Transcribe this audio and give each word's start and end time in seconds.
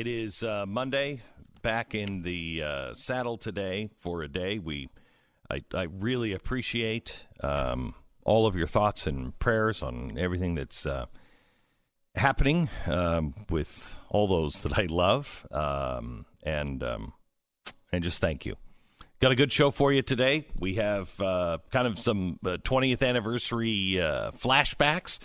It 0.00 0.06
is 0.06 0.42
uh, 0.42 0.64
Monday. 0.66 1.20
Back 1.60 1.94
in 1.94 2.22
the 2.22 2.62
uh, 2.62 2.94
saddle 2.94 3.36
today 3.36 3.90
for 3.98 4.22
a 4.22 4.28
day. 4.28 4.58
We, 4.58 4.88
I, 5.50 5.62
I 5.74 5.88
really 5.92 6.32
appreciate 6.32 7.26
um, 7.42 7.94
all 8.24 8.46
of 8.46 8.56
your 8.56 8.66
thoughts 8.66 9.06
and 9.06 9.38
prayers 9.38 9.82
on 9.82 10.16
everything 10.16 10.54
that's 10.54 10.86
uh, 10.86 11.04
happening 12.14 12.70
um, 12.86 13.34
with 13.50 13.94
all 14.08 14.26
those 14.26 14.62
that 14.62 14.78
I 14.78 14.86
love, 14.86 15.46
um, 15.50 16.24
and 16.42 16.82
um, 16.82 17.12
and 17.92 18.02
just 18.02 18.22
thank 18.22 18.46
you. 18.46 18.56
Got 19.20 19.32
a 19.32 19.36
good 19.36 19.52
show 19.52 19.70
for 19.70 19.92
you 19.92 20.00
today. 20.00 20.46
We 20.58 20.76
have 20.76 21.20
uh, 21.20 21.58
kind 21.72 21.86
of 21.86 21.98
some 21.98 22.38
uh, 22.42 22.56
20th 22.56 23.06
anniversary 23.06 24.00
uh, 24.00 24.30
flashbacks 24.30 25.18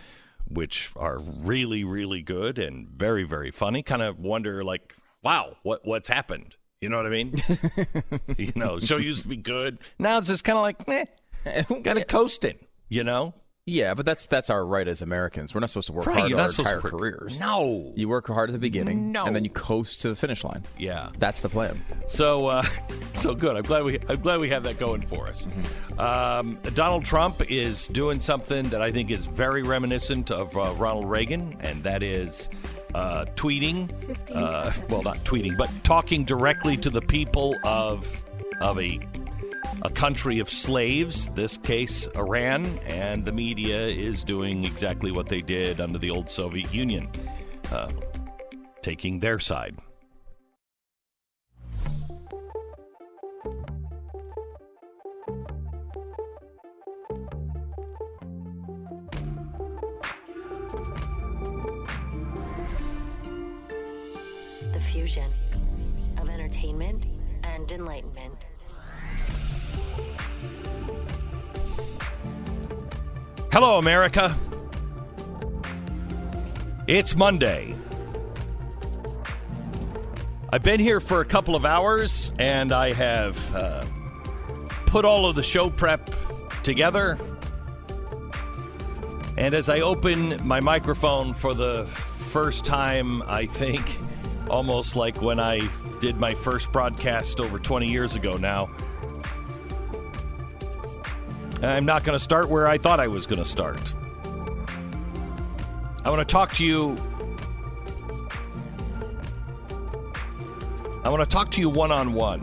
which 0.48 0.92
are 0.96 1.20
really, 1.20 1.84
really 1.84 2.22
good 2.22 2.58
and 2.58 2.88
very, 2.90 3.24
very 3.24 3.52
funny. 3.52 3.84
Kind 3.84 4.02
of 4.02 4.20
wonder, 4.20 4.64
like, 4.64 4.96
wow, 5.24 5.58
what 5.64 5.86
what's 5.86 6.10
happened? 6.10 6.56
You 6.82 6.90
know 6.90 6.98
what 6.98 7.06
I 7.06 7.10
mean? 7.10 7.42
you 8.38 8.52
know, 8.56 8.80
show 8.80 8.98
used 8.98 9.24
to 9.24 9.28
be 9.28 9.38
good. 9.38 9.80
Now 9.98 10.18
it's 10.18 10.28
just 10.28 10.44
kind 10.44 10.58
of 10.58 10.62
like, 10.62 10.88
eh, 10.88 11.64
kind 11.84 11.98
of 11.98 12.08
coasting. 12.08 12.60
You 12.90 13.04
know? 13.04 13.34
Yeah, 13.68 13.96
but 13.96 14.06
that's 14.06 14.28
that's 14.28 14.52
our 14.52 14.64
right 14.64 14.88
as 14.88 15.02
Americans. 15.02 15.56
We're 15.56 15.60
not 15.62 15.72
supposed 15.72 15.88
to 15.88 15.94
work 15.94 16.06
Right, 16.06 16.18
hard 16.20 16.30
you're 16.30 16.40
our 16.40 16.50
supposed 16.50 16.68
entire 16.68 16.82
to 16.82 16.84
work- 16.84 17.00
careers. 17.00 17.40
No. 17.40 17.92
You 17.96 18.08
work 18.08 18.28
hard 18.28 18.50
at 18.50 18.54
the 18.54 18.60
beginning, 18.60 19.12
No. 19.12 19.26
and 19.26 19.36
then 19.36 19.44
you 19.44 19.50
coast 19.50 20.02
to 20.02 20.10
the 20.10 20.16
finish 20.16 20.44
line. 20.44 20.64
Yeah. 20.78 21.10
That's 21.18 21.40
the 21.40 21.50
plan. 21.50 21.84
So, 22.06 22.46
uh, 22.46 22.64
so 23.14 23.34
good. 23.34 23.56
I'm 23.56 23.64
glad 23.64 23.84
we 23.84 23.98
I'm 24.08 24.22
glad 24.22 24.40
we 24.40 24.50
have 24.50 24.62
that 24.64 24.78
going 24.78 25.02
for 25.08 25.28
us. 25.28 25.48
Um, 25.98 26.60
Donald 26.76 27.06
Trump 27.06 27.42
is 27.50 27.88
doing 27.88 28.20
something 28.20 28.70
that 28.70 28.84
I 28.84 28.92
think 28.92 29.10
is 29.10 29.26
very 29.26 29.64
reminiscent 29.64 30.30
of 30.30 30.56
uh, 30.56 30.76
Ronald 30.78 31.10
Reagan, 31.10 31.58
and 31.62 31.84
that 31.86 32.04
is 32.04 32.50
uh, 32.94 33.26
tweeting. 33.36 33.90
Uh, 34.32 34.72
well, 34.90 35.02
not 35.02 35.18
tweeting, 35.24 35.58
but 35.58 35.72
talking 35.84 36.24
directly 36.24 36.78
to 36.78 36.92
the 36.92 37.02
people 37.02 37.56
of 37.64 38.24
of 38.62 38.78
a 38.80 39.00
a 39.86 39.90
country 39.92 40.40
of 40.40 40.50
slaves. 40.50 41.30
This 41.36 41.60
case, 41.60 42.08
Iran, 42.16 42.66
and 42.88 43.24
the 43.24 43.32
media 43.32 43.86
is 43.86 44.24
doing 44.24 44.66
exactly 44.66 45.12
what 45.12 45.28
they 45.28 45.42
did 45.42 45.80
under 45.80 46.00
the 46.00 46.10
old 46.10 46.28
Soviet 46.28 46.74
Union, 46.74 47.08
uh, 47.72 47.88
taking 48.82 49.20
their 49.20 49.38
side. 49.38 49.78
The 64.74 64.82
fusion 64.82 65.32
of 66.18 66.28
entertainment 66.28 67.06
and 67.44 67.72
enlightenment. 67.72 68.45
Hello, 73.58 73.78
America. 73.78 74.38
It's 76.88 77.16
Monday. 77.16 77.74
I've 80.52 80.62
been 80.62 80.82
here 80.82 81.00
for 81.00 81.22
a 81.22 81.26
couple 81.26 81.56
of 81.56 81.64
hours 81.66 82.34
and 82.38 82.74
I 82.74 82.92
have 82.92 83.56
uh, 83.56 83.86
put 84.88 85.06
all 85.06 85.26
of 85.26 85.38
the 85.38 85.42
show 85.42 85.70
prep 85.70 86.10
together. 86.64 87.18
And 89.38 89.56
as 89.56 89.70
I 89.70 89.80
open 89.80 90.46
my 90.46 90.60
microphone 90.60 91.34
for 91.34 91.54
the 91.54 91.86
first 91.86 92.66
time, 92.66 93.22
I 93.22 93.46
think 93.46 93.86
almost 94.50 94.98
like 94.98 95.22
when 95.22 95.40
I 95.40 95.62
did 96.02 96.18
my 96.18 96.36
first 96.36 96.74
broadcast 96.74 97.40
over 97.40 97.58
20 97.58 97.90
years 97.90 98.16
ago 98.16 98.36
now, 98.36 98.68
I'm 101.64 101.86
not 101.86 102.04
going 102.04 102.16
to 102.16 102.20
start 102.20 102.50
where 102.50 102.68
I 102.68 102.78
thought 102.78 103.00
I 103.00 103.08
was 103.08 103.28
going 103.28 103.40
to 103.40 103.50
start. 103.50 103.94
I 106.04 106.10
want 106.10 106.20
to 106.20 106.26
talk 106.26 106.54
to 106.56 106.64
you. 106.66 106.98
I 111.04 111.10
want 111.10 111.24
to 111.24 111.30
talk 111.30 111.52
to 111.52 111.62
you 111.62 111.70
one 111.70 111.92
on 111.92 112.14
one. 112.14 112.42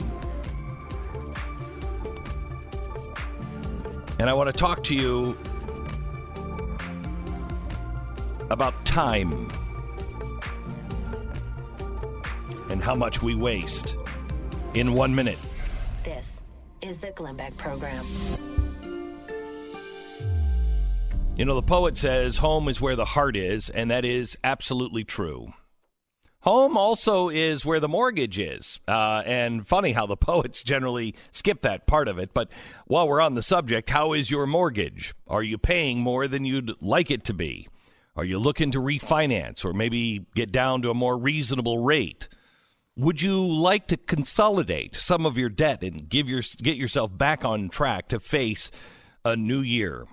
And 4.18 4.30
I 4.30 4.34
want 4.34 4.52
to 4.52 4.58
talk 4.58 4.82
to 4.84 4.94
you 4.94 5.36
about 8.50 8.84
time 8.84 9.50
and 12.70 12.82
how 12.82 12.94
much 12.94 13.22
we 13.22 13.34
waste 13.34 13.96
in 14.74 14.92
one 14.92 15.14
minute. 15.14 15.38
This 16.04 16.42
is 16.80 16.98
the 16.98 17.10
Glenn 17.12 17.36
Beck 17.36 17.56
Program. 17.56 18.04
You 21.34 21.46
know, 21.46 21.54
the 21.54 21.62
poet 21.62 21.96
says 21.96 22.36
home 22.36 22.68
is 22.68 22.78
where 22.78 22.94
the 22.94 23.06
heart 23.06 23.36
is, 23.36 23.70
and 23.70 23.90
that 23.90 24.04
is 24.04 24.36
absolutely 24.44 25.02
true. 25.02 25.54
Home 26.40 26.76
also 26.76 27.30
is 27.30 27.64
where 27.64 27.80
the 27.80 27.88
mortgage 27.88 28.38
is. 28.38 28.80
Uh, 28.86 29.22
and 29.24 29.66
funny 29.66 29.92
how 29.92 30.06
the 30.06 30.16
poets 30.32 30.62
generally 30.62 31.14
skip 31.30 31.62
that 31.62 31.86
part 31.86 32.06
of 32.06 32.18
it. 32.18 32.34
But 32.34 32.50
while 32.86 33.08
we're 33.08 33.22
on 33.22 33.34
the 33.34 33.42
subject, 33.42 33.88
how 33.88 34.12
is 34.12 34.30
your 34.30 34.46
mortgage? 34.46 35.14
Are 35.26 35.42
you 35.42 35.56
paying 35.56 36.00
more 36.00 36.28
than 36.28 36.44
you'd 36.44 36.72
like 36.82 37.10
it 37.10 37.24
to 37.24 37.34
be? 37.34 37.66
Are 38.14 38.24
you 38.24 38.38
looking 38.38 38.70
to 38.72 38.78
refinance 38.78 39.64
or 39.64 39.72
maybe 39.72 40.26
get 40.34 40.52
down 40.52 40.82
to 40.82 40.90
a 40.90 40.94
more 40.94 41.16
reasonable 41.16 41.78
rate? 41.78 42.28
Would 42.94 43.22
you 43.22 43.42
like 43.42 43.86
to 43.86 43.96
consolidate 43.96 44.96
some 44.96 45.24
of 45.24 45.38
your 45.38 45.48
debt 45.48 45.82
and 45.82 46.10
give 46.10 46.28
your, 46.28 46.42
get 46.58 46.76
yourself 46.76 47.16
back 47.16 47.42
on 47.42 47.70
track 47.70 48.08
to 48.08 48.20
face 48.20 48.70
a 49.24 49.34
new 49.34 49.60
year? 49.62 50.06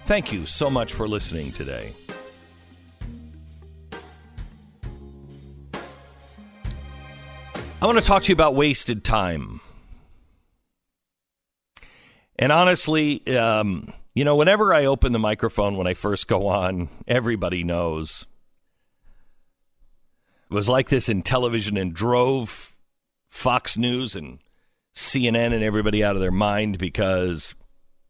Thank 0.10 0.34
you 0.34 0.48
so 0.48 0.72
much 0.72 0.92
for 0.92 1.08
listening 1.08 1.52
today. 1.52 1.94
I 7.80 7.86
want 7.86 8.00
to 8.00 8.04
talk 8.04 8.24
to 8.24 8.30
you 8.30 8.34
about 8.34 8.56
wasted 8.56 9.04
time. 9.04 9.62
And 12.40 12.52
honestly, 12.52 13.22
um, 13.38 13.94
you 14.16 14.26
know, 14.26 14.36
whenever 14.36 14.74
I 14.74 14.86
open 14.86 15.12
the 15.12 15.20
microphone 15.20 15.78
when 15.78 15.86
I 15.86 15.94
first 15.94 16.28
go 16.28 16.48
on, 16.48 16.90
everybody 17.08 17.64
knows. 17.64 18.26
It 20.50 20.56
was 20.56 20.68
like 20.68 20.90
this 20.90 21.08
in 21.08 21.22
television 21.22 21.78
and 21.78 21.94
drove 21.94 22.76
Fox 23.28 23.78
News 23.78 24.16
and 24.16 24.40
CNN 24.96 25.54
and 25.54 25.64
everybody 25.64 26.04
out 26.04 26.16
of 26.16 26.22
their 26.24 26.32
mind 26.32 26.80
because 26.80 27.54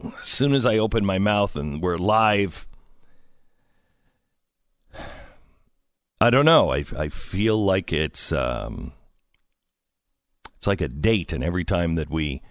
as 0.03 0.27
soon 0.27 0.53
as 0.53 0.65
I 0.65 0.77
open 0.77 1.05
my 1.05 1.19
mouth 1.19 1.55
and 1.55 1.81
we're 1.81 1.97
live, 1.97 2.67
I 6.21 6.29
don't 6.29 6.45
know. 6.45 6.71
I, 6.73 6.85
I 6.97 7.09
feel 7.09 7.63
like 7.63 7.93
it's 7.93 8.31
um, 8.31 8.93
it's 10.57 10.67
like 10.67 10.81
a 10.81 10.89
date, 10.89 11.31
and 11.31 11.43
every 11.43 11.63
time 11.63 11.95
that 11.95 12.09
we, 12.09 12.41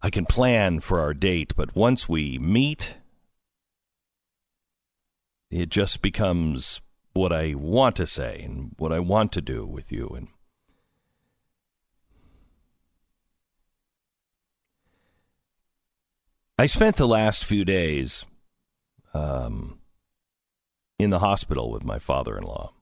I 0.00 0.08
can 0.08 0.24
plan 0.24 0.80
for 0.80 1.00
our 1.00 1.12
date, 1.12 1.54
but 1.56 1.76
once 1.76 2.08
we 2.08 2.38
meet, 2.38 2.96
it 5.50 5.68
just 5.68 6.00
becomes 6.00 6.80
what 7.12 7.32
I 7.32 7.54
want 7.54 7.96
to 7.96 8.06
say 8.06 8.40
and 8.42 8.74
what 8.78 8.92
I 8.92 9.00
want 9.00 9.32
to 9.32 9.42
do 9.42 9.66
with 9.66 9.92
you. 9.92 10.08
And 10.08 10.28
I 16.60 16.66
spent 16.66 16.96
the 16.96 17.06
last 17.06 17.44
few 17.44 17.64
days 17.64 18.26
um, 19.14 19.78
in 20.98 21.10
the 21.10 21.20
hospital 21.20 21.70
with 21.70 21.84
my 21.84 22.00
father 22.00 22.36
in 22.36 22.42
law. 22.42 22.72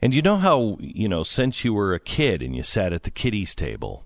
And 0.00 0.14
you 0.14 0.22
know 0.22 0.36
how, 0.36 0.76
you 0.78 1.08
know, 1.08 1.24
since 1.24 1.64
you 1.64 1.74
were 1.74 1.94
a 1.94 1.98
kid 1.98 2.42
and 2.42 2.54
you 2.54 2.62
sat 2.62 2.92
at 2.92 3.02
the 3.02 3.10
kiddies' 3.10 3.56
table, 3.56 4.04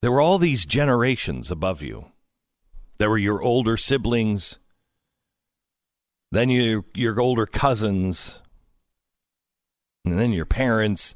there 0.00 0.10
were 0.10 0.22
all 0.22 0.38
these 0.38 0.64
generations 0.64 1.50
above 1.50 1.82
you. 1.82 2.06
There 2.96 3.10
were 3.10 3.18
your 3.18 3.42
older 3.42 3.76
siblings, 3.76 4.58
then 6.30 6.48
your, 6.48 6.86
your 6.94 7.20
older 7.20 7.44
cousins, 7.44 8.40
and 10.06 10.18
then 10.18 10.32
your 10.32 10.46
parents, 10.46 11.14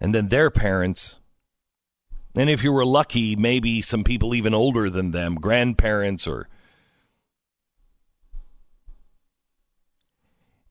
and 0.00 0.14
then 0.14 0.28
their 0.28 0.50
parents. 0.50 1.18
And 2.36 2.50
if 2.50 2.64
you 2.64 2.72
were 2.72 2.84
lucky, 2.84 3.36
maybe 3.36 3.80
some 3.80 4.04
people 4.04 4.34
even 4.34 4.54
older 4.54 4.90
than 4.90 5.12
them, 5.12 5.36
grandparents 5.36 6.26
or 6.26 6.48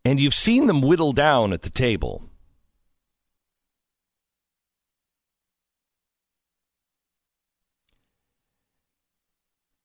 and 0.06 0.20
you've 0.20 0.34
seen 0.34 0.68
them 0.68 0.82
whittle 0.82 1.14
down 1.14 1.54
at 1.54 1.62
the 1.62 1.70
table. 1.70 2.30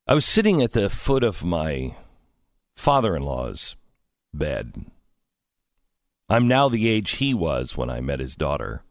I 0.07 0.15
was 0.15 0.25
sitting 0.25 0.63
at 0.63 0.73
the 0.73 0.89
foot 0.89 1.23
of 1.23 1.45
my 1.45 1.95
father 2.75 3.15
in 3.15 3.23
law's 3.23 3.77
bed. 4.33 4.87
I'm 6.31 6.49
now 6.49 6.69
the 6.69 6.89
age 6.89 7.13
he 7.13 7.35
was 7.35 7.77
when 7.77 7.91
I 7.91 8.01
met 8.01 8.19
his 8.19 8.35
daughter. 8.35 8.83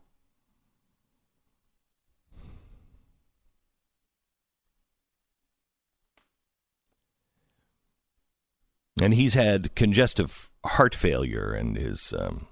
And 9.02 9.14
he's 9.14 9.36
had 9.36 9.76
congestive 9.76 10.50
heart 10.66 10.96
failure 10.96 11.54
and 11.54 11.78
his 11.78 12.14
um, 12.18 12.48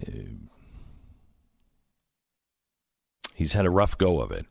uh, 0.00 0.10
he's 3.34 3.52
had 3.52 3.66
a 3.66 3.70
rough 3.70 3.98
go 3.98 4.20
of 4.20 4.30
it. 4.30 4.46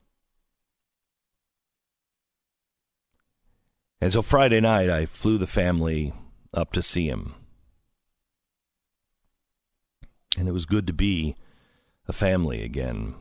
And 4.02 4.14
so 4.14 4.22
Friday 4.22 4.62
night, 4.62 4.90
I 4.90 5.06
flew 5.06 5.38
the 5.38 5.48
family 5.48 6.14
up 6.54 6.72
to 6.74 6.82
see 6.82 7.08
him. 7.08 7.36
And 10.38 10.48
it 10.48 10.54
was 10.54 10.66
good 10.66 10.88
to 10.88 10.94
be 10.94 11.36
a 12.08 12.14
family 12.14 12.64
again. 12.64 13.16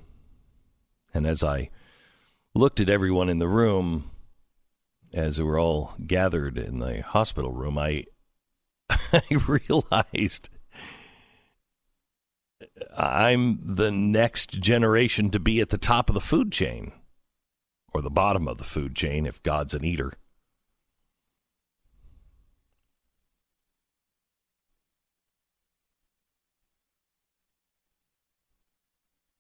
And 1.13 1.27
as 1.27 1.43
I 1.43 1.71
looked 2.55 2.81
at 2.81 2.89
everyone 2.89 3.29
in 3.29 3.39
the 3.39 3.49
room, 3.49 4.11
as 5.13 5.39
we 5.39 5.45
were 5.45 5.59
all 5.59 5.95
gathered 6.07 6.59
in 6.59 6.79
the 6.79 7.03
hospital 7.03 7.53
room, 7.53 7.79
I, 7.79 8.05
I 8.91 9.23
realized 9.47 10.51
I'm 12.97 13.59
the 13.63 13.91
next 13.91 14.51
generation 14.51 15.31
to 15.31 15.39
be 15.39 15.61
at 15.61 15.71
the 15.71 15.79
top 15.79 16.11
of 16.11 16.15
the 16.15 16.21
food 16.21 16.53
chain, 16.53 16.93
or 17.93 18.03
the 18.03 18.11
bottom 18.11 18.47
of 18.47 18.59
the 18.59 18.65
food 18.65 18.95
chain 18.95 19.27
if 19.27 19.43
God's 19.43 19.75
an 19.75 19.85
eater. 19.85 20.13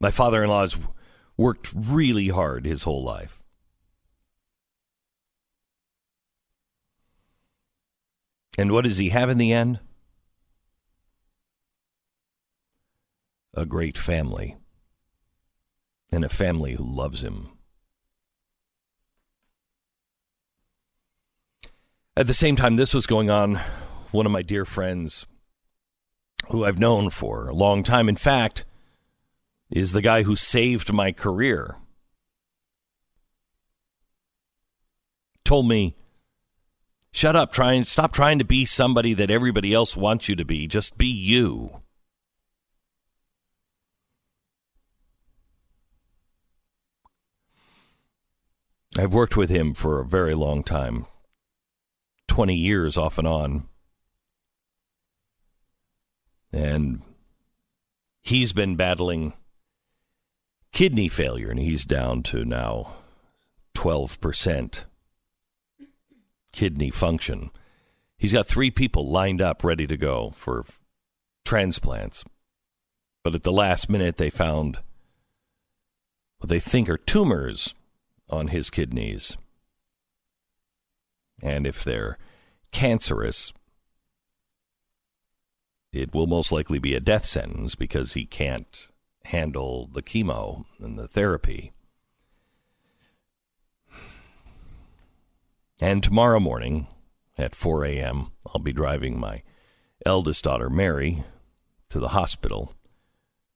My 0.00 0.12
father 0.12 0.44
in 0.44 0.50
law 0.50 0.62
has 0.62 0.78
worked 1.36 1.72
really 1.74 2.28
hard 2.28 2.64
his 2.64 2.84
whole 2.84 3.02
life. 3.02 3.42
And 8.58 8.72
what 8.72 8.82
does 8.82 8.98
he 8.98 9.10
have 9.10 9.30
in 9.30 9.38
the 9.38 9.52
end? 9.52 9.78
A 13.54 13.64
great 13.64 13.96
family. 13.96 14.56
And 16.12 16.24
a 16.24 16.28
family 16.28 16.74
who 16.74 16.84
loves 16.84 17.22
him. 17.22 17.50
At 22.16 22.26
the 22.26 22.34
same 22.34 22.56
time 22.56 22.74
this 22.74 22.92
was 22.92 23.06
going 23.06 23.30
on, 23.30 23.60
one 24.10 24.26
of 24.26 24.32
my 24.32 24.42
dear 24.42 24.64
friends, 24.64 25.24
who 26.48 26.64
I've 26.64 26.80
known 26.80 27.10
for 27.10 27.48
a 27.48 27.54
long 27.54 27.84
time, 27.84 28.08
in 28.08 28.16
fact, 28.16 28.64
is 29.70 29.92
the 29.92 30.02
guy 30.02 30.24
who 30.24 30.34
saved 30.34 30.92
my 30.92 31.12
career, 31.12 31.76
told 35.44 35.68
me 35.68 35.94
Shut 37.18 37.34
up, 37.34 37.50
trying 37.50 37.82
stop 37.82 38.12
trying 38.12 38.38
to 38.38 38.44
be 38.44 38.64
somebody 38.64 39.12
that 39.12 39.28
everybody 39.28 39.74
else 39.74 39.96
wants 39.96 40.28
you 40.28 40.36
to 40.36 40.44
be. 40.44 40.68
Just 40.68 40.96
be 40.96 41.08
you. 41.08 41.82
I've 48.96 49.12
worked 49.12 49.36
with 49.36 49.50
him 49.50 49.74
for 49.74 50.00
a 50.00 50.06
very 50.06 50.36
long 50.36 50.62
time. 50.62 51.06
20 52.28 52.54
years 52.54 52.96
off 52.96 53.18
and 53.18 53.26
on. 53.26 53.66
And 56.52 57.02
he's 58.22 58.52
been 58.52 58.76
battling 58.76 59.32
kidney 60.70 61.08
failure 61.08 61.50
and 61.50 61.58
he's 61.58 61.84
down 61.84 62.22
to 62.22 62.44
now 62.44 62.94
12% 63.74 64.84
kidney 66.52 66.90
function. 66.90 67.50
He's 68.16 68.32
got 68.32 68.46
three 68.46 68.70
people 68.70 69.08
lined 69.08 69.40
up 69.40 69.62
ready 69.62 69.86
to 69.86 69.96
go 69.96 70.32
for 70.36 70.64
transplants. 71.44 72.24
But 73.22 73.34
at 73.34 73.42
the 73.42 73.52
last 73.52 73.88
minute, 73.88 74.16
they 74.16 74.30
found 74.30 74.78
what 76.38 76.48
they 76.48 76.60
think 76.60 76.88
are 76.88 76.98
tumors 76.98 77.74
on 78.28 78.48
his 78.48 78.70
kidneys. 78.70 79.36
And 81.42 81.66
if 81.66 81.84
they're 81.84 82.18
cancerous, 82.72 83.52
it 85.92 86.14
will 86.14 86.26
most 86.26 86.52
likely 86.52 86.78
be 86.78 86.94
a 86.94 87.00
death 87.00 87.24
sentence 87.24 87.74
because 87.74 88.12
he 88.12 88.24
can't 88.24 88.90
handle 89.24 89.88
the 89.92 90.02
chemo 90.02 90.64
and 90.80 90.98
the 90.98 91.08
therapy. 91.08 91.72
And 95.80 96.02
tomorrow 96.02 96.40
morning 96.40 96.88
at 97.36 97.54
4 97.54 97.84
a.m., 97.84 98.32
I'll 98.46 98.60
be 98.60 98.72
driving 98.72 99.18
my 99.18 99.42
eldest 100.04 100.42
daughter, 100.42 100.68
Mary, 100.68 101.22
to 101.90 102.00
the 102.00 102.08
hospital 102.08 102.74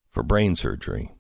for 0.09 0.23
brain 0.23 0.55
surgery. 0.55 1.11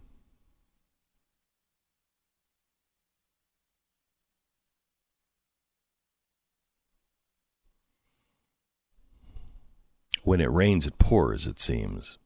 When 10.22 10.40
it 10.40 10.52
rains, 10.52 10.86
it 10.86 11.00
pours, 11.00 11.48
it 11.48 11.58
seems. 11.58 12.16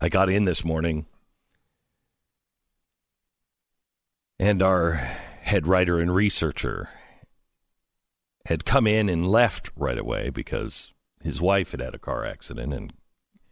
I 0.00 0.08
got 0.08 0.30
in 0.30 0.44
this 0.44 0.64
morning 0.64 1.06
and 4.38 4.62
our 4.62 4.94
head 5.42 5.66
writer 5.66 5.98
and 5.98 6.14
researcher 6.14 6.90
had 8.46 8.64
come 8.64 8.86
in 8.86 9.08
and 9.08 9.26
left 9.26 9.70
right 9.76 9.98
away 9.98 10.30
because 10.30 10.92
his 11.22 11.40
wife 11.40 11.72
had 11.72 11.80
had 11.80 11.94
a 11.94 11.98
car 11.98 12.24
accident 12.24 12.72
and 12.72 12.92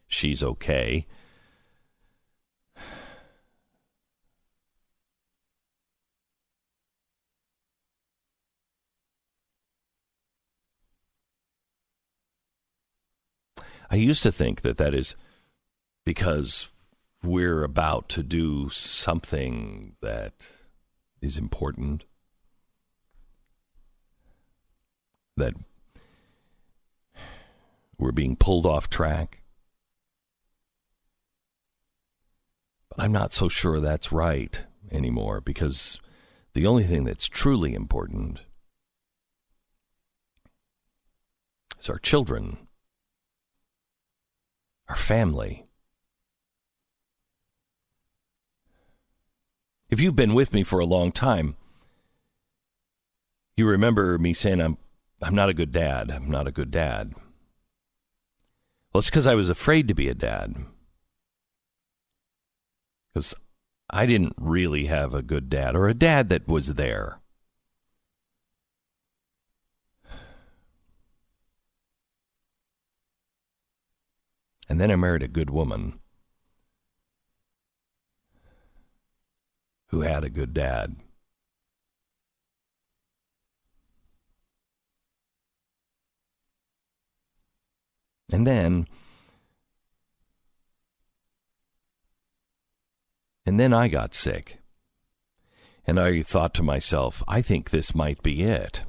she's 0.06 0.42
okay. 0.42 1.06
I 13.88 13.96
used 13.96 14.22
to 14.24 14.32
think 14.32 14.62
that 14.62 14.78
that 14.78 14.94
is 14.94 15.14
because 16.04 16.70
we're 17.22 17.62
about 17.62 18.08
to 18.10 18.22
do 18.22 18.68
something 18.68 19.94
that 20.00 20.46
is 21.20 21.38
important. 21.38 22.04
That 25.36 25.54
we're 27.98 28.12
being 28.12 28.36
pulled 28.36 28.66
off 28.66 28.88
track. 28.88 29.42
But 32.88 33.00
I'm 33.00 33.12
not 33.12 33.32
so 33.32 33.48
sure 33.48 33.80
that's 33.80 34.12
right 34.12 34.64
anymore 34.90 35.40
because 35.40 36.00
the 36.54 36.66
only 36.66 36.84
thing 36.84 37.04
that's 37.04 37.28
truly 37.28 37.74
important 37.74 38.40
is 41.78 41.90
our 41.90 41.98
children, 41.98 42.56
our 44.88 44.96
family. 44.96 45.65
If 49.88 50.00
you've 50.00 50.16
been 50.16 50.34
with 50.34 50.52
me 50.52 50.62
for 50.62 50.80
a 50.80 50.86
long 50.86 51.12
time, 51.12 51.56
you 53.56 53.66
remember 53.66 54.18
me 54.18 54.34
saying 54.34 54.60
I'm 54.60 54.78
I'm 55.22 55.34
not 55.34 55.48
a 55.48 55.54
good 55.54 55.70
dad. 55.70 56.10
I'm 56.10 56.30
not 56.30 56.46
a 56.46 56.52
good 56.52 56.70
dad. 56.70 57.14
Well, 58.92 58.98
it's 58.98 59.08
because 59.08 59.26
I 59.26 59.34
was 59.34 59.48
afraid 59.48 59.88
to 59.88 59.94
be 59.94 60.08
a 60.08 60.14
dad. 60.14 60.56
Because 63.14 63.34
I 63.88 64.04
didn't 64.04 64.34
really 64.38 64.86
have 64.86 65.14
a 65.14 65.22
good 65.22 65.48
dad 65.48 65.74
or 65.74 65.88
a 65.88 65.94
dad 65.94 66.28
that 66.28 66.48
was 66.48 66.74
there. 66.74 67.20
And 74.68 74.80
then 74.80 74.90
I 74.90 74.96
married 74.96 75.22
a 75.22 75.28
good 75.28 75.50
woman 75.50 76.00
who 79.96 80.02
had 80.02 80.24
a 80.24 80.28
good 80.28 80.52
dad. 80.52 80.94
And 88.30 88.46
then, 88.46 88.86
and 93.46 93.58
then 93.58 93.72
I 93.72 93.88
got 93.88 94.14
sick. 94.14 94.58
And 95.86 95.98
I 95.98 96.20
thought 96.20 96.52
to 96.54 96.62
myself, 96.62 97.22
I 97.26 97.40
think 97.40 97.70
this 97.70 97.94
might 97.94 98.22
be 98.22 98.42
it. 98.42 98.84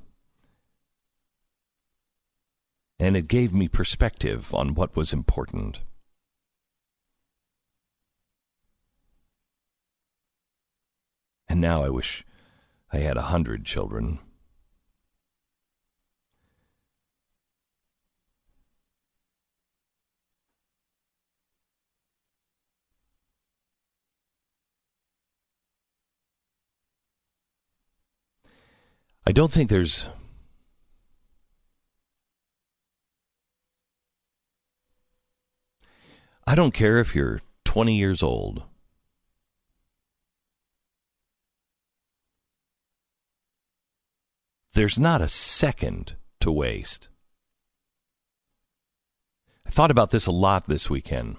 And 2.99 3.15
it 3.15 3.29
gave 3.29 3.53
me 3.53 3.69
perspective 3.69 4.53
on 4.53 4.73
what 4.73 4.97
was 4.97 5.13
important. 5.13 5.79
And 11.57 11.63
now 11.63 11.83
I 11.83 11.89
wish 11.89 12.23
I 12.93 12.97
had 12.97 13.17
a 13.17 13.33
hundred 13.33 13.65
children. 13.65 14.19
I 29.25 29.31
don't 29.31 29.51
think 29.51 29.71
there's 29.71 30.07
I 36.45 36.53
don't 36.53 36.75
care 36.75 36.99
if 36.99 37.15
you're 37.15 37.41
20 37.65 37.97
years 37.97 38.21
old. 38.21 38.66
There's 44.77 44.99
not 44.99 45.23
a 45.23 45.27
second 45.27 46.17
to 46.39 46.51
waste. 46.51 47.09
I 49.65 49.71
thought 49.71 49.89
about 49.89 50.11
this 50.11 50.27
a 50.27 50.31
lot 50.31 50.67
this 50.67 50.87
weekend. 50.87 51.37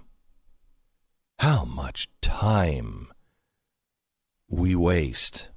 How 1.39 1.65
much 1.65 2.09
time 2.21 3.13
we 4.49 4.75
waste. 4.75 5.51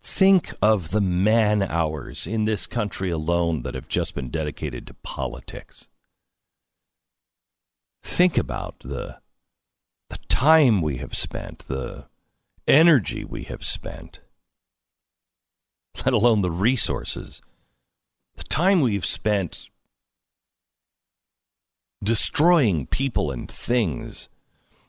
Think 0.00 0.54
of 0.62 0.92
the 0.92 1.00
man 1.00 1.60
hours 1.60 2.24
in 2.24 2.44
this 2.44 2.68
country 2.68 3.10
alone 3.10 3.62
that 3.62 3.74
have 3.74 3.88
just 3.88 4.14
been 4.14 4.30
dedicated 4.30 4.86
to 4.86 4.94
politics. 4.94 5.88
Think 8.04 8.38
about 8.38 8.78
the 8.78 9.18
the 10.08 10.18
time 10.28 10.80
we 10.80 10.98
have 10.98 11.16
spent, 11.16 11.66
the 11.66 12.04
energy 12.68 13.24
we 13.24 13.42
have 13.42 13.64
spent, 13.64 14.20
let 16.04 16.12
alone 16.12 16.40
the 16.40 16.50
resources, 16.50 17.40
the 18.36 18.44
time 18.44 18.80
we've 18.80 19.06
spent 19.06 19.68
destroying 22.02 22.86
people 22.86 23.30
and 23.30 23.50
things. 23.50 24.28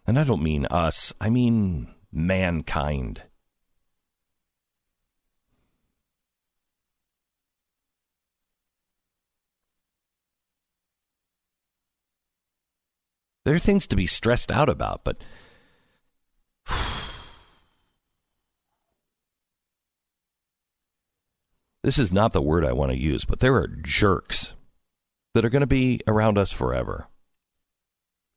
And 0.05 0.19
I 0.19 0.24
don't 0.24 0.43
mean 0.43 0.65
us, 0.67 1.13
I 1.19 1.29
mean 1.29 1.93
mankind. 2.12 3.24
There 13.45 13.53
are 13.53 13.59
things 13.59 13.85
to 13.88 13.95
be 13.95 14.07
stressed 14.07 14.51
out 14.51 14.69
about, 14.69 15.03
but 15.03 15.17
this 21.86 22.00
is 22.00 22.12
not 22.12 22.34
the 22.34 22.42
word 22.42 22.65
I 22.65 22.74
want 22.74 22.92
to 22.92 22.98
use, 22.98 23.25
but 23.25 23.42
there 23.42 23.54
are 23.54 23.68
jerks 23.68 24.56
that 25.36 25.46
are 25.46 25.50
going 25.50 25.62
to 25.62 25.68
be 25.68 26.01
around 26.08 26.36
us 26.36 26.51
forever. 26.51 27.10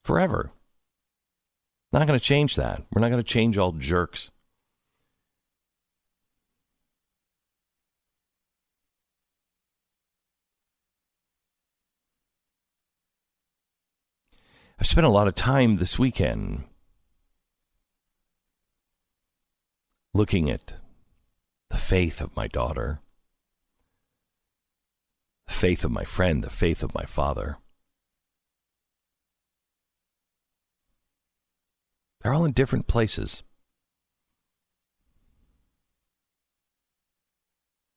Forever. 0.05 0.53
Not 1.91 2.07
going 2.07 2.19
to 2.19 2.25
change 2.25 2.57
that. 2.57 2.85
We're 2.93 3.01
not 3.01 3.11
going 3.11 3.23
to 3.23 3.29
change 3.29 3.57
all 3.57 3.73
jerks. 3.73 4.33
I've 14.79 14.87
spent 14.87 15.07
a 15.07 15.11
lot 15.11 15.27
of 15.27 15.35
time 15.35 15.79
this 15.79 15.99
weekend 15.99 16.65
looking 20.13 20.51
at 20.51 20.75
the 21.71 21.79
faith 21.79 22.21
of 22.21 22.37
my 22.37 22.47
daughter, 22.47 23.01
faith 25.49 25.83
of 25.85 25.91
my 25.91 26.05
friend, 26.05 26.45
the 26.45 26.51
faith 26.51 26.83
of 26.83 26.95
my 26.95 27.05
father. 27.05 27.59
They're 32.21 32.35
all 32.35 32.45
in 32.45 32.53
different 32.53 32.87
places. 32.87 33.43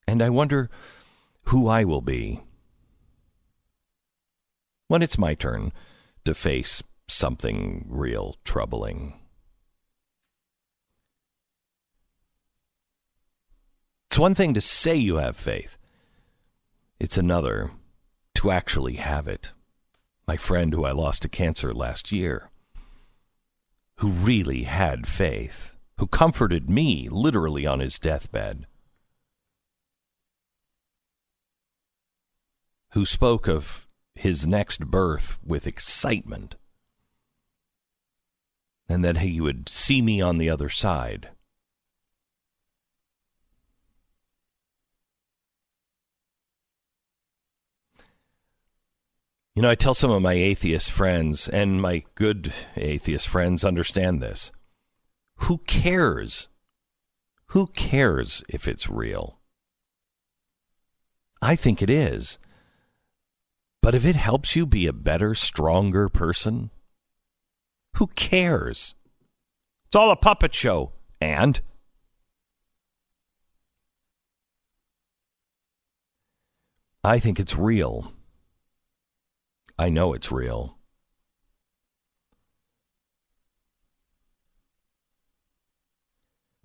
And 0.07 0.21
I 0.21 0.29
wonder 0.29 0.69
who 1.45 1.67
I 1.67 1.83
will 1.83 2.01
be 2.01 2.41
when 4.87 5.01
it's 5.01 5.17
my 5.17 5.33
turn 5.33 5.71
to 6.25 6.33
face 6.33 6.83
something 7.07 7.85
real 7.87 8.35
troubling. 8.43 9.13
It's 14.09 14.19
one 14.19 14.35
thing 14.35 14.53
to 14.53 14.61
say 14.61 14.95
you 14.95 15.15
have 15.15 15.37
faith, 15.37 15.77
it's 17.01 17.17
another 17.17 17.71
to 18.35 18.51
actually 18.51 18.97
have 18.97 19.27
it. 19.27 19.53
My 20.27 20.37
friend 20.37 20.71
who 20.71 20.85
I 20.85 20.91
lost 20.91 21.23
to 21.23 21.29
cancer 21.29 21.73
last 21.73 22.11
year, 22.11 22.51
who 23.95 24.09
really 24.09 24.65
had 24.65 25.07
faith, 25.07 25.75
who 25.97 26.05
comforted 26.05 26.69
me 26.69 27.09
literally 27.09 27.65
on 27.65 27.79
his 27.79 27.97
deathbed, 27.97 28.67
who 32.91 33.03
spoke 33.03 33.47
of 33.47 33.87
his 34.13 34.45
next 34.45 34.85
birth 34.85 35.39
with 35.43 35.65
excitement, 35.65 36.53
and 38.87 39.03
that 39.03 39.17
he 39.17 39.41
would 39.41 39.67
see 39.69 40.03
me 40.03 40.21
on 40.21 40.37
the 40.37 40.51
other 40.51 40.69
side. 40.69 41.29
You 49.55 49.61
know, 49.61 49.69
I 49.69 49.75
tell 49.75 49.93
some 49.93 50.11
of 50.11 50.21
my 50.21 50.33
atheist 50.33 50.91
friends, 50.91 51.49
and 51.49 51.81
my 51.81 52.03
good 52.15 52.53
atheist 52.77 53.27
friends 53.27 53.65
understand 53.65 54.21
this. 54.21 54.51
Who 55.39 55.57
cares? 55.67 56.47
Who 57.47 57.67
cares 57.67 58.43
if 58.47 58.65
it's 58.65 58.89
real? 58.89 59.39
I 61.41 61.57
think 61.57 61.81
it 61.81 61.89
is. 61.89 62.39
But 63.81 63.93
if 63.93 64.05
it 64.05 64.15
helps 64.15 64.55
you 64.55 64.65
be 64.65 64.87
a 64.87 64.93
better, 64.93 65.35
stronger 65.35 66.07
person, 66.07 66.69
who 67.97 68.07
cares? 68.07 68.95
It's 69.87 69.95
all 69.97 70.11
a 70.11 70.15
puppet 70.15 70.55
show. 70.55 70.93
And? 71.19 71.59
I 77.03 77.19
think 77.19 77.37
it's 77.37 77.57
real. 77.57 78.13
I 79.77 79.89
know 79.89 80.13
it's 80.13 80.31
real. 80.31 80.77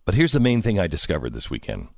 But 0.04 0.14
here's 0.14 0.32
the 0.32 0.40
main 0.40 0.62
thing 0.62 0.78
I 0.78 0.86
discovered 0.86 1.32
this 1.32 1.50
weekend 1.50 1.88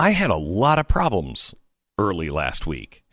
I 0.00 0.10
had 0.10 0.30
a 0.30 0.36
lot 0.36 0.78
of 0.78 0.88
problems 0.88 1.54
early 1.98 2.30
last 2.30 2.66
week. 2.66 3.04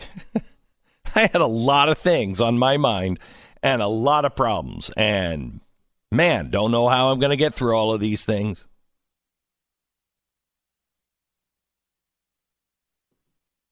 I 1.15 1.21
had 1.21 1.35
a 1.41 1.47
lot 1.47 1.89
of 1.89 1.97
things 1.97 2.41
on 2.41 2.57
my 2.57 2.77
mind 2.77 3.19
and 3.63 3.81
a 3.81 3.87
lot 3.87 4.25
of 4.25 4.35
problems. 4.35 4.91
And 4.97 5.61
man, 6.11 6.49
don't 6.49 6.71
know 6.71 6.89
how 6.89 7.09
I'm 7.09 7.19
going 7.19 7.31
to 7.31 7.37
get 7.37 7.55
through 7.55 7.75
all 7.75 7.93
of 7.93 8.01
these 8.01 8.25
things. 8.25 8.67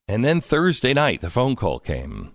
And 0.08 0.24
then 0.24 0.42
Thursday 0.42 0.94
night, 0.94 1.22
the 1.22 1.30
phone 1.30 1.56
call 1.56 1.80
came. 1.80 2.34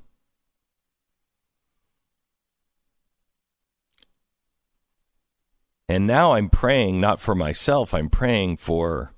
And 5.89 6.07
now 6.07 6.33
I'm 6.35 6.51
praying 6.51 7.01
not 7.01 7.19
for 7.19 7.35
myself, 7.35 7.95
I'm 7.95 8.11
praying 8.11 8.59
for 8.59 9.15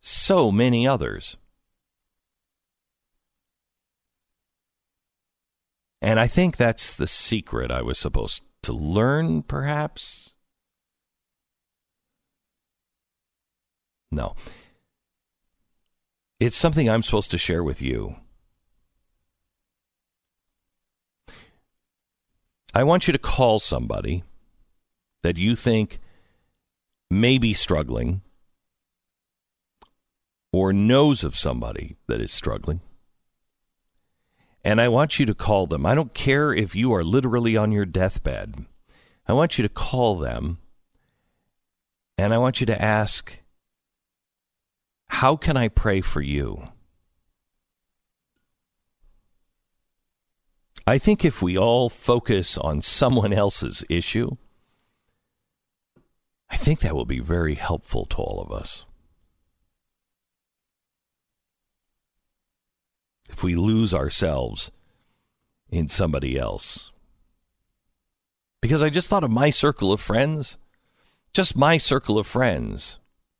so 0.00 0.50
many 0.50 0.86
others. 0.88 1.36
And 6.00 6.20
I 6.20 6.26
think 6.26 6.56
that's 6.56 6.94
the 6.94 7.06
secret 7.06 7.70
I 7.70 7.82
was 7.82 7.98
supposed 7.98 8.42
to 8.62 8.72
learn, 8.72 9.42
perhaps. 9.42 10.34
No. 14.10 14.34
It's 16.40 16.56
something 16.56 16.88
I'm 16.88 17.02
supposed 17.02 17.32
to 17.32 17.38
share 17.38 17.64
with 17.64 17.82
you. 17.82 18.16
I 22.72 22.84
want 22.84 23.08
you 23.08 23.12
to 23.12 23.18
call 23.18 23.58
somebody 23.58 24.22
that 25.22 25.36
you 25.36 25.56
think 25.56 25.98
may 27.10 27.38
be 27.38 27.54
struggling 27.54 28.20
or 30.52 30.72
knows 30.72 31.24
of 31.24 31.36
somebody 31.36 31.96
that 32.06 32.20
is 32.20 32.32
struggling. 32.32 32.80
And 34.62 34.80
I 34.80 34.88
want 34.88 35.18
you 35.18 35.26
to 35.26 35.34
call 35.34 35.66
them. 35.66 35.84
I 35.84 35.94
don't 35.94 36.14
care 36.14 36.52
if 36.52 36.76
you 36.76 36.92
are 36.92 37.02
literally 37.02 37.56
on 37.56 37.72
your 37.72 37.86
deathbed. 37.86 38.64
I 39.26 39.32
want 39.32 39.58
you 39.58 39.62
to 39.62 39.68
call 39.68 40.16
them 40.16 40.58
and 42.16 42.32
I 42.32 42.38
want 42.38 42.60
you 42.60 42.66
to 42.66 42.82
ask, 42.82 43.38
How 45.08 45.36
can 45.36 45.56
I 45.56 45.68
pray 45.68 46.00
for 46.00 46.20
you? 46.20 46.68
I 50.86 50.96
think 50.96 51.24
if 51.24 51.42
we 51.42 51.58
all 51.58 51.90
focus 51.90 52.56
on 52.56 52.80
someone 52.80 53.32
else's 53.32 53.84
issue, 53.90 54.36
I 56.50 56.56
think 56.56 56.80
that 56.80 56.94
will 56.94 57.04
be 57.04 57.20
very 57.20 57.56
helpful 57.56 58.06
to 58.06 58.16
all 58.16 58.40
of 58.40 58.50
us. 58.50 58.86
If 63.28 63.44
we 63.44 63.54
lose 63.54 63.92
ourselves 63.92 64.70
in 65.70 65.88
somebody 65.88 66.38
else. 66.38 66.90
Because 68.60 68.82
I 68.82 68.88
just 68.88 69.08
thought 69.08 69.24
of 69.24 69.30
my 69.30 69.50
circle 69.50 69.92
of 69.92 70.00
friends, 70.00 70.56
just 71.32 71.54
my 71.54 71.76
circle 71.76 72.18
of 72.18 72.26
friends, 72.26 72.98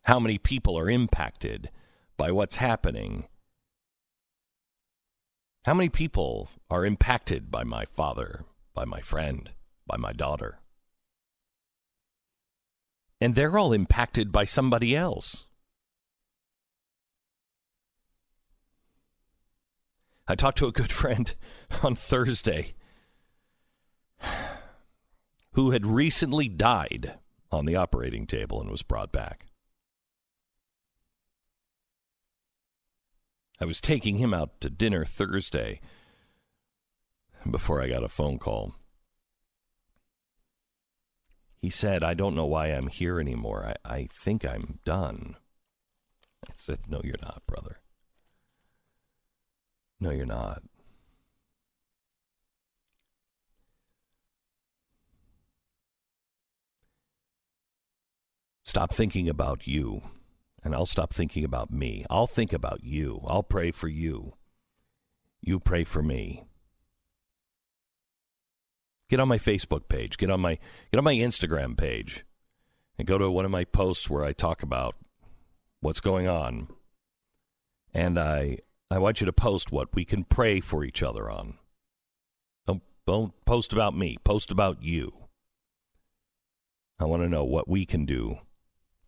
how 0.09 0.19
many 0.19 0.39
people 0.39 0.79
are 0.79 0.91
impacted 0.91 1.71
by 2.17 2.33
what's 2.33 2.57
happening. 2.57 3.27
How 5.65 5.75
many 5.75 5.89
people 5.89 6.49
are 6.71 6.85
impacted 6.85 7.51
by 7.51 7.63
my 7.63 7.85
father, 7.85 8.45
by 8.75 8.85
my 8.85 9.01
friend, 9.01 9.51
by 9.87 9.97
my 9.97 10.13
daughter? 10.13 10.61
and 13.21 13.35
they're 13.35 13.59
all 13.59 13.73
impacted 13.73 14.31
by 14.31 14.45
somebody 14.45 14.95
else. 14.95 15.47
I 20.27 20.35
talked 20.35 20.59
to 20.59 20.67
a 20.67 20.73
good 20.73 20.93
friend 21.03 21.35
on 21.83 21.97
Thursday 21.97 22.75
who 25.53 25.71
had 25.71 25.87
recently 25.87 26.49
died 26.49 27.15
on 27.51 27.65
the 27.65 27.77
operating 27.77 28.27
table 28.27 28.61
and 28.61 28.71
was 28.71 28.83
brought 28.83 29.11
back. 29.11 29.48
I 33.61 33.65
was 33.65 33.81
taking 33.81 34.19
him 34.19 34.33
out 34.33 34.61
to 34.61 34.71
dinner 34.71 35.05
Thursday 35.05 35.79
before 37.49 37.83
I 37.83 37.89
got 37.89 38.05
a 38.05 38.09
phone 38.09 38.39
call. 38.39 38.75
He 41.61 41.71
said, 41.71 42.05
I 42.05 42.15
don't 42.15 42.37
know 42.37 42.47
why 42.47 42.69
I'm 42.69 42.87
here 42.87 43.19
anymore. 43.19 43.75
I, 43.85 43.95
I 43.95 44.09
think 44.13 44.45
I'm 44.45 44.79
done. 44.85 45.37
I 46.49 46.53
said, 46.57 46.81
No, 46.89 47.01
you're 47.03 47.17
not, 47.21 47.43
brother. 47.47 47.81
No, 50.01 50.11
you're 50.11 50.25
not. 50.25 50.63
Stop 58.65 58.93
thinking 58.93 59.29
about 59.29 59.67
you, 59.67 60.03
and 60.69 60.75
I'll 60.75 60.85
stop 60.85 61.15
thinking 61.15 61.45
about 61.45 61.71
me. 61.71 62.05
I'll 62.11 62.27
think 62.27 62.53
about 62.53 62.85
you. 62.85 63.23
I'll 63.27 63.43
pray 63.43 63.71
for 63.71 63.89
you. 63.89 64.35
You 65.41 65.61
pray 65.61 65.83
for 65.83 66.03
me. 66.03 66.45
Get 69.09 69.19
on 69.19 69.29
my 69.29 69.39
Facebook 69.39 69.89
page. 69.89 70.19
Get 70.19 70.31
on 70.31 70.43
my 70.43 70.59
get 70.93 70.99
on 70.99 71.05
my 71.05 71.15
Instagram 71.15 71.75
page, 71.75 72.27
and 72.99 73.09
go 73.09 73.17
to 73.17 73.31
one 73.31 73.47
of 73.47 73.51
my 73.51 73.65
posts 73.65 74.11
where 74.11 74.27
I 74.27 74.35
talk 74.35 74.63
about 74.63 74.95
what's 75.81 76.01
going 76.01 76.29
on. 76.29 76.69
And 77.95 78.19
I 78.19 78.59
I 78.91 78.99
want 78.99 79.23
you 79.23 79.25
to 79.25 79.33
post 79.33 79.73
what 79.73 79.95
we 79.95 80.05
can 80.05 80.25
pray 80.25 80.61
for 80.61 80.85
each 80.85 81.03
other 81.03 81.31
on. 81.31 81.55
Don't, 82.67 82.83
don't 83.07 83.33
post 83.47 83.73
about 83.73 83.97
me. 83.97 84.19
Post 84.23 84.51
about 84.51 84.83
you. 84.83 85.15
I 87.01 87.07
want 87.07 87.23
to 87.23 87.29
know 87.31 87.45
what 87.45 87.69
we 87.69 87.87
can 87.87 88.05
do 88.05 88.41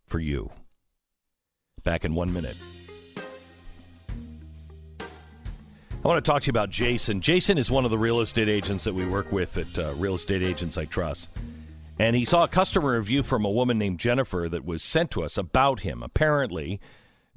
for 0.07 0.17
you. 0.17 0.49
Back 1.83 2.05
in 2.05 2.13
one 2.15 2.31
minute. 2.31 2.57
I 6.03 6.07
want 6.07 6.23
to 6.23 6.31
talk 6.31 6.41
to 6.41 6.47
you 6.47 6.51
about 6.51 6.71
Jason. 6.71 7.21
Jason 7.21 7.59
is 7.59 7.69
one 7.69 7.85
of 7.85 7.91
the 7.91 7.97
real 7.97 8.21
estate 8.21 8.49
agents 8.49 8.85
that 8.85 8.95
we 8.95 9.05
work 9.05 9.31
with 9.31 9.57
at 9.57 9.77
uh, 9.77 9.93
Real 9.97 10.15
Estate 10.15 10.41
Agents 10.41 10.75
I 10.75 10.85
Trust. 10.85 11.29
And 11.99 12.15
he 12.15 12.25
saw 12.25 12.45
a 12.45 12.47
customer 12.47 12.97
review 12.97 13.21
from 13.21 13.45
a 13.45 13.51
woman 13.51 13.77
named 13.77 13.99
Jennifer 13.99 14.49
that 14.49 14.65
was 14.65 14.81
sent 14.81 15.11
to 15.11 15.23
us 15.23 15.37
about 15.37 15.81
him. 15.81 16.01
Apparently, 16.01 16.81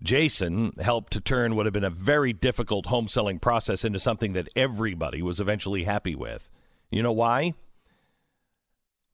Jason 0.02 0.72
helped 0.80 1.12
to 1.12 1.20
turn 1.20 1.56
what 1.56 1.66
had 1.66 1.74
been 1.74 1.84
a 1.84 1.90
very 1.90 2.32
difficult 2.32 2.86
home 2.86 3.06
selling 3.06 3.38
process 3.38 3.84
into 3.84 4.00
something 4.00 4.32
that 4.32 4.48
everybody 4.56 5.20
was 5.20 5.40
eventually 5.40 5.84
happy 5.84 6.14
with. 6.14 6.48
You 6.90 7.02
know 7.02 7.12
why? 7.12 7.52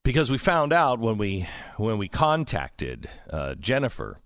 Because 0.05 0.31
we 0.31 0.39
found 0.39 0.73
out 0.73 1.01
when 1.01 1.19
we 1.19 1.49
when 1.77 1.99
we 1.99 2.07
contacted 2.07 3.11
uh, 3.29 3.57
Jennifer 3.57 4.21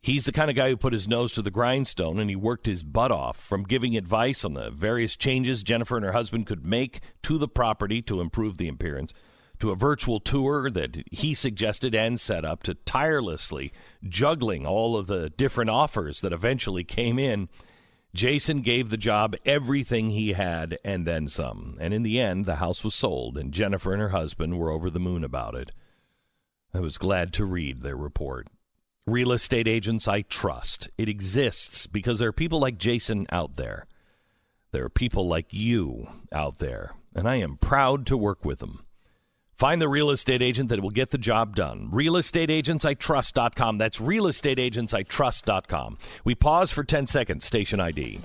He's 0.00 0.26
the 0.26 0.32
kind 0.32 0.48
of 0.48 0.56
guy 0.56 0.68
who 0.68 0.76
put 0.76 0.92
his 0.92 1.08
nose 1.08 1.32
to 1.32 1.42
the 1.42 1.50
grindstone 1.50 2.18
and 2.18 2.30
he 2.30 2.36
worked 2.36 2.66
his 2.66 2.82
butt 2.82 3.10
off 3.10 3.36
from 3.36 3.64
giving 3.64 3.96
advice 3.96 4.44
on 4.44 4.54
the 4.54 4.70
various 4.70 5.16
changes 5.16 5.62
Jennifer 5.62 5.96
and 5.96 6.04
her 6.04 6.12
husband 6.12 6.46
could 6.46 6.64
make 6.64 7.00
to 7.22 7.36
the 7.36 7.48
property 7.48 8.00
to 8.02 8.20
improve 8.20 8.58
the 8.58 8.68
appearance, 8.68 9.12
to 9.58 9.72
a 9.72 9.76
virtual 9.76 10.20
tour 10.20 10.70
that 10.70 11.02
he 11.10 11.34
suggested 11.34 11.94
and 11.94 12.20
set 12.20 12.44
up, 12.44 12.62
to 12.62 12.74
tirelessly 12.74 13.72
juggling 14.08 14.64
all 14.64 14.96
of 14.96 15.08
the 15.08 15.30
different 15.30 15.70
offers 15.70 16.20
that 16.20 16.32
eventually 16.32 16.84
came 16.84 17.18
in. 17.18 17.48
Jason 18.14 18.62
gave 18.62 18.90
the 18.90 18.96
job 18.96 19.34
everything 19.44 20.10
he 20.10 20.32
had 20.32 20.78
and 20.84 21.06
then 21.06 21.28
some. 21.28 21.76
And 21.80 21.92
in 21.92 22.04
the 22.04 22.20
end, 22.20 22.46
the 22.46 22.56
house 22.56 22.82
was 22.82 22.94
sold, 22.94 23.36
and 23.36 23.52
Jennifer 23.52 23.92
and 23.92 24.00
her 24.00 24.08
husband 24.10 24.58
were 24.58 24.70
over 24.70 24.90
the 24.90 25.00
moon 25.00 25.24
about 25.24 25.56
it. 25.56 25.72
I 26.72 26.80
was 26.80 26.98
glad 26.98 27.32
to 27.34 27.44
read 27.44 27.80
their 27.80 27.96
report 27.96 28.46
real 29.10 29.32
estate 29.32 29.66
agents 29.66 30.06
I 30.06 30.22
trust. 30.22 30.88
It 30.98 31.08
exists 31.08 31.86
because 31.86 32.18
there 32.18 32.28
are 32.28 32.32
people 32.32 32.60
like 32.60 32.78
Jason 32.78 33.26
out 33.30 33.56
there. 33.56 33.86
There 34.70 34.84
are 34.84 34.90
people 34.90 35.26
like 35.26 35.46
you 35.50 36.08
out 36.32 36.58
there, 36.58 36.94
and 37.14 37.28
I 37.28 37.36
am 37.36 37.56
proud 37.56 38.06
to 38.06 38.16
work 38.16 38.44
with 38.44 38.58
them. 38.58 38.84
Find 39.54 39.82
the 39.82 39.88
real 39.88 40.10
estate 40.10 40.42
agent 40.42 40.68
that 40.68 40.82
will 40.82 40.90
get 40.90 41.10
the 41.10 41.18
job 41.18 41.56
done. 41.56 41.90
RealestateAgentsITrust.com. 41.92 43.78
That's 43.78 43.98
RealestateAgentsITrust.com. 43.98 45.98
We 46.22 46.34
pause 46.36 46.70
for 46.70 46.84
10 46.84 47.08
seconds. 47.08 47.44
Station 47.44 47.80
ID. 47.80 48.20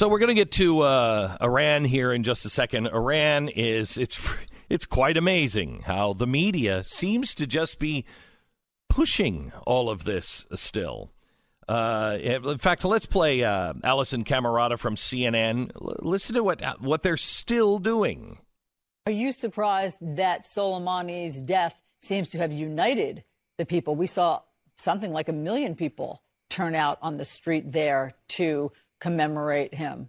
So 0.00 0.08
we're 0.08 0.18
going 0.18 0.28
to 0.28 0.34
get 0.34 0.52
to 0.52 0.80
uh, 0.80 1.36
Iran 1.42 1.84
here 1.84 2.10
in 2.10 2.22
just 2.22 2.46
a 2.46 2.48
second. 2.48 2.86
Iran 2.86 3.50
is 3.50 3.98
it's 3.98 4.18
it's 4.70 4.86
quite 4.86 5.18
amazing 5.18 5.82
how 5.84 6.14
the 6.14 6.26
media 6.26 6.82
seems 6.84 7.34
to 7.34 7.46
just 7.46 7.78
be 7.78 8.06
pushing 8.88 9.52
all 9.66 9.90
of 9.90 10.04
this 10.04 10.46
still. 10.54 11.12
Uh, 11.68 12.16
in 12.18 12.56
fact, 12.56 12.82
let's 12.86 13.04
play 13.04 13.44
uh, 13.44 13.74
Alisyn 13.74 14.24
Camerota 14.24 14.78
from 14.78 14.96
CNN. 14.96 15.70
L- 15.74 15.96
listen 15.98 16.34
to 16.34 16.42
what 16.42 16.62
what 16.80 17.02
they're 17.02 17.18
still 17.18 17.78
doing. 17.78 18.38
Are 19.04 19.12
you 19.12 19.32
surprised 19.32 19.98
that 20.00 20.46
Soleimani's 20.46 21.38
death 21.38 21.78
seems 22.00 22.30
to 22.30 22.38
have 22.38 22.52
united 22.52 23.22
the 23.58 23.66
people? 23.66 23.96
We 23.96 24.06
saw 24.06 24.40
something 24.78 25.12
like 25.12 25.28
a 25.28 25.34
million 25.34 25.74
people 25.74 26.22
turn 26.48 26.74
out 26.74 26.98
on 27.02 27.18
the 27.18 27.26
street 27.26 27.70
there 27.70 28.14
to 28.28 28.72
commemorate 29.00 29.74
him. 29.74 30.08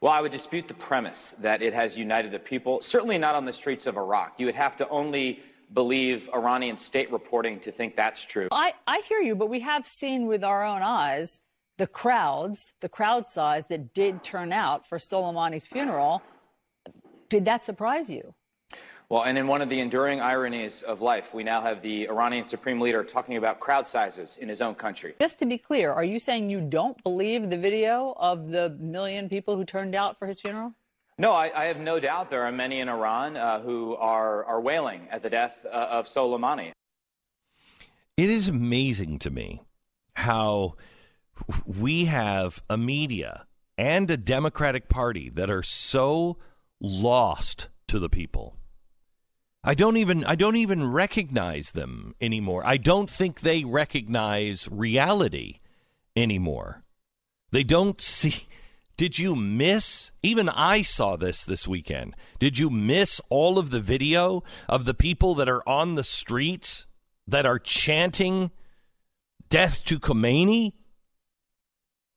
Well, 0.00 0.12
I 0.12 0.20
would 0.20 0.32
dispute 0.32 0.68
the 0.68 0.74
premise 0.74 1.34
that 1.40 1.62
it 1.62 1.74
has 1.74 1.96
united 1.96 2.30
the 2.32 2.38
people. 2.38 2.80
Certainly 2.80 3.18
not 3.18 3.34
on 3.34 3.44
the 3.44 3.52
streets 3.52 3.86
of 3.86 3.96
Iraq. 3.96 4.38
You 4.38 4.46
would 4.46 4.54
have 4.54 4.76
to 4.76 4.88
only 4.88 5.40
believe 5.72 6.28
Iranian 6.32 6.76
state 6.76 7.10
reporting 7.10 7.58
to 7.60 7.72
think 7.72 7.96
that's 7.96 8.22
true. 8.22 8.48
I, 8.52 8.74
I 8.86 9.02
hear 9.08 9.20
you, 9.20 9.34
but 9.34 9.48
we 9.50 9.60
have 9.60 9.86
seen 9.86 10.26
with 10.26 10.44
our 10.44 10.64
own 10.64 10.82
eyes 10.82 11.40
the 11.78 11.86
crowds, 11.86 12.72
the 12.80 12.88
crowd 12.88 13.26
size 13.26 13.66
that 13.66 13.92
did 13.92 14.22
turn 14.22 14.52
out 14.52 14.86
for 14.88 14.98
Soleimani's 14.98 15.66
funeral. 15.66 16.22
Did 17.28 17.46
that 17.46 17.64
surprise 17.64 18.08
you? 18.08 18.34
Well, 19.08 19.22
and 19.22 19.38
in 19.38 19.46
one 19.46 19.62
of 19.62 19.68
the 19.68 19.78
enduring 19.78 20.20
ironies 20.20 20.82
of 20.82 21.00
life, 21.00 21.32
we 21.32 21.44
now 21.44 21.62
have 21.62 21.80
the 21.80 22.08
Iranian 22.08 22.44
supreme 22.44 22.80
leader 22.80 23.04
talking 23.04 23.36
about 23.36 23.60
crowd 23.60 23.86
sizes 23.86 24.36
in 24.38 24.48
his 24.48 24.60
own 24.60 24.74
country. 24.74 25.14
Just 25.20 25.38
to 25.38 25.46
be 25.46 25.58
clear, 25.58 25.92
are 25.92 26.02
you 26.02 26.18
saying 26.18 26.50
you 26.50 26.60
don't 26.60 27.00
believe 27.04 27.48
the 27.48 27.56
video 27.56 28.16
of 28.18 28.48
the 28.48 28.70
million 28.80 29.28
people 29.28 29.56
who 29.56 29.64
turned 29.64 29.94
out 29.94 30.18
for 30.18 30.26
his 30.26 30.40
funeral? 30.40 30.72
No, 31.18 31.32
I, 31.32 31.52
I 31.54 31.64
have 31.66 31.78
no 31.78 32.00
doubt 32.00 32.30
there 32.30 32.42
are 32.42 32.50
many 32.50 32.80
in 32.80 32.88
Iran 32.88 33.36
uh, 33.36 33.60
who 33.60 33.94
are, 33.94 34.44
are 34.44 34.60
wailing 34.60 35.06
at 35.10 35.22
the 35.22 35.30
death 35.30 35.64
uh, 35.64 35.68
of 35.68 36.08
Soleimani. 36.08 36.72
It 38.16 38.28
is 38.28 38.48
amazing 38.48 39.20
to 39.20 39.30
me 39.30 39.62
how 40.16 40.74
we 41.64 42.06
have 42.06 42.62
a 42.68 42.76
media 42.76 43.46
and 43.78 44.10
a 44.10 44.16
Democratic 44.16 44.88
Party 44.88 45.30
that 45.30 45.48
are 45.48 45.62
so 45.62 46.38
lost 46.80 47.68
to 47.86 48.00
the 48.00 48.08
people. 48.08 48.56
I 49.68 49.74
don't 49.74 49.96
even 49.96 50.24
I 50.24 50.36
don't 50.36 50.54
even 50.54 50.88
recognize 50.92 51.72
them 51.72 52.14
anymore. 52.20 52.64
I 52.64 52.76
don't 52.76 53.10
think 53.10 53.40
they 53.40 53.64
recognize 53.64 54.68
reality 54.70 55.58
anymore. 56.14 56.84
They 57.50 57.64
don't 57.64 58.00
see 58.00 58.46
Did 58.96 59.18
you 59.18 59.34
miss? 59.34 60.12
Even 60.22 60.48
I 60.48 60.82
saw 60.82 61.16
this 61.16 61.44
this 61.44 61.66
weekend. 61.66 62.14
Did 62.38 62.60
you 62.60 62.70
miss 62.70 63.20
all 63.28 63.58
of 63.58 63.70
the 63.70 63.80
video 63.80 64.44
of 64.68 64.84
the 64.84 64.94
people 64.94 65.34
that 65.34 65.48
are 65.48 65.68
on 65.68 65.96
the 65.96 66.04
streets 66.04 66.86
that 67.26 67.44
are 67.44 67.58
chanting 67.58 68.52
death 69.48 69.84
to 69.86 69.98
Khomeini? 69.98 70.74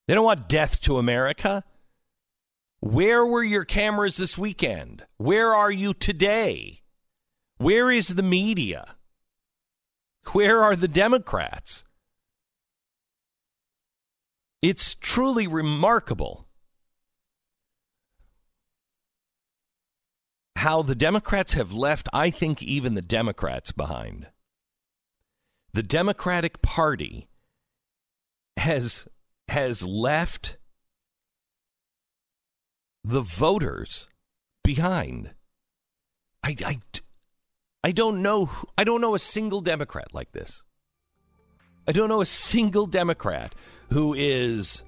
They 0.07 0.13
don't 0.13 0.23
want 0.23 0.47
death 0.47 0.79
to 0.81 0.99
America. 0.99 1.63
Where 2.79 3.25
were 3.25 3.43
your 3.43 3.65
cameras 3.65 4.17
this 4.17 4.37
weekend? 4.37 5.07
Where 5.17 5.53
are 5.55 5.71
you 5.71 5.95
today? 5.95 6.78
Where 7.59 7.91
is 7.91 8.15
the 8.15 8.23
media? 8.23 8.95
Where 10.31 10.63
are 10.63 10.77
the 10.77 10.87
Democrats? 10.87 11.83
It's 14.61 14.95
truly 14.95 15.45
remarkable 15.45 16.47
how 20.55 20.81
the 20.81 20.95
Democrats 20.95 21.53
have 21.53 21.73
left, 21.73 22.07
I 22.13 22.29
think, 22.29 22.63
even 22.63 22.95
the 22.95 23.01
Democrats 23.01 23.73
behind. 23.73 24.27
The 25.73 25.83
Democratic 25.83 26.61
Party 26.61 27.27
has 28.55 29.07
has 29.49 29.85
left 29.85 30.57
the 33.03 33.21
voters 33.21 34.07
behind. 34.63 35.33
I, 36.43 36.55
I, 36.65 36.79
I 37.83 37.91
don't 37.91 38.21
know. 38.21 38.49
I 38.77 38.83
don't 38.83 39.01
know 39.01 39.15
a 39.15 39.19
single 39.19 39.61
Democrat 39.61 40.13
like 40.13 40.31
this. 40.31 40.63
I 41.87 41.91
don't 41.91 42.09
know 42.09 42.21
a 42.21 42.25
single 42.25 42.85
Democrat 42.85 43.55
who 43.89 44.13
is 44.13 44.83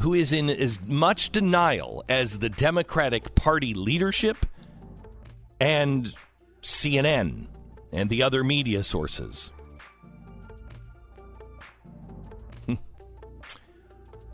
who 0.00 0.14
is 0.14 0.32
in 0.32 0.50
as 0.50 0.80
much 0.82 1.30
denial 1.30 2.04
as 2.08 2.38
the 2.38 2.48
Democratic 2.48 3.34
Party 3.34 3.74
leadership 3.74 4.38
and 5.60 6.12
CNN 6.62 7.46
and 7.92 8.10
the 8.10 8.22
other 8.22 8.42
media 8.42 8.82
sources. 8.82 9.52
Hmm. 12.66 12.74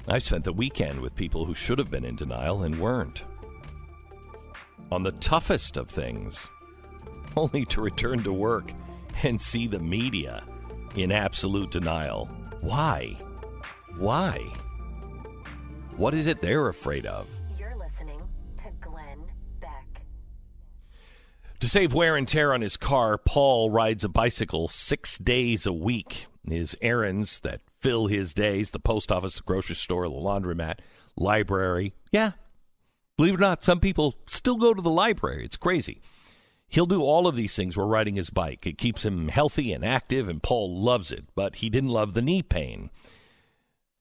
I 0.09 0.19
spent 0.19 0.45
the 0.45 0.53
weekend 0.53 1.01
with 1.01 1.15
people 1.15 1.45
who 1.45 1.55
should 1.55 1.79
have 1.79 1.91
been 1.91 2.05
in 2.05 2.17
denial 2.17 2.63
and 2.63 2.79
weren't. 2.79 3.25
On 4.91 5.03
the 5.03 5.13
toughest 5.13 5.77
of 5.77 5.89
things, 5.89 6.49
only 7.37 7.65
to 7.67 7.81
return 7.81 8.23
to 8.23 8.33
work 8.33 8.71
and 9.23 9.41
see 9.41 9.67
the 9.67 9.79
media 9.79 10.45
in 10.97 11.13
absolute 11.13 11.71
denial. 11.71 12.27
Why? 12.61 13.17
Why? 13.99 14.41
What 15.97 16.15
is 16.15 16.27
it 16.27 16.41
they're 16.41 16.69
afraid 16.69 17.07
of? 17.07 17.29
You're 17.59 17.77
listening 17.77 18.21
to 18.59 18.71
Glenn 18.81 19.25
Beck. 19.61 20.03
To 21.61 21.69
save 21.69 21.93
wear 21.93 22.17
and 22.17 22.27
tear 22.27 22.55
on 22.55 22.63
his 22.63 22.77
car, 22.77 23.19
Paul 23.19 23.71
rides 23.71 24.05
a 24.05 24.09
bicycle 24.09 24.69
six 24.69 25.19
days 25.19 25.67
a 25.67 25.73
week. 25.73 26.27
His 26.49 26.75
errands 26.81 27.41
that 27.41 27.61
fill 27.81 28.07
his 28.07 28.33
days 28.33 28.71
the 28.71 28.81
post 28.81 29.13
office, 29.13 29.37
the 29.37 29.43
grocery 29.43 29.77
store, 29.77 30.09
the 30.09 30.15
laundromat, 30.15 30.79
library. 31.17 31.95
Yeah, 32.11 32.33
believe 33.17 33.35
it 33.35 33.37
or 33.37 33.41
not, 33.41 33.63
some 33.63 33.79
people 33.79 34.17
still 34.27 34.57
go 34.57 34.73
to 34.73 34.81
the 34.81 34.91
library. 34.91 35.45
It's 35.45 35.59
crazy. 35.59 36.01
He'll 36.71 36.87
do 36.87 37.03
all 37.03 37.27
of 37.27 37.37
these 37.37 37.55
things 37.55 37.77
while 37.77 37.89
riding 37.89 38.15
his 38.15 38.31
bike. 38.31 38.67
It 38.67 38.79
keeps 38.79 39.05
him 39.05 39.29
healthy 39.29 39.73
and 39.73 39.85
active, 39.85 40.29
and 40.29 40.43
Paul 40.43 40.75
loves 40.75 41.11
it, 41.11 41.25
but 41.35 41.57
he 41.57 41.69
didn't 41.69 41.91
love 41.91 42.15
the 42.15 42.23
knee 42.23 42.43
pain. 42.43 42.91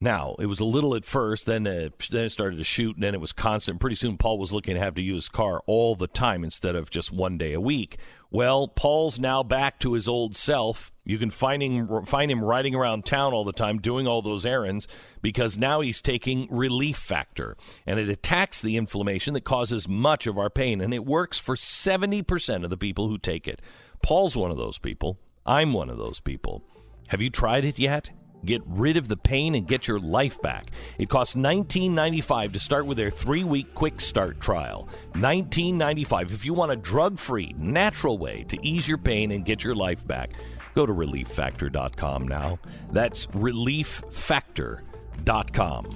Now, 0.00 0.34
it 0.38 0.46
was 0.46 0.60
a 0.60 0.64
little 0.64 0.94
at 0.94 1.04
first, 1.04 1.44
then, 1.44 1.66
uh, 1.66 1.90
then 2.10 2.24
it 2.24 2.30
started 2.30 2.56
to 2.56 2.64
shoot, 2.64 2.96
and 2.96 3.02
then 3.02 3.14
it 3.14 3.20
was 3.20 3.32
constant. 3.32 3.80
Pretty 3.80 3.96
soon, 3.96 4.16
Paul 4.16 4.38
was 4.38 4.52
looking 4.52 4.74
to 4.74 4.80
have 4.80 4.94
to 4.94 5.02
use 5.02 5.24
his 5.24 5.28
car 5.28 5.62
all 5.66 5.94
the 5.94 6.06
time 6.06 6.42
instead 6.42 6.74
of 6.74 6.88
just 6.88 7.12
one 7.12 7.36
day 7.36 7.52
a 7.52 7.60
week. 7.60 7.98
Well, 8.30 8.66
Paul's 8.66 9.18
now 9.18 9.42
back 9.42 9.78
to 9.80 9.92
his 9.92 10.08
old 10.08 10.36
self. 10.36 10.90
You 11.10 11.18
can 11.18 11.32
find 11.32 11.60
him, 11.60 12.06
find 12.06 12.30
him 12.30 12.44
riding 12.44 12.72
around 12.72 13.04
town 13.04 13.32
all 13.32 13.42
the 13.42 13.52
time 13.52 13.78
doing 13.78 14.06
all 14.06 14.22
those 14.22 14.46
errands 14.46 14.86
because 15.20 15.58
now 15.58 15.80
he's 15.80 16.00
taking 16.00 16.46
Relief 16.48 16.96
Factor, 16.96 17.56
and 17.84 17.98
it 17.98 18.08
attacks 18.08 18.60
the 18.60 18.76
inflammation 18.76 19.34
that 19.34 19.42
causes 19.42 19.88
much 19.88 20.28
of 20.28 20.38
our 20.38 20.48
pain, 20.48 20.80
and 20.80 20.94
it 20.94 21.04
works 21.04 21.36
for 21.36 21.56
70% 21.56 22.62
of 22.62 22.70
the 22.70 22.76
people 22.76 23.08
who 23.08 23.18
take 23.18 23.48
it. 23.48 23.60
Paul's 24.04 24.36
one 24.36 24.52
of 24.52 24.56
those 24.56 24.78
people. 24.78 25.18
I'm 25.44 25.72
one 25.72 25.90
of 25.90 25.98
those 25.98 26.20
people. 26.20 26.62
Have 27.08 27.20
you 27.20 27.28
tried 27.28 27.64
it 27.64 27.80
yet? 27.80 28.10
Get 28.44 28.62
rid 28.64 28.96
of 28.96 29.08
the 29.08 29.16
pain 29.16 29.56
and 29.56 29.66
get 29.66 29.88
your 29.88 29.98
life 29.98 30.40
back. 30.40 30.70
It 30.96 31.08
costs 31.08 31.34
$19.95 31.34 32.52
to 32.52 32.60
start 32.60 32.86
with 32.86 32.96
their 32.96 33.10
three 33.10 33.42
week 33.42 33.74
quick 33.74 34.00
start 34.00 34.40
trial. 34.40 34.88
$19.95 35.14 36.30
if 36.30 36.44
you 36.44 36.54
want 36.54 36.70
a 36.70 36.76
drug 36.76 37.18
free, 37.18 37.52
natural 37.58 38.16
way 38.16 38.44
to 38.44 38.56
ease 38.64 38.88
your 38.88 38.96
pain 38.96 39.32
and 39.32 39.44
get 39.44 39.64
your 39.64 39.74
life 39.74 40.06
back. 40.06 40.30
Go 40.74 40.86
to 40.86 40.92
relieffactor.com 40.92 42.28
now. 42.28 42.58
That's 42.90 43.26
relieffactor.com. 43.26 45.90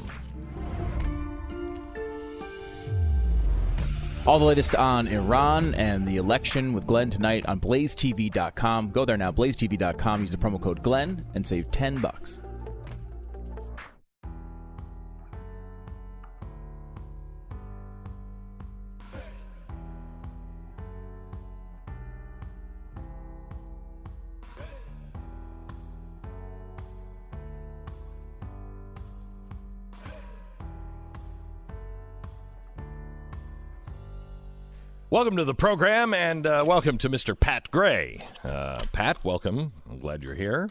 All 4.26 4.38
the 4.38 4.46
latest 4.46 4.74
on 4.74 5.06
Iran 5.06 5.74
and 5.74 6.08
the 6.08 6.16
election 6.16 6.72
with 6.72 6.86
Glenn 6.86 7.10
tonight 7.10 7.44
on 7.44 7.60
blazetv.com. 7.60 8.90
Go 8.90 9.04
there 9.04 9.18
now, 9.18 9.30
blazetv.com. 9.30 10.22
Use 10.22 10.30
the 10.30 10.38
promo 10.38 10.58
code 10.58 10.82
Glenn 10.82 11.26
and 11.34 11.46
save 11.46 11.70
10 11.70 11.98
bucks. 11.98 12.38
Welcome 35.14 35.36
to 35.36 35.44
the 35.44 35.54
program 35.54 36.12
and 36.12 36.44
uh, 36.44 36.64
welcome 36.66 36.98
to 36.98 37.08
Mr. 37.08 37.38
Pat 37.38 37.70
Gray. 37.70 38.26
Uh, 38.42 38.82
Pat, 38.90 39.24
welcome. 39.24 39.72
I'm 39.88 40.00
glad 40.00 40.24
you're 40.24 40.34
here. 40.34 40.70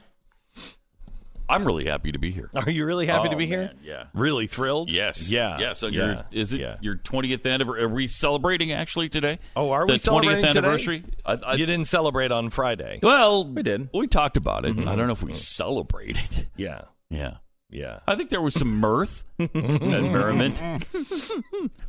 I'm 1.47 1.63
really 1.63 1.86
happy 1.86 2.12
to 2.12 2.19
be 2.19 2.32
here. 2.32 2.49
Are 2.53 2.69
you 2.69 2.86
really 2.86 3.06
happy 3.06 3.29
to 3.29 3.36
Oh, 3.36 3.38
be 3.38 3.45
here? 3.45 3.71
yeah. 3.82 4.08
Really 4.13 4.47
thrilled? 4.47 4.91
Yes. 4.91 5.29
Yeah. 5.29 5.60
Yeah. 5.60 5.71
So 5.71 5.88
yeah, 5.88 6.06
you're 6.06 6.25
is 6.43 6.51
it 6.51 6.60
yeah. 6.60 6.75
your 6.82 6.97
20th 6.97 7.49
anniversary? 7.49 7.84
Are 7.84 7.88
we 7.88 8.10
celebrating 8.10 8.73
actually 8.73 9.08
today? 9.08 9.39
Oh, 9.56 9.69
are 9.69 9.88
the 9.88 9.93
we 9.93 9.97
celebrating 9.97 10.43
20th 10.43 10.47
today? 10.49 10.60
anniversary? 10.60 11.03
I, 11.25 11.34
I, 11.36 11.53
you 11.53 11.65
didn't 11.65 11.88
celebrate 11.88 12.34
on 12.34 12.49
Friday. 12.49 12.99
Well, 13.01 13.47
We 13.49 13.63
did. 13.63 13.91
We 13.93 14.08
talked 14.08 14.36
about 14.36 14.65
it. 14.65 14.75
Mm-hmm. 14.75 14.89
I 14.89 14.97
don't 14.97 15.08
know 15.08 15.13
if 15.13 15.23
we 15.23 15.34
celebrated. 15.36 16.49
Yeah. 16.58 16.82
Yeah. 17.10 17.38
Yeah. 17.73 17.99
I 18.07 18.15
think 18.15 18.29
there 18.29 18.41
was 18.41 18.53
some 18.53 18.79
mirth 18.79 19.23
and 19.39 20.12
merriment. 20.12 20.62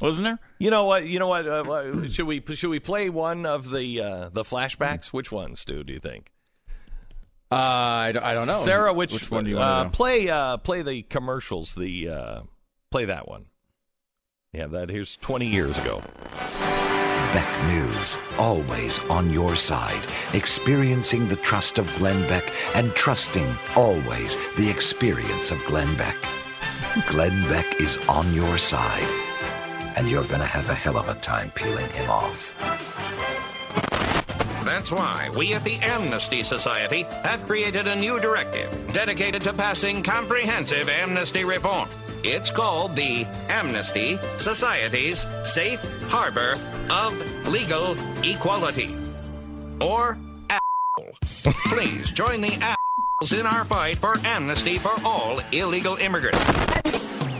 Wasn't 0.01 0.25
there? 0.25 0.39
You 0.59 0.71
know 0.71 0.85
what? 0.85 1.07
You 1.07 1.19
know 1.19 1.29
what? 1.29 1.47
Uh, 1.47 2.09
should 2.09 2.27
we 2.27 2.43
should 2.55 2.71
we 2.71 2.81
play 2.81 3.11
one 3.11 3.45
of 3.45 3.71
the 3.71 4.01
uh, 4.01 4.29
the 4.31 4.45
flashbacks? 4.45 5.09
Which 5.09 5.31
ones, 5.31 5.61
Stu? 5.61 5.85
Do 5.85 5.93
you 5.93 6.01
think? 6.01 6.33
Uh, 7.53 7.57
I, 7.57 8.13
don't, 8.13 8.25
I 8.25 8.35
don't 8.35 8.47
know. 8.47 8.63
Sarah, 8.63 8.93
which, 8.93 9.13
which 9.13 9.31
one 9.31 9.45
do 9.45 9.51
you 9.51 9.59
uh, 9.59 9.61
want 9.61 9.93
to 9.93 9.97
play? 9.97 10.29
Uh, 10.29 10.57
play 10.57 10.83
the 10.83 11.03
commercials. 11.03 11.75
The 11.75 12.09
uh, 12.09 12.41
play 12.91 13.05
that 13.05 13.29
one. 13.29 13.47
Yeah, 14.53 14.67
that 14.69 14.89
here's 14.89 15.17
20 15.19 15.47
years 15.47 15.79
ago. 15.79 16.03
Beck 17.35 17.67
News, 17.67 18.17
always 18.39 19.01
on 19.11 19.29
your 19.29 19.57
side, 19.57 20.01
experiencing 20.35 21.27
the 21.27 21.35
trust 21.35 21.79
of 21.79 21.93
Glenn 21.97 22.29
Beck 22.29 22.53
and 22.77 22.95
trusting 22.95 23.57
always 23.75 24.37
the 24.55 24.71
experience 24.71 25.51
of 25.51 25.61
Glenn 25.67 25.93
Beck. 25.97 26.15
Glenn 27.09 27.43
Beck 27.51 27.81
is 27.81 27.97
on 28.09 28.33
your 28.35 28.57
side, 28.57 29.09
and 29.97 30.09
you're 30.09 30.23
going 30.29 30.43
to 30.43 30.47
have 30.47 30.71
a 30.71 30.75
hell 30.75 30.97
of 30.97 31.09
a 31.09 31.15
time 31.15 31.51
peeling 31.57 31.91
him 31.91 32.09
off. 32.09 32.55
That's 34.65 34.93
why 34.93 35.29
we 35.37 35.55
at 35.55 35.65
the 35.65 35.79
Amnesty 35.83 36.45
Society 36.45 37.03
have 37.25 37.45
created 37.47 37.89
a 37.89 37.97
new 37.97 38.21
directive 38.21 38.93
dedicated 38.93 39.43
to 39.43 39.53
passing 39.53 40.05
comprehensive 40.05 40.89
amnesty 40.89 41.45
reform. 41.45 41.89
It's 42.27 42.51
called 42.51 42.97
the 42.97 43.27
Amnesty 43.51 44.19
Society's 44.39 45.27
Safe 45.45 45.79
Harbor 46.05 46.55
of 46.91 47.49
Legal 47.49 47.95
Equality. 48.23 48.97
Or. 49.79 50.17
Please 51.67 52.11
join 52.13 52.41
the 52.41 52.49
APPLEs 52.49 53.39
in 53.39 53.45
our 53.45 53.67
fight 53.67 53.99
for 53.99 54.17
amnesty 54.25 54.79
for 54.79 54.95
all 55.05 55.41
illegal 55.53 55.97
immigrants. 55.97 56.39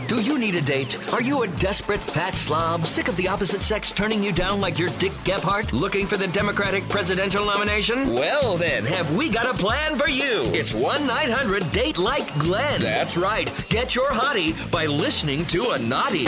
Do 0.07 0.21
you 0.21 0.37
need 0.37 0.53
a 0.53 0.61
date? 0.61 0.99
Are 1.13 1.21
you 1.21 1.41
a 1.41 1.47
desperate 1.47 2.03
fat 2.03 2.35
slob, 2.35 2.85
sick 2.85 3.07
of 3.07 3.15
the 3.15 3.27
opposite 3.27 3.63
sex 3.63 3.91
turning 3.91 4.21
you 4.23 4.31
down 4.31 4.61
like 4.61 4.77
you're 4.77 4.91
Dick 4.99 5.13
Gephardt, 5.23 5.73
looking 5.73 6.05
for 6.05 6.15
the 6.15 6.27
Democratic 6.27 6.87
presidential 6.89 7.43
nomination? 7.43 8.13
Well, 8.13 8.55
then, 8.55 8.85
have 8.85 9.15
we 9.15 9.29
got 9.29 9.47
a 9.47 9.53
plan 9.57 9.97
for 9.97 10.07
you? 10.07 10.43
It's 10.53 10.75
1 10.75 11.07
900 11.07 11.71
Date 11.71 11.97
Like 11.97 12.31
Glenn. 12.37 12.81
That's 12.81 13.17
right. 13.17 13.51
Get 13.69 13.95
your 13.95 14.11
hottie 14.11 14.69
by 14.69 14.85
listening 14.85 15.43
to 15.47 15.71
a 15.71 15.79
naughty. 15.79 16.25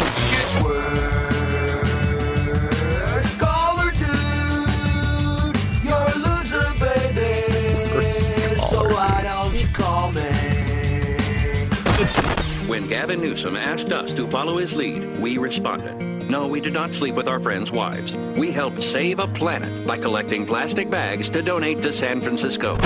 Call 3.38 3.78
her 3.78 3.92
dude. 3.92 5.56
You're 5.84 6.08
a 6.08 6.16
loser, 6.18 6.66
baby. 6.80 7.44
So 8.60 8.90
why 8.90 9.22
don't 9.22 9.54
you 9.62 9.68
call 9.68 10.12
me? 10.14 10.24
When 12.68 12.86
Gavin 12.90 13.22
Newsom 13.22 13.56
asked 13.56 13.94
us 13.94 14.12
to 14.12 14.28
follow 14.28 14.58
his 14.58 14.76
lead, 14.76 15.22
we 15.22 15.38
responded. 15.38 15.96
No, 16.30 16.48
we 16.48 16.60
did 16.60 16.74
not 16.74 16.92
sleep 16.92 17.16
with 17.16 17.30
our 17.30 17.40
friends' 17.40 17.72
wives. 17.72 18.14
We 18.36 18.52
helped 18.52 18.84
save 18.84 19.20
a 19.20 19.28
planet 19.28 19.88
by 19.88 19.98
collecting 19.98 20.46
plastic 20.46 20.90
bags 20.90 21.30
to 21.30 21.42
donate 21.42 21.82
to 21.84 21.94
San 21.94 22.20
Francisco. 22.20 22.78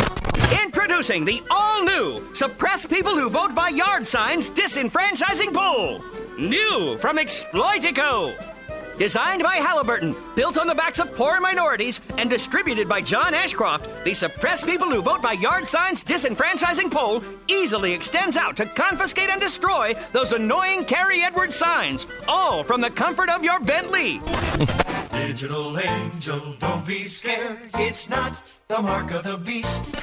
Introducing 0.64 1.26
the 1.26 1.42
all 1.50 1.84
new 1.84 2.32
Suppress 2.36 2.86
People 2.86 3.16
Who 3.16 3.28
Vote 3.32 3.56
by 3.56 3.70
Yard 3.70 4.06
Signs 4.06 4.52
Disenfranchising 4.52 5.52
Poll. 5.52 6.00
New 6.38 6.96
from 7.00 7.18
Exploitico. 7.18 8.61
Designed 8.98 9.44
by 9.44 9.56
Halliburton, 9.56 10.16
built 10.36 10.58
on 10.58 10.68
the 10.68 10.76
backs 10.76 11.00
of 11.00 11.14
poor 11.16 11.40
minorities, 11.40 12.02
and 12.18 12.30
distributed 12.30 12.88
by 12.88 13.02
John 13.02 13.34
Ashcroft, 13.34 13.90
the 14.04 14.14
Suppress 14.14 14.64
People 14.64 14.90
Who 14.90 15.02
Vote 15.02 15.22
by 15.22 15.34
Yard 15.34 15.68
Signs 15.68 16.04
Disenfranchising 16.04 16.92
Poll 16.92 17.24
easily 17.48 17.94
extends 17.94 18.38
out 18.38 18.56
to 18.58 18.66
confiscate 18.66 19.30
and 19.30 19.42
destroy 19.42 19.94
those 20.14 20.34
annoying 20.34 20.86
Kerry 20.86 21.24
Edwards 21.24 21.56
signs, 21.56 22.06
all 22.28 22.64
from 22.64 22.82
the 22.82 22.92
comfort 22.92 23.30
of 23.30 23.44
your 23.44 23.60
Bentley. 23.60 24.22
Digital 25.12 25.80
angel, 25.80 26.56
don't 26.60 26.86
be 26.86 27.06
scared. 27.06 27.60
It's 27.76 28.10
not 28.10 28.34
the 28.68 28.82
mark 28.82 29.12
of 29.12 29.24
the 29.24 29.38
beast. 29.38 29.96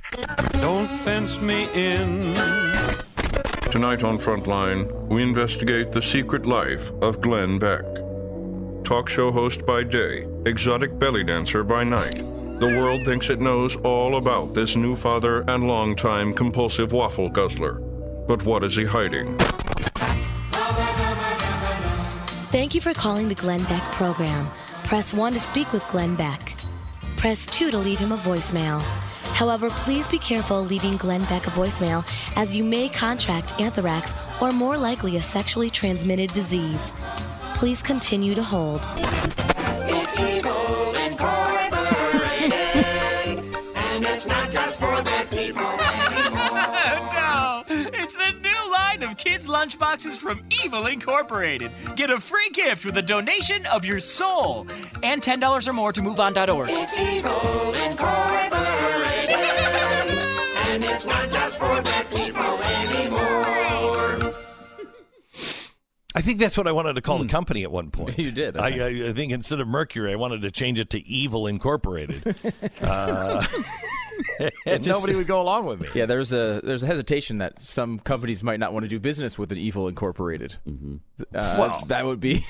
Don't 0.53 0.89
fence 1.05 1.41
me 1.41 1.69
in. 1.73 2.35
Tonight 3.71 4.03
on 4.03 4.19
Frontline, 4.19 4.91
we 5.09 5.23
investigate 5.23 5.91
the 5.91 6.03
secret 6.03 6.47
life 6.47 6.91
of 7.03 7.21
Glenn 7.21 7.59
Beck. 7.59 7.85
Talk 8.89 9.07
show 9.07 9.31
host 9.31 9.67
by 9.67 9.83
day, 9.83 10.27
exotic 10.47 10.99
belly 10.99 11.23
dancer 11.23 11.63
by 11.63 11.85
night. 11.85 12.15
The 12.59 12.75
world 12.79 13.05
thinks 13.05 13.29
it 13.29 13.39
knows 13.39 13.77
all 13.77 14.17
about 14.17 14.55
this 14.55 14.77
new 14.77 14.97
father 14.97 15.41
and 15.43 15.69
longtime 15.69 16.33
compulsive 16.33 16.91
waffle 16.91 17.29
guzzler. 17.29 17.81
But 18.27 18.43
what 18.45 18.65
is 18.65 18.75
he 18.75 18.87
hiding? 18.87 19.37
Thank 22.51 22.75
you 22.75 22.81
for 22.81 22.95
calling 22.95 23.29
the 23.29 23.35
Glenn 23.35 23.63
Beck 23.65 23.83
program. 23.93 24.51
Press 24.85 25.13
1 25.13 25.35
to 25.35 25.41
speak 25.41 25.71
with 25.75 25.87
Glenn 25.89 26.17
Beck. 26.17 26.55
Press 27.19 27.45
2 27.45 27.71
to 27.71 27.77
leave 27.77 27.99
him 27.99 28.13
a 28.13 28.17
voicemail. 28.17 28.81
However, 29.35 29.69
please 29.69 30.09
be 30.09 30.19
careful 30.19 30.65
leaving 30.65 30.93
Glenn 30.93 31.25
Beck 31.25 31.47
a 31.47 31.51
voicemail 31.51 32.09
as 32.37 32.57
you 32.57 32.65
may 32.65 32.89
contract 32.89 33.53
anthrax 33.61 34.15
or 34.41 34.51
more 34.51 34.79
likely 34.79 35.19
a 35.19 35.23
sexually 35.23 35.69
transmitted 35.69 36.33
disease. 36.33 36.91
Please 37.59 37.83
continue 37.83 38.37
to 38.37 38.43
hold. 38.43 38.81
It's 38.95 40.21
evil 40.21 40.95
incorporated. 40.95 42.53
and 42.55 44.05
it's 44.07 44.27
not 44.27 44.49
just 44.49 44.79
for 44.79 45.03
bad 45.03 45.29
people 45.29 45.67
anymore. 45.67 47.11
no, 47.13 47.65
it's 47.69 48.15
the 48.15 48.31
new 48.41 48.73
line 48.73 49.03
of 49.03 49.19
kids' 49.19 49.49
lunchboxes 49.49 50.19
from 50.19 50.41
Evil 50.65 50.87
Incorporated. 50.87 51.73
Get 51.97 52.11
a 52.11 52.21
free 52.21 52.49
gift 52.51 52.85
with 52.85 52.97
a 52.97 53.03
donation 53.03 53.67
of 53.67 53.85
your 53.85 53.99
soul 53.99 54.69
and 55.03 55.21
$10 55.21 55.67
or 55.69 55.73
more 55.73 55.93
to 55.93 56.01
moveon.org. 56.01 56.69
It's 56.71 57.01
evil 57.01 57.75
incorporated. 57.75 58.48
I 66.19 66.21
think 66.21 66.41
that's 66.41 66.59
what 66.59 66.67
I 66.67 66.73
wanted 66.73 66.95
to 66.95 67.01
call 67.01 67.19
the 67.19 67.29
company 67.29 67.63
at 67.63 67.71
one 67.71 67.91
point. 67.93 68.19
You 68.29 68.33
did. 68.33 68.57
I, 68.57 68.71
I, 68.71 69.09
I 69.09 69.13
think 69.13 69.31
instead 69.31 69.61
of 69.61 69.69
Mercury, 69.69 70.13
I 70.13 70.17
wanted 70.17 70.41
to 70.43 70.51
change 70.51 70.81
it 70.81 70.91
to 70.91 71.07
Evil 71.07 71.47
Incorporated. 71.47 72.35
uh, 72.83 73.47
and 74.67 74.83
Just- 74.83 74.89
nobody 74.89 75.15
would 75.15 75.29
go 75.29 75.41
along 75.41 75.67
with 75.67 75.81
me. 75.81 75.89
Yeah, 75.95 76.07
there's 76.07 76.33
a 76.33 76.61
there's 76.65 76.83
a 76.83 76.87
hesitation 76.87 77.39
that 77.39 77.63
some 77.63 78.01
companies 78.01 78.43
might 78.43 78.59
not 78.59 78.73
want 78.73 78.83
to 78.83 78.89
do 78.89 78.99
business 78.99 79.39
with 79.39 79.53
an 79.53 79.59
evil 79.59 79.87
incorporated. 79.87 80.57
Uh, 80.67 81.23
Well- 81.33 81.85
that 81.87 82.05
would 82.05 82.19
be. 82.21 82.45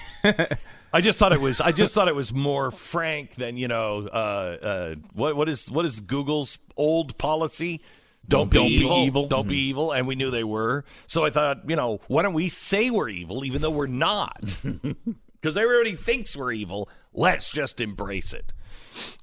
I 0.91 1.03
just 1.03 1.19
thought 1.19 1.35
it 1.35 1.41
was. 1.43 1.61
I 1.61 1.71
just 1.73 1.93
thought 1.93 2.09
it 2.09 2.15
was 2.15 2.33
more 2.33 2.71
frank 2.71 3.35
than 3.35 3.59
you 3.59 3.69
know. 3.69 4.07
Uh, 4.09 4.17
uh, 4.17 4.95
what 5.13 5.37
what 5.37 5.47
is 5.51 5.71
what 5.71 5.85
is 5.85 6.01
Google's 6.01 6.59
old 6.79 7.19
policy? 7.19 7.83
Don't, 8.29 8.53
Don't 8.53 8.69
be, 8.69 8.75
evil. 8.75 8.99
evil. 9.05 9.27
Don't 9.27 9.49
be 9.49 9.59
evil. 9.59 9.91
And 9.93 10.07
we 10.07 10.15
knew 10.15 10.31
they 10.31 10.45
were. 10.45 10.85
So 11.07 11.25
I 11.25 11.31
thought, 11.31 11.69
you 11.69 11.77
know, 11.77 12.01
why 12.09 12.23
don't 12.23 12.35
we 12.35 12.49
say 12.51 12.91
we're 12.91 13.09
evil 13.09 13.45
even 13.45 13.63
though 13.63 13.71
we're 13.71 13.87
not? 13.87 14.59
Because 15.41 15.57
everybody 15.57 15.95
thinks 15.95 16.37
we're 16.37 16.51
evil. 16.51 16.89
Let's 17.15 17.49
just 17.49 17.81
embrace 17.81 18.33
it. 18.33 18.53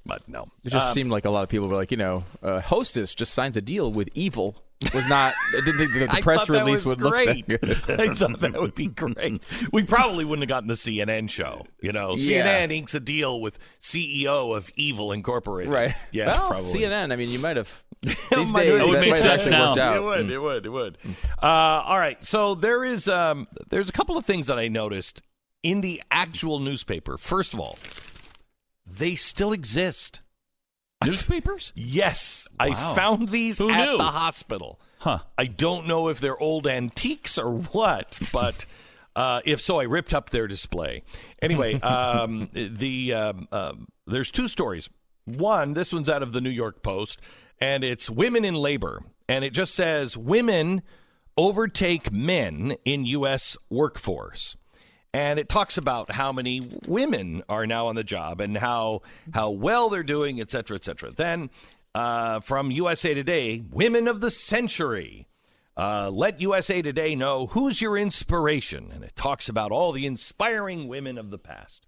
But 0.06 0.26
no, 0.26 0.48
It 0.64 0.70
just 0.70 0.86
Um, 0.86 0.92
seemed 0.94 1.10
like 1.10 1.26
a 1.26 1.30
lot 1.30 1.42
of 1.42 1.50
people 1.50 1.68
were 1.68 1.74
like, 1.76 1.90
you 1.90 1.98
know, 1.98 2.24
uh, 2.42 2.62
Hostess 2.62 3.14
just 3.14 3.34
signs 3.34 3.54
a 3.58 3.60
deal 3.60 3.92
with 3.92 4.08
evil. 4.14 4.56
Was 4.94 5.08
not. 5.08 5.34
I 5.56 5.60
didn't 5.64 5.78
think 5.78 5.92
that 5.94 6.10
the 6.10 6.16
I 6.16 6.20
press 6.20 6.38
thought 6.46 6.52
that 6.54 6.64
release 6.64 6.84
was 6.84 6.96
would 6.96 7.00
look 7.00 7.12
great. 7.12 7.46
that 7.48 7.60
good. 7.60 8.00
I 8.00 8.14
thought 8.14 8.40
that 8.40 8.54
would 8.60 8.74
be 8.74 8.86
great. 8.86 9.42
We 9.72 9.82
probably 9.84 10.24
wouldn't 10.24 10.42
have 10.42 10.48
gotten 10.54 10.68
the 10.68 10.74
CNN 10.74 11.30
show. 11.30 11.66
You 11.80 11.92
know, 11.92 12.14
Yeah. 12.16 12.44
CNN 12.44 12.72
inks 12.72 12.94
a 12.94 13.00
deal 13.00 13.40
with 13.40 13.58
CEO 13.80 14.56
of 14.56 14.70
Evil 14.76 15.12
Incorporated. 15.12 15.72
Right. 15.72 15.94
Yeah, 16.12 16.26
Well, 16.28 16.48
probably. 16.48 16.72
CNN. 16.80 17.12
I 17.12 17.16
mean, 17.16 17.30
you 17.30 17.38
might 17.38 17.56
have. 17.56 17.82
These 18.02 18.52
Might 18.52 18.64
days, 18.64 18.78
have- 18.86 18.92
that 18.92 19.08
might 19.08 19.18
have 19.18 19.26
actually 19.26 19.58
worked 19.58 19.78
out. 19.78 19.96
It 19.96 20.02
would. 20.02 20.30
It 20.30 20.38
would. 20.38 20.66
It 20.66 20.68
would. 20.68 20.98
Uh, 21.42 21.46
all 21.46 21.98
right. 21.98 22.22
So 22.24 22.54
there 22.54 22.84
is. 22.84 23.08
Um, 23.08 23.48
there's 23.70 23.88
a 23.88 23.92
couple 23.92 24.16
of 24.18 24.24
things 24.26 24.46
that 24.48 24.58
I 24.58 24.68
noticed 24.68 25.22
in 25.62 25.80
the 25.80 26.02
actual 26.10 26.60
newspaper. 26.60 27.16
First 27.18 27.54
of 27.54 27.58
all, 27.60 27.78
they 28.86 29.14
still 29.16 29.52
exist. 29.52 30.20
Newspapers? 31.04 31.72
Yes, 31.74 32.48
I 32.58 32.74
found 32.94 33.28
these 33.28 33.58
Who 33.58 33.70
at 33.70 33.84
knew? 33.84 33.98
the 33.98 34.04
hospital. 34.04 34.80
Huh. 34.98 35.18
I 35.36 35.44
don't 35.44 35.86
know 35.86 36.08
if 36.08 36.20
they're 36.20 36.38
old 36.40 36.66
antiques 36.66 37.36
or 37.38 37.52
what, 37.52 38.18
but 38.32 38.64
uh, 39.16 39.40
if 39.44 39.60
so, 39.60 39.78
I 39.78 39.84
ripped 39.84 40.14
up 40.14 40.30
their 40.30 40.46
display. 40.46 41.02
Anyway, 41.42 41.74
um, 41.80 42.48
the 42.52 43.12
um, 43.12 43.48
um, 43.52 43.88
there's 44.06 44.30
two 44.30 44.48
stories. 44.48 44.88
One, 45.26 45.74
this 45.74 45.92
one's 45.92 46.08
out 46.08 46.22
of 46.22 46.32
the 46.32 46.40
New 46.40 46.50
York 46.50 46.82
Post, 46.82 47.20
and 47.60 47.84
it's 47.84 48.08
women 48.08 48.44
in 48.44 48.54
labor, 48.54 49.02
and 49.28 49.44
it 49.44 49.50
just 49.50 49.74
says 49.74 50.16
women 50.16 50.82
overtake 51.36 52.10
men 52.10 52.76
in 52.84 53.04
U.S. 53.06 53.56
workforce. 53.68 54.56
And 55.16 55.38
it 55.38 55.48
talks 55.48 55.78
about 55.78 56.10
how 56.10 56.30
many 56.30 56.60
women 56.86 57.42
are 57.48 57.66
now 57.66 57.86
on 57.86 57.94
the 57.94 58.04
job 58.04 58.38
and 58.38 58.54
how 58.54 59.00
how 59.32 59.48
well 59.48 59.88
they're 59.88 60.02
doing, 60.02 60.42
et 60.42 60.50
cetera, 60.50 60.74
et 60.74 60.84
cetera. 60.84 61.10
Then 61.10 61.48
uh, 61.94 62.40
from 62.40 62.70
USA 62.70 63.14
Today, 63.14 63.62
Women 63.70 64.08
of 64.08 64.20
the 64.20 64.30
Century. 64.30 65.26
Uh, 65.74 66.10
let 66.10 66.42
USA 66.42 66.82
Today 66.82 67.14
know 67.14 67.46
who's 67.46 67.80
your 67.80 67.96
inspiration, 67.96 68.90
and 68.92 69.02
it 69.02 69.16
talks 69.16 69.48
about 69.48 69.72
all 69.72 69.90
the 69.92 70.04
inspiring 70.04 70.86
women 70.86 71.16
of 71.16 71.30
the 71.30 71.38
past. 71.38 71.86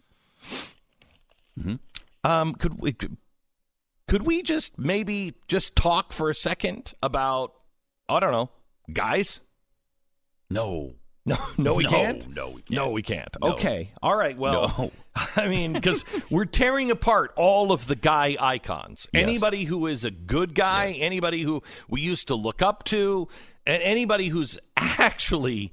Um, 2.24 2.54
could 2.54 2.80
we 2.80 2.94
could, 2.94 3.18
could 4.06 4.22
we 4.22 4.42
just 4.42 4.78
maybe 4.78 5.34
just 5.48 5.76
talk 5.76 6.14
for 6.14 6.30
a 6.30 6.34
second 6.34 6.94
about 7.02 7.52
I 8.08 8.20
don't 8.20 8.32
know 8.32 8.48
guys? 8.90 9.40
No. 10.48 10.94
No, 11.28 11.36
no, 11.58 11.74
we 11.74 11.84
No, 11.84 11.90
can't. 11.90 12.28
no, 12.28 12.48
we 12.50 12.62
can't. 12.62 12.70
No, 12.70 12.90
we 12.90 13.02
can't. 13.02 13.36
No. 13.40 13.52
Okay, 13.52 13.92
all 14.02 14.16
right. 14.16 14.36
Well, 14.36 14.74
No. 14.78 14.92
I 15.36 15.48
mean, 15.48 15.72
because 15.72 16.04
we're 16.30 16.44
tearing 16.44 16.90
apart 16.90 17.32
all 17.36 17.72
of 17.72 17.86
the 17.86 17.96
guy 17.96 18.36
icons. 18.38 19.08
Yes. 19.12 19.22
Anybody 19.24 19.64
who 19.64 19.86
is 19.86 20.04
a 20.04 20.10
good 20.10 20.54
guy, 20.54 20.92
anybody 20.98 21.42
who 21.42 21.62
we 21.88 22.00
used 22.00 22.28
to 22.28 22.34
look 22.36 22.62
up 22.62 22.84
to, 22.84 23.28
and 23.66 23.82
anybody 23.82 24.28
who's 24.28 24.58
actually, 24.76 25.72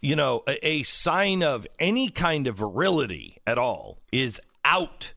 you 0.00 0.16
know, 0.16 0.42
a, 0.48 0.66
a 0.66 0.82
sign 0.84 1.42
of 1.42 1.66
any 1.78 2.08
kind 2.08 2.46
of 2.46 2.56
virility 2.56 3.38
at 3.46 3.58
all 3.58 3.98
is 4.12 4.40
out. 4.64 5.12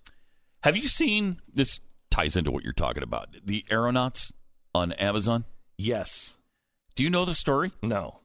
Have 0.64 0.76
you 0.78 0.88
seen 0.88 1.40
this? 1.54 1.80
Ties 2.10 2.36
into 2.36 2.52
what 2.52 2.64
you're 2.66 2.74
talking 2.74 3.04
about. 3.04 3.30
The 3.46 3.64
aeronauts 3.72 4.34
on 4.76 4.92
Amazon. 4.94 5.46
Yes. 5.78 6.36
Do 6.96 7.04
you 7.06 7.10
know 7.10 7.24
the 7.24 7.34
story? 7.34 7.72
No. 7.82 8.20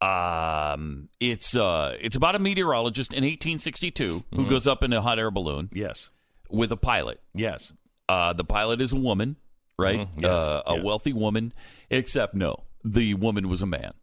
Um, 0.00 1.08
it's 1.20 1.56
uh, 1.56 1.96
it's 2.00 2.16
about 2.16 2.34
a 2.34 2.38
meteorologist 2.38 3.12
in 3.12 3.24
1862 3.24 4.24
who 4.34 4.44
Mhm. 4.44 4.48
goes 4.48 4.66
up 4.66 4.82
in 4.82 4.92
a 4.92 5.00
hot 5.00 5.18
air 5.18 5.30
balloon. 5.30 5.70
Yes. 5.72 6.10
With 6.50 6.70
a 6.72 6.76
pilot. 6.76 7.20
Yes. 7.34 7.72
Uh, 8.08 8.32
the 8.32 8.44
pilot 8.44 8.80
is 8.80 8.92
a 8.92 8.96
woman, 8.96 9.36
right? 9.78 10.00
Mhm. 10.00 10.22
Yes. 10.22 10.30
Uh, 10.30 10.62
a 10.66 10.76
Yeah. 10.76 10.82
wealthy 10.82 11.12
woman. 11.12 11.52
Except 11.90 12.34
no, 12.34 12.64
the 12.84 13.14
woman 13.14 13.48
was 13.48 13.62
a 13.62 13.66
man. 13.66 13.94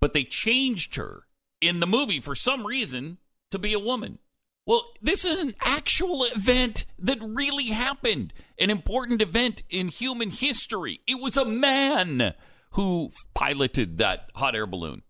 But 0.00 0.12
they 0.12 0.24
changed 0.24 0.94
her 0.96 1.26
in 1.60 1.80
the 1.80 1.86
movie 1.86 2.20
for 2.20 2.34
some 2.34 2.66
reason 2.66 3.18
to 3.50 3.58
be 3.58 3.72
a 3.72 3.78
woman. 3.78 4.18
Well, 4.66 4.92
this 5.02 5.24
is 5.26 5.40
an 5.40 5.54
actual 5.60 6.24
event 6.24 6.86
that 6.98 7.18
really 7.20 7.66
happened, 7.66 8.32
an 8.58 8.70
important 8.70 9.20
event 9.20 9.62
in 9.68 9.88
human 9.88 10.30
history. 10.30 11.00
It 11.06 11.16
was 11.20 11.36
a 11.36 11.44
man 11.44 12.34
who 12.70 13.10
piloted 13.34 13.98
that 13.98 14.30
hot 14.36 14.54
air 14.54 14.66
balloon. 14.66 15.02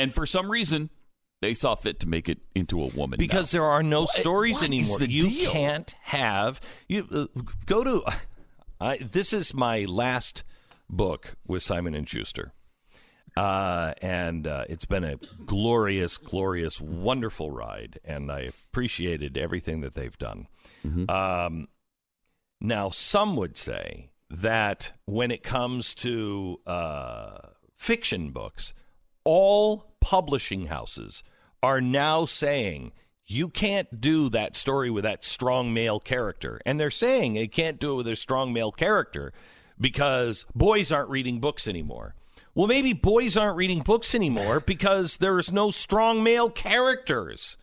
And 0.00 0.12
for 0.14 0.26
some 0.26 0.50
reason, 0.50 0.90
they 1.42 1.54
saw 1.54 1.74
fit 1.74 2.00
to 2.00 2.08
make 2.08 2.28
it 2.28 2.38
into 2.54 2.82
a 2.82 2.88
woman. 2.88 3.18
because 3.18 3.52
now. 3.52 3.60
there 3.60 3.66
are 3.68 3.82
no 3.82 4.02
What- 4.02 4.10
stories 4.10 4.56
what 4.56 4.64
anymore. 4.64 4.98
You 5.02 5.22
deal? 5.22 5.50
can't 5.50 5.94
have 6.02 6.60
you 6.88 7.06
uh, 7.10 7.40
go 7.66 7.84
to. 7.84 8.02
I, 8.80 8.96
this 8.98 9.32
is 9.32 9.52
my 9.54 9.84
last 9.84 10.42
book 10.88 11.34
with 11.46 11.62
Simon 11.62 11.94
and 11.94 12.08
Schuster, 12.08 12.52
uh, 13.36 13.92
and 14.02 14.46
uh, 14.46 14.64
it's 14.68 14.86
been 14.86 15.04
a 15.04 15.16
glorious, 15.44 16.16
glorious, 16.16 16.80
wonderful 16.80 17.50
ride, 17.50 17.98
and 18.04 18.30
I 18.32 18.40
appreciated 18.70 19.36
everything 19.36 19.82
that 19.82 19.94
they've 19.94 20.16
done. 20.18 20.46
Um, 21.10 21.68
now, 22.60 22.88
some 22.90 23.36
would 23.36 23.56
say 23.58 24.10
that 24.30 24.92
when 25.04 25.30
it 25.30 25.42
comes 25.42 25.94
to 25.96 26.58
uh, 26.66 27.38
fiction 27.76 28.30
books, 28.30 28.72
all 29.24 29.89
publishing 30.00 30.66
houses 30.66 31.22
are 31.62 31.80
now 31.80 32.24
saying 32.24 32.92
you 33.26 33.48
can't 33.48 34.00
do 34.00 34.28
that 34.30 34.56
story 34.56 34.90
with 34.90 35.04
that 35.04 35.22
strong 35.24 35.72
male 35.72 36.00
character. 36.00 36.60
And 36.66 36.80
they're 36.80 36.90
saying 36.90 37.34
they 37.34 37.46
can't 37.46 37.78
do 37.78 37.92
it 37.92 37.96
with 37.96 38.08
a 38.08 38.16
strong 38.16 38.52
male 38.52 38.72
character 38.72 39.32
because 39.78 40.46
boys 40.54 40.90
aren't 40.90 41.10
reading 41.10 41.40
books 41.40 41.68
anymore. 41.68 42.14
Well, 42.54 42.66
maybe 42.66 42.92
boys 42.92 43.36
aren't 43.36 43.56
reading 43.56 43.82
books 43.82 44.14
anymore 44.14 44.60
because 44.66 45.18
there's 45.18 45.52
no 45.52 45.70
strong 45.70 46.22
male 46.24 46.50
characters. 46.50 47.56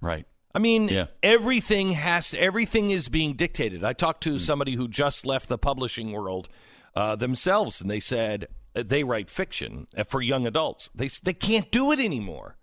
Right. 0.00 0.26
I 0.54 0.58
mean, 0.58 0.88
Yeah. 0.88 1.06
everything 1.22 1.92
has 1.92 2.34
everything 2.34 2.90
is 2.90 3.08
being 3.08 3.34
dictated. 3.34 3.84
I 3.84 3.92
talked 3.92 4.22
to 4.24 4.38
somebody 4.38 4.74
who 4.74 4.88
just 4.88 5.24
left 5.26 5.48
the 5.48 5.58
publishing 5.58 6.12
world 6.12 6.48
uh, 6.94 7.16
themselves, 7.16 7.80
and 7.80 7.90
they 7.90 8.00
said 8.00 8.48
they 8.74 9.04
write 9.04 9.30
fiction 9.30 9.86
uh, 9.96 10.04
for 10.04 10.22
young 10.22 10.46
adults. 10.46 10.90
They 10.94 11.08
they 11.08 11.34
can't 11.34 11.70
do 11.70 11.92
it 11.92 11.98
anymore. 11.98 12.56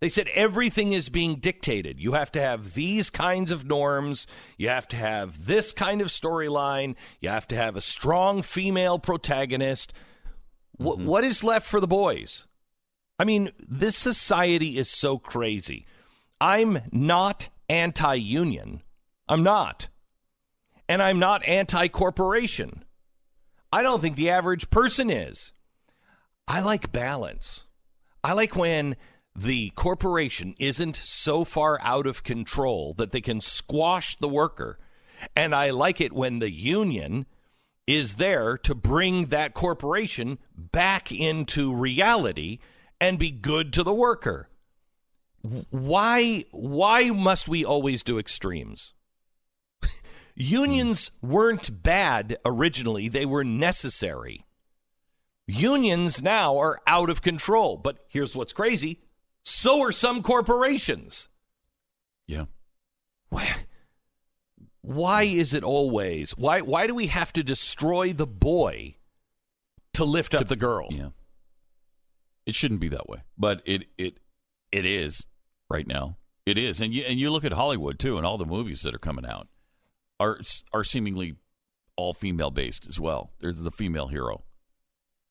They 0.00 0.08
said 0.10 0.28
everything 0.34 0.92
is 0.92 1.08
being 1.08 1.36
dictated. 1.36 1.98
You 1.98 2.12
have 2.12 2.30
to 2.32 2.40
have 2.40 2.74
these 2.74 3.08
kinds 3.08 3.50
of 3.50 3.64
norms. 3.64 4.26
You 4.58 4.68
have 4.68 4.86
to 4.88 4.96
have 4.96 5.46
this 5.46 5.72
kind 5.72 6.02
of 6.02 6.08
storyline. 6.08 6.94
You 7.20 7.30
have 7.30 7.48
to 7.48 7.56
have 7.56 7.74
a 7.74 7.80
strong 7.80 8.42
female 8.42 8.98
protagonist. 8.98 9.94
Wh- 10.76 10.98
what 10.98 11.24
is 11.24 11.42
left 11.42 11.66
for 11.66 11.80
the 11.80 11.86
boys? 11.86 12.46
I 13.18 13.24
mean, 13.24 13.52
this 13.66 13.96
society 13.96 14.76
is 14.76 14.90
so 14.90 15.18
crazy. 15.18 15.86
I'm 16.40 16.82
not 16.92 17.48
anti 17.68 18.14
union. 18.14 18.82
I'm 19.28 19.42
not. 19.42 19.88
And 20.88 21.00
I'm 21.00 21.18
not 21.18 21.44
anti 21.46 21.88
corporation. 21.88 22.84
I 23.74 23.82
don't 23.82 24.00
think 24.00 24.14
the 24.14 24.30
average 24.30 24.70
person 24.70 25.10
is. 25.10 25.52
I 26.46 26.60
like 26.60 26.92
balance. 26.92 27.66
I 28.22 28.32
like 28.32 28.54
when 28.54 28.94
the 29.34 29.70
corporation 29.70 30.54
isn't 30.60 30.94
so 30.94 31.42
far 31.42 31.80
out 31.82 32.06
of 32.06 32.22
control 32.22 32.94
that 32.98 33.10
they 33.10 33.20
can 33.20 33.40
squash 33.40 34.14
the 34.14 34.28
worker. 34.28 34.78
And 35.34 35.56
I 35.56 35.70
like 35.70 36.00
it 36.00 36.12
when 36.12 36.38
the 36.38 36.52
union 36.52 37.26
is 37.84 38.14
there 38.14 38.56
to 38.58 38.76
bring 38.76 39.26
that 39.26 39.54
corporation 39.54 40.38
back 40.56 41.10
into 41.10 41.74
reality 41.74 42.60
and 43.00 43.18
be 43.18 43.32
good 43.32 43.72
to 43.72 43.82
the 43.82 43.92
worker. 43.92 44.50
Why 45.70 46.44
why 46.52 47.10
must 47.10 47.48
we 47.48 47.64
always 47.64 48.04
do 48.04 48.20
extremes? 48.20 48.94
Unions 50.36 51.10
weren't 51.22 51.82
bad 51.82 52.36
originally, 52.44 53.08
they 53.08 53.24
were 53.24 53.44
necessary. 53.44 54.44
Unions 55.46 56.22
now 56.22 56.56
are 56.58 56.80
out 56.86 57.10
of 57.10 57.22
control, 57.22 57.76
but 57.76 57.98
here's 58.08 58.34
what's 58.34 58.52
crazy, 58.52 59.00
so 59.42 59.82
are 59.82 59.92
some 59.92 60.22
corporations. 60.22 61.28
Yeah. 62.26 62.46
Why 63.28 63.54
why 64.80 65.22
is 65.24 65.54
it 65.54 65.62
always? 65.62 66.32
Why 66.32 66.60
why 66.62 66.86
do 66.86 66.94
we 66.94 67.06
have 67.08 67.32
to 67.34 67.42
destroy 67.42 68.12
the 68.12 68.26
boy 68.26 68.96
to 69.94 70.04
lift 70.04 70.34
up 70.34 70.48
the 70.48 70.56
girl? 70.56 70.88
Yeah. 70.90 71.10
It 72.46 72.54
shouldn't 72.54 72.80
be 72.80 72.88
that 72.88 73.08
way, 73.08 73.22
but 73.38 73.62
it 73.64 73.84
it 73.98 74.18
it 74.72 74.86
is 74.86 75.26
right 75.70 75.86
now. 75.86 76.16
It 76.46 76.58
is, 76.58 76.80
and 76.80 76.92
you 76.92 77.04
and 77.04 77.18
you 77.18 77.30
look 77.30 77.44
at 77.44 77.52
Hollywood 77.52 77.98
too, 77.98 78.16
and 78.16 78.26
all 78.26 78.38
the 78.38 78.44
movies 78.44 78.82
that 78.82 78.94
are 78.94 78.98
coming 78.98 79.26
out 79.26 79.48
are 80.20 80.40
are 80.72 80.84
seemingly 80.84 81.36
all 81.96 82.12
female 82.14 82.50
based 82.50 82.86
as 82.86 82.98
well. 83.00 83.32
There's 83.40 83.60
the 83.62 83.70
female 83.70 84.08
hero 84.08 84.44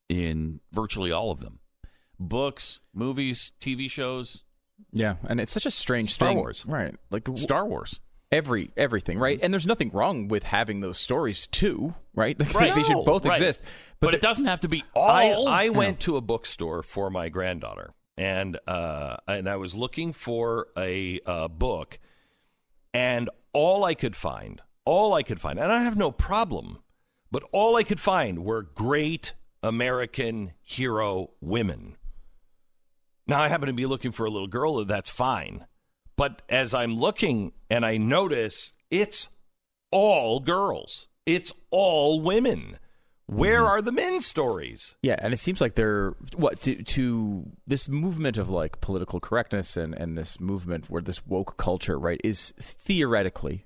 in 0.09 0.59
virtually 0.71 1.11
all 1.11 1.31
of 1.31 1.39
them. 1.39 1.59
Books, 2.19 2.79
movies, 2.93 3.51
TV 3.59 3.89
shows. 3.89 4.43
Yeah, 4.91 5.15
and 5.27 5.39
it's 5.39 5.51
such 5.51 5.65
a 5.65 5.71
strange 5.71 6.13
Star 6.13 6.29
thing, 6.29 6.37
Wars. 6.37 6.63
right? 6.67 6.95
Like 7.09 7.27
Star 7.35 7.65
Wars. 7.65 7.99
every 8.31 8.71
everything, 8.77 9.17
right? 9.19 9.39
And 9.41 9.53
there's 9.53 9.67
nothing 9.67 9.89
wrong 9.91 10.27
with 10.27 10.43
having 10.43 10.79
those 10.81 10.97
stories 10.97 11.47
too, 11.47 11.93
right? 12.15 12.37
Like, 12.39 12.53
Right. 12.53 12.75
they 12.75 12.83
should 12.83 13.05
both 13.05 13.25
Right. 13.25 13.37
exist. 13.37 13.61
But, 13.99 14.11
the- 14.11 14.17
it 14.17 14.21
doesn't 14.21 14.45
have 14.45 14.61
to 14.61 14.67
be 14.67 14.83
all. 14.95 15.47
I, 15.47 15.65
I 15.65 15.69
went 15.69 15.99
to 16.01 16.17
a 16.17 16.21
bookstore 16.21 16.81
for 16.83 17.09
my 17.09 17.29
granddaughter, 17.29 17.93
and 18.17 18.57
uh, 18.67 19.17
and 19.27 19.47
I 19.49 19.55
was 19.57 19.75
looking 19.75 20.13
for 20.13 20.67
a 20.77 21.19
uh, 21.25 21.47
book, 21.47 21.99
and 22.93 23.29
all 23.53 23.85
I 23.85 23.93
could 23.95 24.15
find, 24.15 24.61
all 24.85 25.13
I 25.13 25.23
could 25.23 25.39
find, 25.39 25.59
and 25.59 25.71
I 25.71 25.83
have 25.83 25.97
no 25.97 26.11
problem, 26.11 26.79
but 27.31 27.43
all 27.51 27.75
I 27.75 27.83
could 27.83 27.99
find 27.99 28.43
were 28.43 28.61
great 28.61 29.33
American 29.61 30.53
hero 30.61 31.29
women. 31.41 31.95
Now 33.25 33.41
I 33.41 33.47
happen 33.47 33.67
to 33.67 33.73
be 33.73 33.85
looking 33.85 34.11
for 34.11 34.25
a 34.25 34.29
little 34.29 34.47
girl, 34.47 34.83
that's 34.85 35.09
fine, 35.09 35.65
but 36.15 36.41
as 36.49 36.73
I'm 36.73 36.95
looking 36.95 37.53
and 37.69 37.85
I 37.85 37.97
notice 37.97 38.73
it's 38.91 39.29
all 39.91 40.39
girls, 40.39 41.07
it's 41.25 41.53
all 41.71 42.21
women. 42.21 42.77
Where 43.25 43.59
mm-hmm. 43.59 43.67
are 43.67 43.81
the 43.81 43.93
men's 43.93 44.25
stories? 44.25 44.95
Yeah, 45.01 45.15
and 45.19 45.33
it 45.33 45.37
seems 45.37 45.61
like 45.61 45.75
they're 45.75 46.13
what 46.35 46.59
to 46.61 46.83
to 46.83 47.51
this 47.65 47.87
movement 47.87 48.37
of 48.37 48.49
like 48.49 48.81
political 48.81 49.21
correctness 49.21 49.77
and 49.77 49.95
and 49.95 50.17
this 50.17 50.41
movement 50.41 50.89
where 50.89 51.01
this 51.01 51.25
woke 51.25 51.55
culture, 51.55 51.97
right, 51.97 52.19
is 52.21 52.53
theoretically 52.59 53.65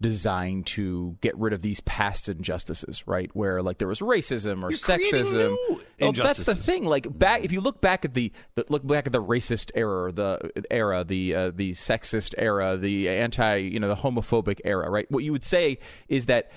designed 0.00 0.64
to 0.64 1.16
get 1.20 1.36
rid 1.36 1.52
of 1.52 1.62
these 1.62 1.80
past 1.80 2.28
injustices, 2.28 3.06
right? 3.06 3.30
Where 3.34 3.62
like 3.62 3.78
there 3.78 3.88
was 3.88 4.00
racism 4.00 4.62
or 4.62 4.70
You're 4.70 4.78
sexism. 4.78 5.56
Well, 6.00 6.12
that's 6.12 6.44
the 6.44 6.54
thing. 6.54 6.84
Like 6.84 7.18
back, 7.18 7.42
if 7.42 7.50
you 7.50 7.60
look 7.60 7.80
back 7.80 8.04
at 8.04 8.14
the, 8.14 8.32
the 8.54 8.64
look 8.68 8.86
back 8.86 9.06
at 9.06 9.12
the 9.12 9.22
racist 9.22 9.70
era, 9.74 10.12
the 10.12 10.52
era, 10.70 11.04
the 11.04 11.34
uh, 11.34 11.50
the 11.50 11.72
sexist 11.72 12.34
era, 12.38 12.76
the 12.76 13.08
anti, 13.08 13.56
you 13.56 13.80
know, 13.80 13.88
the 13.88 13.96
homophobic 13.96 14.60
era, 14.64 14.88
right? 14.88 15.10
What 15.10 15.24
you 15.24 15.32
would 15.32 15.44
say 15.44 15.78
is 16.08 16.26
that 16.26 16.52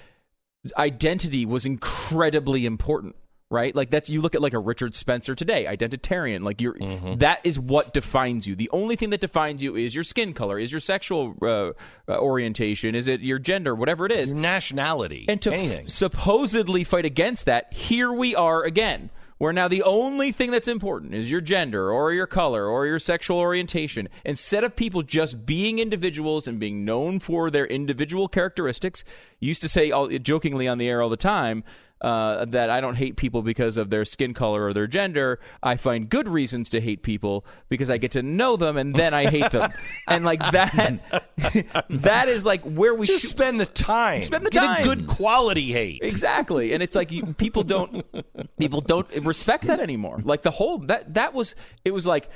identity 0.77 1.45
was 1.45 1.65
incredibly 1.65 2.67
important 2.67 3.15
right? 3.51 3.75
Like 3.75 3.89
that's 3.91 4.09
you 4.09 4.21
look 4.21 4.33
at 4.33 4.41
like 4.41 4.53
a 4.53 4.59
Richard 4.59 4.95
Spencer 4.95 5.35
today, 5.35 5.65
identitarian. 5.65 6.43
Like 6.43 6.59
you're 6.61 6.71
Mm-hmm. 6.71 7.17
that 7.17 7.41
is 7.43 7.59
what 7.59 7.93
defines 7.93 8.47
you. 8.47 8.55
The 8.55 8.69
only 8.71 8.95
thing 8.95 9.09
that 9.11 9.19
defines 9.21 9.61
you 9.61 9.75
is 9.75 9.93
your 9.93 10.03
skin 10.05 10.33
color, 10.33 10.57
is 10.57 10.71
your 10.71 10.79
sexual 10.79 11.35
uh, 11.41 11.47
uh, 12.09 12.17
orientation, 12.17 12.95
is 12.95 13.07
it 13.07 13.19
your 13.21 13.37
gender, 13.39 13.75
whatever 13.75 14.05
it 14.05 14.11
is, 14.13 14.33
nationality, 14.33 15.25
and 15.27 15.41
to 15.41 15.53
f- 15.53 15.89
supposedly 15.89 16.83
fight 16.83 17.05
against 17.05 17.45
that. 17.45 17.73
Here 17.73 18.11
we 18.11 18.33
are 18.35 18.63
again. 18.63 19.09
Where 19.37 19.51
now 19.53 19.67
the 19.67 19.81
only 19.81 20.31
thing 20.31 20.51
that's 20.51 20.67
important 20.67 21.15
is 21.15 21.31
your 21.31 21.41
gender 21.41 21.91
or 21.91 22.13
your 22.13 22.27
color 22.27 22.67
or 22.67 22.85
your 22.85 22.99
sexual 22.99 23.39
orientation. 23.39 24.07
Instead 24.23 24.63
of 24.63 24.75
people 24.75 25.01
just 25.01 25.47
being 25.47 25.79
individuals 25.79 26.47
and 26.47 26.59
being 26.59 26.85
known 26.85 27.19
for 27.19 27.49
their 27.49 27.65
individual 27.65 28.27
characteristics, 28.27 29.03
used 29.39 29.63
to 29.63 29.67
say 29.67 29.89
all, 29.89 30.07
jokingly 30.09 30.67
on 30.67 30.77
the 30.77 30.87
air 30.87 31.01
all 31.01 31.09
the 31.09 31.17
time 31.17 31.63
uh, 32.01 32.45
that 32.45 32.69
I 32.69 32.81
don't 32.81 32.95
hate 32.95 33.15
people 33.15 33.41
because 33.41 33.77
of 33.77 33.89
their 33.89 34.05
skin 34.05 34.33
color 34.33 34.65
or 34.65 34.73
their 34.73 34.87
gender. 34.87 35.39
I 35.61 35.77
find 35.77 36.09
good 36.09 36.27
reasons 36.27 36.69
to 36.71 36.81
hate 36.81 37.03
people 37.03 37.45
because 37.69 37.89
I 37.89 37.97
get 37.97 38.11
to 38.13 38.23
know 38.23 38.57
them 38.57 38.77
and 38.77 38.95
then 38.95 39.13
I 39.13 39.29
hate 39.29 39.51
them. 39.51 39.71
and 40.07 40.25
like 40.25 40.39
that, 40.51 40.99
that 41.89 42.27
is 42.27 42.45
like 42.45 42.63
where 42.63 42.95
we 42.95 43.05
Just 43.05 43.29
spend 43.29 43.59
the 43.59 43.65
time. 43.65 44.21
Spend 44.21 44.45
the 44.45 44.49
Get 44.49 44.65
time. 44.65 44.81
a 44.81 44.83
good 44.83 45.07
quality 45.07 45.71
hate. 45.71 45.99
Exactly, 46.01 46.73
and 46.73 46.81
it's 46.81 46.95
like 46.95 47.11
you, 47.11 47.33
people 47.33 47.63
don't 47.63 48.05
people 48.57 48.81
don't 48.81 49.09
respect 49.23 49.65
that 49.65 49.79
anymore. 49.79 50.21
Like 50.23 50.41
the 50.41 50.51
whole 50.51 50.79
that 50.79 51.13
that 51.13 51.33
was 51.33 51.55
it 51.85 51.91
was 51.91 52.05
like 52.07 52.29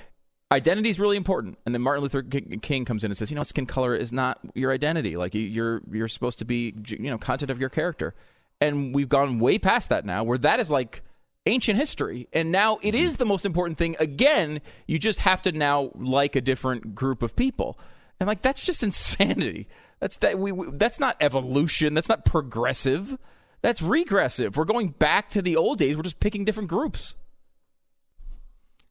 identity 0.52 0.90
is 0.90 1.00
really 1.00 1.18
important, 1.18 1.58
and 1.66 1.74
then 1.74 1.82
Martin 1.82 2.04
Luther 2.04 2.22
King 2.22 2.60
King 2.62 2.86
comes 2.86 3.04
in 3.04 3.12
and 3.12 3.18
says, 3.18 3.32
you 3.32 3.36
know, 3.36 3.44
skin 3.44 3.66
color 3.66 3.96
is 3.96 4.14
not 4.14 4.40
your 4.54 4.72
identity. 4.72 5.18
Like 5.18 5.34
you're 5.34 5.82
you're 5.92 6.08
supposed 6.08 6.40
to 6.40 6.46
be 6.46 6.74
you 6.88 7.10
know 7.10 7.18
content 7.18 7.52
of 7.52 7.60
your 7.60 7.70
character, 7.70 8.14
and 8.62 8.94
we've 8.94 9.10
gone 9.10 9.40
way 9.40 9.58
past 9.58 9.90
that 9.90 10.06
now, 10.06 10.24
where 10.24 10.38
that 10.40 10.60
is 10.60 10.70
like 10.70 11.02
ancient 11.46 11.78
history. 11.78 12.28
And 12.34 12.52
now 12.52 12.78
it 12.78 12.94
mm-hmm. 12.94 13.06
is 13.06 13.18
the 13.18 13.26
most 13.26 13.46
important 13.46 13.78
thing. 13.78 13.96
Again 14.00 14.62
you 14.88 15.00
just 15.00 15.20
have 15.22 15.42
to 15.44 15.52
now 15.52 15.92
like 15.96 16.36
a 16.36 16.42
different 16.42 16.96
group 16.96 17.22
of 17.22 17.36
people. 17.36 17.80
And 18.20 18.28
like 18.28 18.42
that's 18.42 18.66
just 18.66 18.84
insanity. 18.84 19.68
That's 20.00 20.18
that 20.18 20.40
we, 20.40 20.52
we 20.52 20.72
that's 20.72 21.00
not 21.00 21.18
evolution. 21.20 21.94
That's 21.94 22.10
not 22.10 22.26
progressive. 22.26 23.18
That's 23.62 23.82
regressive. 23.82 24.58
We're 24.58 24.66
going 24.66 24.90
back 24.90 25.30
to 25.30 25.42
the 25.42 25.56
old 25.56 25.80
days. 25.80 25.96
We're 25.96 26.04
just 26.04 26.20
picking 26.20 26.46
different 26.46 26.70
groups. 26.70 27.16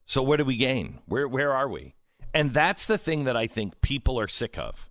So 0.05 0.21
where 0.21 0.37
do 0.37 0.45
we 0.45 0.57
gain? 0.57 0.99
Where 1.05 1.27
where 1.27 1.53
are 1.53 1.69
we? 1.69 1.95
And 2.33 2.53
that's 2.53 2.85
the 2.85 2.97
thing 2.97 3.23
that 3.23 3.37
I 3.37 3.47
think 3.47 3.79
people 3.81 4.19
are 4.19 4.27
sick 4.27 4.57
of. 4.57 4.89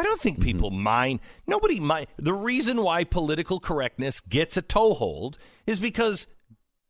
I 0.00 0.02
don't 0.02 0.20
think 0.20 0.40
people 0.40 0.70
mind. 0.70 1.20
Nobody 1.46 1.78
mind. 1.78 2.06
The 2.16 2.32
reason 2.32 2.80
why 2.80 3.04
political 3.04 3.60
correctness 3.60 4.20
gets 4.20 4.56
a 4.56 4.62
toehold 4.62 5.36
is 5.66 5.78
because 5.78 6.26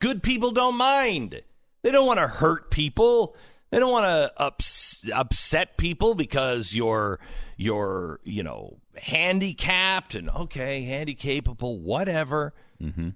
good 0.01 0.23
people 0.23 0.53
don't 0.53 0.77
mind. 0.77 1.43
They 1.83 1.91
don't 1.91 2.07
want 2.07 2.21
to 2.21 2.29
hurt 2.29 2.71
people. 2.71 3.35
They 3.73 3.81
don't 3.81 3.91
want 3.91 4.05
to 4.05 4.41
ups, 4.41 5.05
upset 5.13 5.77
people 5.77 6.15
because 6.15 6.73
you're 6.73 7.19
you're 7.57 8.21
you 8.23 8.45
know 8.45 8.79
handicapped 8.97 10.15
and 10.15 10.31
okay, 10.31 10.85
handicapable, 10.85 11.81
whatever. 11.81 12.55
Mm-hmm. 12.81 13.09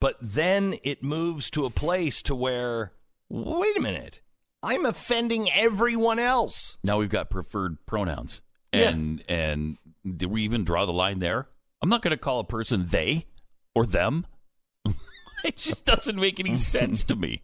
But 0.00 0.16
then 0.22 0.76
it 0.82 1.02
moves 1.02 1.50
to 1.50 1.66
a 1.66 1.70
place 1.70 2.22
to 2.22 2.34
where 2.34 2.92
wait 3.28 3.76
a 3.76 3.82
minute, 3.82 4.22
I'm 4.62 4.86
offending 4.86 5.52
everyone 5.52 6.18
else. 6.18 6.78
Now 6.82 6.96
we've 6.96 7.10
got 7.10 7.28
preferred 7.28 7.84
pronouns, 7.84 8.40
Yeah. 8.78 8.90
and 8.90 9.24
and 9.28 9.76
do 10.16 10.28
we 10.28 10.42
even 10.42 10.64
draw 10.64 10.84
the 10.86 10.92
line 10.92 11.18
there? 11.18 11.48
I'm 11.82 11.88
not 11.88 12.02
going 12.02 12.12
to 12.12 12.16
call 12.16 12.40
a 12.40 12.44
person 12.44 12.86
they 12.88 13.26
or 13.74 13.86
them. 13.86 14.26
it 15.44 15.56
just 15.56 15.84
doesn't 15.84 16.16
make 16.16 16.40
any 16.40 16.56
sense 16.56 17.04
to 17.04 17.16
me. 17.16 17.42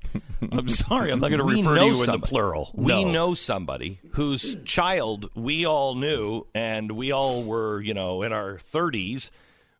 I'm 0.52 0.68
sorry, 0.68 1.10
I'm 1.10 1.20
not 1.20 1.28
going 1.28 1.40
to 1.40 1.44
refer 1.44 1.74
to 1.74 1.74
know 1.74 1.86
you 1.86 2.02
in 2.04 2.10
the 2.10 2.18
plural. 2.18 2.70
We 2.74 3.04
No. 3.04 3.10
know 3.10 3.34
somebody 3.34 4.00
whose 4.12 4.56
child 4.64 5.30
we 5.34 5.66
all 5.66 5.94
knew, 5.94 6.46
and 6.54 6.92
we 6.92 7.12
all 7.12 7.42
were, 7.42 7.80
you 7.82 7.92
know, 7.94 8.22
in 8.22 8.32
our 8.32 8.54
30s 8.56 9.30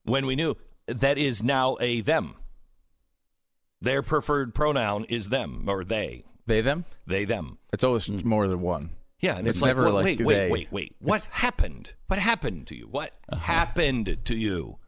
when 0.04 0.26
we 0.26 0.36
knew 0.36 0.56
that 0.86 1.16
is 1.18 1.42
now 1.42 1.76
a 1.80 2.00
them. 2.02 2.34
Their 3.80 4.02
preferred 4.02 4.54
pronoun 4.54 5.04
is 5.04 5.30
them 5.30 5.64
or 5.66 5.84
they. 5.84 6.24
They 6.46 6.60
them. 6.60 6.84
They 7.06 7.24
them. 7.24 7.58
it's 7.72 7.84
always 7.84 8.08
more 8.24 8.46
than 8.48 8.60
one 8.60 8.90
Yeah, 9.20 9.36
and 9.36 9.46
it's, 9.46 9.56
It's 9.58 9.62
like, 9.62 9.76
well, 9.76 9.92
like 9.92 10.04
wait, 10.04 10.20
wait, 10.20 10.34
they. 10.34 10.50
wait, 10.50 10.72
wait. 10.72 10.96
What 10.98 11.24
happened? 11.30 11.92
What 12.06 12.18
happened 12.18 12.66
to 12.68 12.74
you? 12.74 12.88
What 12.90 13.12
Uh-huh. 13.28 13.40
happened 13.40 14.18
to 14.24 14.34
you? 14.34 14.78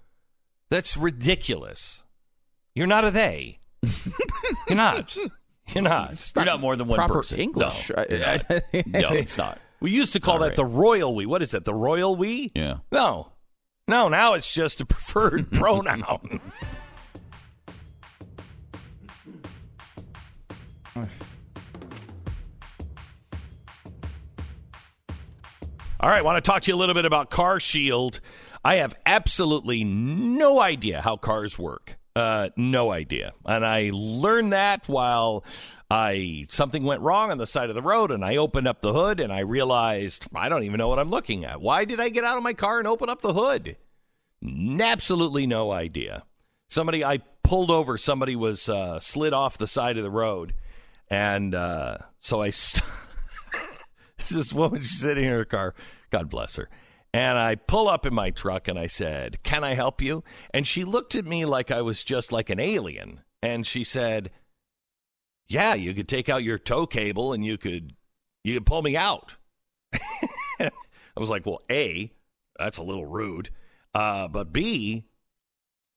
That's 0.71 0.97
ridiculous. 0.97 2.03
You're 2.75 2.87
not 2.87 3.05
a 3.05 3.11
they. 3.11 3.59
You're 4.69 4.77
not. 4.77 5.15
You're 5.75 5.83
not. 5.83 6.33
You're 6.35 6.45
not 6.47 6.61
more 6.61 6.77
than 6.77 6.89
one 6.89 6.97
proper 6.97 7.15
person. 7.15 7.39
English. 7.41 7.91
No, 7.91 7.97
I- 8.03 8.07
Yeah. 8.11 8.39
I- 8.51 8.63
no 8.87 9.11
it's 9.13 9.37
not. 9.37 9.59
We 9.81 9.91
used 9.91 10.13
to 10.15 10.21
call 10.21 10.35
All 10.35 10.41
that 10.41 10.47
right. 10.49 10.57
the 10.57 10.65
royal 10.65 11.15
we. 11.15 11.27
What 11.27 11.43
is 11.43 11.51
that? 11.51 11.65
The 11.65 11.75
royal 11.75 12.15
we? 12.17 12.53
Yeah. 12.55 12.79
No. 12.91 13.33
No, 13.89 14.09
now 14.09 14.35
it's 14.35 14.55
just 14.55 14.81
a 14.81 14.87
preferred 14.87 15.51
pronoun. 15.51 16.41
All 26.03 26.09
right, 26.09 26.25
want 26.25 26.45
to 26.45 26.51
talk 26.51 26.63
to 26.63 26.69
you 26.69 26.75
a 26.75 26.77
little 26.77 26.97
bit 26.97 27.05
about 27.05 27.31
Car 27.31 27.61
Shield. 27.61 28.19
I 28.65 28.77
have 28.77 28.93
absolutely 29.07 29.85
no 29.85 30.61
idea 30.61 31.01
how 31.01 31.17
cars 31.17 31.61
work. 31.61 31.97
Uh, 32.17 32.49
no 32.57 32.91
idea. 32.91 33.35
And 33.47 33.65
I 33.65 33.91
learned 33.93 34.53
that 34.53 34.89
while 34.89 35.45
I 35.89 36.47
something 36.51 36.83
went 36.83 37.03
wrong 37.03 37.31
on 37.31 37.39
the 37.39 37.47
side 37.47 37.69
of 37.69 37.77
the 37.77 37.83
road 37.83 38.11
and 38.11 38.25
I 38.25 38.35
opened 38.35 38.67
up 38.67 38.83
the 38.83 38.93
hood 38.93 39.21
and 39.21 39.33
I 39.33 39.41
realized 39.41 40.27
I 40.35 40.49
don't 40.49 40.65
even 40.65 40.79
know 40.79 40.89
what 40.89 40.99
I'm 40.99 41.09
looking 41.09 41.45
at. 41.45 41.61
Why 41.61 41.85
did 41.85 42.01
I 42.01 42.09
get 42.09 42.25
out 42.25 42.37
of 42.37 42.43
my 42.43 42.53
car 42.53 42.81
and 42.81 42.89
open 42.89 43.09
up 43.09 43.23
the 43.23 43.35
hood? 43.35 43.77
Absolutely 44.81 45.47
no 45.47 45.71
idea. 45.71 46.25
Somebody 46.69 47.05
I 47.05 47.19
pulled 47.45 47.71
over, 47.71 47.97
somebody 47.97 48.35
was 48.35 48.69
uh, 48.69 48.99
slid 48.99 49.33
off 49.33 49.57
the 49.57 49.69
side 49.69 49.99
of 49.99 50.03
the 50.03 50.11
road. 50.11 50.55
And 51.09 51.55
uh, 51.55 51.99
so 52.19 52.43
I 52.43 52.51
st- 52.51 52.85
This 54.29 54.53
woman 54.53 54.81
she's 54.81 55.01
sitting 55.01 55.25
in 55.25 55.31
her 55.31 55.45
car. 55.45 55.75
God 56.11 56.29
bless 56.29 56.57
her. 56.57 56.69
And 57.15 57.39
I 57.39 57.57
pull 57.57 57.89
up 57.89 58.07
in 58.07 58.15
my 58.15 58.31
truck 58.31 58.69
and 58.69 58.79
I 58.79 58.87
said, 58.87 59.43
Can 59.43 59.65
I 59.65 59.75
help 59.75 60.01
you? 60.01 60.25
And 60.55 60.67
she 60.67 60.85
looked 60.85 61.15
at 61.15 61.27
me 61.27 61.45
like 61.45 61.71
I 61.71 61.83
was 61.83 62.05
just 62.05 62.33
like 62.33 62.49
an 62.49 62.59
alien. 62.59 63.21
And 63.43 63.67
she 63.67 63.85
said, 63.85 64.31
Yeah, 65.47 65.75
you 65.75 65.93
could 65.93 66.09
take 66.09 66.29
out 66.29 66.43
your 66.43 66.59
tow 66.59 66.87
cable 66.87 67.33
and 67.33 67.45
you 67.45 67.59
could 67.59 67.95
you 68.45 68.55
could 68.55 68.67
pull 68.67 68.83
me 68.83 68.97
out. 68.97 69.37
I 70.59 70.71
was 71.17 71.31
like, 71.31 71.45
Well, 71.45 71.61
A, 71.71 72.13
that's 72.59 72.79
a 72.79 72.83
little 72.83 73.07
rude. 73.07 73.51
Uh, 73.95 74.29
but 74.29 74.53
B, 74.53 75.05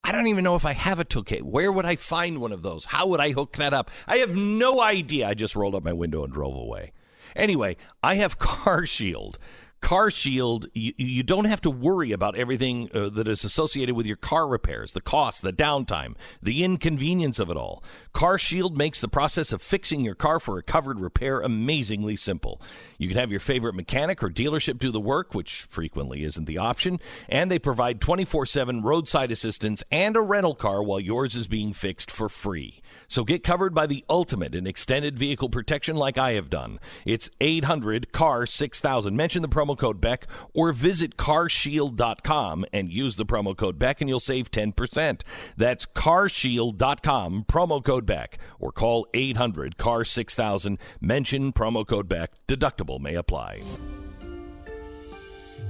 I 0.04 0.12
don't 0.12 0.28
even 0.28 0.44
know 0.44 0.56
if 0.56 0.66
I 0.66 0.74
have 0.74 1.00
a 1.00 1.06
tow 1.06 1.24
cable. 1.24 1.50
Where 1.50 1.72
would 1.72 1.86
I 1.86 1.96
find 1.96 2.40
one 2.40 2.52
of 2.52 2.62
those? 2.62 2.86
How 2.86 3.08
would 3.08 3.22
I 3.22 3.32
hook 3.32 3.56
that 3.56 3.74
up? 3.74 3.90
I 4.06 4.18
have 4.18 4.36
no 4.36 4.82
idea. 4.82 5.30
I 5.30 5.34
just 5.34 5.56
rolled 5.56 5.76
up 5.76 5.84
my 5.84 5.94
window 5.94 6.26
and 6.26 6.34
drove 6.34 6.56
away. 6.56 6.92
Anyway, 7.36 7.78
I 8.02 8.16
have 8.16 8.40
Car 8.40 8.86
Shield. 8.86 9.38
Car 9.86 10.10
Shield, 10.10 10.66
you, 10.74 10.94
you 10.98 11.22
don't 11.22 11.46
have 11.46 11.62
to 11.62 11.70
worry 11.70 12.12
about 12.12 12.36
everything 12.36 12.90
uh, 12.92 13.08
that 13.10 13.28
is 13.28 13.44
associated 13.44 13.94
with 13.96 14.08
your 14.08 14.16
car 14.16 14.48
repairs, 14.48 14.94
the 14.94 15.02
cost, 15.02 15.44
the 15.44 15.54
downtime, 15.54 16.16
the 16.42 16.64
inconvenience 16.64 17.38
of 17.38 17.52
it 17.52 17.58
all. 17.58 17.84
Car 18.12 18.40
Shield 18.40 18.76
makes 18.76 19.00
the 19.00 19.08
process 19.08 19.52
of 19.52 19.62
fixing 19.62 20.04
your 20.04 20.16
car 20.16 20.40
for 20.40 20.58
a 20.58 20.64
covered 20.64 21.00
repair 21.00 21.40
amazingly 21.40 22.16
simple. 22.16 22.60
You 22.98 23.08
can 23.08 23.18
have 23.18 23.30
your 23.30 23.40
favorite 23.40 23.76
mechanic 23.76 24.24
or 24.24 24.30
dealership 24.32 24.80
do 24.80 24.90
the 24.90 25.00
work, 25.00 25.36
which 25.36 25.68
frequently 25.70 26.24
isn't 26.24 26.46
the 26.46 26.58
option, 26.58 27.00
and 27.30 27.52
they 27.52 27.60
provide 27.60 28.02
24 28.02 28.48
7 28.48 28.82
roadside 28.82 29.32
assistance 29.32 29.84
and 29.92 30.16
a 30.16 30.22
rental 30.22 30.56
car 30.56 30.82
while 30.82 31.00
yours 31.00 31.36
is 31.36 31.48
being 31.48 31.74
fixed 31.74 32.10
for 32.10 32.28
free. 32.28 32.82
So 33.08 33.24
get 33.24 33.44
covered 33.44 33.74
by 33.74 33.88
the 33.88 34.04
ultimate 34.10 34.56
in 34.56 34.68
extended 34.68 35.18
vehicle 35.18 35.50
protection 35.50 35.96
like 35.96 36.18
I 36.18 36.34
have 36.34 36.50
done. 36.50 36.80
It's 37.06 37.30
800 37.40 38.12
CAR 38.12 38.46
6000. 38.46 39.16
Mention 39.16 39.42
the 39.42 39.50
promo 39.50 39.78
code 39.78 40.02
Beck 40.02 40.28
or 40.54 40.72
visit 40.72 41.18
carshield.com 41.18 42.66
and 42.74 42.92
use 42.92 43.16
the 43.16 43.26
promo 43.26 43.56
code 43.56 43.80
Beck 43.80 44.02
and 44.02 44.10
you'll 44.10 44.20
save 44.20 44.52
10%. 44.52 45.22
That's 45.58 45.86
carshield.com, 45.86 47.46
promo 47.48 47.84
code 47.84 48.06
Beck, 48.06 48.38
or 48.60 48.72
call 48.72 49.08
800 49.14 49.78
CAR 49.78 50.04
6000. 50.04 50.78
Mention 51.00 51.54
promo 51.54 51.86
code 51.86 52.08
Beck. 52.08 52.32
Deductible 52.48 53.00
may 53.00 53.16
apply. 53.16 53.62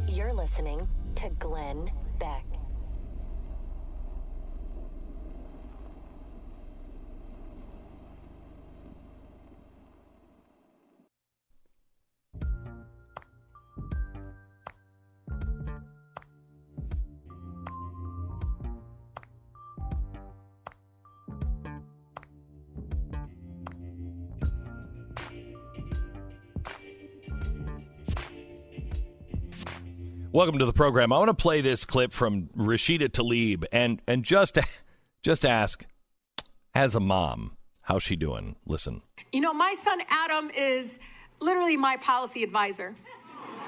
You're 0.07 0.33
listening 0.33 0.88
to 1.15 1.29
Glenn 1.39 1.91
Beck. 2.19 2.44
Welcome 30.36 30.59
to 30.59 30.65
the 30.65 30.73
program. 30.73 31.13
I 31.13 31.17
want 31.17 31.29
to 31.29 31.33
play 31.33 31.61
this 31.61 31.86
clip 31.86 32.11
from 32.11 32.49
Rashida 32.57 33.07
Tlaib 33.07 33.63
and 33.71 34.01
and 34.05 34.21
just 34.21 34.59
just 35.23 35.45
ask, 35.45 35.86
as 36.73 36.93
a 36.93 36.99
mom, 36.99 37.55
how's 37.83 38.03
she 38.03 38.17
doing? 38.17 38.57
Listen. 38.65 39.01
You 39.31 39.39
know, 39.39 39.53
my 39.53 39.77
son 39.81 40.01
Adam 40.09 40.49
is 40.49 40.99
literally 41.39 41.77
my 41.77 41.95
policy 41.95 42.43
advisor. 42.43 42.97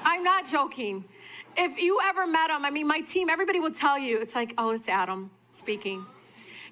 I'm 0.04 0.22
not 0.22 0.44
joking. 0.46 1.06
If 1.56 1.80
you 1.80 2.00
ever 2.04 2.26
met 2.26 2.50
him, 2.50 2.66
I 2.66 2.70
mean, 2.70 2.86
my 2.86 3.00
team, 3.00 3.30
everybody 3.30 3.60
will 3.60 3.72
tell 3.72 3.98
you, 3.98 4.20
it's 4.20 4.34
like, 4.34 4.52
oh, 4.58 4.72
it's 4.72 4.90
Adam 4.90 5.30
speaking. 5.52 6.04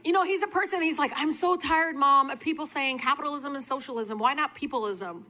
You 0.04 0.12
know, 0.12 0.24
he's 0.24 0.42
a 0.42 0.46
person, 0.46 0.82
he's 0.82 0.98
like, 0.98 1.12
I'm 1.16 1.32
so 1.32 1.56
tired, 1.56 1.96
mom, 1.96 2.28
of 2.28 2.38
people 2.38 2.66
saying 2.66 2.98
capitalism 2.98 3.54
and 3.54 3.64
socialism. 3.64 4.18
Why 4.18 4.34
not 4.34 4.54
peopleism? 4.54 5.22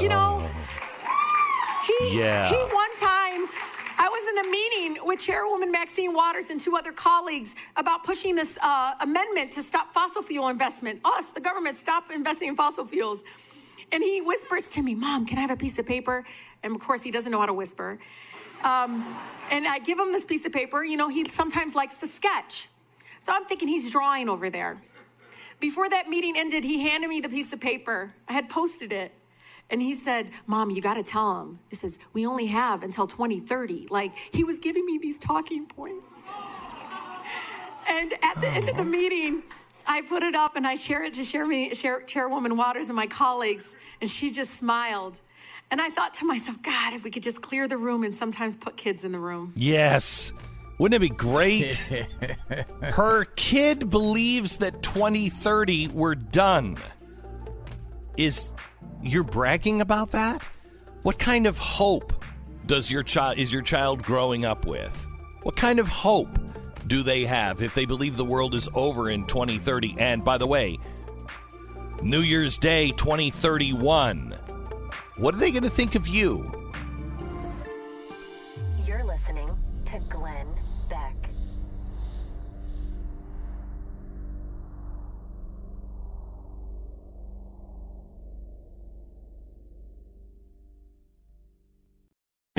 You 0.00 0.08
know, 0.08 0.50
oh. 0.50 0.93
He, 1.86 2.18
Yeah. 2.18 2.48
he 2.48 2.54
one 2.54 2.96
time, 2.96 3.48
I 3.96 4.08
was 4.08 4.28
in 4.28 4.46
a 4.46 4.50
meeting 4.50 5.06
with 5.06 5.20
Chairwoman 5.20 5.70
Maxine 5.70 6.12
Waters 6.12 6.46
and 6.50 6.60
two 6.60 6.76
other 6.76 6.92
colleagues 6.92 7.54
about 7.76 8.02
pushing 8.02 8.34
this 8.34 8.58
uh, 8.60 8.94
amendment 9.00 9.52
to 9.52 9.62
stop 9.62 9.94
fossil 9.94 10.22
fuel 10.22 10.48
investment. 10.48 11.00
Us, 11.04 11.24
the 11.34 11.40
government, 11.40 11.78
stop 11.78 12.10
investing 12.10 12.48
in 12.48 12.56
fossil 12.56 12.86
fuels. 12.86 13.22
And 13.92 14.02
he 14.02 14.20
whispers 14.20 14.68
to 14.70 14.82
me, 14.82 14.94
Mom, 14.94 15.26
can 15.26 15.38
I 15.38 15.42
have 15.42 15.50
a 15.50 15.56
piece 15.56 15.78
of 15.78 15.86
paper? 15.86 16.24
And 16.62 16.74
of 16.74 16.80
course, 16.80 17.02
he 17.02 17.10
doesn't 17.10 17.30
know 17.30 17.38
how 17.38 17.46
to 17.46 17.52
whisper. 17.52 17.98
Um, 18.64 19.16
and 19.50 19.66
I 19.66 19.78
give 19.78 19.98
him 19.98 20.10
this 20.10 20.24
piece 20.24 20.44
of 20.44 20.52
paper. 20.52 20.82
You 20.82 20.96
know, 20.96 21.08
he 21.08 21.28
sometimes 21.28 21.74
likes 21.74 21.98
to 21.98 22.06
sketch. 22.06 22.68
So 23.20 23.32
I'm 23.32 23.44
thinking 23.44 23.68
he's 23.68 23.90
drawing 23.90 24.28
over 24.28 24.50
there. 24.50 24.82
Before 25.60 25.88
that 25.88 26.08
meeting 26.08 26.36
ended, 26.36 26.64
he 26.64 26.80
handed 26.80 27.08
me 27.08 27.20
the 27.20 27.28
piece 27.28 27.52
of 27.52 27.60
paper. 27.60 28.12
I 28.28 28.32
had 28.32 28.48
posted 28.48 28.92
it. 28.92 29.12
And 29.70 29.80
he 29.80 29.94
said, 29.94 30.30
Mom, 30.46 30.70
you 30.70 30.82
got 30.82 30.94
to 30.94 31.02
tell 31.02 31.40
him. 31.40 31.58
He 31.68 31.76
says, 31.76 31.98
We 32.12 32.26
only 32.26 32.46
have 32.46 32.82
until 32.82 33.06
2030. 33.06 33.88
Like, 33.90 34.12
he 34.32 34.44
was 34.44 34.58
giving 34.58 34.84
me 34.84 34.98
these 34.98 35.18
talking 35.18 35.66
points. 35.66 36.10
And 37.86 38.14
at 38.22 38.40
the 38.40 38.48
end 38.48 38.68
of 38.68 38.76
the 38.76 38.82
uh-huh. 38.82 38.90
meeting, 38.90 39.42
I 39.86 40.02
put 40.02 40.22
it 40.22 40.34
up 40.34 40.56
and 40.56 40.66
I 40.66 40.76
share 40.76 41.04
it 41.04 41.14
to 41.14 41.24
share 41.24 41.46
me, 41.46 41.74
share, 41.74 42.00
Chairwoman 42.02 42.56
Waters 42.56 42.88
and 42.88 42.96
my 42.96 43.06
colleagues, 43.06 43.74
and 44.00 44.08
she 44.08 44.30
just 44.30 44.58
smiled. 44.58 45.20
And 45.70 45.80
I 45.80 45.90
thought 45.90 46.14
to 46.14 46.24
myself, 46.24 46.62
God, 46.62 46.92
if 46.94 47.04
we 47.04 47.10
could 47.10 47.22
just 47.22 47.42
clear 47.42 47.68
the 47.68 47.76
room 47.76 48.04
and 48.04 48.14
sometimes 48.14 48.54
put 48.54 48.76
kids 48.76 49.04
in 49.04 49.12
the 49.12 49.18
room. 49.18 49.52
Yes. 49.56 50.32
Wouldn't 50.78 51.02
it 51.02 51.10
be 51.10 51.14
great? 51.14 51.74
Her 52.82 53.24
kid 53.36 53.90
believes 53.90 54.58
that 54.58 54.82
2030 54.82 55.88
we're 55.88 56.14
done. 56.14 56.76
Is 58.16 58.52
you're 59.04 59.22
bragging 59.24 59.80
about 59.80 60.12
that? 60.12 60.42
What 61.02 61.18
kind 61.18 61.46
of 61.46 61.58
hope 61.58 62.24
does 62.66 62.90
your 62.90 63.02
child 63.02 63.38
is 63.38 63.52
your 63.52 63.62
child 63.62 64.02
growing 64.02 64.44
up 64.44 64.66
with? 64.66 65.06
What 65.42 65.56
kind 65.56 65.78
of 65.78 65.88
hope 65.88 66.30
do 66.86 67.02
they 67.02 67.24
have 67.24 67.60
if 67.60 67.74
they 67.74 67.84
believe 67.84 68.16
the 68.16 68.24
world 68.24 68.54
is 68.54 68.68
over 68.74 69.10
in 69.10 69.26
2030? 69.26 69.96
And 69.98 70.24
by 70.24 70.38
the 70.38 70.46
way, 70.46 70.78
New 72.02 72.20
Year's 72.20 72.58
Day 72.58 72.90
2031. 72.92 74.38
What 75.16 75.34
are 75.34 75.38
they 75.38 75.50
going 75.50 75.62
to 75.62 75.70
think 75.70 75.94
of 75.94 76.08
you? 76.08 76.63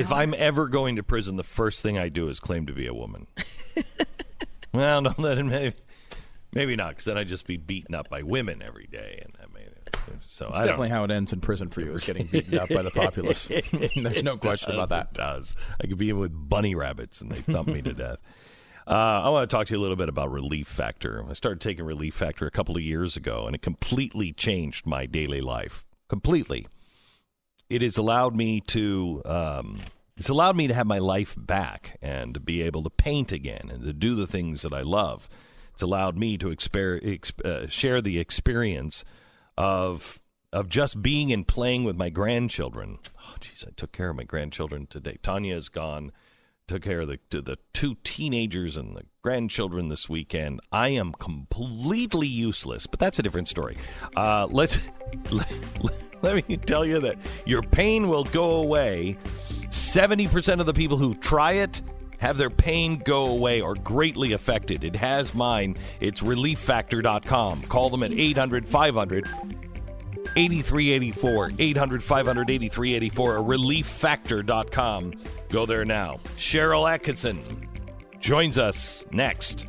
If 0.06 0.12
I'm 0.12 0.36
ever 0.38 0.68
going 0.68 0.98
to 0.98 1.04
prison, 1.04 1.36
the 1.36 1.44
first 1.44 1.82
thing 1.82 1.98
I 1.98 2.10
do 2.10 2.28
is 2.30 2.40
claim 2.40 2.68
to 2.68 2.74
be 2.74 2.86
a 2.86 2.94
woman. 2.94 3.26
well, 4.72 5.02
no, 5.02 5.14
then 5.18 5.50
maybe, 5.50 5.76
maybe 6.54 6.76
not, 6.76 6.90
because 6.90 7.06
then 7.06 7.18
I'd 7.18 7.28
just 7.28 7.48
be 7.48 7.58
beaten 7.58 7.96
up 7.96 8.08
by 8.08 8.22
women 8.22 8.62
every 8.62 8.86
day, 8.86 9.24
and 9.24 9.34
I 9.42 9.58
mean, 9.58 9.70
so 10.22 10.50
It's 10.50 10.60
I 10.60 10.66
definitely 10.66 10.90
how 10.90 11.06
it 11.06 11.10
ends 11.10 11.34
in 11.34 11.42
prison 11.42 11.70
for 11.70 11.82
you 11.82 11.92
is 11.94 12.04
getting 12.04 12.28
beaten 12.28 12.60
up 12.60 12.70
by 12.70 12.84
the 12.84 12.92
populace. 12.92 13.48
There's 13.96 14.22
no 14.22 14.34
It 14.34 14.42
question 14.42 14.74
about 14.74 14.90
that. 14.90 15.08
It 15.12 15.14
does. 15.16 15.56
I 15.82 15.88
could 15.88 15.98
be 15.98 16.12
in 16.12 16.20
with 16.20 16.32
bunny 16.34 16.76
rabbits 16.76 17.22
and 17.22 17.32
they 17.32 17.42
thump 17.42 17.70
me 17.70 17.82
to 17.82 17.94
death. 17.94 18.20
Uh, 18.88 19.24
I 19.26 19.30
want 19.30 19.50
to 19.50 19.56
talk 19.56 19.66
to 19.66 19.74
you 19.74 19.80
a 19.80 19.82
little 19.82 19.96
bit 19.96 20.10
about 20.10 20.32
Relief 20.32 20.68
Factor. 20.68 21.26
I 21.28 21.34
started 21.34 21.62
taking 21.62 21.84
Relief 21.84 22.14
Factor 22.14 22.46
a 22.46 22.52
couple 22.52 22.76
of 22.76 22.84
years 22.84 23.18
ago, 23.18 23.48
and 23.48 23.56
it 23.56 23.64
completely 23.64 24.32
changed 24.32 24.86
my 24.86 25.08
daily 25.08 25.42
life. 25.42 25.84
Completely. 26.08 26.68
It 27.68 27.82
has 27.82 27.98
allowed 27.98 28.36
me 28.36 28.62
to. 28.68 29.24
Um, 29.26 29.80
it's 30.18 30.30
allowed 30.30 30.56
me 30.56 30.68
to 30.68 30.74
have 30.74 30.88
my 30.88 31.00
life 31.00 31.36
back 31.38 31.98
and 32.02 32.34
to 32.34 32.40
be 32.40 32.62
able 32.62 32.84
to 32.84 32.90
paint 32.90 33.32
again 33.32 33.70
and 33.72 33.84
to 33.84 33.94
do 33.94 34.16
the 34.16 34.28
things 34.28 34.62
that 34.62 34.74
I 34.74 34.82
love. 34.82 35.28
It's 35.74 35.84
allowed 35.84 36.18
me 36.18 36.38
to 36.38 36.48
exper- 36.48 37.02
ex- 37.06 37.34
uh, 37.44 37.68
share 37.68 38.02
the 38.02 38.20
experience 38.20 39.04
of 39.58 40.22
of 40.54 40.70
just 40.70 41.02
being 41.02 41.34
and 41.34 41.46
playing 41.46 41.84
with 41.84 41.98
my 41.98 42.10
grandchildren. 42.10 42.98
Oh, 43.20 43.36
jeez, 43.42 43.68
I 43.68 43.72
took 43.76 43.92
care 43.92 44.10
of 44.10 44.16
my 44.16 44.24
grandchildren 44.24 44.88
today. 44.88 45.18
Tania 45.22 45.58
is 45.58 45.68
gone. 45.68 46.14
Took 46.70 46.84
care 46.84 47.02
of 47.02 47.10
the 47.10 47.20
the 47.30 47.58
two 47.74 47.98
teenagers 48.06 48.78
and 48.78 48.96
the 48.96 49.04
grandchildren 49.22 49.90
this 49.90 50.08
weekend. 50.08 50.62
I 50.72 50.90
am 50.90 51.12
completely 51.12 52.28
useless, 52.28 52.88
but 52.88 53.00
that's 53.02 53.20
a 53.20 53.24
different 53.24 53.50
story. 53.50 53.76
Uh, 54.16 54.48
let's 54.50 54.80
let, 55.30 55.52
let 56.22 56.48
me 56.48 56.56
tell 56.56 56.86
you 56.86 57.02
that 57.02 57.18
your 57.46 57.62
pain 57.62 58.08
will 58.08 58.24
go 58.24 58.52
away. 58.52 59.18
Seventy 59.76 60.28
percent 60.28 60.62
of 60.62 60.68
the 60.68 60.74
people 60.74 60.98
who 60.98 61.16
try 61.16 61.54
it 61.54 61.82
have 62.20 62.38
their 62.38 62.50
pain 62.50 62.98
go 62.98 63.28
away 63.28 63.62
or 63.62 63.76
greatly 63.76 64.32
affected. 64.32 64.84
It 64.86 64.96
has 64.96 65.36
mine. 65.36 65.76
It's 66.00 66.22
relieffactor.com. 66.22 67.64
Call 67.64 67.90
them 67.90 68.04
at 68.04 68.14
800 68.14 68.68
500 68.68 69.28
8384 70.38 71.52
800 71.60 72.04
500 72.04 72.50
8384 72.50 73.38
or 73.38 73.44
relieffactor.com. 73.44 75.14
Go 75.50 75.66
there 75.66 75.86
now. 75.86 76.20
Sharyl 76.38 76.90
Attkisson 76.90 77.68
joins 78.20 78.58
us 78.58 79.06
next. 79.12 79.68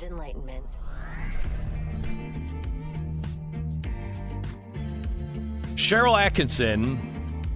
And 0.00 0.12
enlightenment. 0.12 0.64
Sharyl 5.74 6.16
Attkisson 6.16 6.98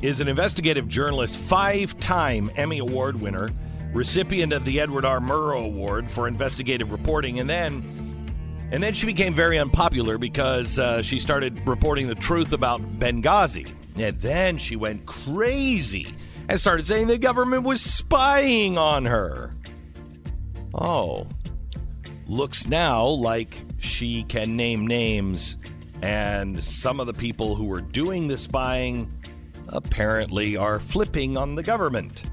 is 0.03 0.21
an 0.21 0.27
investigative 0.27 0.89
journalist, 0.89 1.37
five 1.37 1.99
time 2.01 2.51
Emmy 2.57 2.79
Award 2.79 3.21
winner, 3.21 3.49
recipient 3.93 4.53
of 4.53 4.65
the 4.65 4.81
Edward 4.81 5.05
R. 5.05 5.21
Murrow 5.21 5.67
Award 5.67 6.11
for 6.11 6.27
investigative 6.27 6.91
reporting, 6.91 7.39
and 7.39 7.49
then. 7.49 7.89
And 8.73 8.83
then 8.83 8.95
she 8.95 9.05
became 9.05 9.35
very 9.35 9.59
unpopular 9.59 10.17
because 10.17 10.79
uh, 10.79 11.03
she 11.03 11.19
started 11.21 11.65
reporting 11.67 12.07
the 12.09 12.15
truth 12.15 12.55
about 12.55 12.81
Benghazi. 12.81 13.71
And 13.97 14.19
then 14.21 14.57
she 14.57 14.77
went 14.77 15.05
crazy 15.05 16.15
and 16.49 16.59
started 16.59 16.87
saying 16.87 17.09
the 17.09 17.19
government 17.19 17.65
was 17.65 17.83
spying 17.83 18.79
on 18.79 19.05
her. 19.05 19.55
Oh, 20.73 21.27
looks 22.27 22.67
now 22.67 23.07
like 23.07 23.57
she 23.79 24.25
can 24.25 24.57
name 24.57 24.87
names, 24.87 25.57
and 26.03 26.63
some 26.63 27.01
of 27.01 27.07
the 27.07 27.15
people 27.15 27.55
who 27.55 27.65
were 27.65 27.81
doing 27.81 28.29
the 28.29 28.39
spying 28.39 29.13
apparently 29.69 30.57
are 30.57 30.81
flipping 30.81 31.37
on 31.37 31.55
the 31.55 31.63
government 31.63 32.25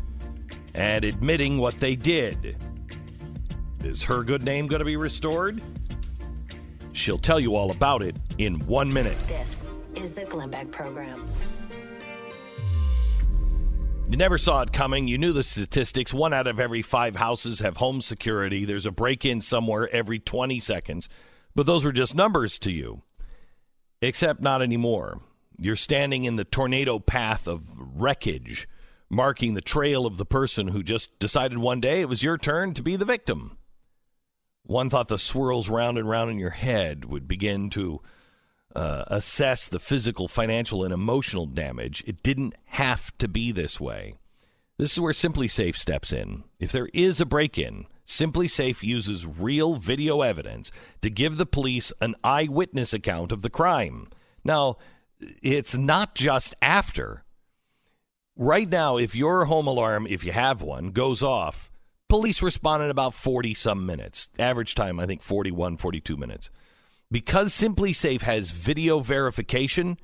and 0.74 1.04
admitting 1.04 1.58
what 1.58 1.80
they 1.80 1.96
did. 1.96 2.58
Is 3.84 4.04
her 4.04 4.24
good 4.24 4.44
name 4.44 4.68
going 4.68 4.80
to 4.80 4.86
be 4.86 4.98
restored? 4.98 5.62
She'll 6.92 7.18
tell 7.18 7.40
you 7.40 7.56
all 7.56 7.72
about 7.72 8.04
it 8.04 8.16
in 8.38 8.60
one 8.68 8.92
minute. 8.92 9.18
This 9.28 9.68
is 9.96 10.12
the 10.12 10.26
Glenn 10.26 10.50
Beck 10.50 10.70
Program. 10.72 11.28
You 14.10 14.18
never 14.18 14.39
saw 14.39 14.64
it 14.64 14.74
coming. 14.74 15.07
You 15.07 15.20
knew 15.20 15.34
the 15.34 15.43
statistics. 15.43 16.12
One 16.12 16.34
out 16.34 16.47
of 16.47 16.60
every 16.60 16.82
five 16.82 17.18
houses 17.18 17.60
have 17.60 17.78
home 17.78 18.01
security. 18.01 18.66
There's 18.66 18.88
a 18.88 18.91
break 18.91 19.24
in 19.24 19.39
somewhere 19.39 19.88
every 19.89 20.18
20 20.18 20.60
seconds. 20.62 21.07
But 21.53 21.68
those 21.68 21.86
were 21.86 21.91
just 21.91 22.16
numbers 22.16 22.57
to 22.60 22.72
you. 22.72 23.03
Except 24.01 24.41
not 24.41 24.64
anymore. 24.64 25.22
You're 25.60 25.76
standing 25.76 26.24
in 26.24 26.38
the 26.38 26.43
tornado 26.43 26.97
path 26.97 27.47
of 27.47 27.66
wreckage, 27.76 28.68
marking 29.12 29.53
the 29.53 29.62
trail 29.62 30.07
of 30.07 30.18
the 30.18 30.26
person 30.26 30.70
who 30.70 30.82
just 30.82 31.20
decided 31.20 31.60
one 31.60 31.80
day 31.80 32.01
it 32.01 32.10
was 32.10 32.24
your 32.24 32.39
turn 32.39 32.74
to 32.74 32.82
be 32.82 32.95
the 32.95 33.05
victim. 33.05 33.57
One 34.64 34.89
thought 34.89 35.10
the 35.10 35.20
swirls 35.20 35.70
round 35.70 35.99
and 35.99 36.10
round 36.10 36.32
in 36.32 36.39
your 36.39 36.49
head 36.49 37.05
would 37.05 37.28
begin 37.28 37.70
to 37.72 38.01
uh, 38.80 39.03
assess 39.07 39.67
the 39.67 39.77
physical, 39.77 40.30
financial, 40.30 40.86
and 40.86 40.93
emotional 40.93 41.45
damage. 41.45 42.01
It 42.07 42.23
didn't 42.23 42.55
have 42.67 43.15
to 43.17 43.27
be 43.27 43.51
this 43.51 43.77
way. 43.77 44.15
This 44.77 44.93
is 44.93 45.01
where 45.01 45.11
SimpliSafe 45.11 45.75
steps 45.75 46.13
in. 46.13 46.45
If 46.61 46.71
there 46.71 46.88
is 46.93 47.19
a 47.19 47.25
break 47.25 47.57
in, 47.57 47.88
SimpliSafe 48.07 48.82
uses 48.82 49.27
real 49.27 49.75
video 49.75 50.21
evidence 50.21 50.71
to 51.01 51.09
give 51.09 51.36
the 51.36 51.45
police 51.45 51.91
an 51.99 52.15
eyewitness 52.23 52.93
account 52.93 53.34
of 53.34 53.41
the 53.41 53.49
crime. 53.49 54.07
Now, 54.45 54.77
it's 55.19 55.75
not 55.75 56.15
just 56.15 56.55
after. 56.61 57.25
Right 58.38 58.69
now, 58.69 58.95
if 58.95 59.13
your 59.13 59.43
home 59.43 59.67
alarm, 59.67 60.07
if 60.07 60.23
you 60.23 60.32
have 60.32 60.61
one, 60.61 60.91
goes 60.91 61.21
off, 61.21 61.69
police 62.07 62.41
respond 62.41 62.82
in 62.82 62.89
about 62.89 63.13
40 63.13 63.53
some 63.55 63.86
minutes. 63.86 64.30
Average 64.39 64.73
time, 64.73 65.01
I 65.01 65.05
think, 65.05 65.21
41, 65.21 65.75
42 65.75 66.15
minutes. 66.15 66.49
Because 67.12 67.51
SimpliSafe 67.53 68.22
has 68.22 68.51
video 68.51 68.99
verification, 68.99 69.97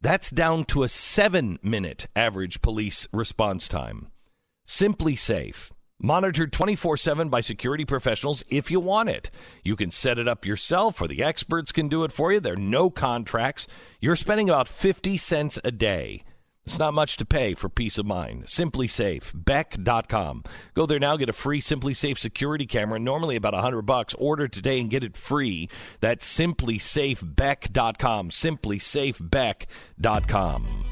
that's 0.00 0.30
down 0.30 0.64
to 0.66 0.82
a 0.82 0.88
seven 0.88 1.58
minute 1.62 2.06
average 2.16 2.62
police 2.62 3.06
response 3.12 3.68
time. 3.68 4.08
SimpliSafe. 4.66 5.70
Monitored 6.00 6.50
24 6.52 6.96
7 6.96 7.28
by 7.28 7.42
security 7.42 7.84
professionals 7.84 8.42
if 8.48 8.70
you 8.70 8.80
want 8.80 9.10
it. 9.10 9.30
You 9.62 9.76
can 9.76 9.90
set 9.90 10.18
it 10.18 10.26
up 10.26 10.46
yourself, 10.46 11.02
or 11.02 11.08
the 11.08 11.22
experts 11.22 11.70
can 11.70 11.88
do 11.88 12.02
it 12.04 12.12
for 12.12 12.32
you. 12.32 12.40
There 12.40 12.54
are 12.54 12.56
no 12.56 12.88
contracts. 12.88 13.66
You're 14.00 14.16
spending 14.16 14.48
about 14.48 14.68
50 14.68 15.18
cents 15.18 15.58
a 15.64 15.72
day. 15.72 16.22
It's 16.68 16.78
not 16.78 16.92
much 16.92 17.16
to 17.16 17.24
pay 17.24 17.54
for 17.54 17.70
peace 17.70 17.96
of 17.96 18.04
mind. 18.04 18.44
SimpliSafe, 18.44 19.32
Beck.com. 19.34 20.44
Go 20.74 20.84
there 20.84 20.98
now, 20.98 21.16
get 21.16 21.30
a 21.30 21.32
free 21.32 21.62
SimpliSafe 21.62 22.18
security 22.18 22.66
camera, 22.66 22.98
normally 22.98 23.36
about 23.36 23.54
100 23.54 23.86
bucks. 23.86 24.12
Order 24.18 24.48
today 24.48 24.78
and 24.78 24.90
get 24.90 25.02
it 25.02 25.16
free. 25.16 25.70
That's 26.00 26.30
simplisafebeck.com. 26.30 28.28
Simplisafebeck.com. 28.28 30.84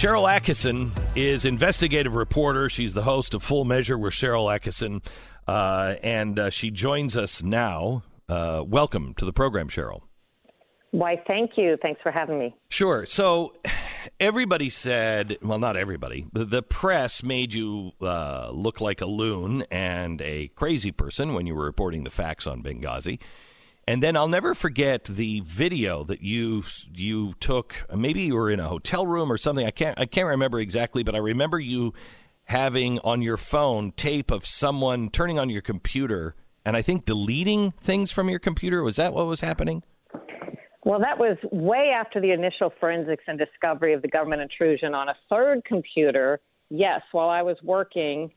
Sharyl 0.00 0.26
Attkisson 0.26 0.92
is 1.14 1.44
investigative 1.44 2.14
reporter. 2.14 2.70
She's 2.70 2.94
the 2.94 3.02
host 3.02 3.34
of 3.34 3.42
Full 3.42 3.66
Measure 3.66 3.98
with 3.98 4.14
Sharyl 4.14 4.46
Attkisson, 4.46 5.04
uh, 5.46 5.94
and 6.02 6.38
uh, 6.38 6.50
she 6.50 6.70
joins 6.70 7.16
us 7.16 7.42
now. 7.42 8.02
Uh, 8.28 8.62
welcome 8.66 9.14
to 9.14 9.24
the 9.24 9.32
program, 9.32 9.68
Sharyl. 9.68 10.02
Why, 10.92 11.22
thank 11.26 11.52
you. 11.56 11.76
Thanks 11.80 12.00
for 12.02 12.10
having 12.10 12.38
me. 12.38 12.54
Sure. 12.68 13.06
So, 13.06 13.54
everybody 14.18 14.70
said, 14.70 15.38
well, 15.40 15.58
not 15.58 15.76
everybody, 15.76 16.26
the, 16.32 16.44
the 16.44 16.62
press 16.62 17.22
made 17.22 17.54
you 17.54 17.92
uh, 18.00 18.50
look 18.52 18.80
like 18.80 19.00
a 19.00 19.06
loon 19.06 19.64
and 19.70 20.20
a 20.20 20.48
crazy 20.48 20.90
person 20.90 21.34
when 21.34 21.46
you 21.46 21.54
were 21.54 21.64
reporting 21.64 22.04
the 22.04 22.10
facts 22.10 22.46
on 22.46 22.62
Benghazi. 22.62 23.20
And 23.86 24.02
then 24.02 24.16
I'll 24.16 24.28
never 24.28 24.54
forget 24.54 25.04
the 25.04 25.40
video 25.40 26.04
that 26.04 26.22
you 26.22 26.62
you 26.94 27.34
took. 27.40 27.86
Maybe 27.92 28.22
you 28.22 28.34
were 28.34 28.50
in 28.50 28.60
a 28.60 28.68
hotel 28.68 29.04
room 29.04 29.32
or 29.32 29.36
something. 29.36 29.66
I 29.66 29.72
can't 29.72 29.98
I 29.98 30.06
can't 30.06 30.28
remember 30.28 30.60
exactly, 30.60 31.02
but 31.02 31.16
I 31.16 31.18
remember 31.18 31.58
you 31.58 31.92
having 32.50 32.98
on 33.04 33.22
your 33.22 33.36
phone 33.36 33.92
tape 33.92 34.32
of 34.32 34.44
someone 34.44 35.08
turning 35.08 35.38
on 35.38 35.48
your 35.48 35.62
computer 35.62 36.34
and 36.64 36.76
I 36.76 36.82
think 36.82 37.04
deleting 37.04 37.70
things 37.80 38.10
from 38.10 38.28
your 38.28 38.40
computer. 38.40 38.82
Was 38.82 38.96
that 38.96 39.14
what 39.14 39.26
was 39.26 39.40
happening? 39.40 39.82
Well, 40.84 40.98
that 40.98 41.16
was 41.16 41.36
way 41.52 41.92
after 41.96 42.20
the 42.20 42.32
initial 42.32 42.72
forensics 42.80 43.22
and 43.28 43.38
discovery 43.38 43.92
of 43.92 44.02
the 44.02 44.08
government 44.08 44.42
intrusion 44.42 44.94
on 44.94 45.08
a 45.08 45.14
third 45.28 45.64
computer. 45.64 46.40
Yes, 46.70 47.02
while 47.12 47.28
I 47.28 47.42
was 47.42 47.56
working, 47.62 48.32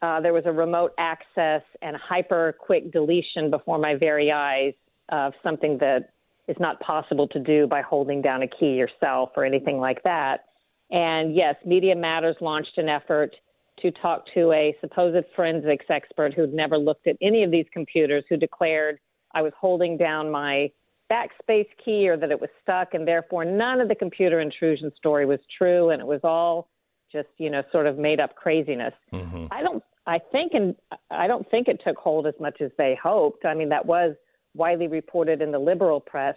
uh, 0.00 0.20
there 0.20 0.32
was 0.32 0.44
a 0.46 0.52
remote 0.52 0.92
access 0.98 1.62
and 1.82 1.96
hyper 1.96 2.54
quick 2.60 2.92
deletion 2.92 3.50
before 3.50 3.78
my 3.78 3.96
very 4.00 4.30
eyes 4.30 4.74
of 5.08 5.32
something 5.42 5.78
that 5.78 6.10
is 6.46 6.56
not 6.60 6.78
possible 6.78 7.26
to 7.28 7.40
do 7.40 7.66
by 7.66 7.82
holding 7.82 8.22
down 8.22 8.42
a 8.42 8.48
key 8.48 8.74
yourself 8.74 9.30
or 9.36 9.44
anything 9.44 9.78
like 9.78 10.02
that. 10.04 10.44
And 10.90 11.34
yes, 11.34 11.56
Media 11.64 11.96
Matters 11.96 12.36
launched 12.40 12.78
an 12.78 12.88
effort 12.88 13.34
to 13.82 13.90
talk 13.90 14.24
to 14.34 14.52
a 14.52 14.74
supposed 14.80 15.26
forensics 15.34 15.86
expert 15.88 16.34
who'd 16.34 16.54
never 16.54 16.78
looked 16.78 17.06
at 17.06 17.16
any 17.20 17.42
of 17.44 17.50
these 17.50 17.66
computers, 17.72 18.24
who 18.28 18.36
declared 18.36 18.98
I 19.34 19.42
was 19.42 19.52
holding 19.58 19.96
down 19.96 20.30
my 20.30 20.70
backspace 21.10 21.68
key 21.84 22.08
or 22.08 22.16
that 22.16 22.30
it 22.30 22.40
was 22.40 22.50
stuck, 22.62 22.94
and 22.94 23.06
therefore 23.06 23.44
none 23.44 23.80
of 23.80 23.88
the 23.88 23.94
computer 23.94 24.40
intrusion 24.40 24.90
story 24.96 25.26
was 25.26 25.40
true, 25.56 25.90
and 25.90 26.00
it 26.00 26.06
was 26.06 26.20
all 26.24 26.68
just 27.12 27.28
you 27.38 27.50
know 27.50 27.62
sort 27.72 27.86
of 27.86 27.98
made 27.98 28.20
up 28.20 28.34
craziness. 28.34 28.94
Mm-hmm. 29.12 29.46
I 29.50 29.62
don't. 29.62 29.82
I 30.08 30.20
think, 30.30 30.52
and 30.54 30.76
I 31.10 31.26
don't 31.26 31.50
think 31.50 31.66
it 31.66 31.80
took 31.84 31.96
hold 31.96 32.28
as 32.28 32.34
much 32.40 32.60
as 32.60 32.70
they 32.78 32.96
hoped. 33.00 33.44
I 33.44 33.54
mean, 33.54 33.68
that 33.70 33.84
was 33.84 34.14
widely 34.54 34.86
reported 34.86 35.42
in 35.42 35.50
the 35.50 35.58
liberal 35.58 36.00
press, 36.00 36.36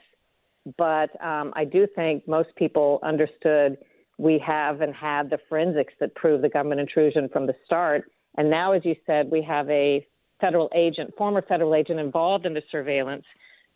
but 0.76 1.10
um, 1.24 1.54
I 1.56 1.66
do 1.66 1.88
think 1.96 2.28
most 2.28 2.50
people 2.56 3.00
understood 3.04 3.78
we 4.20 4.38
have 4.46 4.82
and 4.82 4.94
had 4.94 5.30
the 5.30 5.40
forensics 5.48 5.94
that 6.02 6.14
prove 6.14 6.42
the 6.42 6.50
government 6.50 6.82
intrusion 6.82 7.30
from 7.30 7.48
the 7.48 7.56
start. 7.66 8.12
And 8.38 8.50
now, 8.50 8.74
as 8.74 8.84
you 8.84 8.96
said, 9.08 9.32
we 9.32 9.42
have 9.44 9.68
a 9.70 10.06
federal 10.42 10.70
agent, 10.76 11.14
former 11.18 11.42
federal 11.42 11.74
agent 11.74 12.00
involved 12.00 12.46
in 12.46 12.54
the 12.54 12.62
surveillance, 12.70 13.24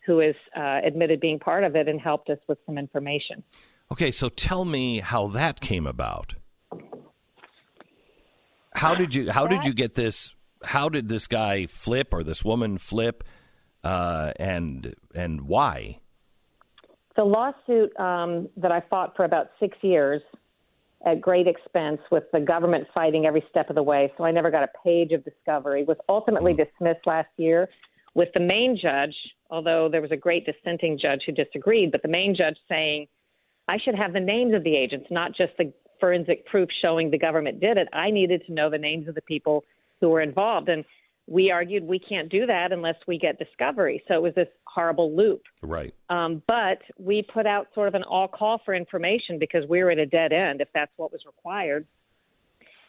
who 0.06 0.18
has 0.18 0.34
uh, 0.54 0.80
admitted 0.84 1.18
being 1.18 1.38
part 1.38 1.64
of 1.64 1.74
it 1.74 1.88
and 1.88 1.98
helped 1.98 2.28
us 2.28 2.38
with 2.46 2.58
some 2.66 2.76
information. 2.76 3.42
Okay, 3.90 4.10
so 4.10 4.28
tell 4.28 4.66
me 4.66 5.00
how 5.00 5.28
that 5.28 5.60
came 5.60 5.86
about. 5.86 6.34
How 8.74 8.94
did 8.94 9.14
you 9.14 9.30
how 9.30 9.46
did 9.46 9.64
you 9.64 9.72
get 9.72 9.94
this 9.94 10.34
how 10.64 10.88
did 10.88 11.08
this 11.08 11.26
guy 11.26 11.66
flip 11.66 12.12
or 12.12 12.22
this 12.22 12.44
woman 12.44 12.76
flip 12.76 13.24
uh, 13.82 14.32
and 14.36 14.94
and 15.14 15.42
why? 15.42 16.00
The 17.16 17.24
lawsuit 17.24 17.98
um, 17.98 18.48
that 18.56 18.72
I 18.72 18.82
fought 18.90 19.14
for 19.16 19.24
about 19.24 19.50
six 19.60 19.76
years 19.82 20.20
at 21.06 21.20
great 21.20 21.46
expense 21.46 22.00
with 22.10 22.24
the 22.32 22.40
government 22.40 22.86
fighting 22.94 23.26
every 23.26 23.44
step 23.50 23.68
of 23.68 23.76
the 23.76 23.82
way, 23.82 24.12
so 24.16 24.24
I 24.24 24.30
never 24.30 24.50
got 24.50 24.62
a 24.62 24.68
page 24.82 25.12
of 25.12 25.22
discovery, 25.24 25.84
was 25.84 25.98
ultimately 26.08 26.54
dismissed 26.54 27.06
last 27.06 27.28
year 27.36 27.68
with 28.14 28.28
the 28.32 28.40
main 28.40 28.78
judge, 28.80 29.14
although 29.50 29.88
there 29.90 30.00
was 30.00 30.12
a 30.12 30.16
great 30.16 30.46
dissenting 30.46 30.98
judge 30.98 31.22
who 31.26 31.32
disagreed, 31.32 31.92
but 31.92 32.02
the 32.02 32.08
main 32.08 32.34
judge 32.34 32.56
saying 32.68 33.06
I 33.68 33.78
should 33.78 33.94
have 33.94 34.12
the 34.12 34.20
names 34.20 34.54
of 34.54 34.64
the 34.64 34.76
agents, 34.76 35.06
not 35.10 35.34
just 35.36 35.52
the 35.58 35.72
forensic 36.00 36.46
proof 36.46 36.68
showing 36.82 37.10
the 37.10 37.18
government 37.18 37.60
did 37.60 37.76
it. 37.76 37.88
I 37.92 38.10
needed 38.10 38.42
to 38.46 38.52
know 38.52 38.70
the 38.70 38.78
names 38.78 39.08
of 39.08 39.14
the 39.14 39.22
people 39.22 39.64
who 40.00 40.08
were 40.08 40.20
involved. 40.20 40.68
And 40.68 40.84
we 41.26 41.50
argued 41.50 41.84
we 41.84 41.98
can't 41.98 42.28
do 42.28 42.46
that 42.46 42.72
unless 42.72 42.96
we 43.06 43.18
get 43.18 43.38
discovery. 43.38 44.02
So 44.08 44.14
it 44.14 44.22
was 44.22 44.34
this 44.34 44.48
horrible 44.66 45.14
loop. 45.16 45.42
Right. 45.62 45.94
Um, 46.10 46.42
but 46.46 46.78
we 46.98 47.22
put 47.22 47.46
out 47.46 47.68
sort 47.74 47.88
of 47.88 47.94
an 47.94 48.02
all 48.02 48.28
call 48.28 48.60
for 48.64 48.74
information 48.74 49.38
because 49.38 49.64
we 49.68 49.82
were 49.82 49.90
at 49.90 49.98
a 49.98 50.06
dead 50.06 50.32
end 50.32 50.60
if 50.60 50.68
that's 50.74 50.92
what 50.96 51.12
was 51.12 51.22
required. 51.26 51.86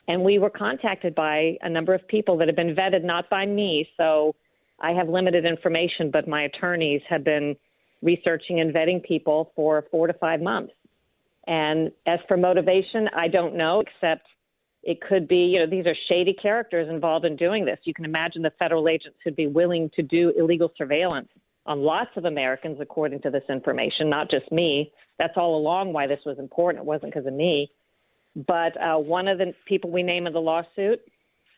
And 0.08 0.24
we 0.24 0.38
were 0.38 0.50
contacted 0.50 1.16
by 1.16 1.58
a 1.62 1.70
number 1.70 1.94
of 1.94 2.08
people 2.08 2.38
that 2.38 2.48
have 2.48 2.56
been 2.56 2.76
vetted 2.76 3.04
not 3.04 3.30
by 3.30 3.46
me. 3.46 3.88
So 3.98 4.36
I 4.80 4.92
have 4.92 5.10
limited 5.10 5.46
information, 5.46 6.12
but 6.12 6.28
my 6.28 6.44
attorneys 6.44 7.02
have 7.10 7.24
been 7.24 7.56
researching 8.02 8.60
and 8.60 8.74
vetting 8.74 9.02
people 9.04 9.52
for 9.56 9.86
four 9.90 10.08
to 10.08 10.14
five 10.14 10.42
months. 10.42 10.74
And 11.48 11.92
as 12.06 12.20
for 12.28 12.38
motivation, 12.38 13.08
I 13.16 13.28
don't 13.28 13.56
know, 13.56 13.82
except 13.82 14.28
it 14.86 15.02
could 15.02 15.28
be, 15.28 15.38
you 15.38 15.60
know, 15.60 15.68
these 15.68 15.88
are 15.88 15.96
shady 16.08 16.34
characters 16.34 16.88
involved 16.90 17.26
in 17.26 17.36
doing 17.36 17.66
this. 17.66 17.80
You 17.84 17.94
can 17.94 18.06
imagine 18.06 18.44
the 18.44 18.54
federal 18.60 18.88
agents 18.88 19.18
who'd 19.24 19.36
be 19.36 19.48
willing 19.48 19.90
to 19.96 20.04
do 20.04 20.32
illegal 20.38 20.72
surveillance 20.78 21.28
on 21.66 21.82
lots 21.82 22.12
of 22.16 22.26
Americans, 22.26 22.78
according 22.80 23.22
to 23.24 23.32
this 23.32 23.44
information, 23.50 24.08
not 24.12 24.30
just 24.30 24.52
me. 24.52 24.92
That's 25.18 25.34
all 25.38 25.58
along 25.58 25.92
why 25.92 26.06
this 26.06 26.20
was 26.24 26.38
important. 26.38 26.84
It 26.84 26.86
wasn't 26.86 27.12
because 27.12 27.26
of 27.26 27.34
me. 27.34 27.72
But 28.36 28.80
uh, 28.80 28.98
one 28.98 29.28
of 29.28 29.40
the 29.40 29.54
people 29.68 29.90
we 29.90 30.04
name 30.04 30.28
in 30.28 30.34
the 30.34 30.40
lawsuit 30.40 31.02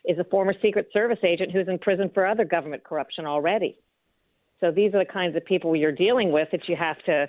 is 0.05 0.17
a 0.17 0.23
former 0.23 0.53
Secret 0.61 0.87
Service 0.93 1.19
agent 1.21 1.51
who's 1.51 1.67
in 1.67 1.79
prison 1.79 2.09
for 2.13 2.25
other 2.25 2.45
government 2.45 2.85
corruption 2.85 3.25
already. 3.25 3.77
So 4.61 4.71
these 4.71 4.93
are 4.93 4.99
the 4.99 5.11
kinds 5.11 5.35
of 5.35 5.43
people 5.43 5.75
you're 5.75 5.91
dealing 5.91 6.31
with 6.31 6.47
that 6.53 6.69
you 6.69 6.77
have 6.77 6.97
to 7.05 7.27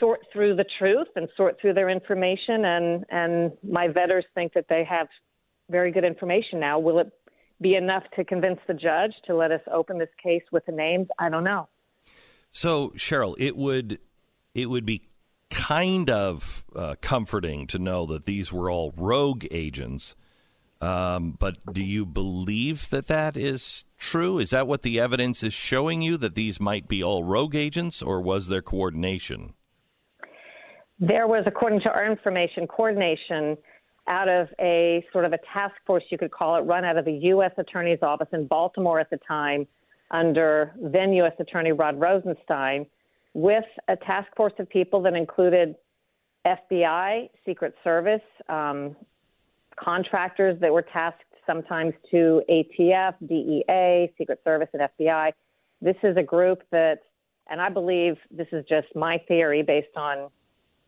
sort 0.00 0.20
through 0.32 0.56
the 0.56 0.64
truth 0.78 1.08
and 1.14 1.28
sort 1.36 1.60
through 1.60 1.74
their 1.74 1.88
information. 1.88 2.64
And, 2.64 3.04
and 3.10 3.52
my 3.62 3.86
vetters 3.86 4.24
think 4.34 4.54
that 4.54 4.66
they 4.68 4.84
have 4.88 5.06
very 5.70 5.92
good 5.92 6.04
information 6.04 6.58
now. 6.58 6.80
Will 6.80 6.98
it 6.98 7.12
be 7.60 7.76
enough 7.76 8.02
to 8.16 8.24
convince 8.24 8.58
the 8.66 8.74
judge 8.74 9.12
to 9.26 9.36
let 9.36 9.52
us 9.52 9.60
open 9.72 9.98
this 9.98 10.08
case 10.22 10.42
with 10.50 10.66
the 10.66 10.72
names? 10.72 11.06
I 11.18 11.28
don't 11.28 11.44
know. 11.44 11.68
So 12.50 12.88
Sharyl, 12.96 13.36
it 13.38 13.56
would 13.56 14.00
it 14.54 14.66
would 14.66 14.84
be 14.84 15.02
kind 15.50 16.10
of 16.10 16.64
uh, 16.74 16.96
comforting 17.00 17.66
to 17.68 17.78
know 17.78 18.06
that 18.06 18.24
these 18.24 18.52
were 18.52 18.70
all 18.70 18.92
rogue 18.96 19.44
agents. 19.50 20.16
Um, 20.80 21.36
but 21.38 21.58
do 21.72 21.82
you 21.82 22.06
believe 22.06 22.88
that 22.88 23.06
that 23.08 23.36
is 23.36 23.84
true? 23.98 24.38
Is 24.38 24.50
that 24.50 24.66
what 24.66 24.82
the 24.82 24.98
evidence 24.98 25.42
is 25.42 25.52
showing 25.52 26.00
you 26.00 26.16
that 26.16 26.34
these 26.34 26.58
might 26.58 26.88
be 26.88 27.02
all 27.02 27.22
rogue 27.22 27.54
agents, 27.54 28.00
or 28.00 28.20
was 28.20 28.48
there 28.48 28.62
coordination? 28.62 29.52
There 31.00 31.26
was, 31.26 31.44
according 31.46 31.80
to 31.80 31.90
our 31.90 32.04
information, 32.04 32.66
coordination 32.66 33.56
out 34.06 34.28
of 34.28 34.48
a 34.60 35.04
sort 35.12 35.24
of 35.24 35.32
a 35.32 35.38
task 35.52 35.74
force, 35.86 36.04
you 36.10 36.18
could 36.18 36.30
call 36.30 36.56
it, 36.56 36.60
run 36.60 36.84
out 36.84 36.98
of 36.98 37.06
the 37.06 37.12
U.S. 37.12 37.52
Attorney's 37.56 38.00
Office 38.02 38.28
in 38.32 38.46
Baltimore 38.46 39.00
at 39.00 39.08
the 39.08 39.18
time 39.26 39.66
under 40.10 40.74
then 40.80 41.12
U.S. 41.14 41.32
Attorney 41.38 41.72
Rod 41.72 41.98
Rosenstein, 41.98 42.84
with 43.32 43.64
a 43.88 43.96
task 43.96 44.28
force 44.36 44.52
of 44.58 44.68
people 44.68 45.00
that 45.02 45.14
included 45.14 45.76
FBI, 46.46 47.30
Secret 47.46 47.74
Service, 47.82 48.20
um, 48.48 48.94
contractors 49.76 50.60
that 50.60 50.72
were 50.72 50.82
tasked 50.82 51.22
sometimes 51.46 51.94
to 52.10 52.42
ATF, 52.50 53.14
DEA, 53.26 54.12
Secret 54.18 54.40
Service, 54.44 54.68
and 54.74 54.82
FBI. 54.98 55.32
This 55.80 55.96
is 56.02 56.16
a 56.16 56.22
group 56.22 56.62
that, 56.72 56.98
and 57.48 57.60
I 57.60 57.70
believe 57.70 58.16
this 58.30 58.48
is 58.52 58.64
just 58.68 58.88
my 58.94 59.18
theory 59.28 59.62
based 59.62 59.96
on 59.96 60.28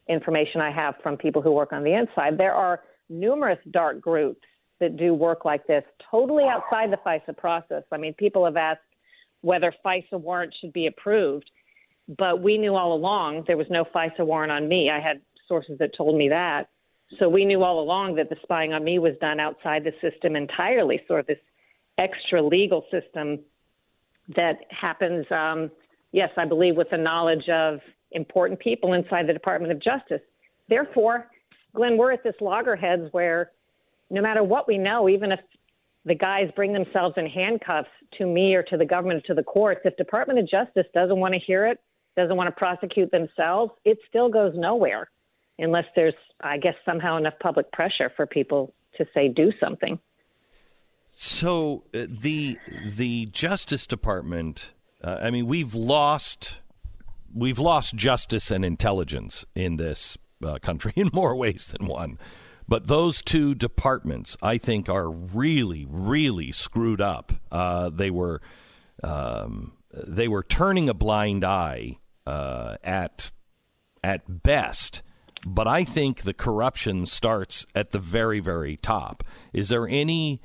information 0.08 0.60
I 0.60 0.70
have 0.72 0.94
from 1.02 1.16
people 1.16 1.42
who 1.42 1.52
work 1.52 1.72
on 1.72 1.84
the 1.84 1.94
inside. 1.94 2.38
There 2.38 2.54
are 2.54 2.80
numerous 3.08 3.58
dark 3.70 4.00
groups 4.00 4.42
that 4.80 4.96
do 4.96 5.14
work 5.14 5.44
like 5.44 5.66
this 5.66 5.84
totally 6.10 6.44
outside 6.44 6.90
the 6.90 6.98
FISA 7.06 7.36
process. 7.36 7.84
I 7.92 7.96
mean, 7.96 8.14
people 8.14 8.44
have 8.44 8.56
asked 8.56 8.80
whether 9.42 9.72
FISA 9.84 10.20
warrants 10.20 10.56
should 10.60 10.72
be 10.72 10.86
approved, 10.86 11.48
but 12.18 12.42
we 12.42 12.58
knew 12.58 12.74
all 12.74 12.92
along 12.92 13.44
there 13.46 13.56
was 13.56 13.68
no 13.70 13.84
FISA 13.84 14.26
warrant 14.26 14.52
on 14.52 14.68
me. 14.68 14.90
I 14.90 15.00
had 15.00 15.20
sources 15.46 15.78
that 15.78 15.96
told 15.96 16.16
me 16.16 16.28
that. 16.30 16.68
So 17.18 17.28
we 17.28 17.44
knew 17.44 17.62
all 17.62 17.80
along 17.80 18.16
that 18.16 18.30
the 18.30 18.36
spying 18.42 18.72
on 18.72 18.82
me 18.82 18.98
was 18.98 19.12
done 19.20 19.38
outside 19.38 19.84
the 19.84 19.92
system 20.00 20.34
entirely, 20.34 21.00
sort 21.06 21.20
of 21.20 21.26
this 21.26 21.38
extra 21.98 22.42
legal 22.42 22.84
system 22.90 23.40
that 24.34 24.60
happens, 24.70 25.26
um, 25.30 25.70
yes, 26.12 26.30
I 26.36 26.46
believe, 26.46 26.76
with 26.76 26.88
the 26.90 26.96
knowledge 26.96 27.48
of 27.50 27.80
important 28.14 28.60
people 28.60 28.92
inside 28.92 29.26
the 29.26 29.32
Department 29.32 29.72
of 29.72 29.82
Justice. 29.82 30.20
Therefore, 30.68 31.28
Glenn, 31.74 31.96
we're 31.96 32.12
at 32.12 32.22
this 32.22 32.34
loggerheads 32.40 33.12
where 33.12 33.50
no 34.10 34.20
matter 34.20 34.42
what 34.42 34.68
we 34.68 34.78
know, 34.78 35.08
even 35.08 35.32
if 35.32 35.40
the 36.04 36.14
guys 36.14 36.50
bring 36.54 36.72
themselves 36.72 37.14
in 37.16 37.26
handcuffs 37.26 37.88
to 38.18 38.26
me 38.26 38.54
or 38.54 38.62
to 38.64 38.76
the 38.76 38.84
government 38.84 39.24
or 39.24 39.26
to 39.28 39.34
the 39.34 39.42
courts, 39.42 39.80
if 39.84 39.96
Department 39.96 40.38
of 40.38 40.48
Justice 40.48 40.86
doesn't 40.92 41.18
want 41.18 41.34
to 41.34 41.40
hear 41.40 41.66
it, 41.66 41.78
doesn't 42.16 42.36
want 42.36 42.48
to 42.48 42.58
prosecute 42.58 43.10
themselves, 43.10 43.72
it 43.84 43.98
still 44.08 44.28
goes 44.28 44.52
nowhere 44.54 45.10
unless 45.58 45.84
there's, 45.94 46.14
I 46.40 46.58
guess, 46.58 46.74
somehow 46.84 47.16
enough 47.16 47.34
public 47.40 47.70
pressure 47.72 48.12
for 48.16 48.26
people 48.26 48.74
to 48.96 49.06
say 49.14 49.28
do 49.28 49.52
something. 49.60 49.98
So 51.14 51.84
uh, 51.94 52.06
the 52.08 52.58
the 52.84 53.26
Justice 53.26 53.86
Department, 53.86 54.72
uh, 55.04 55.18
I 55.22 55.30
mean, 55.30 55.46
we've 55.46 55.74
lost 55.74 56.60
we've 57.34 57.58
lost 57.58 57.94
justice 57.94 58.50
and 58.50 58.64
intelligence 58.64 59.44
in 59.54 59.76
this 59.76 60.18
uh, 60.44 60.58
country 60.58 60.92
in 60.96 61.10
more 61.12 61.34
ways 61.36 61.68
than 61.68 61.86
one. 61.86 62.18
But 62.68 62.86
those 62.86 63.22
two 63.22 63.54
departments, 63.54 64.36
I 64.42 64.56
think, 64.58 64.88
are 64.88 65.10
really, 65.10 65.86
really 65.88 66.52
screwed 66.52 67.00
up. 67.00 67.32
Uh, 67.50 67.90
they 67.90 68.10
were 68.10 68.40
um, 69.02 69.72
they 69.92 70.28
were 70.28 70.42
turning 70.42 70.88
a 70.88 70.94
blind 70.94 71.44
eye 71.44 71.98
uh, 72.26 72.76
at 72.82 73.30
at 74.02 74.42
best. 74.42 75.02
But 75.44 75.66
I 75.66 75.82
think 75.84 76.22
the 76.22 76.34
corruption 76.34 77.04
starts 77.06 77.66
at 77.74 77.90
the 77.90 77.98
very, 77.98 78.38
very 78.38 78.76
top. 78.76 79.24
Is 79.52 79.70
there 79.70 79.88
any 79.88 80.40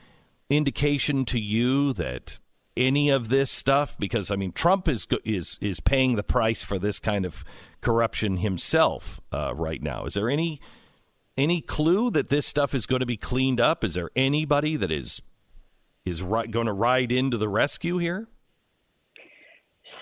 indication 0.49 1.23
to 1.25 1.39
you 1.39 1.93
that 1.93 2.39
any 2.78 3.09
of 3.09 3.30
this 3.30 3.49
stuff? 3.49 3.97
Because 3.97 4.32
I 4.32 4.36
mean, 4.36 4.51
Trump 4.51 4.88
is 4.88 5.07
is 5.25 5.57
is 5.61 5.80
paying 5.80 6.15
the 6.15 6.23
price 6.23 6.63
for 6.63 6.80
this 6.80 6.99
kind 6.99 7.25
of 7.25 7.43
corruption 7.82 8.38
himself 8.38 9.19
uh, 9.32 9.53
right 9.55 9.82
now. 9.82 10.05
Is 10.05 10.13
there 10.13 10.30
any 10.30 10.61
any 11.38 11.61
clue 11.61 12.09
that 12.11 12.30
this 12.30 12.45
stuff 12.45 12.73
is 12.73 12.86
going 12.86 13.01
to 13.01 13.05
be 13.05 13.17
cleaned 13.17 13.59
up? 13.59 13.84
Is 13.84 13.93
there 13.93 14.09
anybody 14.15 14.75
that 14.75 14.91
is 14.91 15.21
is 16.05 16.23
ri- 16.23 16.47
going 16.47 16.67
to 16.67 16.73
ride 16.73 17.11
into 17.11 17.38
the 17.38 17.49
rescue 17.49 17.97
here? 17.97 18.28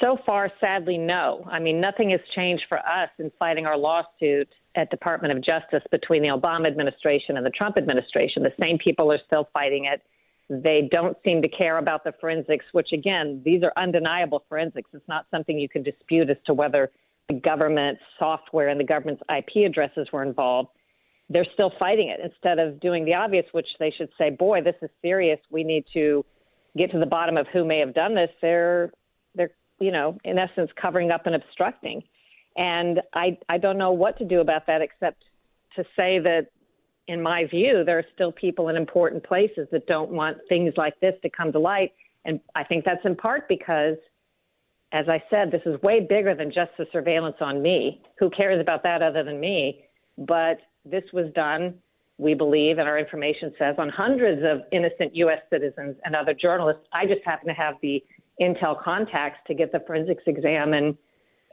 So 0.01 0.17
far, 0.25 0.51
sadly, 0.59 0.97
no. 0.97 1.47
I 1.49 1.59
mean, 1.59 1.79
nothing 1.79 2.09
has 2.11 2.19
changed 2.29 2.63
for 2.67 2.77
us 2.79 3.09
in 3.17 3.31
fighting 3.39 3.65
our 3.65 3.77
lawsuit 3.77 4.49
at 4.75 4.89
Department 4.89 5.35
of 5.35 5.43
Justice 5.43 5.83
between 5.89 6.21
the 6.21 6.27
Obama 6.29 6.67
administration 6.67 7.37
and 7.37 7.45
the 7.45 7.49
Trump 7.49 7.77
administration. 7.77 8.43
The 8.43 8.53
same 8.59 8.77
people 8.77 9.11
are 9.11 9.19
still 9.25 9.47
fighting 9.53 9.85
it. 9.85 10.01
They 10.49 10.87
don't 10.91 11.17
seem 11.23 11.41
to 11.41 11.47
care 11.47 11.77
about 11.77 12.03
the 12.03 12.13
forensics, 12.21 12.65
which 12.71 12.89
again, 12.93 13.41
these 13.43 13.63
are 13.63 13.73
undeniable 13.77 14.43
forensics. 14.47 14.89
It's 14.93 15.07
not 15.07 15.25
something 15.31 15.57
you 15.59 15.69
can 15.69 15.81
dispute 15.83 16.29
as 16.29 16.37
to 16.45 16.53
whether 16.53 16.91
the 17.29 17.35
government 17.35 17.97
software 18.19 18.69
and 18.69 18.79
the 18.79 18.83
government's 18.83 19.23
IP 19.35 19.65
addresses 19.65 20.07
were 20.13 20.23
involved. 20.23 20.69
They're 21.29 21.47
still 21.53 21.71
fighting 21.79 22.09
it 22.09 22.19
instead 22.23 22.59
of 22.59 22.79
doing 22.79 23.05
the 23.05 23.15
obvious, 23.15 23.45
which 23.51 23.67
they 23.79 23.91
should 23.97 24.09
say, 24.17 24.29
boy, 24.29 24.61
this 24.61 24.75
is 24.83 24.91
serious. 25.01 25.39
We 25.49 25.63
need 25.63 25.85
to 25.93 26.23
get 26.77 26.91
to 26.91 26.99
the 26.99 27.07
bottom 27.07 27.37
of 27.37 27.47
who 27.51 27.65
may 27.65 27.79
have 27.79 27.95
done 27.95 28.13
this. 28.13 28.29
They're, 28.41 28.91
they're, 29.33 29.51
you 29.79 29.91
know, 29.91 30.19
in 30.23 30.37
essence, 30.37 30.69
covering 30.79 31.09
up 31.09 31.25
and 31.25 31.33
obstructing. 31.33 32.03
And 32.55 33.01
I, 33.13 33.37
I 33.49 33.57
don't 33.57 33.79
know 33.79 33.91
what 33.91 34.17
to 34.19 34.25
do 34.25 34.39
about 34.39 34.67
that 34.67 34.81
except 34.81 35.23
to 35.75 35.83
say 35.95 36.19
that, 36.19 36.47
in 37.07 37.21
my 37.21 37.45
view, 37.45 37.83
there 37.85 37.99
are 37.99 38.05
still 38.13 38.31
people 38.31 38.69
in 38.69 38.75
important 38.75 39.23
places 39.23 39.67
that 39.71 39.85
don't 39.87 40.11
want 40.11 40.37
things 40.49 40.73
like 40.75 40.99
this 40.99 41.13
to 41.21 41.29
come 41.29 41.51
to 41.51 41.59
light. 41.59 41.91
And 42.25 42.39
I 42.55 42.63
think 42.63 42.85
that's 42.85 43.05
in 43.05 43.15
part 43.15 43.47
because, 43.47 43.97
as 44.91 45.07
I 45.07 45.21
said, 45.29 45.51
this 45.51 45.61
is 45.65 45.79
way 45.81 46.05
bigger 46.07 46.33
than 46.33 46.47
just 46.47 46.71
the 46.77 46.85
surveillance 46.91 47.37
on 47.41 47.61
me. 47.61 48.01
Who 48.19 48.29
cares 48.31 48.59
about 48.59 48.81
that 48.83 49.03
other 49.03 49.23
than 49.23 49.39
me? 49.39 49.83
But 50.17 50.57
this 50.83 51.03
was 51.13 51.31
done, 51.35 51.75
we 52.17 52.33
believe, 52.33 52.79
and 52.79 52.87
our 52.87 52.97
information 52.97 53.53
says, 53.59 53.75
on 53.77 53.89
hundreds 53.89 54.41
of 54.43 54.61
innocent 54.71 55.15
U.S. 55.15 55.39
citizens 55.51 55.97
and 56.05 56.15
other 56.15 56.33
journalists. 56.33 56.83
I 56.91 57.05
just 57.05 57.23
happen 57.23 57.47
to 57.47 57.53
have 57.53 57.75
the 57.81 58.03
intel 58.41 58.81
contacts 58.81 59.39
to 59.47 59.53
get 59.53 59.71
the 59.71 59.81
forensics 59.85 60.23
exam 60.25 60.73
and 60.73 60.97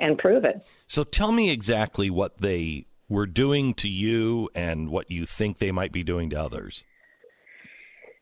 and 0.00 0.18
prove 0.18 0.44
it. 0.44 0.60
So 0.88 1.04
tell 1.04 1.30
me 1.30 1.50
exactly 1.50 2.10
what 2.10 2.38
they 2.38 2.86
were 3.12 3.26
doing 3.26 3.74
to 3.74 3.88
you 3.88 4.48
and 4.54 4.88
what 4.88 5.10
you 5.10 5.26
think 5.26 5.58
they 5.58 5.70
might 5.70 5.92
be 5.92 6.02
doing 6.02 6.30
to 6.30 6.36
others. 6.36 6.82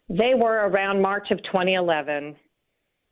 They 0.08 0.34
were 0.34 0.68
around 0.68 1.00
March 1.00 1.30
of 1.30 1.38
2011 1.44 2.36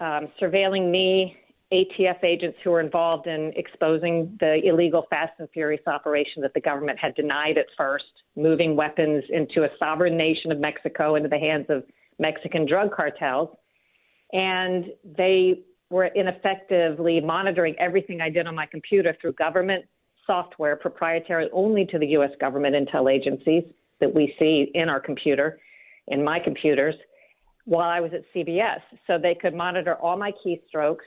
um, 0.01 0.29
surveilling 0.41 0.91
me, 0.91 1.37
ATF 1.73 2.25
agents 2.25 2.57
who 2.65 2.71
were 2.71 2.81
involved 2.81 3.27
in 3.27 3.53
exposing 3.55 4.37
the 4.41 4.61
illegal 4.65 5.07
Fast 5.11 5.33
and 5.39 5.49
Furious 5.51 5.83
operation 5.87 6.41
that 6.43 6.55
the 6.55 6.61
government 6.61 6.99
had 6.99 7.15
denied 7.15 7.59
at 7.59 7.67
first, 7.77 8.05
moving 8.37 8.75
weapons 8.75 9.23
into 9.29 9.65
a 9.65 9.69
sovereign 9.79 10.17
nation 10.17 10.51
of 10.51 10.59
Mexico 10.59 11.17
into 11.17 11.29
the 11.29 11.39
hands 11.39 11.67
of 11.69 11.85
Mexican 12.19 12.67
drug 12.67 12.91
cartels. 12.95 13.51
And 14.33 14.87
they 15.05 15.61
were 15.91 16.11
ineffectively 16.15 17.21
monitoring 17.21 17.75
everything 17.79 18.21
I 18.21 18.31
did 18.31 18.47
on 18.47 18.55
my 18.55 18.67
computer 18.67 19.17
through 19.21 19.35
government 19.35 19.85
software, 20.29 20.77
proprietary 20.77 21.49
only 21.53 21.85
to 21.87 21.99
the 21.99 22.07
U.S. 22.19 22.31
government 22.41 22.77
intel 22.77 23.13
agencies 23.13 23.65
that 24.01 24.15
we 24.15 24.33
see 24.39 24.71
in 24.75 24.89
our 24.89 25.01
computer, 25.01 25.59
in 26.07 26.23
my 26.23 26.39
computers, 26.39 26.95
while 27.65 27.89
I 27.89 27.99
was 27.99 28.13
at 28.15 28.23
CBS. 28.33 28.79
So 29.09 29.19
they 29.21 29.35
could 29.35 29.55
monitor 29.55 29.97
all 29.97 30.17
my 30.17 30.33
keystrokes. 30.47 31.07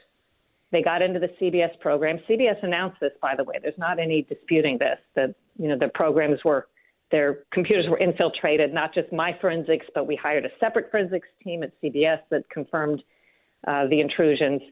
They 0.70 0.82
got 0.82 1.00
into 1.00 1.18
the 1.18 1.28
CBS 1.40 1.78
program. 1.80 2.18
CBS 2.28 2.62
announced 2.62 2.98
this, 3.00 3.12
by 3.22 3.34
the 3.34 3.44
way. 3.44 3.56
There's 3.62 3.78
not 3.78 3.98
any 3.98 4.22
disputing 4.22 4.78
this. 4.78 4.98
That 5.14 5.34
you 5.58 5.68
know 5.68 5.78
the 5.78 5.88
programs 5.94 6.38
were, 6.44 6.66
their 7.10 7.40
computers 7.52 7.86
were 7.88 7.98
infiltrated. 7.98 8.74
Not 8.74 8.92
just 8.92 9.12
my 9.12 9.36
forensics, 9.40 9.86
but 9.94 10.06
we 10.06 10.16
hired 10.16 10.44
a 10.44 10.50
separate 10.60 10.90
forensics 10.90 11.28
team 11.42 11.62
at 11.62 11.72
CBS 11.82 12.20
that 12.30 12.48
confirmed 12.50 13.02
uh, 13.66 13.86
the 13.88 14.00
intrusions. 14.00 14.62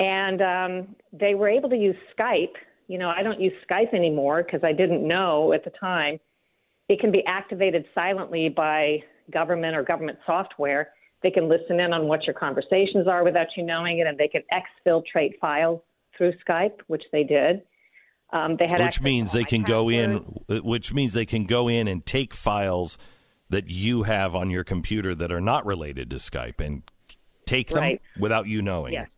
And 0.00 0.42
um, 0.42 0.96
they 1.12 1.34
were 1.34 1.48
able 1.48 1.68
to 1.70 1.76
use 1.76 1.96
Skype. 2.18 2.54
You 2.86 2.98
know, 2.98 3.08
I 3.08 3.22
don't 3.22 3.40
use 3.40 3.52
Skype 3.68 3.94
anymore 3.94 4.42
because 4.42 4.60
I 4.62 4.72
didn't 4.72 5.06
know 5.06 5.52
at 5.52 5.64
the 5.64 5.70
time. 5.70 6.18
It 6.88 7.00
can 7.00 7.10
be 7.10 7.24
activated 7.26 7.86
silently 7.94 8.48
by 8.48 9.02
government 9.30 9.74
or 9.74 9.82
government 9.82 10.18
software. 10.26 10.90
They 11.22 11.30
can 11.30 11.48
listen 11.48 11.80
in 11.80 11.94
on 11.94 12.06
what 12.06 12.24
your 12.24 12.34
conversations 12.34 13.08
are 13.08 13.24
without 13.24 13.46
you 13.56 13.62
knowing 13.62 14.00
it, 14.00 14.06
and 14.06 14.18
they 14.18 14.28
can 14.28 14.42
exfiltrate 14.52 15.38
files 15.40 15.80
through 16.16 16.34
Skype, 16.46 16.80
which 16.86 17.04
they 17.10 17.24
did. 17.24 17.62
Um, 18.32 18.56
they 18.58 18.66
had 18.68 18.80
which 18.80 19.00
means 19.00 19.32
they 19.32 19.44
can 19.44 19.62
go 19.62 19.88
in. 19.88 20.16
Which 20.48 20.92
means 20.92 21.14
they 21.14 21.24
can 21.24 21.44
go 21.44 21.68
in 21.68 21.88
and 21.88 22.04
take 22.04 22.34
files 22.34 22.98
that 23.48 23.68
you 23.68 24.02
have 24.02 24.34
on 24.34 24.50
your 24.50 24.64
computer 24.64 25.14
that 25.14 25.30
are 25.30 25.40
not 25.40 25.64
related 25.64 26.10
to 26.10 26.16
Skype 26.16 26.60
and 26.60 26.82
take 27.46 27.68
them 27.68 27.78
Right. 27.78 28.02
without 28.18 28.46
you 28.46 28.60
knowing. 28.60 28.92
Yes, 28.92 29.08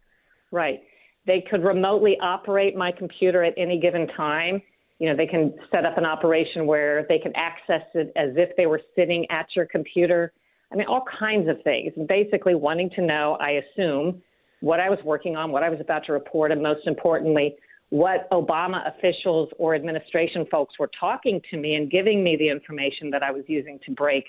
right. 0.51 0.81
They 1.27 1.45
could 1.51 1.65
remotely 1.65 2.17
operate 2.23 2.77
my 2.77 2.93
computer 2.93 3.43
at 3.43 3.55
any 3.57 3.81
given 3.81 4.07
time. 4.17 4.63
You 4.99 5.11
know, 5.11 5.17
they 5.17 5.27
can 5.27 5.55
set 5.71 5.85
up 5.85 5.99
an 5.99 6.07
operation 6.07 6.67
where 6.67 7.05
they 7.09 7.19
can 7.19 7.33
access 7.37 7.83
it 7.95 8.13
as 8.17 8.31
if 8.37 8.57
they 8.57 8.67
were 8.67 8.81
sitting 8.95 9.27
at 9.31 9.47
your 9.55 9.67
computer. 9.67 10.33
I 10.73 10.77
mean, 10.77 10.87
all 10.87 11.05
kinds 11.19 11.49
of 11.49 11.63
things. 11.63 11.93
Basically, 12.09 12.55
wanting 12.55 12.91
to 12.97 13.03
know, 13.03 13.37
I 13.41 13.63
assume, 13.63 14.23
what 14.61 14.81
I 14.81 14.89
was 14.89 14.99
working 15.05 15.37
on, 15.37 15.53
what 15.53 15.63
I 15.63 15.69
was 15.69 15.81
about 15.81 16.05
to 16.07 16.13
report, 16.13 16.51
and 16.51 16.63
most 16.63 16.87
importantly, 16.87 17.57
what 17.91 18.29
Obama 18.31 18.83
officials 18.89 19.49
or 19.59 19.75
administration 19.75 20.47
folks 20.51 20.79
were 20.79 20.91
talking 20.99 21.41
to 21.51 21.57
me 21.57 21.75
and 21.75 21.91
giving 21.91 22.25
me 22.25 22.37
the 22.37 22.49
information 22.49 23.11
that 23.11 23.23
I 23.23 23.31
was 23.31 23.45
using 23.47 23.79
to 23.87 23.93
break 23.93 24.25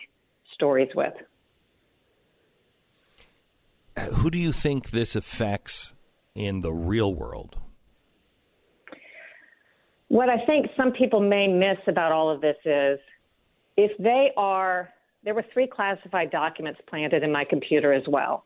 stories 0.54 0.90
with. 0.96 1.14
Uh, 3.96 4.02
who 4.06 4.30
do 4.30 4.38
you 4.38 4.52
think 4.52 4.92
this 4.92 5.16
affects 5.16 5.96
in 6.38 6.62
the 6.62 6.72
real 6.72 7.14
world? 7.16 7.58
What 10.10 10.30
I 10.30 10.46
think 10.46 10.68
some 10.78 10.94
people 10.94 11.20
may 11.20 11.48
miss 11.48 11.80
about 11.88 12.12
all 12.12 12.30
of 12.30 12.40
this 12.40 12.56
is 12.64 13.00
if 13.76 13.92
they 13.98 14.32
are, 14.38 14.90
there 15.24 15.34
were 15.34 15.44
three 15.52 15.68
classified 15.68 16.32
documents 16.32 16.80
planted 16.88 17.24
in 17.24 17.32
my 17.32 17.44
computer 17.44 17.92
as 17.92 18.04
well. 18.08 18.46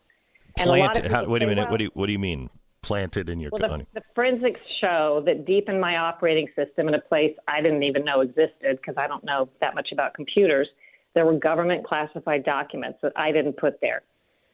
And 0.57 0.69
a 0.69 0.73
lot 0.73 0.97
of 0.97 1.05
Planted. 1.05 1.29
Wait 1.29 1.43
a 1.43 1.47
minute. 1.47 1.63
well- 1.63 1.71
What 1.71 1.77
do 1.77 1.83
you, 1.83 1.91
what 1.93 2.05
do 2.07 2.11
you 2.13 2.19
mean? 2.19 2.49
Planted 2.81 3.29
in 3.29 3.39
your 3.39 3.51
Well, 3.51 3.61
the, 3.77 3.85
the 3.93 4.01
forensics 4.15 4.59
show 4.81 5.21
that 5.27 5.45
deep 5.45 5.69
in 5.69 5.79
my 5.79 5.97
operating 5.97 6.47
system, 6.55 6.87
in 6.87 6.95
a 6.95 6.99
place 6.99 7.31
I 7.47 7.61
didn't 7.61 7.83
even 7.83 8.03
know 8.03 8.21
existed 8.21 8.77
because 8.77 8.95
I 8.97 9.05
don't 9.05 9.23
know 9.23 9.49
that 9.59 9.75
much 9.75 9.89
about 9.91 10.15
computers, 10.15 10.67
there 11.13 11.23
were 11.23 11.37
government 11.37 11.85
classified 11.85 12.43
documents 12.43 12.97
that 13.03 13.11
I 13.15 13.31
didn't 13.31 13.53
put 13.57 13.79
there. 13.81 14.01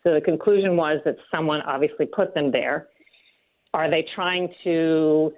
So 0.03 0.13
the 0.13 0.19
conclusion 0.19 0.75
was 0.75 0.99
that 1.05 1.15
someone 1.31 1.61
obviously 1.61 2.05
put 2.05 2.33
them 2.33 2.51
there. 2.51 2.87
Are 3.77 3.91
they 3.91 4.03
trying 4.15 4.51
to 4.63 5.31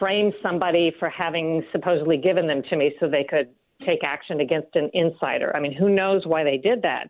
frame 0.00 0.32
somebody 0.42 0.92
for 0.98 1.08
having 1.08 1.62
supposedly 1.70 2.16
given 2.16 2.48
them 2.48 2.60
to 2.68 2.76
me 2.76 2.92
so 2.98 3.08
they 3.08 3.22
could 3.22 3.48
take 3.86 4.02
action 4.02 4.40
against 4.40 4.74
an 4.74 4.90
insider? 4.92 5.54
I 5.54 5.60
mean, 5.60 5.72
who 5.72 5.88
knows 5.88 6.26
why 6.26 6.42
they 6.42 6.56
did 6.56 6.82
that? 6.82 7.08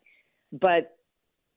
But 0.52 0.94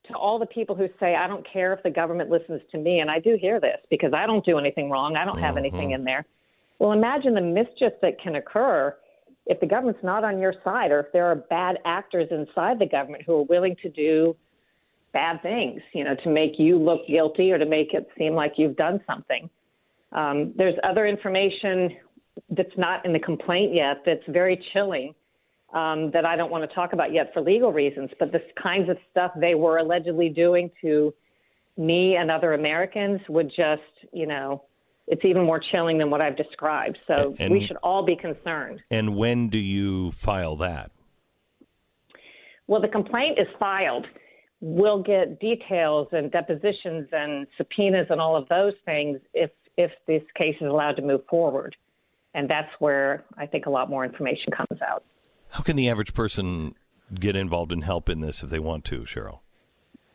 to 0.07 0.13
all 0.13 0.39
the 0.39 0.45
people 0.45 0.73
who 0.73 0.87
say, 1.01 1.15
I 1.15 1.27
don't 1.27 1.45
care 1.51 1.73
if 1.73 1.83
the 1.83 1.89
government 1.89 2.29
listens 2.29 2.61
to 2.71 2.77
me, 2.77 3.01
and 3.01 3.11
I 3.11 3.19
do 3.19 3.37
hear 3.39 3.59
this 3.59 3.79
because 3.89 4.13
I 4.13 4.25
don't 4.25 4.45
do 4.45 4.57
anything 4.57 4.89
wrong, 4.89 5.17
I 5.17 5.25
don't 5.25 5.39
have 5.39 5.55
mm-hmm. 5.55 5.65
anything 5.65 5.91
in 5.91 6.05
there. 6.05 6.25
Well, 6.79 6.93
imagine 6.93 7.33
the 7.33 7.41
mischief 7.41 7.91
that 8.01 8.21
can 8.23 8.35
occur 8.35 8.95
if 9.47 9.59
the 9.59 9.67
government's 9.67 10.01
not 10.01 10.23
on 10.23 10.39
your 10.39 10.53
side 10.63 10.91
or 10.91 11.01
if 11.01 11.07
there 11.11 11.25
are 11.25 11.35
bad 11.35 11.79
actors 11.83 12.29
inside 12.31 12.79
the 12.79 12.85
government 12.85 13.23
who 13.25 13.33
are 13.33 13.43
willing 13.43 13.75
to 13.81 13.89
do 13.89 14.33
bad 15.11 15.41
things, 15.41 15.81
you 15.93 16.03
know, 16.03 16.15
to 16.23 16.29
make 16.29 16.53
you 16.57 16.77
look 16.77 17.07
guilty 17.07 17.51
or 17.51 17.57
to 17.57 17.65
make 17.65 17.93
it 17.93 18.07
seem 18.17 18.33
like 18.33 18.53
you've 18.57 18.75
done 18.75 19.01
something. 19.07 19.49
Um, 20.11 20.53
there's 20.55 20.75
other 20.83 21.05
information 21.05 21.95
that's 22.51 22.77
not 22.77 23.05
in 23.05 23.13
the 23.13 23.19
complaint 23.19 23.73
yet 23.73 24.01
that's 24.05 24.23
very 24.27 24.63
chilling 24.73 25.13
um, 25.73 26.09
that 26.11 26.25
I 26.25 26.35
don't 26.35 26.51
want 26.51 26.67
to 26.67 26.73
talk 26.73 26.93
about 26.93 27.13
yet 27.13 27.31
for 27.33 27.41
legal 27.41 27.71
reasons, 27.71 28.09
but 28.19 28.31
the 28.31 28.41
kinds 28.61 28.89
of 28.89 28.97
stuff 29.11 29.31
they 29.39 29.55
were 29.55 29.77
allegedly 29.77 30.29
doing 30.29 30.71
to 30.81 31.13
me 31.77 32.15
and 32.15 32.31
other 32.31 32.53
Americans 32.53 33.21
would 33.29 33.49
just, 33.49 33.81
you 34.11 34.25
know, 34.25 34.63
it's 35.07 35.23
even 35.25 35.43
more 35.43 35.59
chilling 35.71 35.97
than 35.97 36.09
what 36.09 36.21
I've 36.21 36.37
described. 36.37 36.97
So 37.07 37.35
And- 37.39 37.51
we 37.51 37.65
should 37.65 37.77
all 37.77 38.03
be 38.03 38.15
concerned. 38.15 38.81
And 38.91 39.15
when 39.15 39.49
do 39.49 39.57
you 39.57 40.11
file 40.11 40.55
that? 40.57 40.91
Well, 42.67 42.81
the 42.81 42.87
complaint 42.87 43.39
is 43.39 43.47
filed. 43.59 44.05
We'll 44.61 45.01
get 45.01 45.39
details 45.39 46.09
and 46.11 46.31
depositions 46.31 47.07
and 47.11 47.47
subpoenas 47.57 48.07
and 48.09 48.19
all 48.19 48.35
of 48.35 48.47
those 48.49 48.73
things 48.85 49.19
if 49.33 49.51
if 49.77 49.91
this 50.07 50.21
case 50.35 50.55
is 50.59 50.67
allowed 50.67 50.97
to 50.97 51.01
move 51.01 51.21
forward. 51.29 51.75
And 52.33 52.49
that's 52.49 52.69
where 52.79 53.23
I 53.37 53.45
think 53.45 53.65
a 53.65 53.69
lot 53.69 53.89
more 53.89 54.03
information 54.03 54.51
comes 54.51 54.81
out. 54.81 55.03
How 55.51 55.61
can 55.61 55.77
the 55.77 55.89
average 55.89 56.13
person 56.13 56.75
get 57.13 57.35
involved 57.35 57.71
and 57.71 57.83
help 57.83 58.09
in 58.09 58.19
this 58.19 58.43
if 58.43 58.49
they 58.49 58.59
want 58.59 58.83
to, 58.85 59.01
Sharyl? 59.01 59.39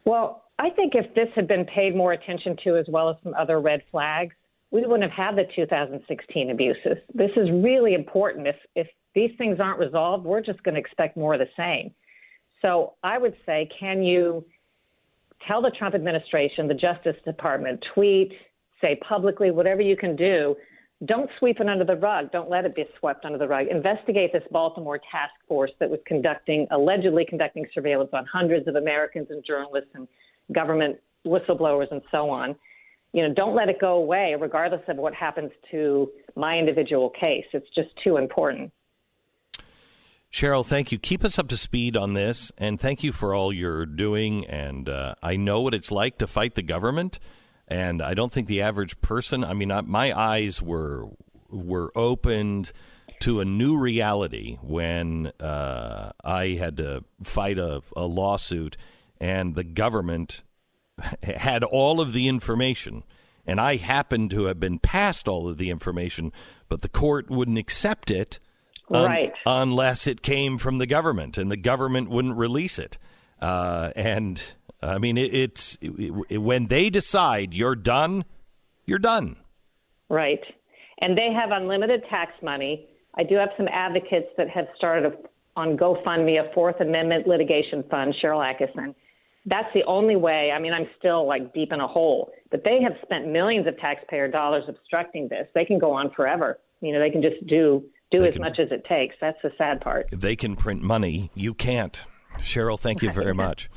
Well, 0.04 0.44
I 0.58 0.70
think 0.70 0.94
if 0.94 1.12
this 1.14 1.28
had 1.34 1.48
been 1.48 1.64
paid 1.64 1.96
more 1.96 2.12
attention 2.12 2.56
to 2.64 2.76
as 2.76 2.86
well 2.88 3.08
as 3.08 3.16
some 3.24 3.34
other 3.34 3.60
red 3.60 3.82
flags, 3.90 4.34
we 4.70 4.82
wouldn't 4.82 5.10
have 5.10 5.26
had 5.26 5.36
the 5.36 5.44
2016 5.56 6.50
abuses. 6.50 6.98
This 7.14 7.30
is 7.36 7.50
really 7.50 7.94
important. 7.94 8.46
If 8.46 8.56
if 8.74 8.86
these 9.14 9.30
things 9.38 9.58
aren't 9.60 9.78
resolved, 9.78 10.24
we're 10.24 10.40
just 10.40 10.62
going 10.62 10.74
to 10.74 10.80
expect 10.80 11.16
more 11.16 11.34
of 11.34 11.40
the 11.40 11.48
same. 11.56 11.94
So 12.62 12.94
I 13.02 13.18
would 13.18 13.34
say, 13.44 13.68
can 13.78 14.02
you 14.02 14.44
tell 15.46 15.62
the 15.62 15.70
Trump 15.70 15.94
administration, 15.94 16.68
the 16.68 16.74
Justice 16.74 17.16
Department, 17.24 17.84
tweet, 17.94 18.32
say 18.80 18.98
publicly, 19.06 19.50
whatever 19.50 19.82
you 19.82 19.96
can 19.96 20.16
do. 20.16 20.54
Don't 21.06 21.28
sweep 21.38 21.60
it 21.60 21.68
under 21.68 21.84
the 21.84 21.96
rug. 21.96 22.30
Don't 22.32 22.48
let 22.48 22.64
it 22.64 22.74
be 22.74 22.84
swept 22.98 23.24
under 23.24 23.38
the 23.38 23.48
rug. 23.48 23.66
Investigate 23.70 24.32
this 24.32 24.42
Baltimore 24.50 24.98
task 24.98 25.32
force 25.48 25.72
that 25.80 25.90
was 25.90 26.00
conducting, 26.06 26.66
allegedly 26.70 27.26
conducting 27.28 27.66
surveillance 27.74 28.10
on 28.12 28.24
hundreds 28.26 28.68
of 28.68 28.76
Americans 28.76 29.26
and 29.30 29.44
journalists 29.44 29.90
and 29.94 30.08
government 30.52 30.96
whistleblowers 31.26 31.90
and 31.90 32.00
so 32.10 32.30
on. 32.30 32.54
You 33.12 33.26
know, 33.26 33.34
don't 33.34 33.54
let 33.54 33.68
it 33.68 33.80
go 33.80 33.94
away, 33.94 34.34
regardless 34.38 34.82
of 34.88 34.96
what 34.96 35.14
happens 35.14 35.50
to 35.70 36.10
my 36.36 36.58
individual 36.58 37.10
case. 37.10 37.44
It's 37.52 37.68
just 37.74 37.88
too 38.02 38.16
important. 38.16 38.72
Sharyl, 40.34 40.66
thank 40.66 40.90
you. 40.90 40.98
Keep 40.98 41.24
us 41.24 41.38
up 41.38 41.46
to 41.46 41.56
speed 41.56 41.96
on 41.96 42.14
this, 42.14 42.50
and 42.58 42.80
thank 42.80 43.04
you 43.04 43.12
for 43.12 43.36
all 43.36 43.52
you're 43.52 43.86
doing. 43.86 44.44
And 44.46 44.88
uh, 44.88 45.14
I 45.22 45.36
know 45.36 45.60
what 45.60 45.74
it's 45.74 45.92
like 45.92 46.18
to 46.18 46.26
fight 46.26 46.56
the 46.56 46.62
government, 46.62 47.20
and 47.68 48.02
I 48.02 48.14
don't 48.14 48.32
think 48.32 48.48
the 48.48 48.60
average 48.60 49.00
person. 49.00 49.44
I 49.44 49.52
mean, 49.52 49.70
I, 49.70 49.82
my 49.82 50.12
eyes 50.12 50.60
were 50.60 51.06
were 51.50 51.92
opened 51.94 52.72
to 53.20 53.38
a 53.38 53.44
new 53.44 53.78
reality 53.78 54.58
when 54.60 55.30
uh, 55.38 56.10
I 56.24 56.48
had 56.58 56.78
to 56.78 57.04
fight 57.22 57.60
a, 57.60 57.82
a 57.96 58.04
lawsuit, 58.04 58.76
and 59.20 59.54
the 59.54 59.62
government 59.62 60.42
had 61.22 61.62
all 61.62 62.00
of 62.00 62.12
the 62.12 62.26
information. 62.26 63.04
And 63.46 63.60
I 63.60 63.76
happened 63.76 64.32
to 64.32 64.46
have 64.46 64.58
been 64.58 64.80
passed 64.80 65.28
all 65.28 65.48
of 65.48 65.58
the 65.58 65.70
information, 65.70 66.32
but 66.68 66.82
the 66.82 66.88
court 66.88 67.30
wouldn't 67.30 67.56
accept 67.56 68.10
it 68.10 68.40
un- 68.90 69.04
Right. 69.04 69.32
unless 69.46 70.06
it 70.06 70.22
came 70.22 70.58
from 70.58 70.78
the 70.78 70.86
government, 70.86 71.38
and 71.38 71.50
the 71.50 71.56
government 71.56 72.10
wouldn't 72.10 72.36
release 72.36 72.78
it. 72.78 72.98
Uh, 73.40 73.90
and 73.96 74.42
I 74.82 74.98
mean, 74.98 75.16
it, 75.18 75.32
it's 75.34 75.78
it, 75.80 76.12
it- 76.30 76.38
when 76.38 76.66
they 76.66 76.90
decide 76.90 77.54
you're 77.54 77.76
done, 77.76 78.24
you're 78.86 78.98
done. 78.98 79.36
Right. 80.08 80.40
And 81.00 81.16
they 81.16 81.32
have 81.32 81.50
unlimited 81.50 82.02
tax 82.08 82.32
money. 82.42 82.86
I 83.16 83.22
do 83.24 83.36
have 83.36 83.50
some 83.56 83.68
advocates 83.72 84.28
that 84.36 84.48
have 84.50 84.66
started 84.76 85.12
a, 85.12 85.16
on 85.58 85.76
GoFundMe 85.76 86.38
a 86.40 86.52
Fourth 86.54 86.80
Amendment 86.80 87.26
litigation 87.26 87.84
fund, 87.90 88.14
Sharyl 88.22 88.44
Attkisson. 88.44 88.94
That's 89.46 89.68
the 89.74 89.82
only 89.84 90.16
way. 90.16 90.50
I 90.54 90.58
mean, 90.58 90.72
I'm 90.72 90.88
still 90.98 91.26
like 91.26 91.52
deep 91.52 91.72
in 91.72 91.80
a 91.80 91.86
hole, 91.86 92.30
but 92.50 92.64
they 92.64 92.80
have 92.82 92.92
spent 93.02 93.28
millions 93.28 93.66
of 93.66 93.78
taxpayer 93.78 94.26
dollars 94.28 94.64
obstructing 94.68 95.28
this. 95.28 95.46
They 95.54 95.64
can 95.64 95.78
go 95.78 95.92
on 95.92 96.10
forever. 96.16 96.58
You 96.80 96.92
know, 96.92 97.00
they 97.00 97.10
can 97.10 97.22
just 97.22 97.46
do 97.46 97.84
do 98.18 98.24
as 98.24 98.38
much 98.38 98.58
as 98.58 98.70
it 98.70 98.84
takes. 98.84 99.16
That's 99.20 99.40
the 99.42 99.52
sad 99.56 99.80
part. 99.80 100.06
They 100.10 100.36
can 100.36 100.56
print 100.56 100.82
money, 100.82 101.30
you 101.34 101.54
can't. 101.54 102.02
Sharyl, 102.38 102.78
thank 102.78 103.02
you 103.02 103.12
very 103.12 103.34
much. 103.34 103.70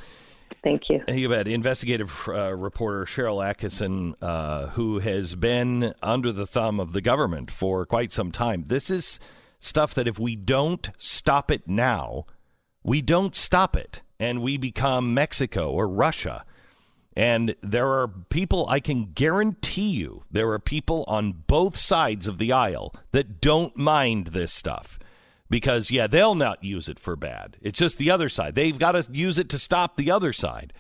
Thank 0.64 0.84
you. 0.90 1.04
You 1.08 1.30
bet. 1.30 1.48
Investigative 1.48 2.28
uh, 2.28 2.54
reporter 2.56 3.06
Sharyl 3.06 3.44
Attkisson, 3.44 4.16
uh, 4.22 4.68
who 4.68 5.00
has 5.00 5.36
been 5.36 5.94
under 6.02 6.32
the 6.32 6.48
thumb 6.48 6.80
of 6.80 6.94
the 6.94 7.02
government 7.02 7.52
for 7.52 7.86
quite 7.86 8.12
some 8.12 8.32
time. 8.32 8.66
This 8.68 8.90
is 8.90 9.20
stuff 9.60 9.94
that 9.94 10.08
if 10.08 10.20
we 10.20 10.36
don't 10.36 10.90
stop 10.98 11.52
it 11.52 11.68
now, 11.68 12.26
we 12.84 13.02
don't 13.02 13.36
stop 13.36 13.76
it, 13.76 14.02
and 14.20 14.42
we 14.42 14.58
become 14.58 15.14
Mexico 15.14 15.72
or 15.72 15.88
Russia. 15.88 16.46
And 17.18 17.56
there 17.62 17.88
are 17.94 18.08
people, 18.08 18.68
I 18.70 18.80
can 18.80 19.12
guarantee 19.14 19.90
you, 19.90 20.24
there 20.30 20.52
are 20.52 20.60
people 20.60 21.04
on 21.08 21.46
both 21.48 21.76
sides 21.76 22.28
of 22.28 22.38
the 22.38 22.52
aisle 22.52 22.94
that 23.12 23.42
don't 23.42 23.76
mind 23.76 24.28
this 24.28 24.54
stuff. 24.54 25.00
Because, 25.50 25.90
yeah, 25.90 26.06
they'll 26.06 26.36
not 26.36 26.64
use 26.64 26.88
it 26.88 27.00
for 27.00 27.16
bad. 27.16 27.58
It's 27.60 27.80
just 27.80 27.98
the 27.98 28.12
other 28.12 28.30
side. 28.30 28.54
They've 28.54 28.78
got 28.78 28.92
to 28.92 29.08
use 29.12 29.40
it 29.40 29.50
to 29.50 29.58
stop 29.58 29.98
the 29.98 30.12
other 30.12 30.32
side. 30.32 30.74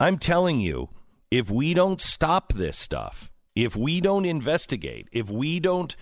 I'm 0.00 0.18
telling 0.18 0.58
you, 0.58 0.88
if 1.30 1.48
we 1.48 1.74
don't 1.74 2.00
stop 2.00 2.54
this 2.54 2.76
stuff, 2.76 3.30
if 3.54 3.76
we 3.76 4.00
don't 4.00 4.24
investigate, 4.24 5.06
if 5.12 5.30
we 5.30 5.60
don't 5.60 5.94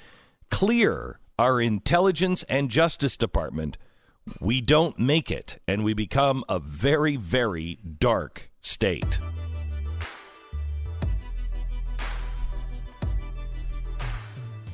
clear 0.50 1.20
our 1.38 1.60
intelligence 1.60 2.44
and 2.48 2.70
justice 2.70 3.18
department, 3.18 3.76
we 4.40 4.62
don't 4.62 4.98
make 4.98 5.30
it 5.30 5.60
and 5.68 5.84
we 5.84 5.92
become 5.92 6.44
a 6.48 6.58
very, 6.58 7.16
very 7.16 7.78
dark 7.98 8.50
state. 8.62 9.18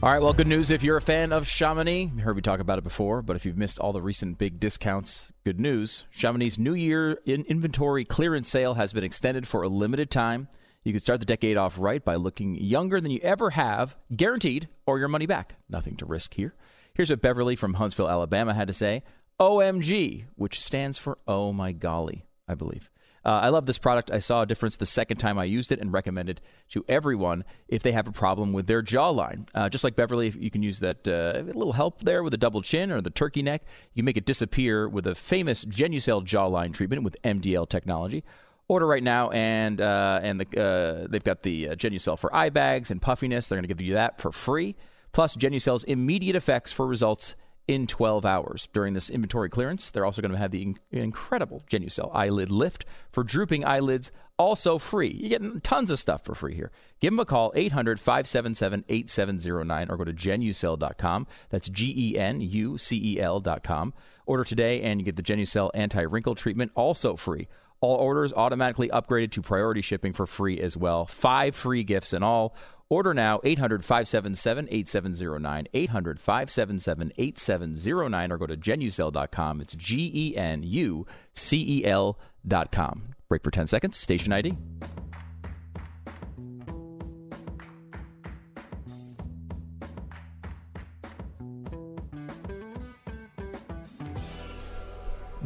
All 0.00 0.12
right, 0.12 0.22
well, 0.22 0.32
good 0.32 0.46
news 0.46 0.70
if 0.70 0.84
you're 0.84 0.96
a 0.96 1.02
fan 1.02 1.32
of 1.32 1.48
Chamonix. 1.48 2.12
You 2.14 2.22
heard 2.22 2.36
me 2.36 2.42
talk 2.42 2.60
about 2.60 2.78
it 2.78 2.84
before, 2.84 3.20
but 3.20 3.34
if 3.34 3.44
you've 3.44 3.56
missed 3.56 3.80
all 3.80 3.92
the 3.92 4.00
recent 4.00 4.38
big 4.38 4.60
discounts, 4.60 5.32
good 5.44 5.58
news. 5.58 6.06
Chamonix's 6.12 6.56
New 6.56 6.74
Year 6.74 7.18
in 7.26 7.42
inventory 7.46 8.04
clearance 8.04 8.48
sale 8.48 8.74
has 8.74 8.92
been 8.92 9.02
extended 9.02 9.48
for 9.48 9.64
a 9.64 9.68
limited 9.68 10.08
time. 10.08 10.46
You 10.84 10.92
can 10.92 11.00
start 11.00 11.18
the 11.18 11.26
decade 11.26 11.58
off 11.58 11.74
right 11.80 12.04
by 12.04 12.14
looking 12.14 12.54
younger 12.54 13.00
than 13.00 13.10
you 13.10 13.18
ever 13.24 13.50
have, 13.50 13.96
guaranteed, 14.14 14.68
or 14.86 15.00
your 15.00 15.08
money 15.08 15.26
back. 15.26 15.56
Nothing 15.68 15.96
to 15.96 16.06
risk 16.06 16.32
here. 16.34 16.54
Here's 16.94 17.10
what 17.10 17.20
Beverly 17.20 17.56
from 17.56 17.74
Huntsville, 17.74 18.08
Alabama 18.08 18.54
had 18.54 18.68
to 18.68 18.74
say 18.74 19.02
OMG, 19.40 20.26
which 20.36 20.60
stands 20.60 20.98
for 20.98 21.18
Oh 21.26 21.52
My 21.52 21.72
Golly, 21.72 22.24
I 22.46 22.54
believe. 22.54 22.88
Uh, 23.24 23.30
I 23.30 23.48
love 23.48 23.66
this 23.66 23.78
product. 23.78 24.10
I 24.10 24.18
saw 24.18 24.42
a 24.42 24.46
difference 24.46 24.76
the 24.76 24.86
second 24.86 25.18
time 25.18 25.38
I 25.38 25.44
used 25.44 25.72
it 25.72 25.80
and 25.80 25.92
recommend 25.92 26.30
it 26.30 26.40
to 26.70 26.84
everyone 26.88 27.44
if 27.68 27.82
they 27.82 27.92
have 27.92 28.08
a 28.08 28.12
problem 28.12 28.52
with 28.52 28.66
their 28.66 28.82
jawline. 28.82 29.48
Uh, 29.54 29.68
just 29.68 29.84
like 29.84 29.96
Beverly, 29.96 30.30
you 30.30 30.50
can 30.50 30.62
use 30.62 30.80
that 30.80 31.06
uh, 31.06 31.42
little 31.44 31.72
help 31.72 32.02
there 32.02 32.22
with 32.22 32.34
a 32.34 32.38
double 32.38 32.62
chin 32.62 32.90
or 32.90 33.00
the 33.00 33.10
turkey 33.10 33.42
neck. 33.42 33.62
You 33.94 34.00
can 34.00 34.04
make 34.04 34.16
it 34.16 34.26
disappear 34.26 34.88
with 34.88 35.06
a 35.06 35.14
famous 35.14 35.64
Genucel 35.64 36.24
jawline 36.24 36.72
treatment 36.72 37.02
with 37.02 37.16
MDL 37.22 37.68
technology. 37.68 38.24
Order 38.70 38.86
right 38.86 39.02
now, 39.02 39.30
and 39.30 39.80
uh, 39.80 40.20
and 40.22 40.40
the, 40.40 40.62
uh, 40.62 41.06
they've 41.08 41.24
got 41.24 41.42
the 41.42 41.70
uh, 41.70 41.74
Genucel 41.74 42.18
for 42.18 42.34
eye 42.36 42.50
bags 42.50 42.90
and 42.90 43.00
puffiness. 43.00 43.46
They're 43.46 43.56
going 43.56 43.66
to 43.66 43.74
give 43.74 43.80
you 43.80 43.94
that 43.94 44.20
for 44.20 44.30
free. 44.30 44.76
Plus, 45.12 45.36
Genucel's 45.36 45.84
immediate 45.84 46.36
effects 46.36 46.70
for 46.70 46.86
results 46.86 47.34
in 47.68 47.86
12 47.86 48.24
hours. 48.24 48.68
During 48.72 48.94
this 48.94 49.10
inventory 49.10 49.50
clearance, 49.50 49.90
they're 49.90 50.06
also 50.06 50.22
going 50.22 50.32
to 50.32 50.38
have 50.38 50.50
the 50.50 50.62
in- 50.62 50.78
incredible 50.90 51.62
Genucel 51.70 52.10
eyelid 52.14 52.50
lift 52.50 52.86
for 53.12 53.22
drooping 53.22 53.64
eyelids, 53.64 54.10
also 54.38 54.78
free. 54.78 55.10
You're 55.10 55.28
getting 55.28 55.60
tons 55.60 55.90
of 55.90 55.98
stuff 55.98 56.24
for 56.24 56.34
free 56.34 56.54
here. 56.54 56.72
Give 57.00 57.12
them 57.12 57.20
a 57.20 57.24
call, 57.26 57.52
800 57.54 58.00
577 58.00 58.84
8709, 58.88 59.90
or 59.90 59.96
go 59.96 60.04
to 60.04 60.12
genucel.com. 60.12 61.26
That's 61.50 61.68
G 61.68 61.94
E 61.96 62.18
N 62.18 62.40
U 62.40 62.78
C 62.78 63.14
E 63.14 63.20
L.com. 63.20 63.92
Order 64.26 64.44
today, 64.44 64.82
and 64.82 65.00
you 65.00 65.04
get 65.04 65.16
the 65.16 65.22
Genucel 65.22 65.70
anti 65.74 66.02
wrinkle 66.02 66.34
treatment, 66.34 66.72
also 66.74 67.16
free. 67.16 67.48
All 67.80 67.96
orders 67.96 68.32
automatically 68.32 68.88
upgraded 68.88 69.32
to 69.32 69.42
priority 69.42 69.82
shipping 69.82 70.12
for 70.12 70.26
free 70.26 70.60
as 70.60 70.76
well. 70.76 71.06
Five 71.06 71.54
free 71.54 71.84
gifts 71.84 72.12
in 72.12 72.22
all. 72.22 72.56
Order 72.90 73.12
now 73.12 73.40
800 73.44 73.84
577 73.84 74.68
8709, 74.70 75.68
800 75.74 76.20
577 76.20 77.12
8709, 77.18 78.32
or 78.32 78.38
go 78.38 78.46
to 78.46 78.56
genucel.com. 78.56 79.60
It's 79.60 79.74
G 79.74 80.10
E 80.14 80.36
N 80.36 80.62
U 80.62 81.06
C 81.34 81.64
E 81.80 81.84
L.com. 81.84 83.02
Break 83.28 83.44
for 83.44 83.50
10 83.50 83.66
seconds. 83.66 83.96
Station 83.98 84.32
ID. 84.32 84.54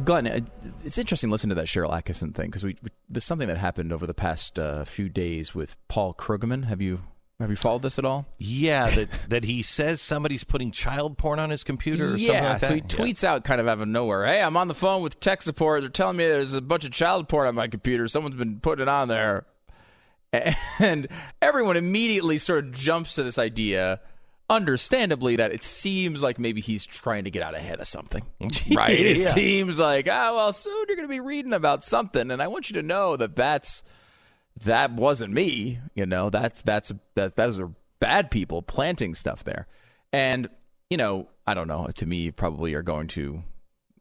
Glenn, 0.03 0.47
it's 0.83 0.97
interesting 0.97 1.29
listening 1.29 1.49
to 1.49 1.55
that 1.55 1.67
Sharyl 1.67 1.91
Attkisson 1.91 2.33
thing 2.33 2.47
because 2.47 2.63
we, 2.63 2.77
we, 2.81 2.89
there's 3.09 3.23
something 3.23 3.47
that 3.47 3.57
happened 3.57 3.91
over 3.91 4.05
the 4.05 4.13
past 4.13 4.59
uh, 4.59 4.85
few 4.85 5.09
days 5.09 5.55
with 5.55 5.75
Paul 5.87 6.13
Krugman. 6.13 6.65
Have 6.65 6.81
you 6.81 7.01
have 7.39 7.49
you 7.49 7.55
followed 7.55 7.81
this 7.81 7.97
at 7.97 8.05
all? 8.05 8.25
Yeah, 8.37 8.89
that 8.89 9.09
that 9.29 9.43
he 9.43 9.61
says 9.61 10.01
somebody's 10.01 10.43
putting 10.43 10.71
child 10.71 11.17
porn 11.17 11.39
on 11.39 11.49
his 11.49 11.63
computer 11.63 12.13
or 12.13 12.17
yeah, 12.17 12.27
something 12.27 12.43
like 12.43 12.59
that. 12.59 12.67
so 12.67 12.75
he 12.75 12.81
tweets 12.81 13.23
out 13.23 13.43
kind 13.43 13.59
of 13.59 13.67
out 13.67 13.81
of 13.81 13.87
nowhere, 13.87 14.25
"Hey, 14.25 14.41
I'm 14.41 14.55
on 14.55 14.67
the 14.67 14.75
phone 14.75 15.01
with 15.01 15.19
tech 15.19 15.41
support. 15.41 15.81
They're 15.81 15.89
telling 15.89 16.17
me 16.17 16.25
there's 16.25 16.53
a 16.53 16.61
bunch 16.61 16.85
of 16.85 16.91
child 16.91 17.27
porn 17.27 17.47
on 17.47 17.55
my 17.55 17.67
computer. 17.67 18.07
Someone's 18.07 18.35
been 18.35 18.59
putting 18.59 18.83
it 18.83 18.89
on 18.89 19.07
there." 19.07 19.45
And 20.79 21.07
everyone 21.43 21.77
immediately 21.77 22.39
sort 22.39 22.65
of 22.65 22.71
jumps 22.71 23.13
to 23.15 23.23
this 23.23 23.37
idea, 23.37 23.99
understandably, 24.53 25.35
that 25.35 25.51
it 25.51 25.63
seems 25.63 26.21
like 26.23 26.39
maybe 26.39 26.61
he's 26.61 26.85
trying 26.85 27.25
to 27.25 27.31
get 27.31 27.43
out 27.43 27.55
ahead 27.55 27.79
of 27.81 27.87
something. 27.87 28.23
Right? 28.71 28.97
It 28.99 29.17
Yeah. 29.19 29.27
seems 29.29 29.79
like, 29.79 30.07
oh, 30.07 30.35
well, 30.35 30.53
soon 30.53 30.85
you're 30.87 30.95
going 30.95 31.07
to 31.07 31.11
be 31.13 31.19
reading 31.19 31.53
about 31.53 31.83
something. 31.83 32.31
And 32.31 32.41
I 32.41 32.47
want 32.47 32.69
you 32.69 32.75
to 32.75 32.83
know 32.83 33.17
that 33.17 33.35
that's 33.35 33.83
that 34.63 34.91
wasn't 34.93 35.33
me. 35.33 35.79
You 35.95 36.05
know, 36.05 36.29
that's 36.29 36.61
that's 36.61 36.91
that's 37.15 37.33
those 37.33 37.59
are 37.59 37.71
bad 37.99 38.31
people 38.31 38.61
planting 38.61 39.13
stuff 39.15 39.43
there. 39.43 39.67
And 40.11 40.49
you 40.89 40.97
know, 40.97 41.29
I 41.47 41.53
don't 41.53 41.67
know. 41.67 41.87
To 41.95 42.05
me, 42.05 42.17
you 42.17 42.31
probably 42.31 42.73
are 42.75 42.83
going 42.83 43.07
to. 43.09 43.43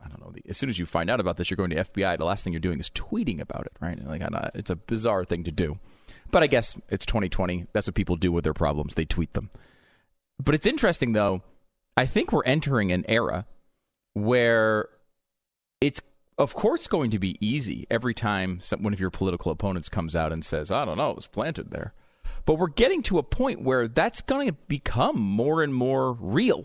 I 0.05 0.09
don't 0.09 0.21
know. 0.21 0.33
As 0.49 0.57
soon 0.59 0.69
as 0.69 0.79
you 0.81 0.85
find 0.87 1.09
out 1.09 1.21
about 1.21 1.37
this, 1.37 1.49
you're 1.49 1.57
going 1.57 1.71
to 1.71 1.77
FBI. 1.77 2.19
The 2.19 2.25
last 2.25 2.43
thing 2.43 2.53
you're 2.53 2.61
doing 2.61 2.81
is 2.81 2.91
tweeting 2.91 3.41
about 3.41 3.67
it, 3.67 3.73
right? 3.81 3.99
Like, 4.05 4.21
it's 4.55 4.69
a 4.71 4.75
bizarre 4.77 5.25
thing 5.25 5.45
to 5.45 5.53
do. 5.53 5.79
But 6.33 6.43
I 6.43 6.49
guess 6.49 6.77
it's 6.89 7.07
2020. 7.07 7.67
That's 7.73 7.87
what 7.87 7.95
people 7.95 8.17
do 8.17 8.33
with 8.33 8.43
their 8.43 8.53
problems. 8.53 8.95
They 8.97 9.05
tweet 9.05 9.35
them. 9.35 9.51
But 10.39 10.55
it's 10.55 10.67
interesting, 10.67 11.13
though. 11.13 11.43
I 11.97 12.07
think 12.07 12.33
we're 12.33 12.45
entering 12.45 12.91
an 12.93 13.05
era 13.09 13.47
where 14.15 14.89
it's 15.81 16.01
of 16.39 16.55
course 16.55 16.87
going 16.87 17.11
to 17.11 17.19
be 17.19 17.37
easy 17.41 17.87
every 17.91 18.15
time 18.15 18.61
some, 18.61 18.83
one 18.83 18.93
of 18.93 19.01
your 19.01 19.11
political 19.11 19.53
opponents 19.53 19.89
comes 19.89 20.17
out 20.17 20.33
and 20.33 20.45
says, 20.45 20.71
"I 20.71 20.85
don't 20.85 20.97
know, 20.97 21.11
it 21.11 21.17
was 21.17 21.27
planted 21.27 21.71
there." 21.71 21.93
But 22.45 22.55
we're 22.55 22.69
getting 22.69 23.03
to 23.05 23.19
a 23.19 23.23
point 23.23 23.63
where 23.63 23.87
that's 23.89 24.21
going 24.21 24.49
to 24.49 24.55
become 24.69 25.21
more 25.21 25.63
and 25.63 25.75
more 25.75 26.13
real. 26.13 26.65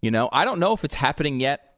You 0.00 0.10
know, 0.10 0.28
I 0.32 0.44
don't 0.44 0.58
know 0.58 0.72
if 0.72 0.84
it's 0.84 0.96
happening 0.96 1.40
yet. 1.40 1.76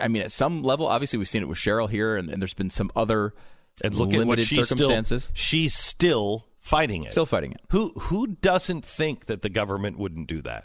I 0.00 0.08
mean, 0.08 0.22
at 0.22 0.32
some 0.32 0.62
level, 0.62 0.86
obviously, 0.86 1.18
we've 1.18 1.28
seen 1.28 1.42
it 1.42 1.48
with 1.48 1.58
Sharyl 1.58 1.90
here, 1.90 2.16
and, 2.16 2.30
and 2.30 2.40
there's 2.40 2.54
been 2.54 2.70
some 2.70 2.90
other 2.96 3.34
and 3.82 3.94
look 3.94 4.10
limited 4.10 4.22
at 4.22 4.28
what 4.28 4.40
she's 4.40 4.68
circumstances. 4.68 5.24
Still, 5.24 5.34
she's 5.34 5.74
still 5.74 6.46
fighting 6.64 7.04
it. 7.04 7.12
Still 7.12 7.26
fighting 7.26 7.52
it. 7.52 7.60
Who 7.70 7.92
who 7.92 8.26
doesn't 8.26 8.84
think 8.84 9.26
that 9.26 9.42
the 9.42 9.48
government 9.48 9.98
wouldn't 9.98 10.26
do 10.26 10.42
that? 10.42 10.64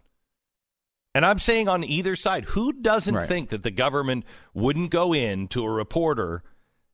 And 1.15 1.25
I'm 1.25 1.39
saying 1.39 1.67
on 1.67 1.83
either 1.83 2.15
side, 2.15 2.45
who 2.45 2.71
doesn't 2.71 3.15
Right. 3.15 3.27
think 3.27 3.49
that 3.49 3.63
the 3.63 3.71
government 3.71 4.25
wouldn't 4.53 4.91
go 4.91 5.13
in 5.13 5.47
to 5.49 5.63
a 5.65 5.69
reporter 5.71 6.43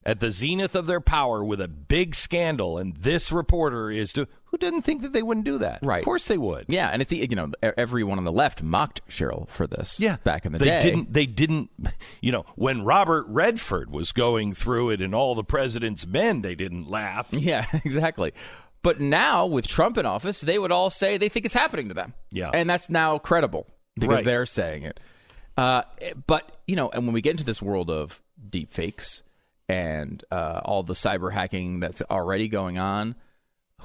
at 0.08 0.20
the 0.20 0.32
zenith 0.32 0.76
of 0.76 0.86
their 0.86 1.01
power 1.01 1.43
with 1.43 1.60
a 1.60 1.68
big 1.68 2.14
scandal, 2.14 2.78
and 2.78 2.95
this 2.97 3.32
reporter 3.32 3.89
is 3.89 4.14
to 4.14 4.28
who 4.45 4.58
didn't 4.58 4.84
think 4.84 5.01
that 5.01 5.14
they 5.14 5.24
wouldn't 5.24 5.45
do 5.47 5.58
that? 5.58 5.80
Right. 5.82 5.97
Of 5.99 6.06
course 6.06 6.28
they 6.28 6.38
would. 6.38 6.66
Yeah, 6.70 6.89
and 6.93 7.01
it's 7.01 7.10
the- 7.10 7.28
you 7.30 7.36
know 7.36 7.49
everyone 7.62 8.18
on 8.20 8.24
the 8.24 8.32
left 8.32 8.62
mocked 8.64 9.01
Sharyl 9.10 9.49
for 9.49 9.66
this. 9.68 9.99
Yeah, 9.99 10.18
back 10.24 10.45
in 10.45 10.51
the 10.53 10.60
they 10.60 10.66
day. 10.66 10.80
didn't. 10.80 11.12
They 11.12 11.26
didn't. 11.26 11.72
You 12.22 12.32
know, 12.32 12.45
when 12.56 12.84
Robert 12.84 13.26
Redford 13.28 13.89
was 13.91 14.12
going 14.12 14.53
through 14.53 14.91
it, 14.91 15.01
and 15.01 15.14
all 15.14 15.36
the 15.36 15.43
president's 15.43 16.06
men, 16.08 16.41
they 16.41 16.56
didn't 16.56 16.88
laugh. 16.89 17.30
Yeah, 17.38 17.66
exactly. 17.84 18.32
But 18.86 19.02
now 19.02 19.48
with 19.48 19.68
Trump 19.68 19.98
in 19.98 20.06
office, 20.06 20.42
they 20.42 20.60
would 20.60 20.72
all 20.72 20.92
say 20.92 21.18
they 21.18 21.28
think 21.28 21.44
it's 21.46 21.56
happening 21.56 21.88
to 21.88 21.96
them. 21.96 22.14
Yeah. 22.32 22.52
and 22.54 22.70
that's 22.70 22.88
now 22.88 23.18
credible 23.18 23.66
because 23.96 24.18
Right. 24.18 24.26
they're 24.26 24.46
saying 24.46 24.84
it. 24.84 25.00
Uh, 25.58 25.82
but 26.28 26.58
you 26.68 26.76
know, 26.76 26.90
and 26.90 27.06
when 27.08 27.14
we 27.14 27.22
get 27.22 27.32
into 27.32 27.44
this 27.46 27.62
world 27.64 27.90
of 27.90 28.22
deep 28.50 28.70
fakes 28.70 29.24
and 29.68 30.24
uh, 30.32 30.62
all 30.64 30.84
the 30.84 30.94
cyber 30.94 31.34
hacking 31.34 31.80
that's 31.80 32.02
already 32.12 32.48
going 32.48 32.78
on, 32.78 33.16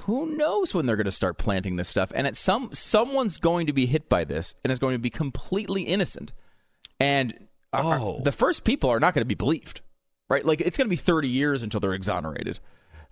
who 0.05 0.27
knows 0.37 0.75
when 0.75 0.85
they're 0.87 0.97
going 0.97 1.05
to 1.07 1.13
start 1.13 1.39
planting 1.39 1.77
this 1.77 1.89
stuff? 1.89 2.13
And 2.15 2.27
at 2.27 2.37
some 2.37 2.69
someone's 2.75 3.39
going 3.39 3.67
to 3.69 3.73
be 3.73 3.87
hit 3.87 4.09
by 4.09 4.25
this, 4.25 4.55
and 4.63 4.71
is 4.73 4.79
going 4.79 4.95
to 4.95 4.99
be 4.99 5.11
completely 5.11 5.83
innocent. 5.85 6.33
And 6.99 7.47
Oh. 7.73 8.21
the 8.25 8.33
first 8.33 8.65
people 8.65 8.91
are 8.91 9.01
not 9.01 9.15
going 9.15 9.23
to 9.23 9.25
be 9.29 9.35
believed, 9.35 9.81
right? 10.29 10.45
Like 10.45 10.61
it's 10.61 10.77
going 10.77 10.87
to 10.89 10.91
be 10.91 10.97
thirty 10.97 11.29
years 11.29 11.63
until 11.63 11.81
they're 11.81 11.95
exonerated. 11.95 12.59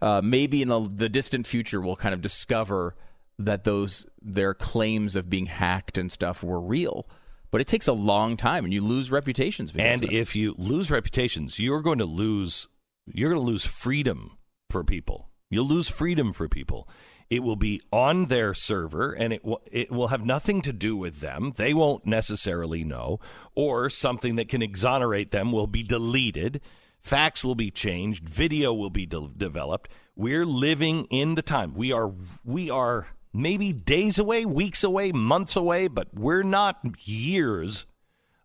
Uh, 0.01 0.21
maybe 0.23 0.63
in 0.63 0.69
the, 0.69 0.81
the 0.81 1.09
distant 1.09 1.47
future, 1.47 1.81
we'll 1.81 1.97
kind 1.97 2.15
of 2.15 2.21
discover 2.21 2.95
that 3.39 3.65
those 3.65 4.07
their 4.21 4.55
claims 4.55 5.17
of 5.17 5.31
being 5.31 5.47
hacked 5.47 5.99
and 5.99 6.11
stuff 6.11 6.43
were 6.43 6.61
real. 6.61 7.07
But 7.51 7.61
it 7.61 7.67
takes 7.67 7.89
a 7.89 7.93
long 7.95 8.37
time, 8.37 8.65
and 8.65 8.75
you 8.75 8.83
lose 8.83 9.11
reputations. 9.11 9.73
Because 9.73 10.03
And 10.03 10.13
if 10.13 10.37
you 10.37 10.55
lose 10.59 10.91
reputations, 10.91 11.59
you're 11.59 11.81
going 11.83 11.99
to 11.99 12.05
lose 12.05 12.69
you're 13.13 13.31
going 13.31 13.41
to 13.43 13.51
lose 13.51 13.65
freedom 13.65 14.37
for 14.71 14.85
people. 14.85 15.31
You'll 15.51 15.67
lose 15.67 15.89
freedom 15.89 16.33
for 16.33 16.49
people. 16.49 16.89
It 17.31 17.43
will 17.43 17.57
be 17.57 17.83
on 17.93 18.27
their 18.27 18.55
server 18.55 19.13
and 19.13 19.33
it 19.33 19.45
will 19.45 19.61
it 19.71 19.91
will 19.91 20.09
have 20.09 20.25
nothing 20.25 20.63
to 20.63 20.73
do 20.73 20.97
with 20.97 21.21
them. 21.21 21.53
They 21.57 21.75
won't 21.75 22.07
necessarily 22.07 22.85
know 22.85 23.21
or 23.55 23.91
something 23.91 24.37
that 24.37 24.49
can 24.49 24.63
exonerate 24.63 25.31
them 25.31 25.53
will 25.53 25.67
be 25.67 25.83
deleted. 25.83 26.61
Facts 27.01 27.45
will 27.45 27.55
be 27.55 27.71
changed, 27.71 28.29
video 28.29 28.73
will 28.73 28.91
be 28.91 29.07
de- 29.07 29.31
developed. 29.37 29.91
We're 30.17 30.47
living 30.47 31.07
in 31.11 31.37
the 31.37 31.43
time. 31.43 31.75
We 31.75 31.93
are 31.93 32.13
we 32.45 32.71
are 32.71 33.09
maybe 33.33 33.73
days 33.73 34.19
away, 34.19 34.45
weeks 34.45 34.83
away, 34.83 35.13
months 35.13 35.57
away, 35.57 35.89
but 35.89 36.09
we're 36.13 36.43
not 36.43 36.81
years 37.05 37.87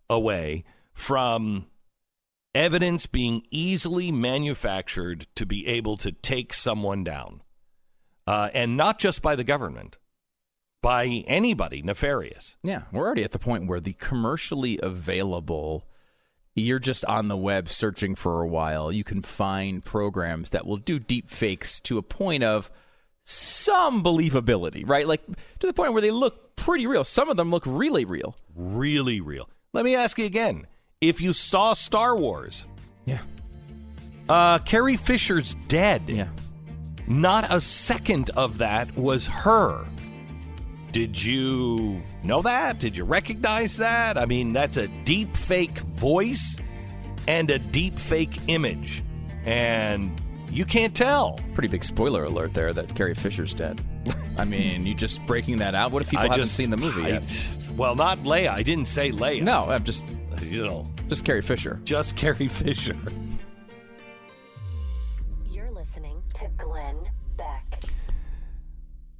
away 0.08 0.64
from 0.92 1.66
evidence 2.54 3.06
being 3.06 3.42
easily 3.50 4.12
manufactured 4.12 5.26
to 5.34 5.44
be 5.44 5.66
able 5.66 5.96
to 5.96 6.12
take 6.12 6.54
someone 6.54 7.02
down. 7.02 7.42
Uh, 8.26 8.48
and 8.54 8.76
not 8.76 8.98
just 8.98 9.20
by 9.20 9.36
the 9.36 9.44
government, 9.44 9.98
by 10.80 11.06
anybody 11.26 11.82
nefarious. 11.82 12.56
Yeah, 12.62 12.82
we're 12.92 13.04
already 13.04 13.24
at 13.24 13.32
the 13.32 13.38
point 13.38 13.66
where 13.66 13.80
the 13.80 13.94
commercially 13.94 14.78
available, 14.82 15.86
you're 16.54 16.78
just 16.78 17.04
on 17.06 17.28
the 17.28 17.36
web 17.36 17.68
searching 17.68 18.14
for 18.14 18.40
a 18.42 18.46
while. 18.46 18.92
You 18.92 19.04
can 19.04 19.22
find 19.22 19.84
programs 19.84 20.50
that 20.50 20.66
will 20.66 20.76
do 20.76 20.98
deep 20.98 21.28
fakes 21.28 21.80
to 21.80 21.98
a 21.98 22.02
point 22.02 22.42
of 22.44 22.70
some 23.24 24.02
believability, 24.04 24.86
right? 24.88 25.06
Like 25.08 25.26
to 25.60 25.66
the 25.66 25.72
point 25.72 25.92
where 25.92 26.02
they 26.02 26.10
look 26.10 26.56
pretty 26.56 26.86
real. 26.86 27.04
Some 27.04 27.28
of 27.28 27.36
them 27.36 27.50
look 27.50 27.64
really 27.66 28.04
real. 28.04 28.36
Really 28.54 29.20
real. 29.20 29.48
Let 29.72 29.84
me 29.84 29.94
ask 29.96 30.18
you 30.18 30.26
again. 30.26 30.66
If 31.00 31.20
you 31.20 31.32
saw 31.32 31.74
Star 31.74 32.16
Wars, 32.16 32.66
Yeah. 33.06 33.18
uh, 34.28 34.58
Carrie 34.58 34.96
Fisher's 34.96 35.54
dead. 35.68 36.02
Yeah. 36.06 36.28
Not 37.06 37.52
a 37.52 37.60
second 37.60 38.30
of 38.36 38.58
that 38.58 38.94
was 38.96 39.26
her. 39.26 39.86
Did 40.94 41.20
you 41.22 42.00
know 42.22 42.40
that? 42.42 42.78
Did 42.78 42.96
you 42.96 43.02
recognize 43.02 43.76
that? 43.78 44.16
I 44.16 44.26
mean, 44.26 44.52
that's 44.52 44.76
a 44.76 44.86
deep 45.04 45.36
fake 45.36 45.76
voice 45.80 46.56
and 47.26 47.50
a 47.50 47.58
deep 47.58 47.96
fake 47.98 48.38
image. 48.46 49.02
And 49.44 50.20
You 50.52 50.64
can't 50.64 50.94
tell. 50.94 51.40
Pretty 51.54 51.66
big 51.68 51.82
spoiler 51.82 52.22
alert 52.24 52.54
there 52.54 52.72
that 52.72 52.94
Carrie 52.94 53.14
Fisher's 53.16 53.52
dead. 53.54 53.80
I 54.38 54.44
mean, 54.44 54.86
you 54.86 54.94
just 54.94 55.24
breaking 55.26 55.56
that 55.56 55.74
out. 55.74 55.90
What 55.90 56.02
if 56.02 56.10
people 56.10 56.20
I 56.20 56.28
haven't 56.28 56.38
just- 56.42 56.54
seen 56.54 56.70
the 56.70 56.76
movie 56.76 57.02
I- 57.02 57.08
yet? 57.08 57.58
Well, 57.76 57.96
not 57.96 58.20
Leia. 58.20 58.50
I 58.50 58.62
didn't 58.62 58.84
say 58.86 59.10
Leia. 59.10 59.42
No, 59.42 59.62
I'm 59.62 59.82
just 59.82 60.04
you 60.42 60.64
know, 60.64 60.84
just 61.08 61.24
Carrie 61.24 61.42
Fisher. 61.42 61.80
just 61.84 62.14
Carrie 62.14 62.46
Fisher. 62.46 62.96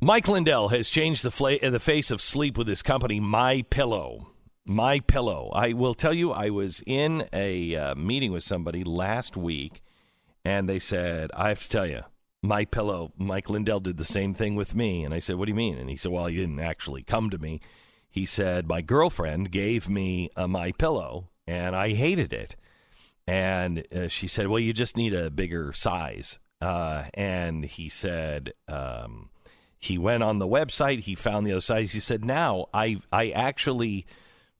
Mike 0.04 0.28
Lindell 0.28 0.68
has 0.68 0.90
changed 0.90 1.22
the, 1.22 1.30
fla- 1.30 1.58
the 1.58 1.80
face 1.80 2.10
of 2.10 2.20
sleep 2.20 2.58
with 2.58 2.68
his 2.68 2.82
company, 2.82 3.20
My 3.20 3.62
Pillow. 3.70 4.34
My 4.66 5.00
Pillow. 5.00 5.50
I 5.54 5.72
will 5.72 5.94
tell 5.94 6.12
you, 6.12 6.30
I 6.30 6.50
was 6.50 6.82
in 6.86 7.26
a 7.32 7.74
uh, 7.74 7.94
meeting 7.94 8.30
with 8.30 8.44
somebody 8.44 8.84
last 8.84 9.34
week, 9.34 9.80
and 10.44 10.68
they 10.68 10.78
said, 10.78 11.30
"I 11.34 11.48
have 11.48 11.62
to 11.62 11.68
tell 11.70 11.86
you, 11.86 12.02
My 12.42 12.66
Pillow." 12.66 13.14
Mike 13.16 13.48
Lindell 13.48 13.80
did 13.80 13.96
the 13.96 14.04
same 14.04 14.34
thing 14.34 14.56
with 14.56 14.74
me, 14.74 15.04
and 15.04 15.14
I 15.14 15.20
said, 15.20 15.36
"What 15.36 15.46
do 15.46 15.52
you 15.52 15.56
mean?" 15.56 15.78
And 15.78 15.88
he 15.88 15.96
said, 15.96 16.12
"Well, 16.12 16.26
he 16.26 16.36
didn't 16.36 16.60
actually 16.60 17.02
come 17.02 17.30
to 17.30 17.38
me." 17.38 17.62
He 18.10 18.26
said, 18.26 18.68
"My 18.68 18.82
girlfriend 18.82 19.52
gave 19.52 19.88
me 19.88 20.28
a 20.36 20.46
My 20.46 20.72
Pillow, 20.72 21.30
and 21.46 21.74
I 21.74 21.94
hated 21.94 22.34
it." 22.34 22.56
And 23.26 23.86
uh, 23.90 24.08
she 24.08 24.26
said, 24.28 24.48
"Well, 24.48 24.60
you 24.60 24.74
just 24.74 24.98
need 24.98 25.14
a 25.14 25.30
bigger 25.30 25.72
size." 25.72 26.38
Uh, 26.60 27.04
and 27.14 27.64
he 27.64 27.88
said, 27.88 28.52
um, 28.68 29.30
he 29.84 29.98
went 29.98 30.22
on 30.22 30.38
the 30.38 30.46
website. 30.46 31.00
He 31.00 31.14
found 31.14 31.46
the 31.46 31.52
other 31.52 31.60
size. 31.60 31.92
He 31.92 32.00
said, 32.00 32.24
"Now 32.24 32.66
I 32.72 32.98
I 33.12 33.30
actually 33.30 34.06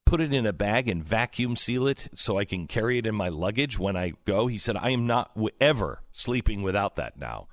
put 0.05 0.21
it 0.21 0.33
in 0.33 0.47
a 0.47 0.53
bag 0.53 0.89
and 0.89 1.03
vacuum 1.03 1.57
seal 1.57 1.87
it 1.87 2.09
so 2.15 2.39
I 2.39 2.45
can 2.45 2.67
carry 2.67 2.99
it 2.99 3.07
in 3.07 3.15
my 3.15 3.29
luggage 3.29 3.79
when 3.79 3.97
I 3.97 4.13
go." 4.25 4.47
He 4.47 4.59
said, 4.59 4.77
"I 4.77 4.91
am 4.91 5.07
not 5.07 5.35
w- 5.35 5.55
ever 5.61 6.03
sleeping 6.13 6.63
without 6.63 6.97
that 6.97 7.19
now." 7.19 7.49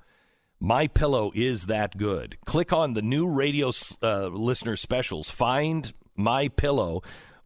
My 0.60 0.86
pillow 0.86 1.32
is 1.34 1.66
that 1.66 1.96
good. 1.96 2.36
Click 2.44 2.72
on 2.72 2.92
the 2.92 3.02
new 3.02 3.28
radio 3.28 3.72
uh, 4.00 4.28
listener 4.28 4.76
specials. 4.76 5.28
Find 5.28 5.92
My 6.14 6.46
Pillow, 6.46 7.02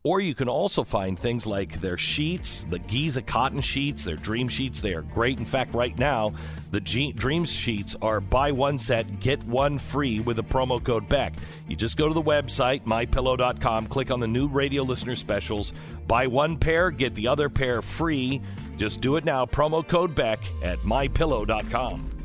or 0.07 0.21
you 0.21 0.37
can 0.37 0.49
also 0.49 0.85
find 0.85 1.19
things 1.19 1.49
like 1.49 1.81
their 1.81 1.99
sheets, 1.99 2.63
the 2.69 2.79
Giza 2.79 3.21
cotton 3.21 3.61
sheets, 3.61 4.05
their 4.05 4.15
dream 4.15 4.47
sheets. 4.47 4.81
They 4.81 4.95
are 4.95 5.03
great. 5.03 5.41
In 5.41 5.45
fact, 5.45 5.75
right 5.75 5.99
now, 5.99 6.33
the 6.71 6.81
G- 6.81 7.11
dreams 7.11 7.53
sheets 7.53 7.97
are 8.01 8.21
buy 8.21 8.53
one 8.53 8.79
set, 8.79 9.19
get 9.19 9.43
one 9.43 9.81
free 9.81 10.21
with 10.21 10.37
the 10.37 10.45
promo 10.45 10.81
code 10.81 11.09
Beck. 11.09 11.35
You 11.67 11.75
just 11.75 11.97
go 11.97 12.07
to 12.07 12.15
the 12.15 12.23
website, 12.23 12.85
mypillow.com, 12.85 13.89
click 13.89 14.13
on 14.13 14.21
the 14.21 14.29
new 14.29 14.47
radio 14.47 14.85
listener 14.85 15.17
specials, 15.17 15.73
buy 16.07 16.29
one 16.29 16.57
pair, 16.57 16.93
get 16.93 17.17
the 17.17 17.27
other 17.27 17.49
pair 17.49 17.83
free. 17.83 18.41
Just 18.77 19.01
do 19.01 19.17
it 19.17 19.25
now. 19.25 19.45
Promo 19.45 19.87
code 19.87 20.15
Beck 20.15 20.39
at 20.63 20.79
mypillow.com. 20.81 22.16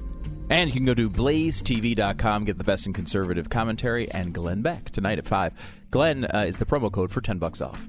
And 0.52 0.70
you 0.70 0.76
can 0.76 0.86
go 0.86 0.94
to 0.94 1.10
blazetv.com, 1.10 2.44
get 2.44 2.58
the 2.58 2.66
best 2.66 2.86
in 2.86 2.92
conservative 2.92 3.50
commentary, 3.50 4.12
and 4.12 4.34
Glenn 4.34 4.62
Beck 4.62 4.90
tonight 4.90 5.18
at 5.18 5.26
5. 5.26 5.54
Glenn 5.92 6.26
uh, 6.26 6.44
is 6.46 6.58
the 6.58 6.66
promo 6.66 6.92
code 6.92 7.10
for 7.10 7.22
10 7.22 7.38
bucks 7.38 7.62
off. 7.62 7.88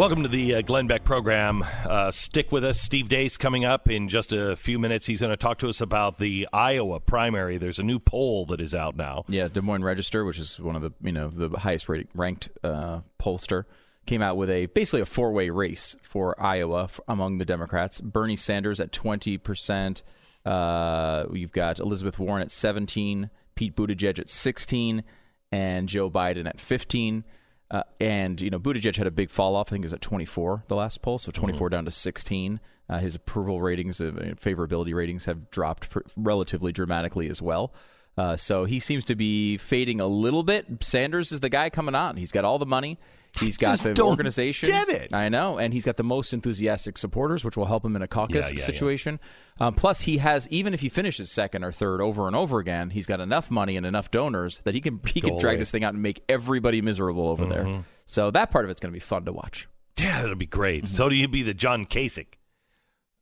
Welcome 0.00 0.22
to 0.22 0.30
the 0.30 0.54
uh, 0.54 0.62
Glenn 0.62 0.86
Beck 0.86 1.04
program. 1.04 1.62
Uh, 1.84 2.10
stick 2.10 2.50
with 2.50 2.64
us. 2.64 2.80
Steve 2.80 3.10
Deace 3.10 3.36
coming 3.36 3.66
up 3.66 3.90
in 3.90 4.08
just 4.08 4.32
a 4.32 4.56
few 4.56 4.78
minutes. 4.78 5.04
He's 5.04 5.20
going 5.20 5.28
to 5.28 5.36
talk 5.36 5.58
to 5.58 5.68
us 5.68 5.82
about 5.82 6.16
the 6.16 6.48
Iowa 6.54 7.00
primary. 7.00 7.58
There's 7.58 7.78
a 7.78 7.82
new 7.82 7.98
poll 7.98 8.46
that 8.46 8.62
is 8.62 8.74
out 8.74 8.96
now. 8.96 9.24
Yeah, 9.28 9.48
Des 9.48 9.60
Moines 9.60 9.84
Register, 9.84 10.24
which 10.24 10.38
is 10.38 10.58
one 10.58 10.74
of 10.74 10.80
the 10.80 10.92
you 11.02 11.12
know 11.12 11.28
the 11.28 11.50
highest 11.50 11.86
rated, 11.90 12.08
ranked 12.14 12.48
uh, 12.64 13.00
pollster, 13.20 13.64
came 14.06 14.22
out 14.22 14.38
with 14.38 14.48
a 14.48 14.64
basically 14.64 15.02
a 15.02 15.04
four 15.04 15.32
way 15.32 15.50
race 15.50 15.94
for 16.00 16.34
Iowa 16.42 16.88
among 17.06 17.36
the 17.36 17.44
Democrats. 17.44 18.00
Bernie 18.00 18.36
Sanders 18.36 18.80
at 18.80 18.92
twenty 18.92 19.36
percent. 19.36 20.02
Uh, 20.46 21.26
you've 21.30 21.52
got 21.52 21.78
Elizabeth 21.78 22.18
Warren 22.18 22.40
at 22.40 22.50
seventeen, 22.50 23.28
Pete 23.54 23.76
Buttigieg 23.76 24.18
at 24.18 24.30
sixteen, 24.30 25.04
and 25.52 25.90
Joe 25.90 26.08
Biden 26.08 26.46
at 26.46 26.58
fifteen. 26.58 27.22
Uh, 27.70 27.82
and 28.00 28.40
you 28.40 28.50
know, 28.50 28.58
Buttigieg 28.58 28.96
had 28.96 29.06
a 29.06 29.12
big 29.12 29.30
fall 29.30 29.54
off. 29.54 29.68
I 29.68 29.70
think 29.70 29.84
it 29.84 29.86
was 29.86 29.92
at 29.92 30.00
24 30.00 30.64
the 30.68 30.74
last 30.74 31.02
poll, 31.02 31.18
so 31.18 31.30
24 31.30 31.68
down 31.70 31.84
to 31.84 31.90
16. 31.90 32.60
Uh, 32.88 32.98
his 32.98 33.14
approval 33.14 33.60
ratings, 33.60 34.00
uh, 34.00 34.10
favorability 34.42 34.92
ratings, 34.92 35.26
have 35.26 35.50
dropped 35.50 35.90
pr- 35.90 36.00
relatively 36.16 36.72
dramatically 36.72 37.28
as 37.28 37.40
well. 37.40 37.72
Uh, 38.18 38.36
so 38.36 38.64
he 38.64 38.80
seems 38.80 39.04
to 39.04 39.14
be 39.14 39.56
fading 39.56 40.00
a 40.00 40.06
little 40.06 40.42
bit. 40.42 40.66
Sanders 40.80 41.30
is 41.30 41.38
the 41.38 41.48
guy 41.48 41.70
coming 41.70 41.94
on. 41.94 42.16
He's 42.16 42.32
got 42.32 42.44
all 42.44 42.58
the 42.58 42.66
money. 42.66 42.98
He's 43.38 43.56
got 43.56 43.78
Just 43.78 43.94
the 43.96 44.02
organization. 44.02 44.70
get 44.70 44.88
it. 44.88 45.14
I 45.14 45.28
know, 45.28 45.56
and 45.56 45.72
he's 45.72 45.84
got 45.84 45.96
the 45.96 46.02
most 46.02 46.32
enthusiastic 46.32 46.98
supporters, 46.98 47.44
which 47.44 47.56
will 47.56 47.66
help 47.66 47.84
him 47.84 47.94
in 47.94 48.02
a 48.02 48.08
caucus 48.08 48.34
Yeah, 48.46 48.52
yeah, 48.54 48.58
yeah. 48.58 48.64
situation. 48.64 49.20
Um, 49.60 49.74
plus, 49.74 50.00
he 50.02 50.18
has 50.18 50.48
even 50.50 50.74
if 50.74 50.80
he 50.80 50.88
finishes 50.88 51.30
second 51.30 51.62
or 51.64 51.70
third 51.72 52.00
over 52.00 52.26
and 52.26 52.34
over 52.34 52.58
again, 52.58 52.90
he's 52.90 53.06
got 53.06 53.20
enough 53.20 53.50
money 53.50 53.76
and 53.76 53.86
enough 53.86 54.10
donors 54.10 54.58
that 54.64 54.74
he 54.74 54.80
can 54.80 55.00
he 55.06 55.20
can 55.20 55.38
drag 55.38 55.54
away. 55.54 55.58
this 55.60 55.70
thing 55.70 55.84
out 55.84 55.94
and 55.94 56.02
make 56.02 56.22
everybody 56.28 56.82
miserable 56.82 57.28
over 57.28 57.46
there. 57.46 57.64
Mhm. 57.64 57.84
So 58.06 58.30
that 58.32 58.50
part 58.50 58.64
of 58.64 58.70
it's 58.70 58.80
going 58.80 58.90
to 58.92 58.96
be 58.96 59.00
fun 59.00 59.24
to 59.26 59.32
watch. 59.32 59.68
Yeah, 59.98 60.20
that'll 60.22 60.34
be 60.34 60.46
great. 60.46 60.84
Mm-hmm. 60.84 60.94
So 60.96 61.08
do 61.08 61.14
you 61.14 61.28
be 61.28 61.42
the 61.42 61.54
John 61.54 61.84
Kasich 61.86 62.34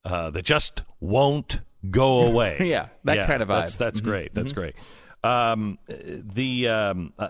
uh, 0.05 0.31
that 0.31 0.45
just 0.45 0.83
won't 1.01 1.61
go 1.91 2.27
away? 2.27 2.57
Yeah, 2.65 2.89
that 3.05 3.27
kind 3.27 3.43
of 3.43 3.49
That's, 3.49 3.75
vibe. 3.75 3.79
that's 3.79 4.01
Mhm. 4.01 4.05
great. 4.05 4.35
That's 4.35 4.53
Mhm. 4.53 4.57
great. 4.57 4.75
Um, 5.23 5.79
the 5.89 6.69
um, 6.69 7.13
uh, 7.19 7.29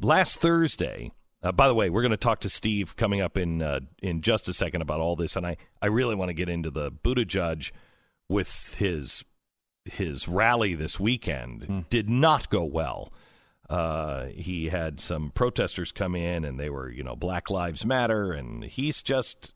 last 0.00 0.40
Thursday. 0.40 1.12
Uh, 1.46 1.52
by 1.52 1.68
the 1.68 1.74
way, 1.74 1.88
we're 1.88 2.02
going 2.02 2.10
to 2.10 2.16
talk 2.16 2.40
to 2.40 2.50
Steve 2.50 2.96
coming 2.96 3.20
up 3.20 3.38
in 3.38 3.62
uh, 3.62 3.78
in 4.02 4.20
just 4.20 4.48
a 4.48 4.52
second 4.52 4.82
about 4.82 4.98
all 4.98 5.14
this, 5.14 5.36
and 5.36 5.46
I, 5.46 5.56
I 5.80 5.86
really 5.86 6.16
want 6.16 6.28
to 6.30 6.34
get 6.34 6.48
into 6.48 6.70
the 6.70 6.90
Buttigieg 6.90 7.70
with 8.28 8.74
his 8.78 9.24
his 9.84 10.26
rally 10.26 10.74
this 10.74 10.98
weekend. 10.98 11.84
Did 11.88 12.10
not 12.10 12.50
go 12.50 12.64
well. 12.64 13.12
Uh, 13.70 14.26
he 14.26 14.70
had 14.70 14.98
some 14.98 15.30
protesters 15.30 15.92
come 15.92 16.16
in, 16.16 16.44
and 16.44 16.58
they 16.58 16.68
were, 16.68 16.90
you 16.90 17.04
know, 17.04 17.14
Black 17.14 17.48
Lives 17.48 17.86
Matter, 17.86 18.32
and 18.32 18.64
he's 18.64 19.00
just 19.00 19.52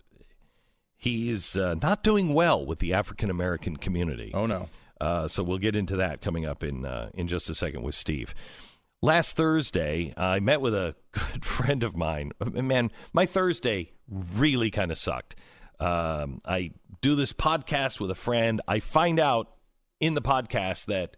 he's 0.96 1.56
uh, 1.56 1.74
not 1.82 2.04
doing 2.04 2.34
well 2.34 2.64
with 2.64 2.78
the 2.78 2.94
African 2.94 3.30
American 3.30 3.76
community. 3.76 4.30
Oh 4.32 4.46
no. 4.46 4.68
Uh, 5.00 5.26
so 5.26 5.42
we'll 5.42 5.58
get 5.58 5.74
into 5.74 5.96
that 5.96 6.20
coming 6.20 6.46
up 6.46 6.62
in 6.62 6.86
uh, 6.86 7.10
in 7.14 7.26
just 7.26 7.50
a 7.50 7.54
second 7.54 7.82
with 7.82 7.96
Steve. 7.96 8.32
Last 9.02 9.34
Thursday, 9.34 10.12
I 10.14 10.40
met 10.40 10.60
with 10.60 10.74
a 10.74 10.94
good 11.12 11.44
friend 11.44 11.82
of 11.82 11.96
mine. 11.96 12.32
Man, 12.44 12.90
my 13.14 13.24
Thursday 13.24 13.90
really 14.08 14.70
kind 14.70 14.92
of 14.92 14.98
sucked. 14.98 15.36
Um, 15.78 16.38
I 16.44 16.72
do 17.00 17.14
this 17.14 17.32
podcast 17.32 17.98
with 17.98 18.10
a 18.10 18.14
friend. 18.14 18.60
I 18.68 18.78
find 18.80 19.18
out 19.18 19.52
in 20.00 20.12
the 20.12 20.20
podcast 20.20 20.84
that 20.86 21.16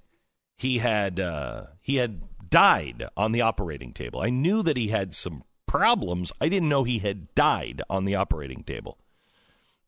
he 0.57 0.79
had 0.79 1.19
uh, 1.19 1.67
he 1.81 1.97
had 1.97 2.23
died 2.49 3.09
on 3.17 3.33
the 3.33 3.41
operating 3.41 3.93
table. 3.93 4.21
I 4.21 4.31
knew 4.31 4.63
that 4.63 4.77
he 4.77 4.89
had 4.89 5.13
some 5.13 5.43
problems. 5.67 6.33
I 6.41 6.49
didn't 6.49 6.69
know 6.69 6.85
he 6.85 7.01
had 7.01 7.35
died 7.35 7.83
on 7.91 8.05
the 8.05 8.15
operating 8.15 8.63
table 8.63 8.99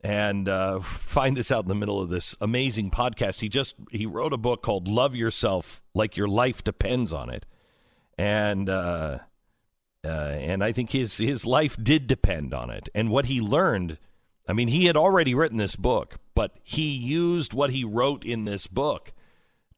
and 0.00 0.48
uh, 0.48 0.80
find 0.80 1.36
this 1.36 1.52
out 1.52 1.62
in 1.62 1.68
the 1.68 1.74
middle 1.76 2.00
of 2.00 2.08
this 2.08 2.34
amazing 2.40 2.90
podcast. 2.90 3.40
He 3.40 3.48
just 3.48 3.76
he 3.92 4.04
wrote 4.04 4.32
a 4.32 4.38
book 4.38 4.62
called 4.62 4.88
"Love 4.88 5.14
Yourself 5.14 5.80
Like 5.94 6.16
Your 6.16 6.28
Life 6.28 6.64
Depends 6.64 7.12
on 7.12 7.30
It," 7.30 7.46
and 8.18 8.68
uh, 8.68 9.18
uh, 10.04 10.08
and 10.08 10.62
I 10.62 10.72
think 10.72 10.90
his 10.90 11.16
his 11.16 11.46
life 11.46 11.76
did 11.82 12.06
depend 12.06 12.52
on 12.54 12.70
it. 12.70 12.88
And 12.94 13.10
what 13.10 13.26
he 13.26 13.40
learned, 13.40 13.98
I 14.48 14.52
mean, 14.52 14.68
he 14.68 14.86
had 14.86 14.96
already 14.96 15.34
written 15.34 15.56
this 15.56 15.76
book, 15.76 16.16
but 16.34 16.52
he 16.62 16.94
used 16.94 17.54
what 17.54 17.70
he 17.70 17.84
wrote 17.84 18.24
in 18.24 18.44
this 18.44 18.66
book 18.66 19.12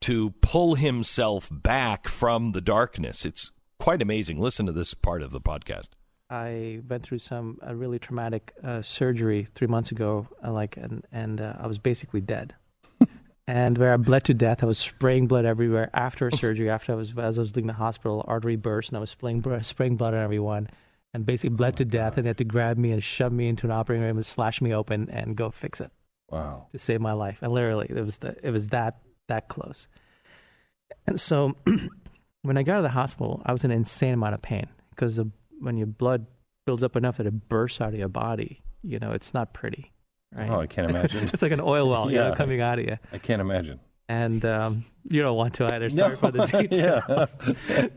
to 0.01 0.31
pull 0.41 0.75
himself 0.75 1.49
back 1.51 2.07
from 2.07 2.51
the 2.51 2.61
darkness. 2.61 3.25
It's 3.25 3.51
quite 3.79 4.01
amazing. 4.01 4.39
Listen 4.39 4.65
to 4.65 4.71
this 4.71 4.93
part 4.93 5.21
of 5.21 5.31
the 5.31 5.41
podcast. 5.41 5.89
I 6.29 6.81
went 6.87 7.03
through 7.03 7.19
some 7.19 7.57
a 7.61 7.75
really 7.75 7.99
traumatic 7.99 8.53
uh, 8.63 8.81
surgery 8.81 9.47
three 9.55 9.67
months 9.67 9.91
ago, 9.91 10.27
uh, 10.45 10.51
like, 10.51 10.75
and 10.75 11.05
and 11.11 11.39
uh, 11.39 11.53
I 11.57 11.67
was 11.67 11.79
basically 11.79 12.21
dead. 12.21 12.53
And 13.47 13.77
where 13.77 13.93
I 13.93 13.97
bled 13.97 14.25
to 14.25 14.33
death, 14.33 14.63
I 14.63 14.65
was 14.65 14.77
spraying 14.77 15.27
blood 15.27 15.45
everywhere 15.45 15.89
after 15.93 16.29
surgery. 16.31 16.69
After 16.69 16.91
I 16.91 16.95
was 16.95 17.13
as 17.17 17.37
I 17.37 17.41
was 17.41 17.55
leaving 17.55 17.67
the 17.67 17.73
hospital, 17.73 18.23
artery 18.27 18.55
burst, 18.55 18.89
and 18.89 18.97
I 18.97 18.99
was 18.99 19.09
spraying 19.09 19.43
spraying 19.63 19.95
blood 19.95 20.13
on 20.13 20.21
everyone, 20.21 20.69
and 21.13 21.25
basically 21.25 21.55
bled 21.55 21.77
to 21.77 21.85
death. 21.85 22.17
And 22.17 22.25
they 22.25 22.29
had 22.29 22.37
to 22.37 22.43
grab 22.43 22.77
me 22.77 22.91
and 22.91 23.03
shove 23.03 23.31
me 23.31 23.47
into 23.47 23.65
an 23.65 23.71
operating 23.71 24.05
room 24.05 24.17
and 24.17 24.25
slash 24.25 24.61
me 24.61 24.73
open 24.73 25.09
and 25.09 25.35
go 25.35 25.49
fix 25.49 25.79
it. 25.79 25.91
Wow. 26.29 26.67
To 26.73 26.79
save 26.79 26.99
my 26.99 27.13
life, 27.13 27.39
and 27.41 27.53
literally, 27.53 27.87
it 27.89 28.03
was 28.03 28.17
the 28.17 28.35
it 28.43 28.51
was 28.51 28.67
that 28.67 28.99
that 29.27 29.47
close. 29.47 29.87
And 31.05 31.19
so, 31.19 31.55
when 32.41 32.57
I 32.57 32.63
got 32.63 32.73
out 32.73 32.77
of 32.79 32.83
the 32.83 32.89
hospital, 32.89 33.41
I 33.45 33.53
was 33.53 33.63
in 33.63 33.71
an 33.71 33.77
insane 33.77 34.13
amount 34.13 34.33
of 34.33 34.41
pain 34.41 34.67
because 34.89 35.19
when 35.59 35.77
your 35.77 35.87
blood 35.87 36.25
builds 36.67 36.83
up 36.83 36.95
enough 36.95 37.17
that 37.17 37.25
it 37.25 37.49
bursts 37.49 37.81
out 37.81 37.93
of 37.93 37.95
your 37.95 38.09
body. 38.09 38.61
You 38.83 38.99
know, 38.99 39.13
it's 39.13 39.33
not 39.33 39.53
pretty, 39.53 39.91
right? 40.35 40.49
Oh, 40.49 40.59
I 40.61 40.67
can't 40.67 40.89
imagine. 40.89 41.29
it's 41.33 41.41
like 41.41 41.51
an 41.51 41.61
oil 41.61 41.89
well, 41.89 42.11
you 42.11 42.17
know, 42.17 42.33
coming 42.35 42.61
out 42.61 42.79
of 42.79 42.85
you. 42.85 42.97
I 43.11 43.17
can't 43.17 43.41
imagine. 43.41 43.79
And 44.09 44.45
um, 44.45 44.85
you 45.09 45.21
don't 45.21 45.35
want 45.35 45.55
to 45.55 45.73
either. 45.73 45.89
Sorry 45.89 46.13
No, 46.13 46.17
for 46.17 46.31
the 46.31 46.45
details. 46.67 47.35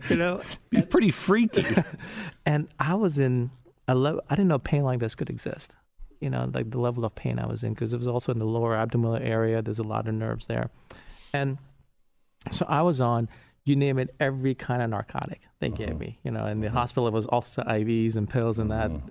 you 0.11 0.17
know, 0.17 0.43
it's 0.73 0.89
pretty 0.89 1.11
freaky. 1.11 1.65
and 2.45 2.69
I 2.79 2.95
was 2.95 3.19
in 3.19 3.51
a 3.87 3.95
level. 3.95 4.23
I 4.29 4.35
didn't 4.35 4.49
know 4.49 4.59
pain 4.59 4.83
like 4.83 5.01
this 5.01 5.15
could 5.15 5.31
exist. 5.31 5.75
You 6.21 6.29
know, 6.29 6.51
like 6.53 6.71
the 6.71 6.81
level 6.81 7.05
of 7.05 7.15
pain 7.15 7.39
I 7.39 7.47
was 7.47 7.63
in 7.63 7.75
because 7.75 7.93
it 7.93 7.99
was 7.99 8.07
also 8.07 8.33
in 8.33 8.39
the 8.39 8.45
lower 8.45 8.77
abdominal 8.77 9.17
area. 9.17 9.63
There's 9.63 9.79
a 9.79 9.85
lot 9.85 10.07
of 10.07 10.15
nerves 10.15 10.47
there, 10.47 10.71
and 11.33 11.59
so 12.51 12.67
I 12.69 12.83
was 12.83 13.01
on. 13.01 13.29
You 13.65 13.77
name 13.77 13.99
it, 13.99 14.15
every 14.19 14.55
kind 14.55 14.83
of 14.83 14.91
narcotic 14.91 15.43
they 15.61 15.69
gave 15.69 15.91
uh-huh. 15.91 15.99
me. 15.99 16.19
You 16.25 16.31
know, 16.31 16.47
in 16.47 16.61
the 16.61 16.69
uh-huh. 16.69 16.79
hospital 16.79 17.07
it 17.07 17.13
was 17.13 17.27
also 17.27 17.63
IVs 17.63 18.17
and 18.17 18.29
pills 18.29 18.59
and 18.59 18.71
that. 18.71 18.91
Uh-huh. 18.91 19.11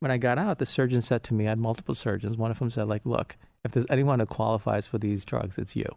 When 0.00 0.10
I 0.10 0.16
got 0.16 0.38
out, 0.38 0.58
the 0.58 0.66
surgeon 0.66 1.02
said 1.02 1.22
to 1.24 1.34
me, 1.34 1.46
I 1.46 1.50
had 1.50 1.58
multiple 1.58 1.94
surgeons. 1.94 2.36
One 2.36 2.50
of 2.50 2.58
them 2.58 2.70
said, 2.70 2.88
like, 2.88 3.04
look, 3.04 3.36
if 3.64 3.72
there's 3.72 3.86
anyone 3.88 4.18
who 4.20 4.26
qualifies 4.26 4.86
for 4.86 4.98
these 4.98 5.24
drugs, 5.24 5.58
it's 5.58 5.76
you. 5.76 5.88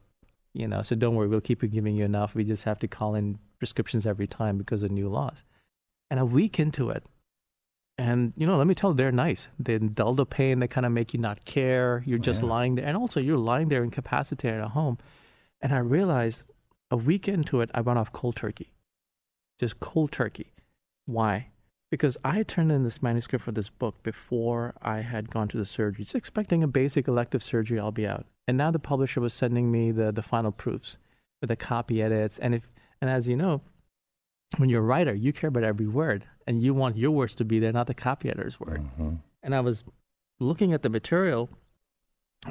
You 0.54 0.68
know, 0.68 0.82
so 0.84 0.96
don't 0.96 1.16
worry, 1.16 1.28
we'll 1.28 1.42
keep 1.42 1.62
giving 1.72 1.96
you 1.96 2.06
enough. 2.06 2.36
We 2.36 2.44
just 2.44 2.64
have 2.66 2.78
to 2.80 2.88
call 2.88 3.16
in 3.16 3.40
prescriptions 3.58 4.06
every 4.06 4.28
time 4.28 4.58
because 4.58 4.84
of 4.84 4.92
new 4.92 5.10
laws. 5.10 5.44
And 6.12 6.20
a 6.20 6.26
week 6.26 6.60
into 6.60 6.90
it, 6.90 7.04
and 7.98 8.34
you 8.36 8.46
know, 8.46 8.58
let 8.58 8.68
me 8.68 8.76
tell 8.76 8.92
you, 8.92 8.98
they're 8.98 9.12
nice. 9.12 9.48
They 9.58 9.78
dull 9.78 10.14
the 10.14 10.26
pain. 10.26 10.60
They 10.60 10.68
kind 10.68 10.86
of 10.86 10.92
make 10.92 11.14
you 11.14 11.20
not 11.20 11.46
care. 11.46 12.04
You're 12.06 12.20
just 12.20 12.44
lying 12.44 12.76
there, 12.76 12.86
and 12.86 12.98
also 12.98 13.20
you're 13.20 13.38
lying 13.38 13.70
there 13.70 13.84
incapacitated 13.84 14.60
at 14.60 14.72
home. 14.72 14.98
And 15.62 15.74
I 15.74 15.78
realized 15.78 16.44
a 16.92 16.98
week 16.98 17.28
into 17.28 17.62
it, 17.62 17.72
I 17.74 17.82
went 17.82 17.98
off 17.98 18.12
cold 18.12 18.36
turkey, 18.36 18.74
just 19.60 19.80
cold 19.80 20.12
turkey. 20.12 20.54
Why? 21.06 21.48
Because 21.94 22.18
I 22.24 22.38
had 22.38 22.48
turned 22.48 22.72
in 22.72 22.84
this 22.84 23.04
manuscript 23.04 23.46
for 23.46 23.52
this 23.52 23.70
book 23.70 24.02
before 24.02 24.74
I 24.82 25.02
had 25.02 25.30
gone 25.30 25.48
to 25.50 25.60
the 25.60 25.66
surgery, 25.66 26.04
just 26.04 26.16
expecting 26.16 26.64
a 26.64 26.68
basic 26.68 27.08
elective 27.08 27.44
surgery. 27.44 27.80
I'll 27.80 27.92
be 27.92 28.08
out. 28.08 28.26
And 28.48 28.58
now 28.58 28.72
the 28.72 28.80
publisher 28.80 29.22
was 29.22 29.32
sending 29.32 29.72
me 29.72 29.92
the 29.92 30.12
the 30.12 30.24
final 30.24 30.52
proofs 30.52 30.98
with 31.40 31.50
the 31.50 31.56
copy 31.56 32.02
edits, 32.02 32.40
and 32.40 32.56
if 32.56 32.68
and 33.00 33.12
as 33.12 33.28
you 33.28 33.36
know, 33.36 33.62
when 34.58 34.70
you're 34.70 34.82
a 34.82 34.84
writer, 34.84 35.14
you 35.14 35.32
care 35.32 35.50
about 35.50 35.64
every 35.64 35.86
word, 35.86 36.26
and 36.48 36.64
you 36.64 36.74
want 36.74 36.98
your 36.98 37.12
words 37.12 37.36
to 37.36 37.46
be 37.46 37.60
there, 37.60 37.72
not 37.72 37.86
the 37.86 37.94
copy 37.94 38.28
editor's 38.28 38.60
word. 38.60 38.82
Mm-hmm. 38.82 39.18
And 39.44 39.54
I 39.54 39.60
was 39.60 39.84
looking 40.40 40.74
at 40.74 40.82
the 40.82 40.90
material, 40.90 41.48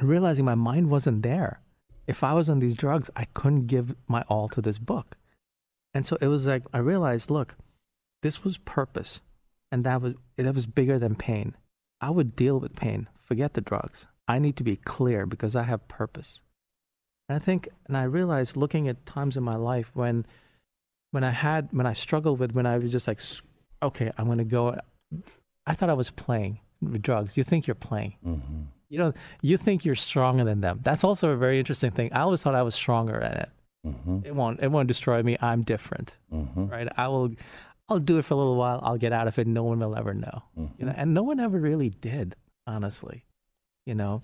realizing 0.00 0.44
my 0.44 0.54
mind 0.54 0.88
wasn't 0.88 1.24
there. 1.24 1.58
If 2.06 2.22
I 2.22 2.32
was 2.32 2.48
on 2.48 2.60
these 2.60 2.76
drugs, 2.76 3.10
I 3.16 3.24
couldn't 3.34 3.66
give 3.66 3.96
my 4.06 4.22
all 4.28 4.48
to 4.50 4.62
this 4.62 4.78
book. 4.78 5.16
And 5.92 6.06
so 6.06 6.16
it 6.20 6.28
was 6.28 6.46
like 6.46 6.62
I 6.72 6.78
realized, 6.78 7.28
look, 7.28 7.56
this 8.22 8.44
was 8.44 8.56
purpose, 8.56 9.20
and 9.72 9.82
that 9.84 10.00
was 10.00 10.14
that 10.36 10.54
was 10.54 10.66
bigger 10.66 10.98
than 10.98 11.16
pain. 11.16 11.56
I 12.00 12.10
would 12.10 12.36
deal 12.36 12.60
with 12.60 12.76
pain. 12.76 13.08
Forget 13.18 13.54
the 13.54 13.60
drugs. 13.60 14.06
I 14.28 14.38
need 14.38 14.56
to 14.56 14.64
be 14.64 14.76
clear 14.76 15.26
because 15.26 15.56
I 15.56 15.62
have 15.64 15.88
purpose. 15.88 16.40
And 17.28 17.36
I 17.36 17.38
think, 17.38 17.68
and 17.86 17.96
I 17.96 18.02
realized 18.04 18.56
looking 18.56 18.88
at 18.88 19.06
times 19.06 19.36
in 19.36 19.42
my 19.42 19.56
life 19.56 19.90
when, 19.94 20.26
when 21.12 21.24
I 21.24 21.30
had, 21.30 21.68
when 21.70 21.86
I 21.86 21.92
struggled 21.92 22.38
with, 22.38 22.52
when 22.52 22.66
I 22.66 22.78
was 22.78 22.92
just 22.92 23.06
like, 23.06 23.20
okay, 23.82 24.12
I'm 24.18 24.26
going 24.26 24.38
to 24.38 24.44
go. 24.44 24.76
I 25.66 25.74
thought 25.74 25.90
I 25.90 25.94
was 25.94 26.10
playing 26.10 26.60
with 26.80 27.02
drugs. 27.02 27.36
You 27.36 27.44
think 27.44 27.66
you're 27.66 27.74
playing. 27.74 28.16
Mm-hmm. 28.26 28.62
You 28.88 28.98
know, 28.98 29.14
you 29.40 29.56
think 29.56 29.84
you're 29.84 29.94
stronger 29.94 30.44
than 30.44 30.60
them. 30.60 30.80
That's 30.82 31.04
also 31.04 31.30
a 31.30 31.36
very 31.36 31.58
interesting 31.58 31.90
thing. 31.90 32.12
I 32.12 32.20
always 32.20 32.42
thought 32.42 32.54
I 32.54 32.62
was 32.62 32.74
stronger 32.74 33.20
at 33.20 33.36
it. 33.36 33.48
Mm-hmm. 33.86 34.18
It 34.24 34.34
won't. 34.34 34.60
It 34.60 34.68
won't 34.68 34.86
destroy 34.86 35.22
me. 35.22 35.36
I'm 35.40 35.62
different, 35.62 36.14
mm-hmm. 36.32 36.66
right? 36.66 36.88
I 36.96 37.08
will. 37.08 37.30
I'll 37.92 37.98
do 37.98 38.18
it 38.18 38.24
for 38.24 38.34
a 38.34 38.36
little 38.36 38.56
while. 38.56 38.80
I'll 38.82 38.98
get 38.98 39.12
out 39.12 39.28
of 39.28 39.38
it. 39.38 39.46
No 39.46 39.62
one 39.62 39.78
will 39.78 39.96
ever 39.96 40.14
know. 40.14 40.42
You 40.78 40.86
know, 40.86 40.94
and 40.96 41.14
no 41.14 41.22
one 41.22 41.38
ever 41.38 41.58
really 41.58 41.90
did, 41.90 42.34
honestly. 42.66 43.24
You 43.86 43.94
know, 43.94 44.22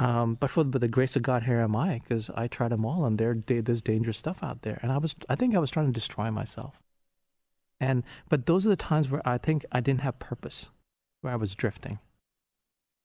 um, 0.00 0.38
but 0.40 0.50
for 0.50 0.64
but 0.64 0.80
the 0.80 0.88
grace 0.88 1.14
of 1.14 1.22
God, 1.22 1.42
here 1.42 1.60
am 1.60 1.76
I, 1.76 2.00
because 2.02 2.30
I 2.34 2.48
tried 2.48 2.72
them 2.72 2.86
all, 2.86 3.04
and 3.04 3.18
there 3.18 3.36
there's 3.46 3.82
dangerous 3.82 4.16
stuff 4.16 4.42
out 4.42 4.62
there, 4.62 4.78
and 4.82 4.90
I 4.90 4.98
was 4.98 5.14
I 5.28 5.34
think 5.34 5.54
I 5.54 5.58
was 5.58 5.70
trying 5.70 5.86
to 5.86 5.92
destroy 5.92 6.30
myself. 6.30 6.80
And 7.78 8.02
but 8.28 8.46
those 8.46 8.64
are 8.64 8.70
the 8.70 8.76
times 8.76 9.10
where 9.10 9.26
I 9.28 9.36
think 9.36 9.64
I 9.70 9.80
didn't 9.80 10.00
have 10.00 10.18
purpose, 10.18 10.70
where 11.20 11.32
I 11.32 11.36
was 11.36 11.54
drifting. 11.54 11.98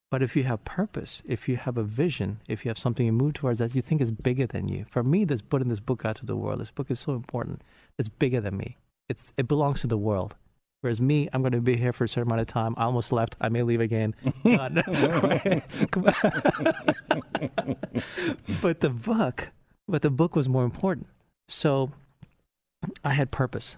But 0.09 0.23
if 0.23 0.37
you 0.37 0.43
have 0.43 0.63
purpose, 0.63 1.21
if 1.25 1.49
you 1.49 1.57
have 1.57 1.77
a 1.77 1.83
vision, 1.83 2.39
if 2.47 2.63
you 2.63 2.69
have 2.69 2.77
something 2.77 3.05
you 3.05 3.11
move 3.11 3.33
towards 3.33 3.59
that 3.59 3.75
you 3.75 3.81
think 3.81 3.99
is 3.99 4.11
bigger 4.11 4.47
than 4.47 4.69
you, 4.69 4.85
for 4.89 5.03
me, 5.03 5.25
this 5.25 5.41
putting 5.41 5.67
this 5.67 5.81
book 5.81 6.05
out 6.05 6.15
to 6.17 6.25
the 6.25 6.37
world, 6.37 6.61
this 6.61 6.71
book 6.71 6.89
is 6.89 6.99
so 7.01 7.13
important. 7.13 7.61
It's 7.97 8.07
bigger 8.07 8.39
than 8.39 8.55
me. 8.55 8.77
It's 9.09 9.33
it 9.37 9.47
belongs 9.47 9.81
to 9.81 9.87
the 9.87 9.97
world. 9.97 10.35
Whereas 10.81 11.01
me, 11.01 11.27
I'm 11.33 11.41
going 11.41 11.51
to 11.51 11.61
be 11.61 11.77
here 11.77 11.91
for 11.91 12.03
a 12.03 12.07
certain 12.07 12.29
amount 12.29 12.41
of 12.41 12.47
time. 12.47 12.75
I 12.77 12.83
almost 12.83 13.11
left. 13.11 13.35
I 13.41 13.49
may 13.49 13.63
leave 13.63 13.81
again. 13.81 14.13
Done. 14.43 14.83
Come 15.89 16.05
on. 16.23 17.75
but 18.61 18.81
the 18.81 18.89
book, 18.89 19.49
but 19.87 20.03
the 20.03 20.11
book 20.11 20.35
was 20.35 20.47
more 20.47 20.63
important. 20.63 21.07
So 21.47 21.91
I 23.03 23.13
had 23.13 23.31
purpose. 23.31 23.77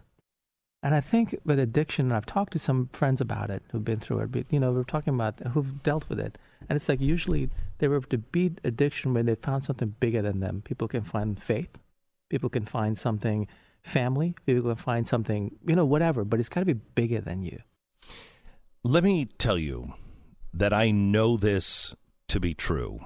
And 0.84 0.94
I 0.94 1.00
think 1.00 1.40
with 1.46 1.60
addiction, 1.60 2.08
and 2.08 2.14
I've 2.14 2.26
talked 2.26 2.54
to 2.54 2.60
some 2.60 2.90
friends 2.92 3.22
about 3.22 3.50
it 3.50 3.64
who've 3.72 3.86
been 3.86 4.00
through 4.00 4.20
it, 4.20 4.32
but, 4.32 4.46
you 4.50 4.60
know, 4.60 4.72
we're 4.72 4.84
talking 4.84 5.14
about 5.14 5.40
who've 5.54 5.82
dealt 5.84 6.10
with 6.10 6.20
it. 6.20 6.38
And 6.70 6.76
it's 6.76 6.90
like 6.90 7.02
usually 7.02 7.50
they 7.80 7.88
were 7.88 7.96
able 7.96 8.10
to 8.10 8.18
beat 8.18 8.60
addiction 8.64 9.14
when 9.14 9.28
they 9.28 9.36
found 9.36 9.64
something 9.64 9.96
bigger 10.00 10.22
than 10.22 10.42
them. 10.42 10.62
People 10.62 10.88
can 10.88 11.04
find 11.04 11.42
faith, 11.42 11.70
people 12.30 12.50
can 12.50 12.66
find 12.66 12.98
something 12.98 13.48
family, 13.88 14.36
people 14.46 14.64
can 14.64 14.76
find 14.76 15.08
something, 15.08 15.56
you 15.66 15.76
know, 15.76 15.86
whatever, 15.86 16.24
but 16.24 16.40
it's 16.40 16.50
got 16.50 16.62
to 16.62 16.66
be 16.66 16.74
bigger 16.74 17.22
than 17.22 17.42
you. 17.42 17.60
Let 18.84 19.04
me 19.04 19.26
tell 19.26 19.58
you 19.58 19.94
that 20.54 20.74
I 20.74 20.92
know 20.92 21.38
this 21.38 21.96
to 22.30 22.40
be 22.40 22.54
true. 22.54 23.00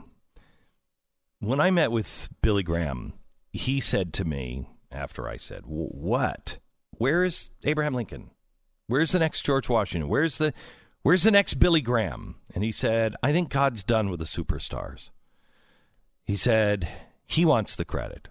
When 1.40 1.60
I 1.60 1.72
met 1.72 1.92
with 1.92 2.30
Billy 2.42 2.64
Graham, 2.64 3.14
he 3.52 3.80
said 3.80 4.14
to 4.14 4.26
me 4.26 4.68
after 4.92 5.28
I 5.28 5.38
said, 5.38 5.64
"W- 5.64 5.90
"What? 5.90 6.60
Where 6.92 7.24
is 7.24 7.50
Abraham 7.64 7.94
Lincoln? 7.94 8.32
Where's 8.88 9.12
the 9.12 9.20
next 9.20 9.44
George 9.44 9.70
Washington? 9.70 10.10
Where's 10.10 10.38
the 10.38 10.54
where's 11.02 11.24
the 11.24 11.32
next 11.32 11.56
Billy 11.56 11.82
Graham?" 11.82 12.36
And 12.54 12.64
he 12.64 12.72
said, 12.72 13.16
"I 13.24 13.32
think 13.32 13.50
God's 13.50 13.84
done 13.84 14.10
with 14.10 14.20
the 14.20 14.26
superstars." 14.26 15.10
He 16.26 16.36
said, 16.36 16.88
"He 17.26 17.44
wants 17.44 17.76
the 17.76 17.86
credit." 17.86 18.28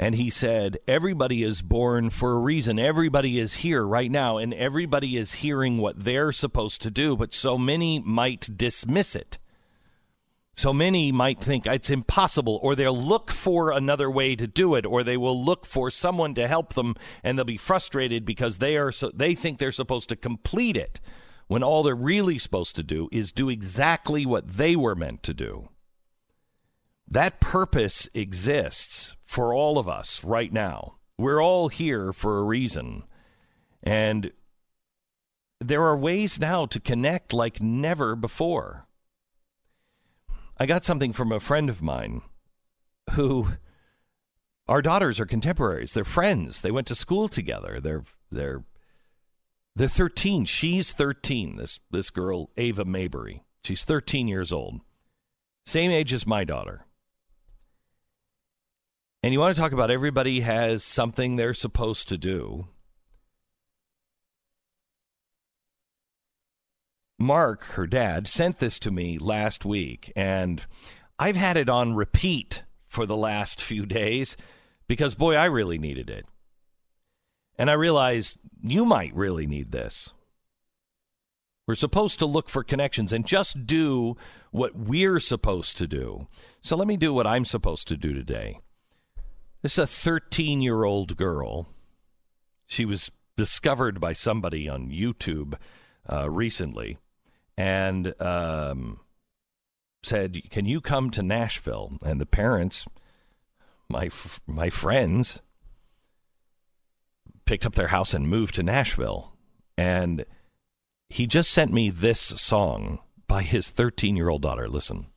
And 0.00 0.14
he 0.14 0.30
said, 0.30 0.78
Everybody 0.88 1.42
is 1.42 1.60
born 1.60 2.08
for 2.08 2.32
a 2.32 2.38
reason. 2.38 2.78
Everybody 2.78 3.38
is 3.38 3.56
here 3.56 3.86
right 3.86 4.10
now, 4.10 4.38
and 4.38 4.54
everybody 4.54 5.18
is 5.18 5.34
hearing 5.34 5.76
what 5.76 6.04
they're 6.04 6.32
supposed 6.32 6.80
to 6.82 6.90
do, 6.90 7.18
but 7.18 7.34
so 7.34 7.58
many 7.58 7.98
might 7.98 8.56
dismiss 8.56 9.14
it. 9.14 9.36
So 10.54 10.72
many 10.72 11.12
might 11.12 11.38
think 11.38 11.66
it's 11.66 11.90
impossible, 11.90 12.58
or 12.62 12.74
they'll 12.74 12.96
look 12.96 13.30
for 13.30 13.72
another 13.72 14.10
way 14.10 14.34
to 14.36 14.46
do 14.46 14.74
it, 14.74 14.86
or 14.86 15.04
they 15.04 15.18
will 15.18 15.44
look 15.44 15.66
for 15.66 15.90
someone 15.90 16.32
to 16.36 16.48
help 16.48 16.72
them, 16.72 16.96
and 17.22 17.36
they'll 17.36 17.44
be 17.44 17.58
frustrated 17.58 18.24
because 18.24 18.56
they 18.56 18.78
are 18.78 18.92
so, 18.92 19.10
they 19.12 19.34
think 19.34 19.58
they're 19.58 19.70
supposed 19.70 20.08
to 20.08 20.16
complete 20.16 20.78
it, 20.78 20.98
when 21.46 21.62
all 21.62 21.82
they're 21.82 21.94
really 21.94 22.38
supposed 22.38 22.74
to 22.76 22.82
do 22.82 23.10
is 23.12 23.32
do 23.32 23.50
exactly 23.50 24.24
what 24.24 24.48
they 24.48 24.74
were 24.74 24.94
meant 24.94 25.22
to 25.24 25.34
do. 25.34 25.68
That 27.06 27.38
purpose 27.38 28.08
exists 28.14 29.14
for 29.30 29.54
all 29.54 29.78
of 29.78 29.88
us 29.88 30.24
right 30.24 30.52
now. 30.52 30.96
We're 31.16 31.40
all 31.40 31.68
here 31.68 32.12
for 32.12 32.40
a 32.40 32.42
reason. 32.42 33.04
And 33.80 34.32
there 35.60 35.84
are 35.84 35.96
ways 35.96 36.40
now 36.40 36.66
to 36.66 36.80
connect 36.80 37.32
like 37.32 37.62
never 37.62 38.16
before. 38.16 38.88
I 40.58 40.66
got 40.66 40.84
something 40.84 41.12
from 41.12 41.30
a 41.30 41.38
friend 41.38 41.70
of 41.70 41.80
mine 41.80 42.22
who 43.12 43.52
our 44.66 44.82
daughters 44.82 45.20
are 45.20 45.26
contemporaries. 45.26 45.92
They're 45.92 46.02
friends. 46.02 46.60
They 46.60 46.72
went 46.72 46.88
to 46.88 46.96
school 46.96 47.28
together. 47.28 47.78
They're 47.80 48.02
they're 48.32 48.64
they're 49.76 49.86
13. 49.86 50.44
She's 50.44 50.92
13. 50.92 51.54
This 51.54 51.78
this 51.88 52.10
girl 52.10 52.50
Ava 52.56 52.84
Maybury. 52.84 53.44
She's 53.62 53.84
13 53.84 54.26
years 54.26 54.50
old. 54.50 54.80
Same 55.64 55.92
age 55.92 56.12
as 56.12 56.26
my 56.26 56.42
daughter. 56.42 56.84
And 59.22 59.34
you 59.34 59.40
want 59.40 59.54
to 59.54 59.60
talk 59.60 59.72
about 59.72 59.90
everybody 59.90 60.40
has 60.40 60.82
something 60.82 61.36
they're 61.36 61.52
supposed 61.52 62.08
to 62.08 62.16
do. 62.16 62.68
Mark, 67.18 67.64
her 67.72 67.86
dad, 67.86 68.26
sent 68.26 68.60
this 68.60 68.78
to 68.78 68.90
me 68.90 69.18
last 69.18 69.66
week, 69.66 70.10
and 70.16 70.64
I've 71.18 71.36
had 71.36 71.58
it 71.58 71.68
on 71.68 71.94
repeat 71.94 72.62
for 72.86 73.04
the 73.04 73.16
last 73.16 73.60
few 73.62 73.84
days 73.84 74.38
because, 74.88 75.14
boy, 75.14 75.34
I 75.34 75.44
really 75.44 75.78
needed 75.78 76.08
it. 76.08 76.26
And 77.58 77.70
I 77.70 77.74
realized 77.74 78.38
you 78.62 78.86
might 78.86 79.14
really 79.14 79.46
need 79.46 79.70
this. 79.70 80.14
We're 81.68 81.74
supposed 81.74 82.18
to 82.20 82.26
look 82.26 82.48
for 82.48 82.64
connections 82.64 83.12
and 83.12 83.26
just 83.26 83.66
do 83.66 84.16
what 84.50 84.74
we're 84.74 85.20
supposed 85.20 85.76
to 85.76 85.86
do. 85.86 86.26
So 86.62 86.74
let 86.74 86.88
me 86.88 86.96
do 86.96 87.12
what 87.12 87.26
I'm 87.26 87.44
supposed 87.44 87.86
to 87.88 87.98
do 87.98 88.14
today. 88.14 88.60
This 89.62 89.72
is 89.72 89.78
a 89.78 89.86
13 89.86 90.62
year 90.62 90.84
old 90.84 91.16
girl. 91.16 91.68
She 92.66 92.84
was 92.84 93.10
discovered 93.36 94.00
by 94.00 94.12
somebody 94.12 94.68
on 94.68 94.90
YouTube 94.90 95.54
uh, 96.10 96.30
recently 96.30 96.98
and 97.58 98.14
um, 98.20 99.00
said, 100.02 100.50
Can 100.50 100.64
you 100.64 100.80
come 100.80 101.10
to 101.10 101.22
Nashville? 101.22 101.98
And 102.02 102.20
the 102.20 102.26
parents, 102.26 102.86
my, 103.88 104.06
f- 104.06 104.40
my 104.46 104.70
friends, 104.70 105.42
picked 107.44 107.66
up 107.66 107.74
their 107.74 107.88
house 107.88 108.14
and 108.14 108.28
moved 108.28 108.54
to 108.54 108.62
Nashville. 108.62 109.32
And 109.76 110.24
he 111.10 111.26
just 111.26 111.50
sent 111.50 111.72
me 111.72 111.90
this 111.90 112.20
song 112.20 113.00
by 113.26 113.42
his 113.42 113.68
13 113.68 114.16
year 114.16 114.30
old 114.30 114.42
daughter. 114.42 114.68
Listen. 114.68 115.09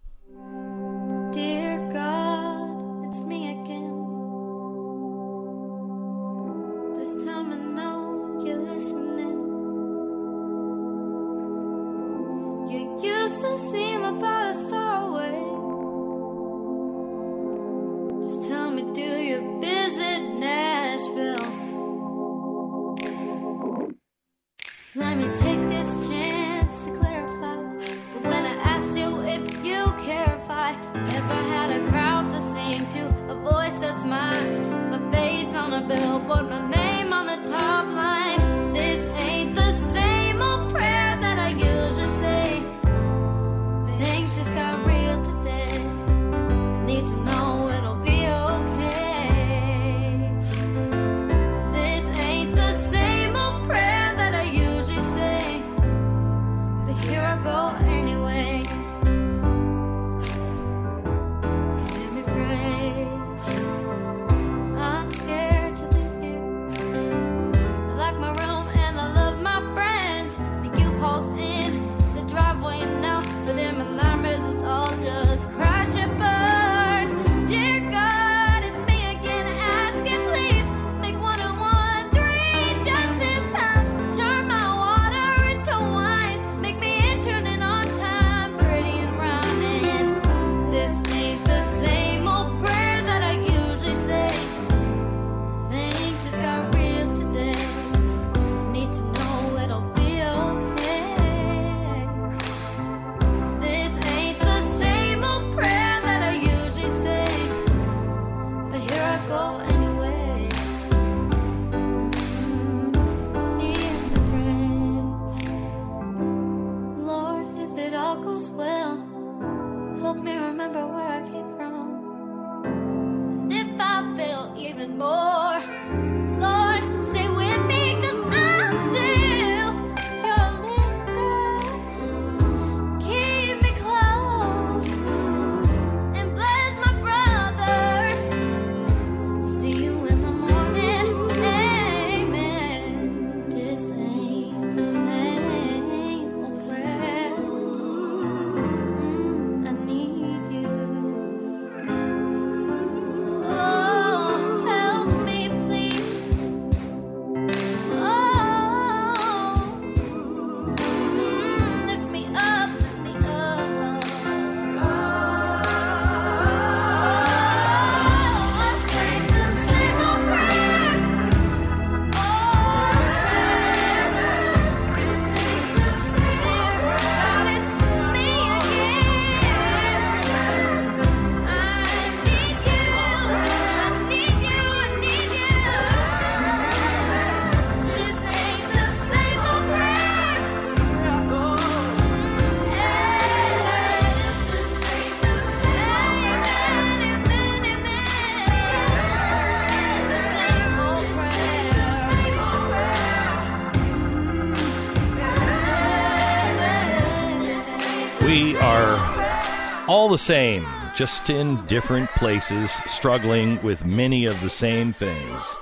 the 210.13 210.17
same, 210.19 210.63
just 210.95 211.31
in 211.31 211.65
different 211.65 212.07
places, 212.11 212.69
struggling 212.85 213.59
with 213.63 213.83
many 213.83 214.27
of 214.27 214.39
the 214.41 214.49
same 214.49 214.93
things. 214.93 215.57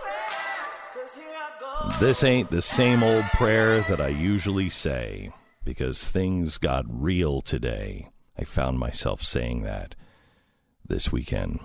This 2.01 2.21
ain't 2.25 2.51
the 2.51 2.61
same 2.61 3.01
old 3.01 3.23
prayer 3.27 3.79
that 3.83 4.01
I 4.01 4.09
usually 4.09 4.69
say, 4.69 5.31
because 5.63 6.03
things 6.03 6.57
got 6.57 6.83
real 6.89 7.39
today. 7.39 8.09
I 8.37 8.43
found 8.43 8.77
myself 8.77 9.21
saying 9.21 9.63
that 9.63 9.95
this 10.85 11.13
weekend. 11.13 11.61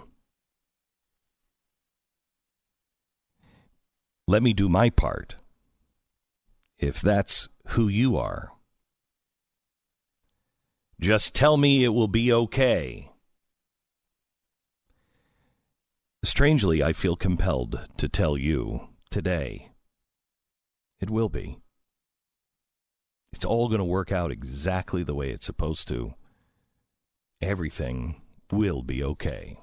Let 4.28 4.44
me 4.44 4.52
do 4.52 4.68
my 4.68 4.90
part. 4.90 5.34
If 6.78 7.00
that's 7.00 7.48
who 7.70 7.88
you 7.88 8.16
are, 8.16 8.52
just 11.00 11.34
tell 11.34 11.56
me 11.56 11.84
it 11.84 11.90
will 11.90 12.08
be 12.08 12.32
okay. 12.32 13.10
Strangely, 16.22 16.82
I 16.82 16.92
feel 16.92 17.16
compelled 17.16 17.86
to 17.98 18.08
tell 18.08 18.36
you 18.36 18.88
today 19.10 19.70
it 21.00 21.10
will 21.10 21.28
be. 21.28 21.58
It's 23.32 23.44
all 23.44 23.68
going 23.68 23.78
to 23.78 23.84
work 23.84 24.10
out 24.10 24.32
exactly 24.32 25.02
the 25.02 25.14
way 25.14 25.30
it's 25.30 25.44
supposed 25.44 25.88
to. 25.88 26.14
Everything 27.42 28.22
will 28.50 28.82
be 28.82 29.04
okay. 29.04 29.58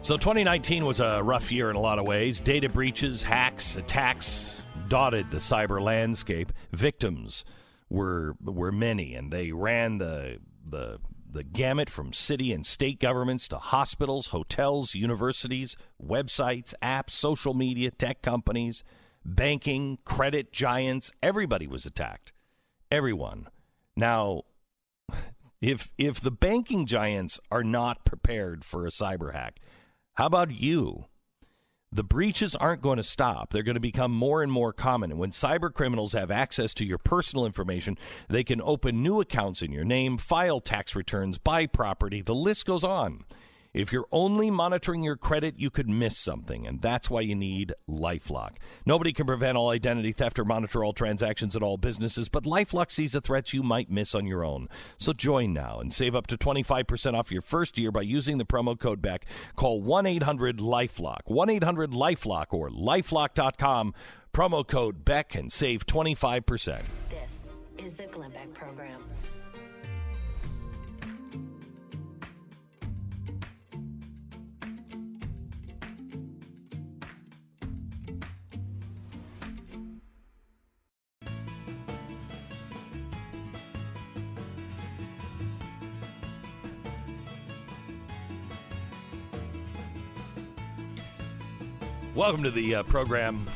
So 0.00 0.16
2019 0.16 0.84
was 0.84 0.98
a 0.98 1.22
rough 1.22 1.52
year 1.52 1.70
in 1.70 1.76
a 1.76 1.80
lot 1.80 2.00
of 2.00 2.04
ways. 2.04 2.40
Data 2.40 2.68
breaches, 2.68 3.22
hacks, 3.22 3.76
attacks, 3.76 4.61
dotted 4.88 5.30
the 5.30 5.38
cyber 5.38 5.80
landscape. 5.80 6.52
Victims 6.72 7.44
were 7.88 8.36
were 8.42 8.72
many, 8.72 9.14
and 9.14 9.32
they 9.32 9.52
ran 9.52 9.98
the 9.98 10.38
the 10.64 10.98
the 11.30 11.42
gamut 11.42 11.88
from 11.88 12.12
city 12.12 12.52
and 12.52 12.66
state 12.66 13.00
governments 13.00 13.48
to 13.48 13.58
hospitals, 13.58 14.28
hotels, 14.28 14.94
universities, 14.94 15.76
websites, 16.02 16.74
apps, 16.82 17.10
social 17.10 17.54
media, 17.54 17.90
tech 17.90 18.20
companies, 18.22 18.84
banking, 19.24 19.98
credit 20.04 20.52
giants. 20.52 21.12
Everybody 21.22 21.66
was 21.66 21.86
attacked. 21.86 22.32
Everyone. 22.90 23.48
Now, 23.96 24.42
if 25.60 25.92
if 25.96 26.20
the 26.20 26.30
banking 26.30 26.86
giants 26.86 27.40
are 27.50 27.64
not 27.64 28.04
prepared 28.04 28.64
for 28.64 28.86
a 28.86 28.90
cyber 28.90 29.32
hack, 29.32 29.60
how 30.14 30.26
about 30.26 30.50
you? 30.50 31.06
The 31.94 32.02
breaches 32.02 32.56
aren't 32.56 32.80
going 32.80 32.96
to 32.96 33.02
stop. 33.02 33.50
They're 33.50 33.62
going 33.62 33.74
to 33.74 33.80
become 33.80 34.12
more 34.12 34.42
and 34.42 34.50
more 34.50 34.72
common. 34.72 35.10
And 35.10 35.20
when 35.20 35.30
cyber 35.30 35.70
criminals 35.70 36.14
have 36.14 36.30
access 36.30 36.72
to 36.74 36.86
your 36.86 36.96
personal 36.96 37.44
information, 37.44 37.98
they 38.30 38.44
can 38.44 38.62
open 38.62 39.02
new 39.02 39.20
accounts 39.20 39.60
in 39.60 39.72
your 39.72 39.84
name, 39.84 40.16
file 40.16 40.60
tax 40.60 40.96
returns, 40.96 41.36
buy 41.36 41.66
property. 41.66 42.22
The 42.22 42.34
list 42.34 42.64
goes 42.64 42.82
on. 42.82 43.24
If 43.74 43.90
you're 43.90 44.06
only 44.12 44.50
monitoring 44.50 45.02
your 45.02 45.16
credit, 45.16 45.54
you 45.56 45.70
could 45.70 45.88
miss 45.88 46.18
something, 46.18 46.66
and 46.66 46.82
that's 46.82 47.08
why 47.08 47.22
you 47.22 47.34
need 47.34 47.72
Lifelock. 47.88 48.56
Nobody 48.84 49.14
can 49.14 49.24
prevent 49.24 49.56
all 49.56 49.70
identity 49.70 50.12
theft 50.12 50.38
or 50.38 50.44
monitor 50.44 50.84
all 50.84 50.92
transactions 50.92 51.56
at 51.56 51.62
all 51.62 51.78
businesses, 51.78 52.28
but 52.28 52.44
Lifelock 52.44 52.92
sees 52.92 53.12
the 53.12 53.22
threats 53.22 53.54
you 53.54 53.62
might 53.62 53.90
miss 53.90 54.14
on 54.14 54.26
your 54.26 54.44
own. 54.44 54.68
So 54.98 55.14
join 55.14 55.54
now 55.54 55.78
and 55.80 55.90
save 55.90 56.14
up 56.14 56.26
to 56.26 56.36
25% 56.36 57.14
off 57.14 57.32
your 57.32 57.40
first 57.40 57.78
year 57.78 57.90
by 57.90 58.02
using 58.02 58.36
the 58.36 58.44
promo 58.44 58.78
code 58.78 59.00
BECK. 59.00 59.24
Call 59.56 59.80
1 59.80 60.04
800 60.04 60.58
Lifelock, 60.58 61.22
1 61.24 61.48
800 61.48 61.92
Lifelock, 61.92 62.52
or 62.52 62.68
lifelock.com. 62.68 63.94
Promo 64.34 64.66
code 64.66 65.02
BECK 65.02 65.34
and 65.34 65.50
save 65.50 65.86
25%. 65.86 66.82
This 67.08 67.48
is 67.78 67.94
the 67.94 68.06
Glenn 68.08 68.32
Beck 68.32 68.52
Program. 68.52 69.02
Welcome 92.14 92.42
to 92.42 92.50
the 92.50 92.74
uh, 92.74 92.82
program. 92.82 93.46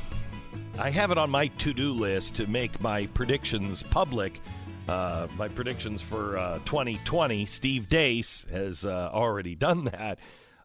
I 0.79 0.89
have 0.89 1.11
it 1.11 1.19
on 1.19 1.31
my 1.31 1.49
to 1.49 1.75
do 1.75 1.93
list 1.93 2.37
to 2.37 2.47
make 2.47 2.81
my 2.81 3.05
predictions 3.09 3.83
public. 3.83 4.41
Uh, 4.89 5.27
my 5.37 5.49
predictions 5.49 6.01
for 6.01 6.39
uh, 6.39 6.59
2020. 6.65 7.45
Steve 7.45 7.87
Deace 7.89 8.49
has 8.51 8.87
uh, 8.87 9.11
already 9.13 9.55
done 9.55 9.85
that. 9.85 10.19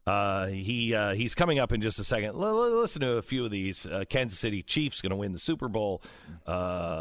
Uh, 0.08 0.48
he 0.48 0.96
uh, 0.96 1.14
he's 1.14 1.36
coming 1.36 1.60
up 1.60 1.74
in 1.74 1.82
just 1.82 2.00
a 2.00 2.06
second. 2.06 2.30
L- 2.30 2.44
l- 2.46 2.80
listen 2.80 3.02
to 3.02 3.18
a 3.18 3.22
few 3.22 3.44
of 3.44 3.52
these. 3.52 3.86
Kansas 4.10 4.40
City 4.40 4.64
Chiefs 4.64 5.02
going 5.02 5.10
to 5.10 5.18
win 5.18 5.34
the 5.34 5.40
Super 5.40 5.68
Bowl. 5.68 6.02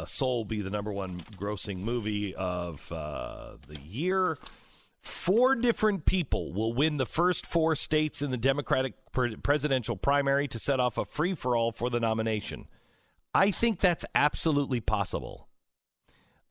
Soul 0.07 0.43
be 0.43 0.61
the 0.61 0.69
number 0.69 0.91
one 0.91 1.21
grossing 1.37 1.77
movie 1.77 2.35
of 2.35 2.89
the 2.89 3.79
year. 3.81 4.37
Four 5.01 5.55
different 5.55 6.05
people 6.05 6.53
will 6.53 6.73
win 6.73 6.97
the 6.97 7.05
first 7.05 7.47
four 7.47 7.75
states 7.75 8.21
in 8.21 8.29
the 8.29 8.37
Democratic 8.37 8.93
presidential 9.43 9.95
primary 9.95 10.47
to 10.47 10.59
set 10.59 10.79
off 10.79 10.97
a 10.97 11.05
free 11.05 11.33
for 11.33 11.55
all 11.55 11.71
for 11.71 11.89
the 11.89 11.99
nomination. 11.99 12.67
I 13.33 13.49
think 13.51 13.79
that's 13.79 14.05
absolutely 14.13 14.79
possible. 14.79 15.47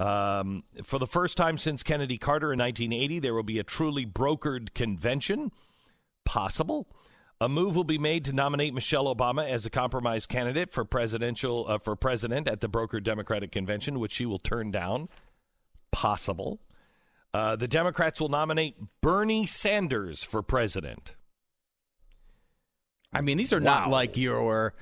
Um, 0.01 0.65
for 0.83 0.99
the 0.99 1.07
first 1.07 1.37
time 1.37 1.59
since 1.59 1.83
Kennedy 1.83 2.19
Carter 2.19 2.53
in 2.53 2.59
1980, 2.59 3.19
there 3.19 3.35
will 3.35 3.43
be 3.43 3.59
a 3.59 3.65
truly 3.65 4.07
brokered 4.07 4.75
convention. 4.75 5.53
Possible. 6.25 6.89
A 7.41 7.49
move 7.49 7.77
will 7.77 7.85
be 7.85 7.99
made 7.99 8.25
to 8.25 8.33
nominate 8.33 8.75
Michelle 8.75 9.15
Obama 9.15 9.49
as 9.49 9.65
a 9.65 9.71
compromise 9.71 10.27
candidate 10.27 10.73
for 10.73 10.85
presidential 10.85 11.67
uh, 11.69 11.79
for 11.79 11.97
president 11.97 12.49
at 12.49 12.61
the 12.61 12.69
brokered 12.69 13.03
Democratic 13.05 13.53
convention, 13.53 13.99
which 13.99 14.13
she 14.13 14.27
will 14.27 14.39
turn 14.39 14.71
down. 14.71 15.09
Possible. 15.91 16.61
Uh, 17.33 17.57
the 17.57 17.69
Democrats 17.69 18.21
will 18.21 18.29
nominate 18.29 18.77
Bernie 19.01 19.47
Sanders 19.47 20.23
for 20.25 20.43
president. 20.43 21.15
I 23.13 23.21
mean, 23.21 23.39
these 23.39 23.53
are 23.53 23.61
not 23.61 23.91
like 23.91 24.17
your 24.17 24.75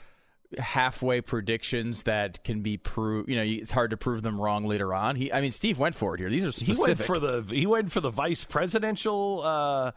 halfway 0.59 1.21
predictions 1.21 2.05
that 2.05 2.43
can 2.45 2.63
be 2.63 2.77
proved. 2.77 3.29
You 3.29 3.37
know, 3.37 3.43
it's 3.43 3.73
hard 3.73 3.91
to 3.91 3.97
prove 3.97 4.23
them 4.23 4.41
wrong 4.41 4.65
later 4.67 4.95
on. 4.95 5.17
He, 5.17 5.33
I 5.33 5.41
mean, 5.41 5.51
Steve 5.51 5.79
went 5.79 5.95
for 5.95 6.15
it 6.15 6.21
here. 6.21 6.31
These 6.31 6.45
are 6.45 6.65
He 6.65 6.75
went 6.79 6.99
for 6.99 7.19
the 7.19 7.45
he 7.49 7.67
went 7.67 7.93
for 7.93 8.01
the 8.01 8.11
vice 8.11 8.45
presidential 8.45 9.43
uh, 9.45 9.93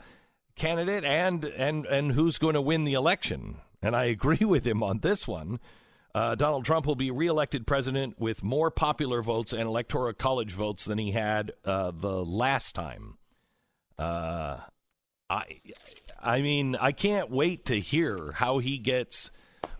candidate 0.55 1.03
and 1.03 1.45
and 1.45 1.85
and 1.85 2.11
who's 2.11 2.37
going 2.37 2.55
to 2.55 2.61
win 2.61 2.83
the 2.83 2.93
election. 2.93 3.57
And 3.81 3.95
I 3.95 4.03
agree 4.15 4.45
with 4.45 4.65
him 4.65 4.83
on 4.83 4.99
this 4.99 5.27
one. 5.27 5.59
Uh, 6.13 6.35
Donald 6.35 6.65
Trump 6.65 6.85
will 6.85 6.95
be 6.95 7.11
reelected 7.11 7.65
president 7.65 8.19
with 8.19 8.43
more 8.43 8.69
popular 8.69 9.21
votes 9.21 9.53
and 9.53 9.63
electoral 9.63 10.13
college 10.13 10.51
votes 10.51 10.83
than 10.85 10.97
he 10.97 11.11
had 11.11 11.51
uh, 11.63 11.91
the 11.91 12.25
last 12.25 12.75
time. 12.75 13.17
Uh, 13.97 14.57
I, 15.29 15.45
I 16.21 16.41
mean, 16.41 16.75
I 16.75 16.91
can't 16.91 17.29
wait 17.29 17.65
to 17.65 17.79
hear 17.79 18.33
how 18.33 18.59
he 18.59 18.77
gets 18.77 19.31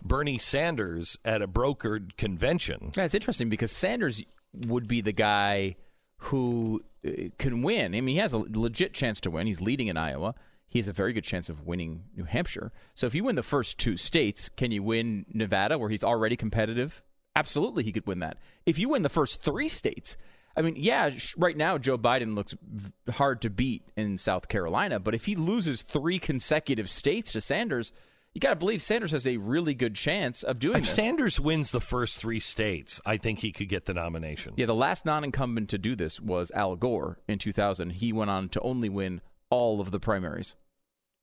Bernie 0.01 0.37
Sanders 0.37 1.17
at 1.25 1.41
a 1.41 1.47
brokered 1.47 2.15
convention. 2.17 2.91
It's 2.95 3.13
interesting 3.13 3.49
because 3.49 3.71
Sanders 3.71 4.23
would 4.53 4.87
be 4.87 5.01
the 5.01 5.11
guy 5.11 5.75
who 6.17 6.81
uh, 7.05 7.11
can 7.37 7.61
win. 7.61 7.93
I 7.93 8.01
mean, 8.01 8.15
he 8.15 8.17
has 8.17 8.33
a 8.33 8.37
legit 8.37 8.93
chance 8.93 9.19
to 9.21 9.31
win. 9.31 9.47
He's 9.47 9.61
leading 9.61 9.87
in 9.87 9.97
Iowa. 9.97 10.35
He 10.72 10.80
has 10.80 10.88
a 10.88 10.93
very 10.93 11.11
good 11.11 11.26
chance 11.26 11.49
of 11.49 11.68
winning 11.68 12.06
New 12.15 12.23
Hampshire. 12.23 12.72
So 12.95 13.06
if 13.06 13.14
you 13.14 13.26
win 13.26 13.35
the 13.35 13.43
first 13.43 13.77
two 13.77 13.98
states, 13.98 14.48
can 14.48 14.72
you 14.72 14.81
win 14.81 15.26
Nevada, 15.34 15.77
where 15.77 15.89
he's 15.89 16.03
already 16.03 16.38
competitive? 16.38 17.03
Absolutely, 17.35 17.84
he 17.84 17.91
could 17.91 18.07
win 18.07 18.19
that. 18.19 18.38
If 18.65 18.80
you 18.80 18.88
win 18.88 19.03
the 19.03 19.10
first 19.10 19.41
three 19.43 19.68
states, 19.68 20.15
I 20.56 20.61
mean, 20.61 20.76
yeah, 20.77 21.10
sh- 21.10 21.35
right 21.38 21.57
now 21.57 21.77
Joe 21.77 21.98
Biden 21.98 22.35
looks 22.35 22.56
v- 22.64 22.91
hard 23.11 23.41
to 23.41 23.49
beat 23.49 23.91
in 23.98 24.18
South 24.18 24.48
Carolina, 24.48 24.98
but 24.98 25.14
if 25.14 25.26
he 25.26 25.35
loses 25.35 25.81
three 25.81 26.19
consecutive 26.19 26.89
states 26.89 27.34
to 27.34 27.41
Sanders, 27.41 27.91
you 28.34 28.39
got 28.39 28.52
to 28.52 28.56
believe 28.56 28.81
Sanders 28.81 29.11
has 29.11 29.27
a 29.27 29.35
really 29.38 29.73
good 29.73 29.95
chance 29.95 30.41
of 30.41 30.57
doing 30.57 30.77
If 30.77 30.84
this. 30.84 30.93
Sanders 30.93 31.38
wins 31.38 31.72
the 31.72 31.81
first 31.81 32.15
three 32.18 32.39
states, 32.39 33.02
I 33.06 33.18
think 33.18 33.39
he 33.39 33.52
could 33.52 33.68
get 33.68 33.85
the 33.85 33.93
nomination. 33.93 34.53
Yeah, 34.56 34.68
the 34.68 34.73
last 34.76 35.06
non-incumbent 35.06 35.68
to 35.72 35.77
do 35.77 35.98
this 35.98 36.22
was 36.22 36.49
Al 36.52 36.77
Gore 36.77 37.19
in 37.27 37.39
2000. 37.39 37.89
He 37.89 38.14
went 38.14 38.30
on 38.31 38.48
to 38.49 38.61
only 38.61 38.88
win 38.88 39.19
all 39.51 39.79
of 39.79 39.91
the 39.91 39.99
primaries. 39.99 40.55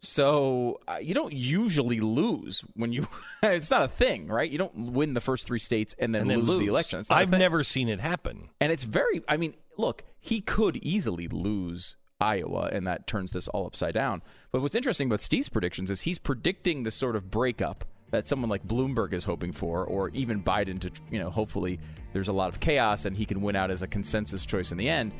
So 0.00 0.78
uh, 0.86 0.98
you 1.02 1.12
don't 1.12 1.32
usually 1.32 1.98
lose 1.98 2.60
when 2.74 2.92
you. 2.92 3.08
it's 3.42 3.70
not 3.70 3.82
a 3.82 3.88
thing, 3.88 4.28
right? 4.28 4.48
You 4.48 4.58
don't 4.58 4.92
win 4.92 5.14
the 5.14 5.20
first 5.20 5.48
three 5.48 5.58
states 5.58 5.96
and 5.98 6.14
then, 6.14 6.22
and 6.22 6.30
then 6.30 6.38
lose, 6.38 6.48
lose 6.50 6.58
the 6.60 6.66
election. 6.66 7.00
It's 7.00 7.10
not 7.10 7.16
a 7.16 7.22
I've 7.22 7.30
never 7.30 7.64
seen 7.64 7.88
it 7.88 7.98
happen. 7.98 8.50
And 8.60 8.70
it's 8.70 8.84
very. 8.84 9.22
I 9.28 9.36
mean, 9.36 9.54
look, 9.76 10.04
he 10.20 10.40
could 10.40 10.76
easily 10.76 11.26
lose 11.26 11.96
Iowa, 12.20 12.68
and 12.72 12.86
that 12.86 13.08
turns 13.08 13.32
this 13.32 13.48
all 13.48 13.66
upside 13.66 13.94
down. 13.94 14.22
But 14.52 14.62
what's 14.62 14.76
interesting 14.76 15.08
about 15.08 15.20
Steve's 15.20 15.48
predictions 15.48 15.90
is 15.90 16.02
he's 16.02 16.18
predicting 16.18 16.84
the 16.84 16.92
sort 16.92 17.16
of 17.16 17.28
breakup 17.28 17.84
that 18.10 18.26
someone 18.26 18.48
like 18.48 18.66
Bloomberg 18.66 19.12
is 19.12 19.24
hoping 19.24 19.52
for, 19.52 19.84
or 19.84 20.08
even 20.10 20.42
Biden 20.42 20.80
to, 20.80 20.90
you 21.10 21.18
know, 21.18 21.28
hopefully 21.30 21.78
there's 22.12 22.28
a 22.28 22.32
lot 22.32 22.48
of 22.48 22.58
chaos 22.58 23.04
and 23.04 23.16
he 23.16 23.26
can 23.26 23.42
win 23.42 23.54
out 23.54 23.70
as 23.70 23.82
a 23.82 23.86
consensus 23.86 24.46
choice 24.46 24.72
in 24.72 24.78
the 24.78 24.88
end. 24.88 25.12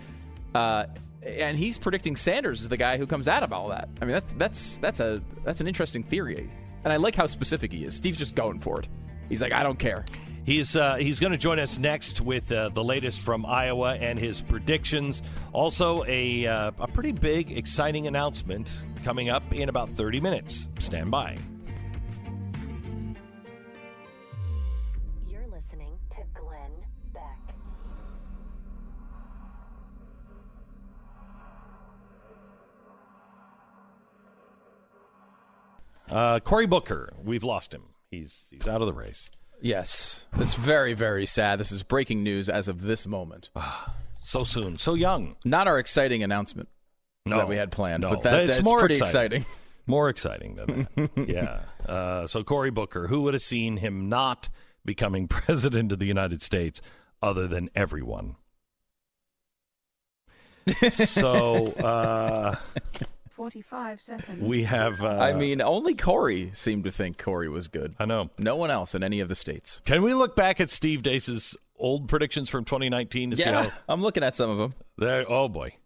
Uh, 0.55 0.86
and 1.23 1.59
he's 1.59 1.78
predicting 1.78 2.16
Sanders 2.16 2.61
is 2.62 2.69
the 2.69 2.77
guy 2.77 2.97
who 2.97 3.07
comes 3.07 3.28
out 3.28 3.43
of 3.43 3.53
all 3.53 3.69
that. 3.69 3.89
I 4.01 4.05
mean, 4.05 4.12
that's 4.12 4.32
that's 4.35 4.78
that's 4.78 5.01
a 5.01 5.23
that's 5.45 5.61
an 5.61 5.69
interesting 5.69 6.03
theory, 6.03 6.51
and 6.85 6.93
I 6.93 6.97
like 6.97 7.15
how 7.15 7.27
specific 7.27 7.73
he 7.73 7.85
is. 7.85 7.95
Steve's 7.97 8.19
just 8.19 8.35
going 8.35 8.61
for 8.61 8.81
it. 8.81 8.89
He's 9.28 9.43
like, 9.43 9.53
I 9.53 9.62
don't 9.62 9.78
care. 9.78 10.05
He's 10.45 10.77
uh, 10.77 10.97
he's 10.97 11.20
going 11.20 11.32
to 11.32 11.39
join 11.39 11.59
us 11.59 11.78
next 11.78 12.23
with 12.23 12.51
uh, 12.51 12.70
the 12.70 12.82
latest 12.82 13.20
from 13.20 13.45
Iowa 13.45 13.97
and 13.97 14.19
his 14.19 14.40
predictions. 14.40 15.23
Also, 15.53 16.05
a 16.07 16.47
uh, 16.47 16.70
a 16.78 16.89
pretty 16.89 17.12
big, 17.12 17.53
exciting 17.53 18.07
announcement 18.07 18.82
coming 19.05 19.28
up 19.28 19.53
in 19.53 19.69
about 19.69 19.90
30 19.90 20.20
minutes. 20.20 20.69
Stand 20.78 21.11
by. 21.11 21.36
Uh, 36.10 36.40
Cory 36.40 36.66
Booker, 36.66 37.12
we've 37.22 37.44
lost 37.44 37.72
him. 37.74 37.82
He's 38.10 38.44
he's 38.51 38.66
out 38.66 38.80
of 38.80 38.86
the 38.86 38.93
race. 38.94 39.30
Yes, 39.60 40.24
it's 40.35 40.55
very 40.55 40.94
very 40.94 41.26
sad. 41.26 41.59
This 41.60 41.72
is 41.72 41.82
breaking 41.82 42.22
news 42.22 42.48
as 42.48 42.68
of 42.68 42.82
this 42.82 43.06
moment. 43.06 43.51
so 44.22 44.44
soon, 44.44 44.78
so 44.78 44.94
young. 44.94 45.36
Not 45.44 45.68
our 45.68 45.78
exciting 45.78 46.22
announcement 46.22 46.68
No, 47.26 47.39
that 47.39 47.48
we 47.48 47.56
had 47.56 47.70
planned, 47.70 48.02
no. 48.02 48.10
but 48.10 48.22
that, 48.22 48.47
that's 48.47 48.62
more 48.62 48.78
pretty 48.80 48.97
exciting. 48.97 49.40
exciting. 49.43 49.47
More 49.86 50.09
exciting 50.09 50.55
than 50.56 50.89
that. 50.97 51.10
yeah. 51.28 51.60
Uh, 51.90 52.26
so 52.26 52.44
Cory 52.44 52.70
Booker, 52.70 53.09
who 53.09 53.22
would 53.22 53.35
have 53.35 53.43
seen 53.43 53.78
him 53.78 54.09
not 54.09 54.48
becoming 54.85 55.28
president 55.28 55.93
of 55.93 55.98
the 55.98 56.06
United 56.06 56.43
States 56.43 56.80
other 57.22 57.47
than 57.47 57.68
everyone? 57.74 58.36
So 60.90 61.64
uh, 61.78 62.56
45 63.39 64.01
seconds. 64.01 64.43
we 64.43 64.65
have. 64.65 65.01
Uh, 65.01 65.09
I 65.10 65.32
mean, 65.32 65.62
only 65.62 65.94
Cory 65.94 66.51
seemed 66.55 66.82
to 66.85 66.90
think 66.90 67.19
Cory 67.19 67.48
was 67.48 67.69
good. 67.69 67.94
I 67.97 68.05
know. 68.05 68.31
No 68.36 68.56
one 68.56 68.73
else 68.73 68.97
in 68.97 69.05
any 69.05 69.20
of 69.20 69.28
the 69.28 69.36
states. 69.36 69.81
Can 69.85 70.02
we 70.02 70.12
look 70.12 70.35
back 70.35 70.60
at 70.60 70.70
Steve 70.70 71.05
Deace's 71.05 71.56
old 71.78 72.09
predictions 72.09 72.51
from 72.51 72.65
2019 72.65 73.31
to 73.31 73.36
see 73.36 73.44
Yeah, 73.44 73.65
how? 73.70 73.73
I'm 73.89 74.02
looking 74.02 74.24
at 74.24 74.35
some 74.35 74.51
of 74.51 74.59
them. 74.59 74.74
There, 74.97 75.24
oh 75.31 75.48
boy. 75.48 75.77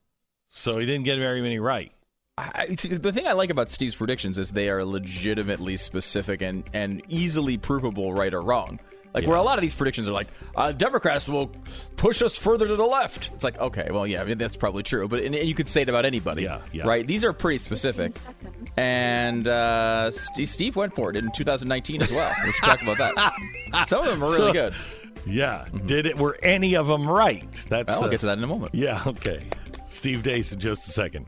So 0.49 0.79
he 0.79 0.87
didn't 0.87 1.05
get 1.05 1.19
very 1.19 1.43
many 1.43 1.59
right. 1.59 1.93
I, 2.39 2.69
the 2.69 3.13
thing 3.13 3.27
I 3.27 3.33
like 3.33 3.51
about 3.51 3.71
Steve's 3.71 3.97
predictions 3.97 4.39
is 4.39 4.53
they 4.53 4.71
are 4.71 4.83
legitimately 4.87 5.77
specific 5.77 6.41
and, 6.41 6.65
and 6.73 7.03
easily 7.11 7.59
provable, 7.59 8.15
right 8.15 8.33
or 8.33 8.41
wrong. 8.41 8.81
Like 9.15 9.27
where 9.27 9.37
a 9.37 9.43
lot 9.43 9.59
of 9.59 9.63
these 9.63 9.75
predictions 9.75 10.09
are 10.09 10.13
like, 10.13 10.29
uh, 10.57 10.73
Democrats 10.73 11.29
will 11.29 11.49
push 11.97 12.23
us 12.23 12.35
further 12.35 12.67
to 12.67 12.77
the 12.77 12.85
left. 12.87 13.31
It's 13.35 13.45
like, 13.45 13.59
okay, 13.59 13.89
well, 13.91 14.07
yeah, 14.07 14.23
I 14.23 14.25
mean, 14.25 14.39
that's 14.39 14.57
probably 14.57 14.83
true, 14.83 15.07
but 15.07 15.21
and, 15.23 15.35
and 15.35 15.47
you 15.47 15.55
could 15.55 15.69
say 15.69 15.83
it 15.83 15.89
about 15.91 16.07
anybody, 16.07 16.45
Yeah, 16.45 16.63
yeah. 16.73 16.85
right? 16.87 17.07
These 17.07 17.23
are 17.25 17.33
pretty 17.35 17.59
specific, 17.59 18.15
and 18.77 19.47
uh, 19.49 20.11
Steve, 20.11 20.77
went 20.77 20.95
for 20.95 21.11
it 21.11 21.17
in 21.17 21.31
2019 21.33 22.03
as 22.03 22.11
well. 22.11 22.33
We 22.45 22.53
should 22.53 22.65
talk 22.65 22.83
about 22.83 22.97
that. 22.99 23.87
Some 23.89 24.01
of 24.01 24.07
them 24.07 24.23
are 24.23 24.31
really 24.31 24.37
So- 24.37 24.53
good. 24.53 24.75
Yeah. 25.27 25.67
Did 25.87 26.07
it? 26.07 26.17
Were 26.19 26.37
any 26.43 26.75
of 26.75 26.89
them 26.89 27.09
right? 27.09 27.51
That's. 27.69 27.95
The- 27.95 28.01
I'll 28.01 28.09
get 28.11 28.21
to 28.21 28.27
that 28.27 28.39
in 28.39 28.45
a 28.45 28.49
moment. 28.49 28.75
Yeah. 28.75 29.03
Okay. 29.07 29.45
Steve 29.87 30.23
Deace 30.25 30.53
in 30.53 30.59
just 30.59 30.89
a 30.89 30.91
second. 30.91 31.27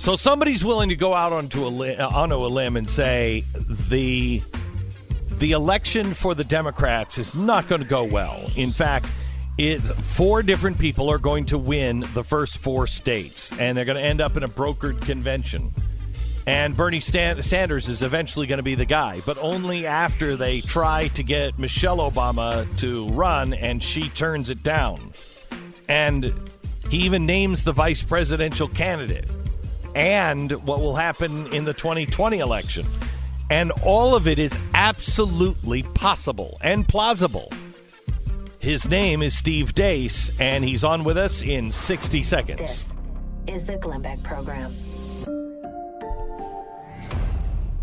So 0.00 0.16
somebody's 0.16 0.64
willing 0.64 0.88
to 0.88 0.96
go 0.96 1.14
out 1.14 1.34
onto 1.34 1.66
a 1.66 1.68
li- 1.68 1.94
uh, 1.94 2.08
onto 2.08 2.36
a 2.36 2.48
limb 2.48 2.78
and 2.78 2.88
say 2.88 3.44
the 3.68 4.40
the 5.32 5.52
election 5.52 6.14
for 6.14 6.34
the 6.34 6.42
Democrats 6.42 7.18
is 7.18 7.34
not 7.34 7.68
going 7.68 7.82
to 7.82 7.86
go 7.86 8.04
well. 8.04 8.50
In 8.56 8.72
fact, 8.72 9.12
it 9.58 9.80
four 9.80 10.42
different 10.42 10.78
people 10.78 11.10
are 11.10 11.18
going 11.18 11.44
to 11.46 11.58
win 11.58 12.02
the 12.14 12.24
first 12.24 12.56
four 12.56 12.86
states, 12.86 13.52
and 13.60 13.76
they're 13.76 13.84
going 13.84 13.98
to 13.98 14.02
end 14.02 14.22
up 14.22 14.38
in 14.38 14.42
a 14.42 14.48
brokered 14.48 15.02
convention. 15.02 15.70
And 16.46 16.74
Bernie 16.74 17.00
Stan- 17.00 17.42
Sanders 17.42 17.86
is 17.90 18.00
eventually 18.00 18.46
going 18.46 18.56
to 18.56 18.62
be 18.62 18.76
the 18.76 18.86
guy, 18.86 19.20
but 19.26 19.36
only 19.36 19.86
after 19.86 20.34
they 20.34 20.62
try 20.62 21.08
to 21.08 21.22
get 21.22 21.58
Michelle 21.58 21.98
Obama 21.98 22.66
to 22.78 23.06
run, 23.10 23.52
and 23.52 23.82
she 23.82 24.08
turns 24.08 24.48
it 24.48 24.62
down. 24.62 25.12
And 25.90 26.32
he 26.88 27.00
even 27.00 27.26
names 27.26 27.64
the 27.64 27.72
vice 27.72 28.02
presidential 28.02 28.66
candidate 28.66 29.30
and 29.94 30.52
what 30.66 30.80
will 30.80 30.96
happen 30.96 31.46
in 31.52 31.64
the 31.64 31.74
2020 31.74 32.38
election. 32.38 32.86
And 33.50 33.72
all 33.84 34.14
of 34.14 34.28
it 34.28 34.38
is 34.38 34.56
absolutely 34.74 35.82
possible 35.82 36.58
and 36.62 36.86
plausible. 36.86 37.52
His 38.60 38.86
name 38.86 39.22
is 39.22 39.36
Steve 39.36 39.74
Deace, 39.74 40.30
and 40.38 40.62
he's 40.62 40.84
on 40.84 41.02
with 41.02 41.16
us 41.16 41.42
in 41.42 41.72
60 41.72 42.22
seconds. 42.22 42.60
This 42.60 42.96
is 43.46 43.64
the 43.64 43.76
Glenn 43.78 44.02
Beck 44.02 44.22
Program. 44.22 44.70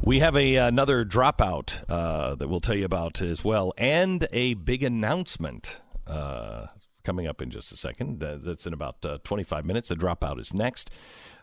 We 0.04 0.20
have 0.20 0.38
a 0.38 0.56
another 0.56 1.04
dropout 1.04 1.84
uh, 1.90 2.36
that 2.36 2.48
we'll 2.48 2.62
tell 2.62 2.78
you 2.78 2.86
about 2.86 3.22
as 3.22 3.44
well, 3.44 3.74
and 3.78 4.26
a 4.32 4.54
big 4.54 4.82
announcement 4.84 5.82
uh, 6.06 6.68
coming 7.04 7.28
up 7.28 7.42
in 7.42 7.50
just 7.50 7.72
a 7.74 7.76
second. 7.76 8.24
Uh, 8.24 8.38
that's 8.40 8.66
in 8.66 8.72
about 8.72 9.04
uh, 9.04 9.18
25 9.26 9.66
minutes. 9.66 9.90
The 9.90 9.96
dropout 9.96 10.40
is 10.40 10.54
next. 10.54 10.90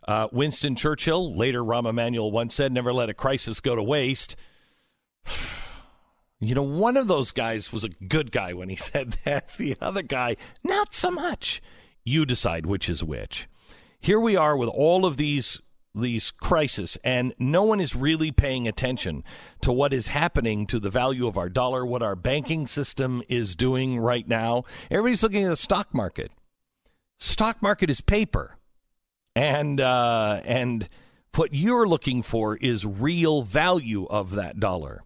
Uh, 0.06 0.28
Winston 0.32 0.76
Churchill, 0.76 1.34
later 1.34 1.62
Rahm 1.62 1.88
Emanuel, 1.88 2.30
once 2.30 2.54
said, 2.54 2.72
"Never 2.72 2.92
let 2.92 3.10
a 3.10 3.14
crisis 3.14 3.60
go 3.60 3.74
to 3.74 3.82
waste." 3.82 4.36
You 6.40 6.54
know, 6.54 6.62
one 6.62 6.98
of 6.98 7.06
those 7.06 7.30
guys 7.30 7.72
was 7.72 7.84
a 7.84 7.88
good 7.88 8.30
guy 8.30 8.52
when 8.52 8.68
he 8.68 8.76
said 8.90 9.16
that. 9.24 9.48
The 9.56 9.78
other 9.80 10.02
guy, 10.02 10.36
not 10.62 10.94
so 10.94 11.10
much. 11.10 11.62
You 12.04 12.26
decide 12.26 12.66
which 12.66 12.90
is 12.90 13.02
which. 13.02 13.48
Here 13.98 14.20
we 14.20 14.36
are 14.36 14.54
with 14.54 14.68
all 14.68 15.06
of 15.06 15.16
these 15.16 15.62
these 15.94 16.32
crises, 16.32 16.98
and 17.04 17.32
no 17.38 17.62
one 17.62 17.80
is 17.80 17.94
really 17.94 18.32
paying 18.32 18.66
attention 18.66 19.22
to 19.60 19.72
what 19.72 19.92
is 19.92 20.08
happening 20.08 20.66
to 20.66 20.80
the 20.80 20.90
value 20.90 21.26
of 21.26 21.38
our 21.38 21.48
dollar, 21.48 21.86
what 21.86 22.02
our 22.02 22.16
banking 22.16 22.66
system 22.66 23.22
is 23.28 23.54
doing 23.54 23.98
right 23.98 24.26
now. 24.26 24.64
Everybody's 24.90 25.22
looking 25.22 25.44
at 25.44 25.48
the 25.48 25.56
stock 25.56 25.94
market. 25.94 26.32
Stock 27.18 27.62
market 27.62 27.88
is 27.90 28.00
paper, 28.00 28.58
and 29.34 29.80
uh, 29.80 30.40
and 30.44 30.88
what 31.34 31.54
you're 31.54 31.86
looking 31.86 32.22
for 32.22 32.56
is 32.56 32.86
real 32.86 33.42
value 33.42 34.06
of 34.06 34.32
that 34.32 34.60
dollar. 34.60 35.02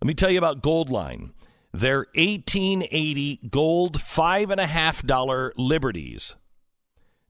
Let 0.00 0.06
me 0.06 0.14
tell 0.14 0.30
you 0.30 0.38
about 0.38 0.62
Goldline. 0.62 1.30
They're 1.72 2.06
1880 2.14 3.40
gold 3.48 4.00
five 4.00 4.50
and 4.50 4.60
a 4.60 4.66
half 4.66 5.02
dollar 5.06 5.54
liberties. 5.56 6.36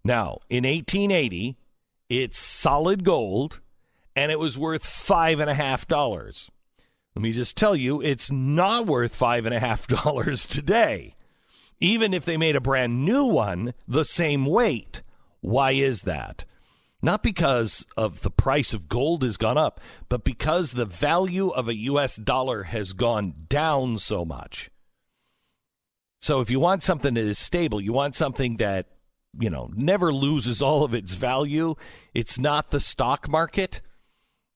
Now, 0.05 0.39
in 0.49 0.65
1880, 0.65 1.57
it's 2.09 2.39
solid 2.39 3.05
gold, 3.05 3.61
and 4.17 4.33
it 4.33 4.41
was 4.41 4.59
worth 4.59 4.85
five 4.85 5.39
and 5.39 5.49
a 5.49 5.55
half 5.55 5.87
dollars. 5.87 6.51
Let 7.15 7.23
me 7.23 7.33
just 7.33 7.57
tell 7.57 7.77
you, 7.77 8.01
it's 8.03 8.31
not 8.31 8.87
worth 8.87 9.15
five 9.15 9.47
and 9.47 9.55
a 9.55 9.61
half 9.61 9.87
dollars 10.05 10.45
today. 10.45 11.15
Even 11.79 12.13
if 12.13 12.25
they 12.25 12.37
made 12.37 12.57
a 12.57 12.61
brand 12.61 13.05
new 13.05 13.25
one 13.25 13.75
the 13.87 14.05
same 14.05 14.47
weight. 14.47 15.03
Why 15.43 15.73
is 15.73 16.03
that? 16.03 16.47
Not 17.03 17.23
because 17.25 17.85
of 17.97 18.23
the 18.23 18.31
price 18.31 18.73
of 18.73 18.89
gold 18.89 19.25
has 19.25 19.37
gone 19.37 19.59
up, 19.59 19.81
but 20.09 20.23
because 20.23 20.73
the 20.73 20.87
value 20.87 21.49
of 21.49 21.69
a 21.69 21.75
US 21.75 22.17
dollar 22.17 22.63
has 22.63 22.93
gone 22.93 23.35
down 23.49 23.99
so 23.99 24.25
much. 24.25 24.71
So 26.21 26.41
if 26.41 26.49
you 26.49 26.61
want 26.61 26.85
something 26.85 27.15
that 27.15 27.25
is 27.25 27.41
stable, 27.41 27.81
you 27.81 27.93
want 27.93 28.15
something 28.15 28.59
that, 28.59 28.87
you 29.39 29.51
know, 29.51 29.71
never 29.75 30.13
loses 30.13 30.63
all 30.63 30.85
of 30.85 30.95
its 30.95 31.15
value, 31.15 31.75
it's 32.15 32.39
not 32.39 32.71
the 32.71 32.81
stock 32.81 33.29
market. 33.29 33.83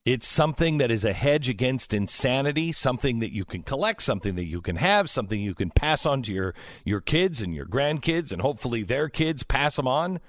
It's 0.04 0.28
something 0.28 0.78
that 0.78 0.92
is 0.92 1.04
a 1.04 1.12
hedge 1.12 1.48
against 1.48 1.92
insanity, 1.92 2.70
something 2.70 3.18
that 3.18 3.34
you 3.34 3.44
can 3.44 3.64
collect, 3.64 4.04
something 4.04 4.36
that 4.36 4.44
you 4.44 4.60
can 4.60 4.76
have, 4.76 5.10
something 5.10 5.40
you 5.40 5.52
can 5.52 5.70
pass 5.70 6.06
on 6.06 6.22
to 6.22 6.32
your, 6.32 6.54
your 6.84 7.00
kids 7.00 7.42
and 7.42 7.52
your 7.52 7.66
grandkids, 7.66 8.30
and 8.30 8.40
hopefully 8.40 8.84
their 8.84 9.08
kids 9.08 9.42
pass 9.42 9.74
them 9.74 9.88
on. 9.88 10.20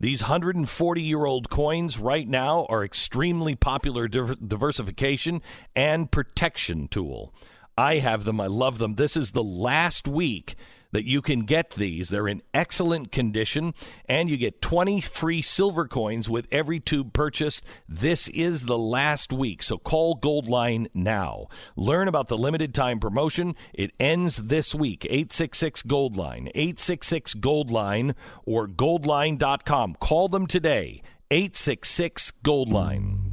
These 0.00 0.22
140 0.22 1.02
year 1.02 1.26
old 1.26 1.50
coins 1.50 1.98
right 1.98 2.26
now 2.26 2.64
are 2.70 2.82
extremely 2.82 3.54
popular 3.54 4.08
diver- 4.08 4.34
diversification 4.34 5.42
and 5.76 6.10
protection 6.10 6.88
tool. 6.88 7.34
I 7.76 7.96
have 7.96 8.24
them. 8.24 8.40
I 8.40 8.46
love 8.46 8.78
them. 8.78 8.94
This 8.94 9.14
is 9.14 9.32
the 9.32 9.44
last 9.44 10.08
week 10.08 10.56
that 10.92 11.04
you 11.04 11.22
can 11.22 11.40
get 11.40 11.70
these. 11.72 12.08
They're 12.08 12.28
in 12.28 12.42
excellent 12.52 13.12
condition, 13.12 13.74
and 14.06 14.28
you 14.28 14.36
get 14.36 14.62
20 14.62 15.00
free 15.00 15.42
silver 15.42 15.86
coins 15.86 16.28
with 16.28 16.46
every 16.50 16.80
tube 16.80 17.12
purchased. 17.12 17.64
This 17.88 18.28
is 18.28 18.64
the 18.64 18.78
last 18.78 19.32
week, 19.32 19.62
so 19.62 19.78
call 19.78 20.16
Goldline 20.18 20.88
now. 20.94 21.46
Learn 21.76 22.08
about 22.08 22.28
the 22.28 22.38
limited 22.38 22.74
time 22.74 23.00
promotion. 23.00 23.54
It 23.72 23.92
ends 23.98 24.36
this 24.36 24.74
week. 24.74 25.04
866 25.04 25.82
Goldline, 25.82 26.50
866 26.54 27.34
Goldline, 27.34 28.14
or 28.44 28.66
goldline.com. 28.66 29.96
Call 30.00 30.28
them 30.28 30.46
today. 30.46 31.02
866 31.30 32.32
Goldline. 32.42 33.29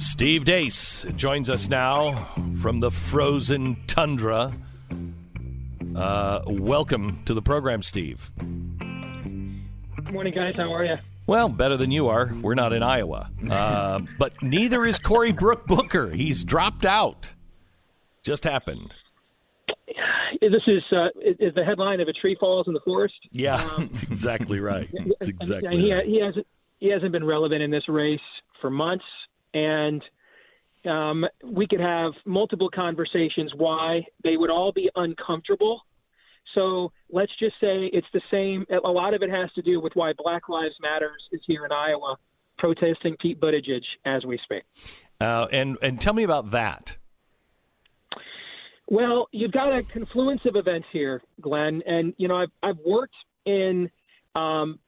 Steve 0.00 0.46
Deace 0.46 1.04
joins 1.14 1.50
us 1.50 1.68
now 1.68 2.32
from 2.58 2.80
the 2.80 2.90
frozen 2.90 3.76
tundra. 3.86 4.50
Uh, 5.94 6.40
welcome 6.46 7.22
to 7.26 7.34
the 7.34 7.42
program, 7.42 7.82
Steve. 7.82 8.30
Good 8.38 10.10
morning, 10.14 10.32
guys. 10.32 10.54
How 10.56 10.72
are 10.72 10.86
you? 10.86 10.94
Well, 11.26 11.50
better 11.50 11.76
than 11.76 11.90
you 11.90 12.08
are. 12.08 12.32
We're 12.40 12.54
not 12.54 12.72
in 12.72 12.82
Iowa. 12.82 13.30
Uh, 13.48 14.00
but 14.18 14.42
neither 14.42 14.86
is 14.86 14.98
Cory 14.98 15.32
Brook 15.32 15.66
Booker. 15.66 16.08
He's 16.08 16.44
dropped 16.44 16.86
out. 16.86 17.34
Just 18.22 18.44
happened. 18.44 18.94
This 20.40 20.62
is, 20.66 20.82
uh, 20.92 21.08
is 21.22 21.54
the 21.54 21.62
headline 21.62 22.00
of 22.00 22.08
a 22.08 22.14
tree 22.14 22.38
falls 22.40 22.66
in 22.68 22.72
the 22.72 22.80
forest. 22.86 23.16
Yeah, 23.32 23.62
that's 23.76 24.02
exactly 24.04 24.60
right. 24.60 24.88
That's 24.94 25.28
exactly 25.28 25.68
And 25.68 25.78
he, 25.78 25.92
right. 25.92 26.06
he 26.06 26.20
hasn't 26.24 26.46
he 26.78 26.88
hasn't 26.88 27.12
been 27.12 27.26
relevant 27.26 27.60
in 27.60 27.70
this 27.70 27.86
race 27.86 28.18
for 28.62 28.70
months, 28.70 29.04
and 29.54 30.02
um, 30.86 31.26
we 31.44 31.66
could 31.66 31.80
have 31.80 32.12
multiple 32.24 32.70
conversations 32.70 33.52
why 33.54 34.04
they 34.24 34.36
would 34.36 34.50
all 34.50 34.72
be 34.72 34.88
uncomfortable. 34.96 35.82
So 36.54 36.92
let's 37.10 37.32
just 37.38 37.54
say 37.60 37.90
it's 37.92 38.06
the 38.12 38.22
same. 38.30 38.66
A 38.84 38.90
lot 38.90 39.14
of 39.14 39.22
it 39.22 39.30
has 39.30 39.52
to 39.52 39.62
do 39.62 39.80
with 39.80 39.92
why 39.94 40.12
Black 40.16 40.48
Lives 40.48 40.74
Matters 40.80 41.22
is 41.32 41.40
here 41.46 41.64
in 41.64 41.72
Iowa. 41.72 42.16
protesting 42.60 43.16
Pete 43.20 43.40
Buttigieg 43.40 43.82
as 44.04 44.24
we 44.24 44.38
speak. 44.44 44.62
Uh, 45.20 45.46
and 45.50 45.76
and 45.82 46.00
tell 46.00 46.14
me 46.14 46.22
about 46.22 46.50
that. 46.50 46.96
Well, 48.86 49.28
you've 49.32 49.52
got 49.52 49.72
a 49.76 49.82
confluence 49.82 50.42
of 50.44 50.56
events 50.56 50.88
here, 50.92 51.22
Glenn, 51.40 51.82
and 51.86 52.14
you 52.18 52.28
know 52.28 52.36
I've 52.36 52.50
I've 52.62 52.78
worked 52.84 53.14
in 53.46 53.90
um, 54.34 54.78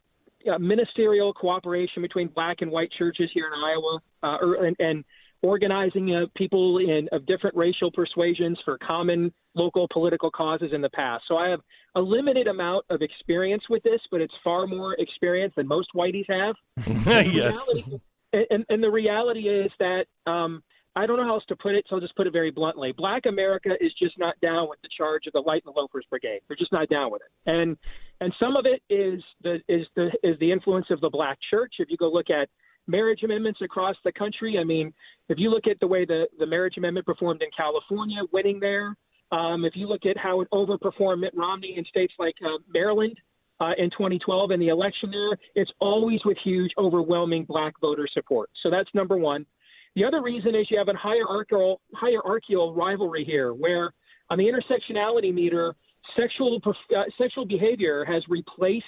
uh, 0.51 0.59
ministerial 0.59 1.33
cooperation 1.33 2.03
between 2.03 2.29
black 2.29 2.59
and 2.61 2.71
white 2.71 2.91
churches 2.93 3.31
here 3.33 3.47
in 3.47 3.53
Iowa, 3.53 3.99
uh, 4.23 4.37
or, 4.41 4.65
and, 4.65 4.77
and 4.79 5.05
organizing 5.43 6.15
uh, 6.15 6.27
people 6.37 6.79
in 6.79 7.09
of 7.13 7.27
different 7.27 7.57
racial 7.57 7.91
persuasions 7.91 8.59
for 8.65 8.79
common 8.79 9.33
local 9.55 9.89
political 9.93 10.31
causes 10.31 10.71
in 10.73 10.81
the 10.81 10.91
past. 10.91 11.25
So 11.27 11.37
I 11.37 11.49
have 11.49 11.61
a 11.95 12.01
limited 12.01 12.47
amount 12.47 12.87
of 12.91 13.03
experience 13.03 13.65
with 13.69 13.83
this, 13.83 14.01
but 14.11 14.21
it's 14.21 14.35
far 14.43 14.67
more 14.67 14.95
experience 14.99 15.53
than 15.57 15.67
most 15.67 15.89
whiteys 15.95 16.27
have. 16.29 16.55
yes. 17.27 17.91
And, 18.33 18.47
and, 18.51 18.65
and 18.69 18.83
the 18.83 18.91
reality 18.91 19.49
is 19.49 19.71
that 19.79 20.07
um, 20.27 20.63
I 20.95 21.07
don't 21.07 21.17
know 21.17 21.25
how 21.25 21.35
else 21.35 21.45
to 21.49 21.57
put 21.57 21.75
it, 21.75 21.87
so 21.89 21.97
I'll 21.97 22.01
just 22.01 22.15
put 22.17 22.27
it 22.27 22.33
very 22.33 22.51
bluntly. 22.51 22.93
Black 22.93 23.25
America 23.27 23.71
is 23.81 23.93
just 23.95 24.19
not 24.19 24.39
down 24.41 24.69
with 24.69 24.79
the 24.83 24.91
charge 24.97 25.27
of 25.27 25.33
the 25.33 25.41
Light 25.41 25.63
and 25.65 25.75
the 25.75 25.81
Loafers 25.81 26.05
Brigade. 26.11 26.41
They're 26.47 26.57
just 26.57 26.73
not 26.73 26.89
down 26.89 27.11
with 27.11 27.23
it, 27.23 27.51
and 27.51 27.77
and 28.21 28.33
some 28.39 28.57
of 28.57 28.67
it 28.67 28.83
is 28.93 29.23
the 29.43 29.61
is 29.69 29.87
the 29.97 30.11
is 30.23 30.39
the 30.39 30.53
influence 30.53 30.87
of 30.91 31.01
the 31.01 31.09
black 31.09 31.39
church. 31.51 31.75
If 31.79 31.89
you 31.91 31.97
go 31.97 32.11
look 32.11 32.29
at 32.29 32.49
marriage 32.87 33.23
amendments 33.23 33.61
across 33.63 33.97
the 34.05 34.13
country, 34.13 34.59
I 34.59 34.65
mean, 34.65 34.93
if 35.29 35.39
you 35.39 35.51
look 35.51 35.67
at 35.67 35.81
the 35.81 35.87
way 35.87 36.05
the 36.05 36.27
the 36.39 36.47
marriage 36.47 36.77
amendment 36.77 37.07
performed 37.07 37.43
in 37.43 37.49
California, 37.57 38.21
winning 38.33 38.61
there. 38.61 38.95
Um, 39.31 39.65
if 39.65 39.75
you 39.77 39.89
look 39.89 40.05
at 40.05 40.19
how 40.19 40.43
it 40.43 40.49
overperformed 40.53 41.21
Mitt 41.21 41.33
Romney 41.35 41.79
in 41.79 41.87
states 41.87 42.13
like 42.19 42.35
uh, 42.45 42.59
Maryland, 42.69 43.17
uh, 43.63 43.73
in 43.79 43.91
2012 43.91 44.51
in 44.51 44.61
the 44.61 44.69
election 44.69 45.11
there, 45.11 45.39
it's 45.55 45.71
always 45.81 46.21
with 46.25 46.37
huge, 46.43 46.71
overwhelming 46.77 47.45
black 47.45 47.73
voter 47.81 48.07
support. 48.13 48.51
So 48.63 48.71
that's 48.71 48.89
number 48.93 49.17
one. 49.17 49.47
The 49.95 50.05
other 50.05 50.23
reason 50.23 50.55
is 50.55 50.67
you 50.71 50.79
have 50.79 50.89
a 50.89 50.97
hierarchical, 50.97 51.81
hierarchical 51.95 52.75
rivalry 52.75 53.25
here, 53.25 53.53
where 53.53 53.93
on 54.31 54.39
the 54.39 54.45
intersectionality 54.45 55.33
meter, 55.33 55.75
sexual 56.19 56.61
uh, 56.67 57.03
sexual 57.19 57.45
behavior 57.45 58.05
has 58.05 58.23
replaced 58.29 58.87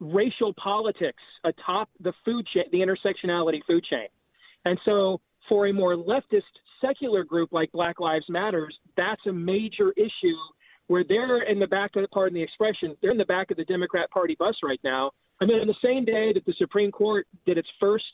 racial 0.00 0.52
politics 0.54 1.22
atop 1.44 1.88
the 2.00 2.12
food 2.24 2.46
chain, 2.52 2.64
the 2.72 2.78
intersectionality 2.78 3.60
food 3.66 3.84
chain, 3.84 4.08
and 4.64 4.78
so 4.84 5.20
for 5.48 5.68
a 5.68 5.72
more 5.72 5.96
leftist 5.96 6.42
secular 6.80 7.24
group 7.24 7.52
like 7.52 7.70
Black 7.72 8.00
Lives 8.00 8.24
Matters, 8.28 8.76
that's 8.96 9.20
a 9.26 9.32
major 9.32 9.92
issue 9.96 10.36
where 10.86 11.04
they're 11.08 11.42
in 11.42 11.58
the 11.58 11.66
back 11.66 11.94
of, 11.96 12.02
the 12.02 12.08
pardon 12.08 12.34
the 12.34 12.42
expression, 12.42 12.96
they're 13.00 13.12
in 13.12 13.18
the 13.18 13.24
back 13.24 13.50
of 13.50 13.56
the 13.56 13.64
Democrat 13.64 14.10
Party 14.10 14.36
bus 14.38 14.56
right 14.62 14.80
now. 14.82 15.10
I 15.40 15.46
mean, 15.46 15.60
on 15.60 15.66
the 15.66 15.74
same 15.84 16.04
day 16.04 16.32
that 16.32 16.44
the 16.44 16.54
Supreme 16.58 16.90
Court 16.90 17.26
did 17.46 17.58
its 17.58 17.68
first 17.78 18.04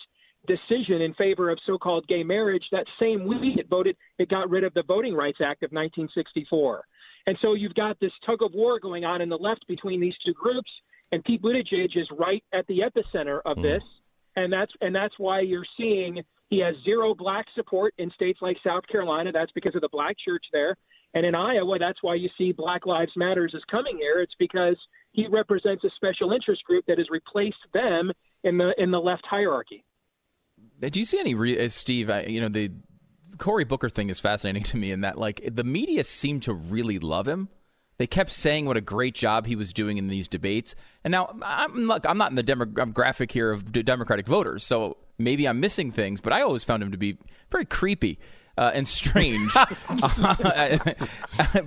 decision 0.47 1.03
in 1.03 1.15
favor 1.15 1.51
of 1.51 1.59
so-called 1.67 2.07
gay 2.09 2.23
marriage, 2.23 2.65
that 2.73 2.87
same 3.01 3.27
week 3.27 3.59
it 3.59 3.69
voted, 3.69 3.97
it 4.19 4.29
got 4.29 4.49
rid 4.51 4.65
of 4.65 4.75
the 4.75 4.83
Voting 4.83 5.15
Rights 5.15 5.39
Act 5.41 5.63
of 5.63 5.71
1964. 5.71 6.85
And 7.27 7.37
so 7.43 7.55
you've 7.55 7.75
got 7.75 7.99
this 8.01 8.13
tug 8.25 8.43
of 8.43 8.53
war 8.55 8.79
going 8.79 9.05
on 9.05 9.21
in 9.21 9.29
the 9.29 9.37
left 9.37 9.67
between 9.67 10.01
these 10.01 10.15
two 10.25 10.33
groups, 10.33 10.71
and 11.13 11.25
Pete 11.25 11.43
Buttigieg 11.43 11.97
is 11.97 12.09
right 12.19 12.43
at 12.53 12.67
the 12.67 12.81
epicenter 12.81 13.41
of 13.45 13.57
mm. 13.57 13.63
this, 13.63 13.83
and 14.37 14.53
that's 14.53 14.73
and 14.81 14.95
that's 14.95 15.15
why 15.19 15.41
you're 15.41 15.67
seeing 15.77 16.23
he 16.51 16.61
has 16.61 16.75
zero 16.85 17.15
black 17.15 17.47
support 17.55 17.95
in 17.99 18.11
states 18.11 18.39
like 18.43 18.57
South 18.65 18.87
Carolina. 18.91 19.33
That's 19.33 19.53
because 19.53 19.75
of 19.75 19.81
the 19.81 19.89
black 19.91 20.17
church 20.25 20.45
there. 20.53 20.77
And 21.15 21.25
in 21.25 21.35
Iowa, 21.35 21.79
that's 21.79 22.03
why 22.03 22.15
you 22.15 22.29
see 22.37 22.53
Black 22.53 22.85
Lives 22.85 23.13
Matters 23.17 23.55
is 23.55 23.63
coming 23.71 23.97
here. 23.97 24.21
It's 24.21 24.35
because 24.39 24.77
he 25.13 25.27
represents 25.27 25.83
a 25.83 25.91
special 25.97 26.33
interest 26.33 26.63
group 26.65 26.85
that 26.87 26.99
has 26.99 27.09
replaced 27.11 27.57
them 27.73 28.13
in 28.45 28.59
the 28.59 28.75
in 28.79 28.91
the 28.91 29.01
left 29.01 29.25
hierarchy. 29.27 29.83
Do 30.81 31.01
you 31.01 31.07
see 31.07 31.19
any, 31.19 31.35
re- 31.35 31.65
uh, 31.65 31.69
Steve? 31.69 32.11
I, 32.11 32.25
you 32.25 32.41
know, 32.41 32.49
the 32.49 32.71
Cory 33.39 33.65
Booker 33.65 33.89
thing 33.89 34.11
is 34.11 34.21
fascinating 34.21 34.63
to 34.65 34.77
me 34.77 34.93
in 34.93 35.01
that, 35.01 35.19
like, 35.19 35.41
the 35.51 35.65
media 35.65 36.05
seemed 36.05 36.43
to 36.45 36.53
really 36.53 36.99
love 36.99 37.27
him. 37.27 37.49
They 37.99 38.07
kept 38.07 38.31
saying 38.31 38.67
what 38.67 38.77
a 38.77 38.83
great 38.83 39.15
job 39.15 39.47
he 39.47 39.57
was 39.57 39.73
doing 39.73 39.97
in 39.97 40.09
these 40.09 40.29
debates. 40.29 40.75
And 41.03 41.13
now, 41.13 41.35
I'm 41.43 41.87
look, 41.87 42.05
I'm 42.07 42.19
not 42.19 42.31
in 42.31 42.37
the 42.37 42.45
demographic 42.45 43.33
here 43.33 43.51
of 43.51 43.73
Democratic 43.73 44.27
voters, 44.27 44.65
so 44.65 44.99
maybe 45.19 45.49
I'm 45.49 45.61
missing 45.61 45.91
things. 45.91 46.21
But 46.21 46.35
I 46.35 46.43
always 46.43 46.63
found 46.63 46.83
him 46.83 46.91
to 46.91 46.99
be 46.99 47.17
very 47.51 47.65
creepy. 47.65 48.19
Uh, 48.59 48.71
and 48.73 48.89
strange. 48.89 49.53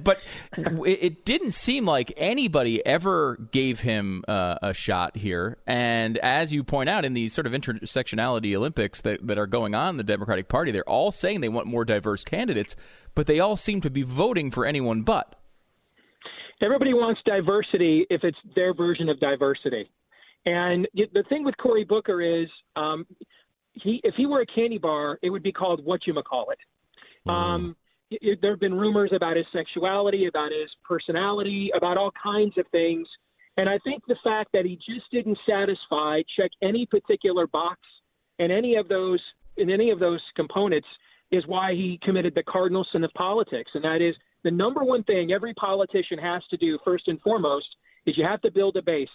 but 0.04 0.20
it, 0.58 1.00
it, 1.02 1.24
didn't 1.24 1.52
seem 1.52 1.86
like 1.86 2.12
anybody 2.18 2.84
ever 2.84 3.38
gave 3.52 3.82
him 3.82 4.24
uh, 4.28 4.56
a 4.64 4.74
shot 4.74 5.16
here. 5.16 5.60
And 5.68 6.18
as 6.18 6.52
you 6.52 6.64
point 6.64 6.90
out, 6.90 7.06
in 7.06 7.14
these 7.14 7.32
sort 7.32 7.46
of 7.46 7.54
intersectionality 7.54 8.56
Olympics 8.56 9.02
that, 9.02 9.28
that 9.28 9.38
are 9.38 9.46
going 9.46 9.76
on 9.76 9.90
in 9.90 9.98
the 9.98 10.04
Democratic 10.04 10.48
Party, 10.48 10.72
they're 10.72 10.90
all 10.90 11.12
saying 11.12 11.42
they 11.42 11.50
want 11.50 11.68
more 11.68 11.86
diverse 11.86 12.24
candidates, 12.24 12.76
but 13.14 13.28
they 13.28 13.40
all 13.40 13.56
seem 13.56 13.82
to 13.82 13.92
be 13.92 14.02
voting 14.02 14.50
for 14.50 14.66
anyone 14.66 15.04
but. 15.04 15.36
Everybody 16.62 16.94
wants 16.94 17.22
diversity 17.26 18.06
if 18.10 18.24
it's 18.24 18.38
their 18.56 18.74
version 18.74 19.10
of 19.10 19.20
diversity. 19.20 19.90
And 20.46 20.88
the 20.94 21.24
thing 21.30 21.44
with 21.44 21.56
Cory 21.58 21.84
Booker 21.84 22.22
is, 22.22 22.50
um, 22.76 23.06
he 23.74 24.02
if 24.04 24.16
he 24.16 24.26
were 24.26 24.42
a 24.42 24.46
candy 24.46 24.78
bar, 24.78 25.20
it 25.22 25.30
would 25.30 25.44
be 25.44 25.52
called 25.52 25.84
what 25.86 26.06
you 26.06 26.14
call 26.14 26.50
it. 26.52 26.58
Mm. 27.28 27.32
Um, 27.32 27.76
it, 28.12 28.40
there 28.42 28.52
have 28.52 28.60
been 28.60 28.74
rumors 28.74 29.12
about 29.14 29.38
his 29.38 29.46
sexuality, 29.54 30.26
about 30.26 30.52
his 30.52 30.70
personality, 30.84 31.72
about 31.76 31.98
all 31.98 32.12
kinds 32.22 32.58
of 32.58 32.66
things. 32.72 33.08
And 33.58 33.70
I 33.70 33.78
think 33.84 34.04
the 34.08 34.16
fact 34.24 34.52
that 34.54 34.66
he 34.66 34.76
just 34.78 35.10
didn't 35.12 35.38
satisfy, 35.48 36.22
check 36.38 36.52
any 36.62 36.86
particular 36.86 37.46
box 37.48 37.80
in 38.40 38.52
any 38.52 38.76
of 38.76 38.88
those 38.88 39.20
in 39.58 39.70
any 39.70 39.92
of 39.92 40.00
those 40.00 40.22
components 40.38 40.88
is 41.32 41.46
why 41.46 41.74
he 41.74 42.00
committed 42.02 42.34
the 42.34 42.44
cardinal 42.44 42.86
sin 42.94 43.04
of 43.04 43.14
politics. 43.14 43.72
And 43.74 43.84
that 43.84 44.02
is 44.02 44.16
the 44.44 44.52
number 44.52 44.84
one 44.84 45.04
thing 45.04 45.32
every 45.32 45.54
politician 45.56 46.18
has 46.18 46.42
to 46.50 46.58
do 46.58 46.80
first 46.86 47.08
and 47.08 47.20
foremost 47.22 47.68
is 48.06 48.18
you 48.18 48.24
have 48.24 48.42
to 48.42 48.52
build 48.52 48.78
a 48.78 48.82
base. 48.82 49.10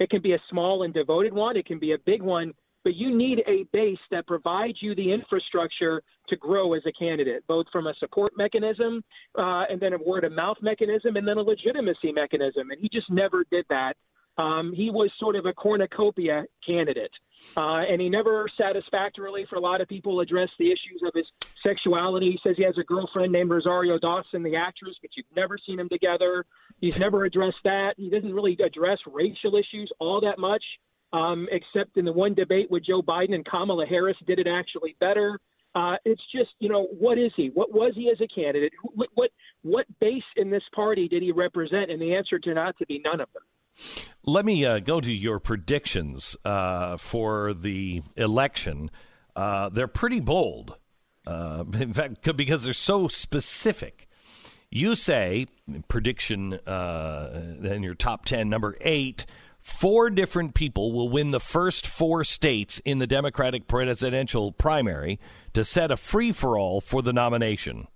It 0.00 0.10
can 0.10 0.22
be 0.22 0.32
a 0.32 0.42
small 0.48 0.82
and 0.82 0.94
devoted 0.94 1.32
one, 1.32 1.56
it 1.56 1.66
can 1.66 1.78
be 1.78 1.92
a 1.92 1.98
big 1.98 2.22
one, 2.22 2.54
but 2.84 2.94
you 2.94 3.16
need 3.16 3.42
a 3.46 3.64
base 3.72 3.98
that 4.10 4.26
provides 4.26 4.78
you 4.80 4.94
the 4.94 5.12
infrastructure 5.12 6.02
to 6.28 6.36
grow 6.36 6.74
as 6.74 6.82
a 6.86 6.92
candidate, 6.92 7.44
both 7.46 7.66
from 7.72 7.86
a 7.86 7.94
support 7.98 8.30
mechanism 8.36 9.02
uh, 9.38 9.64
and 9.70 9.80
then 9.80 9.92
a 9.92 9.98
word 9.98 10.24
of 10.24 10.32
mouth 10.32 10.56
mechanism 10.62 11.16
and 11.16 11.26
then 11.26 11.38
a 11.38 11.42
legitimacy 11.42 12.12
mechanism. 12.12 12.70
And 12.70 12.80
he 12.80 12.88
just 12.92 13.10
never 13.10 13.44
did 13.50 13.64
that. 13.70 13.96
Um, 14.38 14.72
he 14.74 14.90
was 14.90 15.10
sort 15.18 15.36
of 15.36 15.44
a 15.44 15.52
cornucopia 15.52 16.44
candidate, 16.66 17.10
uh, 17.54 17.84
and 17.86 18.00
he 18.00 18.08
never 18.08 18.48
satisfactorily, 18.56 19.44
for 19.48 19.56
a 19.56 19.60
lot 19.60 19.82
of 19.82 19.88
people, 19.88 20.20
addressed 20.20 20.54
the 20.58 20.68
issues 20.68 21.02
of 21.04 21.12
his 21.14 21.26
sexuality. 21.62 22.30
He 22.30 22.40
says 22.42 22.56
he 22.56 22.64
has 22.64 22.78
a 22.78 22.84
girlfriend 22.84 23.30
named 23.30 23.50
Rosario 23.50 23.98
Dawson, 23.98 24.42
the 24.42 24.56
actress, 24.56 24.96
but 25.02 25.10
you've 25.16 25.26
never 25.36 25.58
seen 25.58 25.76
them 25.76 25.90
together. 25.90 26.46
He's 26.80 26.98
never 26.98 27.26
addressed 27.26 27.58
that. 27.64 27.92
He 27.98 28.08
doesn't 28.08 28.32
really 28.32 28.56
address 28.64 29.00
racial 29.06 29.54
issues 29.56 29.92
all 29.98 30.22
that 30.22 30.38
much 30.38 30.64
um, 31.12 31.48
except 31.50 31.96
in 31.96 32.04
the 32.04 32.12
one 32.12 32.34
debate 32.34 32.70
with 32.70 32.84
Joe 32.84 33.02
Biden 33.02 33.34
and 33.34 33.44
Kamala 33.44 33.86
Harris 33.86 34.16
did 34.26 34.38
it 34.38 34.46
actually 34.46 34.96
better. 35.00 35.38
Uh, 35.74 35.96
it's 36.04 36.22
just, 36.30 36.50
you 36.58 36.68
know, 36.68 36.88
what 36.98 37.16
is 37.18 37.32
he? 37.34 37.50
What 37.54 37.72
was 37.72 37.92
he 37.94 38.10
as 38.10 38.20
a 38.20 38.28
candidate? 38.28 38.72
What, 38.82 39.08
what 39.14 39.30
what 39.62 39.86
base 40.00 40.22
in 40.36 40.50
this 40.50 40.62
party 40.74 41.08
did 41.08 41.22
he 41.22 41.32
represent? 41.32 41.90
And 41.90 42.00
the 42.00 42.14
answer 42.14 42.38
turned 42.38 42.58
out 42.58 42.76
to 42.78 42.86
be 42.86 43.00
none 43.02 43.20
of 43.20 43.28
them. 43.32 43.42
Let 44.24 44.44
me 44.44 44.64
uh, 44.66 44.80
go 44.80 45.00
to 45.00 45.10
your 45.10 45.38
predictions 45.38 46.36
uh, 46.44 46.98
for 46.98 47.54
the 47.54 48.02
election. 48.16 48.90
Uh, 49.34 49.70
they're 49.70 49.88
pretty 49.88 50.20
bold. 50.20 50.76
Uh, 51.26 51.64
in 51.80 51.92
fact, 51.94 52.36
because 52.36 52.64
they're 52.64 52.74
so 52.74 53.08
specific. 53.08 54.08
You 54.70 54.94
say 54.94 55.46
prediction 55.88 56.54
uh, 56.66 57.56
in 57.62 57.82
your 57.82 57.94
top 57.94 58.24
ten, 58.24 58.50
number 58.50 58.76
eight 58.80 59.24
four 59.62 60.10
different 60.10 60.54
people 60.54 60.92
will 60.92 61.08
win 61.08 61.30
the 61.30 61.40
first 61.40 61.86
four 61.86 62.24
states 62.24 62.80
in 62.84 62.98
the 62.98 63.06
Democratic 63.06 63.68
presidential 63.68 64.52
primary 64.52 65.18
to 65.54 65.64
set 65.64 65.90
a 65.90 65.96
free 65.96 66.32
for 66.32 66.58
all 66.58 66.80
for 66.80 67.00
the 67.00 67.12
nomination. 67.12 67.86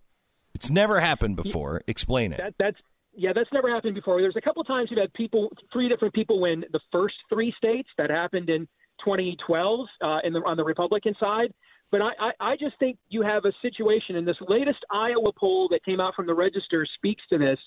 It's 0.55 0.71
never 0.71 1.01
happened 1.01 1.37
before. 1.37 1.83
Explain 1.87 2.33
it. 2.33 2.39
That, 2.39 2.55
that's 2.59 2.79
yeah, 3.19 3.33
that's 3.35 3.51
never 3.53 3.71
happened 3.71 3.95
before. 3.95 4.21
There's 4.21 4.37
a 4.37 4.41
couple 4.43 4.63
times 4.65 4.89
you've 4.91 5.01
had 5.01 5.13
people, 5.15 5.51
three 5.73 5.89
different 5.89 6.15
people 6.15 6.41
win 6.41 6.65
the 6.73 6.81
first 6.93 7.15
three 7.31 7.53
states. 7.57 7.89
That 7.99 8.11
happened 8.11 8.51
in 8.51 8.69
2012 9.05 9.87
uh, 10.03 10.19
in 10.23 10.35
the, 10.35 10.41
on 10.41 10.57
the 10.57 10.65
Republican 10.65 11.15
side. 11.19 11.53
But 11.91 12.03
I, 12.03 12.11
I, 12.21 12.53
I 12.53 12.57
just 12.57 12.79
think 12.79 12.99
you 13.09 13.23
have 13.23 13.45
a 13.45 13.53
situation, 13.63 14.17
and 14.17 14.27
this 14.27 14.37
latest 14.49 14.85
Iowa 14.91 15.33
poll 15.39 15.69
that 15.71 15.85
came 15.85 16.01
out 16.01 16.15
from 16.15 16.27
the 16.27 16.35
Register 16.35 16.87
speaks 16.97 17.23
to 17.31 17.39
this, 17.39 17.59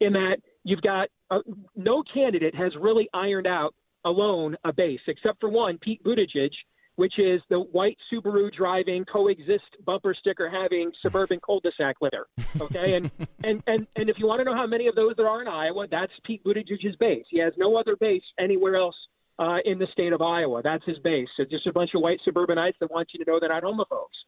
in 0.00 0.12
that 0.12 0.36
you've 0.64 0.82
got 0.82 1.08
uh, 1.30 1.40
no 1.76 2.02
candidate 2.14 2.54
has 2.54 2.72
really 2.80 3.08
ironed 3.14 3.46
out 3.46 3.74
alone 4.04 4.56
a 4.64 4.72
base, 4.72 5.00
except 5.06 5.40
for 5.40 5.48
one, 5.48 5.78
Pete 5.78 6.02
Buttigieg, 6.04 6.50
which 6.96 7.18
is 7.18 7.40
the 7.48 7.60
white 7.60 7.96
Subaru 8.12 8.52
driving, 8.52 9.04
coexist 9.04 9.76
bumper 9.84 10.14
sticker 10.18 10.50
having 10.50 10.90
suburban 11.00 11.40
cul-de-sac 11.44 11.96
litter. 12.00 12.26
Okay, 12.60 12.94
and 12.94 13.10
and 13.44 13.62
and 13.66 13.86
and 13.96 14.10
if 14.10 14.18
you 14.18 14.26
want 14.26 14.40
to 14.40 14.44
know 14.44 14.54
how 14.54 14.66
many 14.66 14.88
of 14.88 14.94
those 14.94 15.14
there 15.16 15.28
are 15.28 15.42
in 15.42 15.48
Iowa, 15.48 15.86
that's 15.90 16.12
Pete 16.24 16.44
Buttigieg's 16.44 16.96
base. 16.96 17.24
He 17.30 17.38
has 17.38 17.52
no 17.56 17.76
other 17.76 17.96
base 17.96 18.22
anywhere 18.38 18.76
else 18.76 18.96
uh, 19.38 19.58
in 19.64 19.78
the 19.78 19.86
state 19.92 20.12
of 20.12 20.20
Iowa. 20.20 20.62
That's 20.62 20.84
his 20.84 20.98
base. 20.98 21.28
So 21.36 21.44
just 21.44 21.66
a 21.66 21.72
bunch 21.72 21.90
of 21.94 22.02
white 22.02 22.20
suburbanites 22.24 22.76
that 22.80 22.90
want 22.90 23.08
you 23.12 23.24
to 23.24 23.30
know 23.30 23.40
they're 23.40 23.48
not 23.48 23.62
homophobes. 23.62 24.18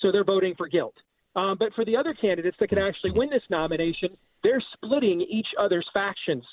So 0.00 0.10
they're 0.12 0.24
voting 0.24 0.54
for 0.56 0.68
guilt. 0.68 0.94
Um, 1.34 1.56
but 1.58 1.72
for 1.74 1.84
the 1.84 1.96
other 1.96 2.14
candidates 2.14 2.56
that 2.60 2.68
could 2.68 2.78
actually 2.78 3.12
win 3.12 3.30
this 3.30 3.42
nomination, 3.48 4.10
they're 4.42 4.62
splitting 4.74 5.20
each 5.22 5.46
other's 5.58 5.88
factions. 5.94 6.44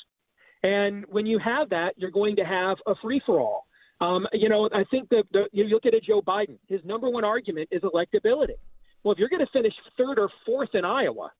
And 0.63 1.05
when 1.09 1.25
you 1.25 1.39
have 1.39 1.69
that, 1.69 1.93
you're 1.97 2.11
going 2.11 2.35
to 2.37 2.45
have 2.45 2.77
a 2.85 2.95
free 3.01 3.21
for 3.25 3.39
all. 3.39 3.65
Um, 4.01 4.25
you 4.31 4.47
know, 4.47 4.69
I 4.73 4.85
think 4.89 5.09
that 5.09 5.25
you 5.51 5.65
look 5.65 5.85
at 5.85 5.93
a 5.93 5.99
Joe 5.99 6.21
Biden, 6.21 6.57
his 6.67 6.79
number 6.85 7.09
one 7.09 7.25
argument 7.25 7.67
is 7.71 7.81
electability. 7.81 8.55
Well, 9.03 9.11
if 9.13 9.19
you're 9.19 9.29
going 9.29 9.45
to 9.45 9.51
finish 9.51 9.73
third 9.97 10.19
or 10.19 10.29
fourth 10.45 10.69
in 10.73 10.85
Iowa, 10.85 11.31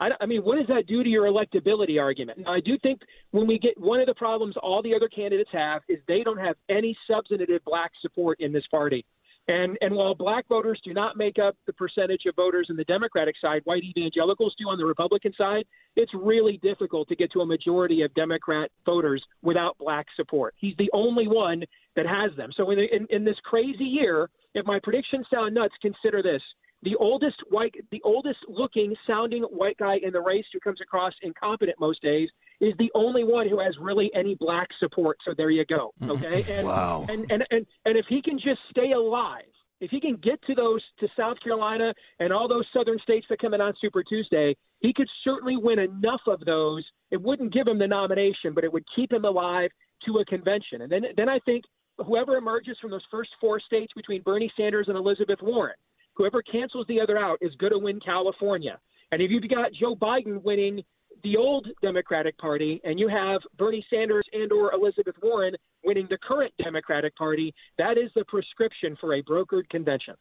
I, 0.00 0.10
I 0.20 0.26
mean, 0.26 0.42
what 0.42 0.56
does 0.56 0.66
that 0.68 0.86
do 0.86 1.04
to 1.04 1.08
your 1.08 1.26
electability 1.26 2.00
argument? 2.00 2.40
Now, 2.40 2.52
I 2.54 2.60
do 2.60 2.78
think 2.78 3.00
when 3.30 3.46
we 3.46 3.58
get 3.58 3.78
one 3.78 4.00
of 4.00 4.06
the 4.06 4.14
problems 4.14 4.56
all 4.62 4.82
the 4.82 4.94
other 4.94 5.08
candidates 5.08 5.50
have 5.52 5.82
is 5.88 5.98
they 6.08 6.22
don't 6.22 6.38
have 6.38 6.56
any 6.68 6.96
substantive 7.08 7.64
black 7.64 7.92
support 8.00 8.40
in 8.40 8.52
this 8.52 8.66
party. 8.70 9.04
And 9.50 9.76
and 9.80 9.92
while 9.96 10.14
black 10.14 10.46
voters 10.48 10.80
do 10.84 10.94
not 10.94 11.16
make 11.16 11.40
up 11.40 11.56
the 11.66 11.72
percentage 11.72 12.22
of 12.26 12.36
voters 12.36 12.68
in 12.70 12.76
the 12.76 12.84
Democratic 12.84 13.34
side, 13.40 13.62
white 13.64 13.82
evangelicals 13.82 14.54
do 14.56 14.68
on 14.68 14.78
the 14.78 14.84
Republican 14.84 15.32
side, 15.36 15.64
it's 15.96 16.12
really 16.14 16.58
difficult 16.62 17.08
to 17.08 17.16
get 17.16 17.32
to 17.32 17.40
a 17.40 17.46
majority 17.46 18.02
of 18.02 18.14
Democrat 18.14 18.70
voters 18.86 19.24
without 19.42 19.76
black 19.78 20.06
support. 20.14 20.54
He's 20.56 20.76
the 20.78 20.88
only 20.92 21.26
one 21.26 21.64
that 21.96 22.06
has 22.06 22.30
them. 22.36 22.50
So 22.56 22.70
in, 22.70 22.78
in, 22.78 23.06
in 23.10 23.24
this 23.24 23.34
crazy 23.42 23.82
year, 23.82 24.30
if 24.54 24.64
my 24.66 24.78
predictions 24.84 25.26
sound 25.28 25.56
nuts, 25.56 25.74
consider 25.82 26.22
this. 26.22 26.42
The 26.82 26.96
oldest 26.96 27.36
white, 27.50 27.74
the 27.90 28.00
oldest 28.04 28.38
looking 28.48 28.94
sounding 29.06 29.42
white 29.42 29.76
guy 29.76 29.98
in 30.02 30.12
the 30.12 30.20
race 30.20 30.46
who 30.52 30.60
comes 30.60 30.80
across 30.80 31.12
incompetent 31.22 31.78
most 31.78 32.00
days 32.00 32.28
is 32.60 32.72
the 32.78 32.90
only 32.94 33.22
one 33.22 33.48
who 33.48 33.60
has 33.60 33.74
really 33.80 34.10
any 34.14 34.34
black 34.34 34.68
support. 34.78 35.18
So 35.26 35.34
there 35.36 35.50
you 35.50 35.64
go. 35.66 35.92
Okay. 36.02 36.44
And, 36.48 36.66
Wow. 36.66 37.06
And, 37.08 37.30
and, 37.30 37.44
and, 37.50 37.66
and 37.84 37.98
if 37.98 38.06
he 38.08 38.22
can 38.22 38.38
just 38.38 38.60
stay 38.70 38.92
alive, 38.92 39.44
if 39.80 39.90
he 39.90 40.00
can 40.00 40.16
get 40.16 40.42
to 40.44 40.54
those 40.54 40.82
to 41.00 41.08
South 41.16 41.38
Carolina 41.42 41.94
and 42.18 42.32
all 42.32 42.48
those 42.48 42.66
southern 42.72 42.98
states 42.98 43.26
that 43.30 43.40
come 43.40 43.54
in 43.54 43.60
on 43.60 43.72
Super 43.80 44.02
Tuesday, 44.02 44.54
he 44.80 44.92
could 44.92 45.08
certainly 45.24 45.56
win 45.56 45.78
enough 45.78 46.20
of 46.26 46.40
those. 46.40 46.84
It 47.10 47.20
wouldn't 47.20 47.52
give 47.52 47.66
him 47.66 47.78
the 47.78 47.86
nomination, 47.86 48.52
but 48.54 48.64
it 48.64 48.72
would 48.72 48.84
keep 48.94 49.12
him 49.12 49.24
alive 49.24 49.70
to 50.06 50.18
a 50.18 50.24
convention. 50.24 50.82
And 50.82 50.92
then 50.92 51.02
then 51.16 51.28
I 51.28 51.38
think 51.40 51.64
whoever 51.98 52.36
emerges 52.36 52.76
from 52.80 52.90
those 52.90 53.04
first 53.10 53.30
four 53.40 53.60
states 53.60 53.92
between 53.94 54.22
Bernie 54.22 54.52
Sanders 54.56 54.86
and 54.88 54.96
Elizabeth 54.96 55.38
Warren, 55.42 55.74
whoever 56.14 56.42
cancels 56.42 56.86
the 56.88 57.00
other 57.00 57.18
out 57.18 57.38
is 57.40 57.54
going 57.56 57.72
to 57.72 57.78
win 57.78 58.00
California. 58.00 58.78
And 59.12 59.20
if 59.20 59.30
you've 59.30 59.48
got 59.48 59.72
Joe 59.72 59.94
Biden 59.96 60.42
winning 60.42 60.82
the 61.22 61.36
old 61.36 61.66
Democratic 61.82 62.36
Party 62.38 62.80
and 62.84 62.98
you 62.98 63.08
have 63.08 63.40
Bernie 63.58 63.84
Sanders 63.90 64.24
and 64.32 64.50
or 64.52 64.72
Elizabeth 64.72 65.16
Warren 65.22 65.54
winning 65.84 66.06
the 66.08 66.18
current 66.18 66.52
Democratic 66.62 67.14
Party, 67.16 67.54
that 67.78 67.98
is 67.98 68.10
the 68.14 68.24
prescription 68.26 68.96
for 69.00 69.14
a 69.14 69.22
brokered 69.22 69.68
convention. 69.70 70.14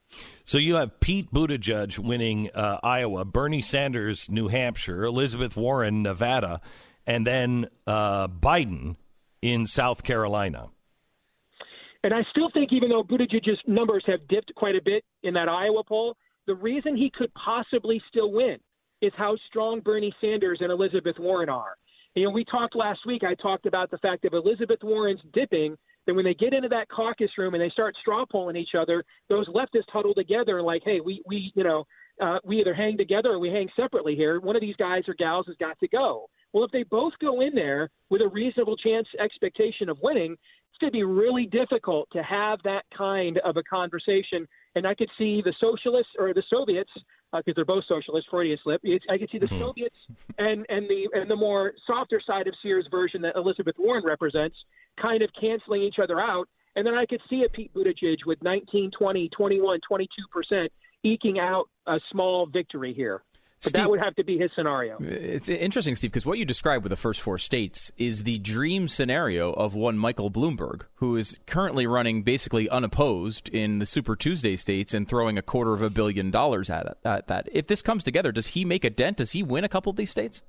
So 0.44 0.58
you 0.58 0.76
have 0.76 1.00
Pete 1.00 1.32
Buttigieg 1.32 2.00
winning 2.00 2.50
uh, 2.54 2.80
Iowa, 2.84 3.26
Bernie 3.26 3.62
Sanders, 3.62 4.30
New 4.30 4.48
Hampshire, 4.48 5.04
Elizabeth 5.04 5.56
Warren, 5.56 6.04
Nevada, 6.04 6.62
and 7.06 7.26
then 7.26 7.68
uh, 7.88 8.28
Biden 8.28 8.96
in 9.42 9.66
South 9.68 10.04
Carolina. 10.04 10.70
And 12.04 12.14
I 12.14 12.22
still 12.32 12.50
think, 12.54 12.72
even 12.72 12.90
though 12.90 13.04
Buttigieg's 13.04 13.60
numbers 13.68 14.04
have 14.08 14.26
dipped 14.30 14.54
quite 14.56 14.76
a 14.76 14.82
bit 14.84 15.04
in 15.24 15.34
that 15.34 15.50
Iowa 15.50 15.84
poll, 15.84 16.16
the 16.48 16.56
reason 16.56 16.96
he 16.96 17.12
could 17.14 17.32
possibly 17.34 18.02
still 18.10 18.32
win 18.32 18.58
is 19.02 19.12
how 19.18 19.38
strong 19.48 19.82
Bernie 19.82 20.14
Sanders 20.22 20.60
and 20.62 20.72
Elizabeth 20.72 21.18
Warren 21.20 21.50
are. 21.50 21.76
You 22.16 22.26
know, 22.26 22.32
we 22.32 22.44
talked 22.46 22.76
last 22.76 23.02
week. 23.06 23.24
I 23.24 23.36
talked 23.36 23.66
about 23.66 23.92
the 23.92 23.98
fact 24.00 24.24
that 24.24 24.34
Elizabeth 24.34 24.80
Warren's 24.82 25.22
dipping. 25.34 25.78
Then 26.06 26.16
when 26.16 26.26
they 26.26 26.34
get 26.34 26.54
into 26.54 26.70
that 26.70 26.90
caucus 26.90 27.30
room 27.38 27.54
and 27.54 27.62
they 27.62 27.70
start 27.70 27.96
straw 28.02 28.26
polling 28.26 28.56
each 28.56 28.76
other, 28.78 29.04
those 29.30 29.48
leftists 29.50 29.90
huddle 29.90 30.14
together 30.14 30.58
and 30.58 30.66
like, 30.66 30.82
hey, 30.84 31.00
we 31.02 31.22
we 31.28 31.52
you 31.54 31.64
know 31.64 31.86
uh, 32.20 32.40
we 32.44 32.60
either 32.60 32.74
hang 32.74 32.98
together 32.98 33.30
or 33.30 33.40
we 33.40 33.50
hang 33.50 33.70
separately 33.76 34.16
here. 34.16 34.40
One 34.40 34.56
of 34.56 34.62
these 34.62 34.76
guys 34.78 35.04
or 35.08 35.14
gals 35.14 35.46
has 35.48 35.56
got 35.58 35.80
to 35.80 35.88
go. 35.88 36.30
Well, 36.54 36.64
if 36.64 36.72
they 36.72 36.84
both 36.84 37.14
go 37.22 37.42
in 37.42 37.54
there 37.54 37.90
with 38.10 38.22
a 38.22 38.28
reasonable 38.28 38.78
chance 38.78 39.08
expectation 39.20 39.90
of 39.90 39.98
winning, 40.02 40.34
it's 40.34 40.78
going 40.80 40.92
to 40.92 40.98
be 40.98 41.04
really 41.04 41.46
difficult 41.46 42.08
to 42.12 42.24
have 42.24 42.60
that 42.64 42.84
kind 42.96 43.40
of 43.40 43.58
a 43.58 43.64
conversation. 43.64 44.48
And 44.76 44.88
I 44.88 44.96
could 44.96 45.10
see 45.18 45.42
the 45.44 45.54
socialists 45.60 46.12
or 46.18 46.34
the 46.34 46.44
Soviets, 46.50 46.92
uh, 47.34 47.40
because 47.40 47.56
they're 47.56 47.66
both 47.66 47.84
socialists, 47.88 48.30
Freudian 48.30 48.58
slip. 48.64 48.82
I 49.10 49.18
could 49.18 49.30
see 49.32 49.38
the 49.38 49.46
mm-hmm. 49.46 49.60
Soviets 49.60 49.96
and 50.38 50.66
and 50.70 50.90
the 50.90 51.08
and 51.14 51.30
the 51.30 51.36
more 51.36 51.74
softer 51.86 52.22
side 52.26 52.48
of 52.48 52.54
Sears 52.62 52.88
version 52.90 53.22
that 53.22 53.36
Elizabeth 53.36 53.76
Warren 53.78 54.04
represents, 54.04 54.56
kind 55.00 55.22
of 55.22 55.30
canceling 55.40 55.84
each 55.84 56.00
other 56.02 56.20
out. 56.20 56.48
And 56.76 56.86
then 56.86 56.94
I 56.96 57.06
could 57.06 57.22
see 57.30 57.44
a 57.46 57.50
Pete 57.50 57.74
Buttigieg 57.74 58.18
with 58.26 58.42
19, 58.42 58.92
20, 58.98 59.30
21, 59.30 59.80
22 59.88 60.10
percent 60.32 60.72
eking 61.04 61.40
out 61.40 61.66
a 61.88 62.00
small 62.12 62.46
victory 62.46 62.94
here. 62.94 63.22
But 63.64 63.74
that 63.74 63.90
would 63.90 64.00
have 64.00 64.16
to 64.16 64.24
be 64.24 64.38
his 64.38 64.52
scenario. 64.56 64.98
It's 65.02 65.50
interesting, 65.50 65.96
Steve, 65.96 66.12
because 66.12 66.26
what 66.26 66.38
you 66.38 66.46
described 66.46 66.84
with 66.84 66.92
the 66.92 66.96
first 66.98 67.20
four 67.20 67.38
states 67.38 67.92
is 67.98 68.24
the 68.24 68.38
dream 68.40 68.88
scenario 68.88 69.52
of 69.52 69.76
one 69.76 69.98
Michael 69.98 70.32
Bloomberg, 70.32 70.84
who 70.96 71.18
is 71.18 71.38
currently 71.46 71.86
running 71.86 72.24
basically 72.24 72.70
unopposed 72.70 73.50
in 73.50 73.80
the 73.80 73.86
Super 73.86 74.16
Tuesday 74.16 74.56
states 74.56 74.94
and 74.94 75.08
throwing 75.08 75.38
a 75.38 75.42
quarter 75.42 75.74
of 75.74 75.82
a 75.82 75.90
billion 75.90 76.32
dollars 76.32 76.70
at, 76.70 76.86
it, 76.86 76.98
at 77.04 77.28
that. 77.28 77.50
If 77.52 77.68
this 77.68 77.82
comes 77.82 78.04
together, 78.04 78.32
does 78.32 78.48
he 78.48 78.64
make 78.64 78.86
a 78.86 78.90
dent? 78.90 79.18
Does 79.18 79.32
he 79.32 79.44
win 79.44 79.64
a 79.64 79.70
couple 79.70 79.90
of 79.90 79.98
these 79.98 80.12
states? 80.12 80.42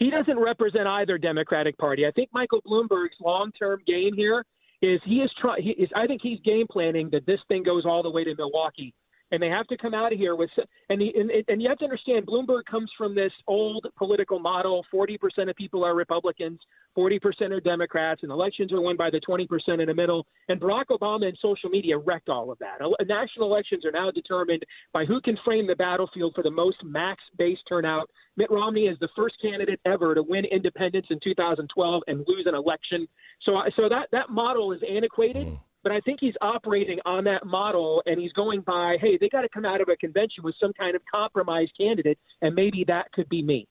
he 0.00 0.10
doesn't 0.10 0.38
represent 0.38 0.86
either 0.86 1.18
Democratic 1.18 1.76
Party. 1.76 2.06
I 2.06 2.10
think 2.10 2.30
Michael 2.32 2.62
Bloomberg's 2.66 3.16
long-term 3.20 3.82
game 3.86 4.14
here 4.16 4.44
is 4.80 4.98
he 5.04 5.16
is 5.16 5.30
trying. 5.40 5.74
I 5.94 6.06
think 6.06 6.22
he's 6.22 6.40
game 6.40 6.66
planning 6.68 7.10
that 7.12 7.26
this 7.26 7.38
thing 7.48 7.62
goes 7.62 7.84
all 7.84 8.02
the 8.02 8.10
way 8.10 8.24
to 8.24 8.34
Milwaukee, 8.34 8.94
and 9.30 9.42
they 9.42 9.48
have 9.48 9.66
to 9.68 9.76
come 9.76 9.94
out 9.94 10.12
of 10.12 10.18
here 10.18 10.34
with. 10.34 10.50
And 10.88 11.00
the, 11.00 11.12
and, 11.16 11.30
and 11.48 11.62
you 11.62 11.68
have 11.68 11.78
to 11.78 11.84
understand, 11.84 12.26
Bloomberg 12.26 12.64
comes 12.70 12.90
from 12.96 13.14
this 13.14 13.32
old 13.46 13.86
political 13.96 14.38
model. 14.38 14.84
Forty 14.90 15.16
percent 15.16 15.50
of 15.50 15.56
people 15.56 15.84
are 15.84 15.94
Republicans, 15.94 16.58
forty 16.94 17.18
percent 17.18 17.52
are 17.52 17.60
Democrats, 17.60 18.22
and 18.22 18.32
elections 18.32 18.72
are 18.72 18.80
won 18.80 18.96
by 18.96 19.10
the 19.10 19.20
twenty 19.20 19.46
percent 19.46 19.80
in 19.80 19.86
the 19.86 19.94
middle. 19.94 20.26
And 20.48 20.60
Barack 20.60 20.86
Obama 20.90 21.26
and 21.26 21.38
social 21.40 21.70
media 21.70 21.96
wrecked 21.98 22.28
all 22.28 22.50
of 22.50 22.58
that. 22.58 22.78
National 23.06 23.52
elections 23.52 23.84
are 23.84 23.92
now 23.92 24.10
determined 24.10 24.64
by 24.92 25.04
who 25.04 25.20
can 25.20 25.36
frame 25.44 25.66
the 25.66 25.76
battlefield 25.76 26.32
for 26.34 26.42
the 26.42 26.50
most 26.50 26.78
max 26.84 27.22
base 27.38 27.58
turnout. 27.68 28.10
Mitt 28.36 28.50
Romney 28.50 28.86
is 28.86 28.98
the 29.00 29.08
first 29.16 29.36
candidate 29.42 29.80
ever 29.84 30.14
to 30.14 30.22
win 30.22 30.44
independence 30.46 31.06
in 31.10 31.18
2012 31.22 32.02
and 32.06 32.24
lose 32.26 32.46
an 32.46 32.54
election. 32.54 33.06
So, 33.42 33.60
so 33.76 33.88
that 33.88 34.08
that 34.12 34.30
model 34.30 34.72
is 34.72 34.80
antiquated. 34.88 35.48
Hmm. 35.48 35.54
But 35.82 35.92
I 35.92 36.00
think 36.00 36.18
he's 36.20 36.34
operating 36.42 36.98
on 37.06 37.24
that 37.24 37.46
model, 37.46 38.02
and 38.04 38.20
he's 38.20 38.32
going 38.32 38.60
by, 38.60 38.98
hey, 39.00 39.16
they 39.18 39.28
got 39.28 39.42
to 39.42 39.48
come 39.48 39.64
out 39.64 39.80
of 39.80 39.88
a 39.88 39.96
convention 39.96 40.44
with 40.44 40.54
some 40.60 40.72
kind 40.74 40.94
of 40.94 41.02
compromise 41.12 41.68
candidate, 41.78 42.18
and 42.42 42.54
maybe 42.54 42.84
that 42.86 43.10
could 43.12 43.28
be 43.28 43.42
me. 43.42 43.66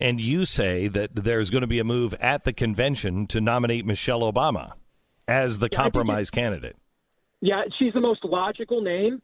And 0.00 0.20
you 0.20 0.44
say 0.44 0.88
that 0.88 1.14
there's 1.14 1.50
going 1.50 1.60
to 1.60 1.68
be 1.68 1.78
a 1.78 1.84
move 1.84 2.14
at 2.14 2.44
the 2.44 2.52
convention 2.52 3.26
to 3.28 3.40
nominate 3.40 3.86
Michelle 3.86 4.20
Obama 4.20 4.72
as 5.28 5.60
the 5.60 5.68
Yeah, 5.70 5.78
compromise 5.78 6.30
candidate. 6.30 6.76
Yeah, 7.40 7.62
she's 7.78 7.92
the 7.92 8.00
most 8.00 8.24
logical 8.24 8.82
name, 8.82 9.22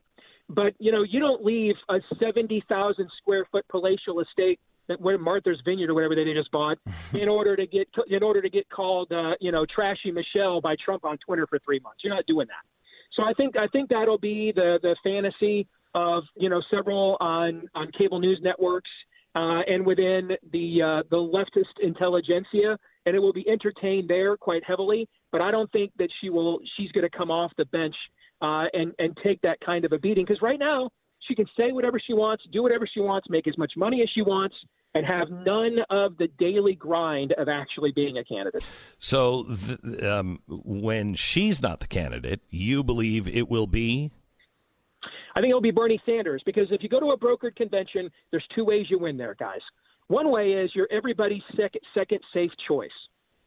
but 0.49 0.75
you 0.79 0.93
know, 0.93 1.03
you 1.03 1.21
don't 1.21 1.45
leave 1.45 1.75
a 1.89 1.99
seventy 2.21 2.63
thousand 2.69 3.11
square 3.21 3.47
foot 3.51 3.65
palatial 3.69 4.21
estate 4.21 4.61
that 4.89 5.01
where 5.01 5.19
Martha's 5.19 5.61
Vineyard 5.65 5.91
or 5.91 5.95
whatever 5.95 6.15
they 6.15 6.25
just 6.35 6.51
bought 6.51 6.79
in 7.13 7.29
order 7.29 7.57
to 7.57 7.67
get 7.67 7.89
in 8.09 8.23
order 8.23 8.43
to 8.43 8.51
get 8.51 8.69
called 8.71 9.13
uh, 9.13 9.35
you 9.41 9.53
know 9.53 9.65
trashy 9.67 10.11
Michelle 10.11 10.61
by 10.61 10.77
Trump 10.85 11.05
on 11.05 11.19
Twitter 11.19 11.47
for 11.47 11.59
three 11.61 11.81
months. 11.81 12.01
You're 12.03 12.15
not 12.15 12.27
doing 12.27 12.47
that. 12.49 12.65
So 13.15 13.23
I 13.25 13.33
think 13.35 13.57
I 13.57 13.67
think 13.69 13.91
that'll 13.91 14.19
be 14.19 14.53
the 14.55 14.79
the 14.83 14.97
fantasy 15.03 15.67
of 15.95 16.25
you 16.37 16.49
know 16.49 16.63
several 16.71 17.17
on 17.21 17.69
on 17.75 17.91
cable 17.97 18.21
news 18.21 18.41
networks 18.43 18.91
uh, 19.35 19.61
and 19.67 19.85
within 19.87 20.31
the 20.53 20.83
uh, 20.83 21.03
the 21.11 21.17
leftist 21.17 21.83
intelligentsia, 21.83 22.79
and 23.07 23.15
it 23.15 23.19
will 23.19 23.33
be 23.33 23.49
entertained 23.49 24.09
there 24.09 24.37
quite 24.37 24.63
heavily. 24.65 25.09
But 25.31 25.41
I 25.41 25.51
don't 25.51 25.71
think 25.73 25.93
that 25.99 26.09
she 26.21 26.31
will. 26.31 26.61
She's 26.77 26.91
going 26.93 27.09
to 27.09 27.17
come 27.17 27.31
off 27.31 27.53
the 27.57 27.67
bench 27.67 27.95
uh, 28.41 28.65
and 28.73 28.93
and 28.99 29.17
take 29.23 29.41
that 29.43 29.59
kind 29.61 29.85
of 29.85 29.93
a 29.93 29.99
beating 29.99 30.25
because 30.25 30.43
right 30.43 30.59
now 30.59 30.91
she 31.27 31.35
can 31.35 31.47
say 31.57 31.73
whatever 31.73 32.01
she 32.05 32.15
wants, 32.15 32.45
do 32.53 32.63
whatever 32.63 32.89
she 32.93 33.01
wants, 33.01 33.29
make 33.29 33.47
as 33.47 33.59
much 33.59 33.73
money 33.77 34.03
as 34.03 34.09
she 34.15 34.23
wants, 34.23 34.57
and 34.99 35.07
have 35.07 35.31
none 35.31 35.79
of 35.91 36.17
the 36.19 36.27
daily 36.41 36.75
grind 36.75 37.31
of 37.33 37.49
actually 37.49 37.93
being 37.93 38.19
a 38.19 38.25
candidate. 38.25 38.65
So 38.99 39.45
th- 39.45 40.03
um, 40.03 40.41
when 40.49 41.15
she's 41.15 41.63
not 41.63 41.79
the 41.79 41.87
candidate, 41.87 42.41
you 42.51 42.83
believe 42.83 43.29
it 43.29 43.49
will 43.49 43.69
be 43.69 44.11
I 45.37 45.41
think 45.41 45.51
it'll 45.51 45.61
be 45.61 45.71
Bernie 45.71 46.03
Sanders 46.05 46.43
because 46.45 46.67
if 46.73 46.83
you 46.83 46.89
go 46.89 46.99
to 46.99 47.13
a 47.13 47.17
brokered 47.17 47.55
convention, 47.55 48.11
there's 48.33 48.45
two 48.57 48.65
ways 48.65 48.87
you 48.91 48.99
win 48.99 49.17
there, 49.17 49.37
guys. 49.39 49.61
One 50.09 50.33
way 50.33 50.49
is 50.49 50.73
you're 50.75 50.89
everybody's 50.91 51.43
second 51.57 51.81
second 51.95 52.19
safe 52.35 52.51
choice. 52.67 52.91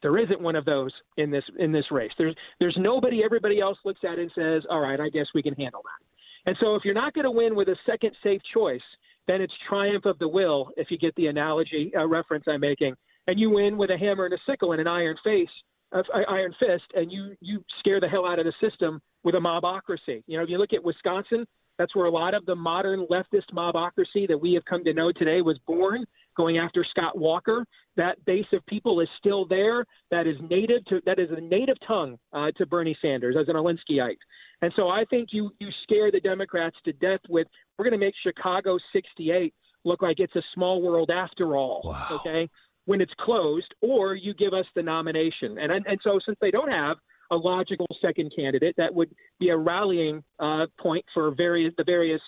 There 0.01 0.17
isn't 0.17 0.39
one 0.39 0.55
of 0.55 0.63
those 0.63 0.91
in 1.17 1.31
this 1.31 1.43
in 1.59 1.73
this 1.73 1.83
race. 1.91 2.11
There's 2.17 2.35
there's 2.61 2.77
nobody 2.79 3.23
everybody 3.25 3.59
else 3.59 3.77
looks 3.83 3.99
at 4.09 4.19
and 4.19 4.31
says, 4.33 4.63
"All 4.69 4.79
right, 4.79 5.01
I 5.01 5.09
guess 5.09 5.25
we 5.35 5.43
can 5.43 5.53
handle 5.55 5.81
that." 5.83 6.49
And 6.49 6.55
so 6.61 6.75
if 6.75 6.85
you're 6.85 6.93
not 6.93 7.13
going 7.13 7.25
to 7.25 7.31
win 7.31 7.55
with 7.55 7.67
a 7.67 7.75
second 7.85 8.15
safe 8.23 8.41
choice, 8.53 8.81
then 9.27 9.41
it's 9.41 9.53
triumph 9.67 10.05
of 10.05 10.17
the 10.19 10.27
will 10.27 10.69
if 10.77 10.89
you 10.89 10.97
get 10.97 11.15
the 11.15 11.27
analogy 11.27 11.91
uh, 11.95 12.07
reference 12.07 12.45
I'm 12.47 12.61
making. 12.61 12.95
And 13.27 13.39
you 13.39 13.51
win 13.51 13.77
with 13.77 13.91
a 13.91 13.97
hammer 13.97 14.25
and 14.25 14.33
a 14.33 14.37
sickle 14.47 14.71
and 14.71 14.81
an 14.81 14.87
iron 14.87 15.15
face 15.23 15.49
uh, 15.93 16.03
iron 16.27 16.53
fist, 16.59 16.85
and 16.95 17.11
you 17.11 17.35
you 17.41 17.63
scare 17.79 17.99
the 17.99 18.07
hell 18.07 18.25
out 18.25 18.39
of 18.39 18.45
the 18.45 18.53
system 18.61 19.01
with 19.23 19.35
a 19.35 19.39
mobocracy. 19.39 20.23
You 20.27 20.37
know, 20.37 20.43
if 20.43 20.49
you 20.49 20.57
look 20.57 20.73
at 20.73 20.83
Wisconsin, 20.83 21.45
that's 21.77 21.95
where 21.95 22.05
a 22.05 22.11
lot 22.11 22.33
of 22.33 22.45
the 22.45 22.55
modern 22.55 23.05
leftist 23.09 23.51
mobocracy 23.53 24.27
that 24.27 24.39
we 24.39 24.53
have 24.53 24.65
come 24.65 24.83
to 24.83 24.93
know 24.93 25.11
today 25.11 25.41
was 25.41 25.57
born, 25.67 26.05
going 26.41 26.57
after 26.57 26.83
Scott 26.89 27.17
Walker. 27.17 27.65
That 27.97 28.23
base 28.25 28.45
of 28.51 28.65
people 28.65 28.99
is 28.99 29.07
still 29.19 29.45
there. 29.45 29.85
That 30.09 30.25
is 30.25 30.35
native 30.49 30.83
to 30.85 31.01
that 31.05 31.19
is 31.19 31.29
a 31.31 31.39
native 31.39 31.77
tongue 31.85 32.17
uh, 32.33 32.51
to 32.57 32.65
Bernie 32.65 32.97
Sanders 33.01 33.35
as 33.39 33.47
an 33.47 33.55
Alinskyite. 33.55 34.17
And 34.63 34.73
so 34.75 34.89
I 34.89 35.05
think 35.09 35.29
you 35.31 35.51
you 35.59 35.69
scare 35.83 36.11
the 36.11 36.19
Democrats 36.19 36.75
to 36.85 36.93
death 36.93 37.19
with 37.29 37.47
we're 37.77 37.85
going 37.85 37.99
to 37.99 38.03
make 38.05 38.15
Chicago 38.23 38.77
68 38.91 39.53
look 39.83 40.01
like 40.01 40.19
it's 40.19 40.35
a 40.35 40.41
small 40.55 40.81
world 40.81 41.11
after 41.11 41.55
all. 41.55 41.95
Okay, 42.09 42.49
when 42.85 43.01
it's 43.01 43.13
closed, 43.19 43.73
or 43.81 44.15
you 44.15 44.33
give 44.33 44.53
us 44.53 44.65
the 44.75 44.81
nomination. 44.81 45.59
And 45.59 45.71
and 45.71 45.99
so 46.03 46.19
since 46.25 46.37
they 46.41 46.51
don't 46.51 46.71
have 46.71 46.97
a 47.29 47.35
logical 47.35 47.87
second 48.01 48.33
candidate, 48.35 48.73
that 48.77 48.93
would 48.93 49.11
be 49.39 49.49
a 49.49 49.57
rallying 49.57 50.23
uh, 50.39 50.65
point 50.79 51.05
for 51.13 51.35
various 51.35 51.73
the 51.77 51.83
various 51.83 52.21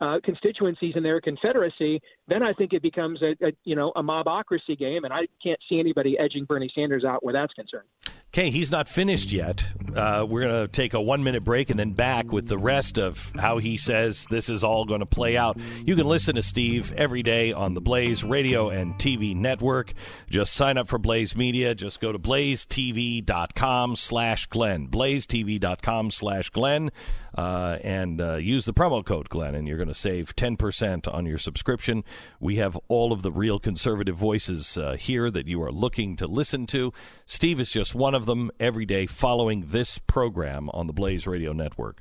uh, 0.00 0.18
constituencies 0.24 0.94
in 0.96 1.02
their 1.02 1.20
confederacy. 1.20 2.00
Then 2.26 2.42
I 2.42 2.52
think 2.52 2.72
it 2.72 2.82
becomes 2.82 3.20
a, 3.22 3.32
a 3.44 3.52
you 3.64 3.74
know 3.74 3.92
a 3.96 4.02
mobocracy 4.02 4.78
game, 4.78 5.04
and 5.04 5.12
I 5.12 5.26
can't 5.42 5.58
see 5.68 5.80
anybody 5.80 6.18
edging 6.18 6.44
Bernie 6.44 6.70
Sanders 6.74 7.04
out 7.04 7.24
where 7.24 7.32
that's 7.32 7.52
concerned. 7.54 7.86
Okay, 8.34 8.50
he's 8.50 8.70
not 8.70 8.88
finished 8.88 9.32
yet. 9.32 9.64
Uh, 9.96 10.24
we're 10.28 10.42
going 10.42 10.66
to 10.66 10.68
take 10.68 10.92
a 10.92 11.00
one 11.00 11.24
minute 11.24 11.44
break 11.44 11.70
and 11.70 11.78
then 11.80 11.92
back 11.92 12.30
with 12.30 12.46
the 12.46 12.58
rest 12.58 12.98
of 12.98 13.32
how 13.36 13.56
he 13.56 13.78
says 13.78 14.26
this 14.30 14.50
is 14.50 14.62
all 14.62 14.84
going 14.84 15.00
to 15.00 15.06
play 15.06 15.36
out. 15.36 15.58
You 15.84 15.96
can 15.96 16.06
listen 16.06 16.34
to 16.34 16.42
Steve 16.42 16.92
every 16.92 17.22
day 17.22 17.52
on 17.52 17.72
the 17.72 17.80
Blaze 17.80 18.22
radio 18.22 18.68
and 18.68 18.94
TV 18.94 19.34
network. 19.34 19.94
Just 20.28 20.52
sign 20.52 20.76
up 20.76 20.88
for 20.88 20.98
Blaze 20.98 21.34
Media. 21.34 21.74
Just 21.74 22.00
go 22.00 22.12
to 22.12 22.18
blazetv.com 22.18 23.96
slash 23.96 24.46
Glenn. 24.46 24.88
Blazetv.com 24.88 26.10
slash 26.10 26.50
Glenn. 26.50 26.90
Uh, 27.38 27.78
and 27.84 28.20
uh, 28.20 28.34
use 28.34 28.64
the 28.64 28.74
promo 28.74 29.04
code 29.04 29.28
Glenn, 29.28 29.54
and 29.54 29.68
you're 29.68 29.76
going 29.76 29.86
to 29.86 29.94
save 29.94 30.34
10% 30.34 31.14
on 31.14 31.24
your 31.24 31.38
subscription. 31.38 32.02
We 32.40 32.56
have 32.56 32.76
all 32.88 33.12
of 33.12 33.22
the 33.22 33.30
real 33.30 33.60
conservative 33.60 34.16
voices 34.16 34.76
uh, 34.76 34.96
here 34.96 35.30
that 35.30 35.46
you 35.46 35.62
are 35.62 35.70
looking 35.70 36.16
to 36.16 36.26
listen 36.26 36.66
to. 36.66 36.92
Steve 37.26 37.60
is 37.60 37.70
just 37.70 37.94
one 37.94 38.16
of 38.16 38.26
them 38.26 38.50
every 38.58 38.84
day 38.84 39.06
following 39.06 39.66
this 39.68 39.98
program 39.98 40.68
on 40.70 40.88
the 40.88 40.92
Blaze 40.92 41.28
Radio 41.28 41.52
Network. 41.52 42.00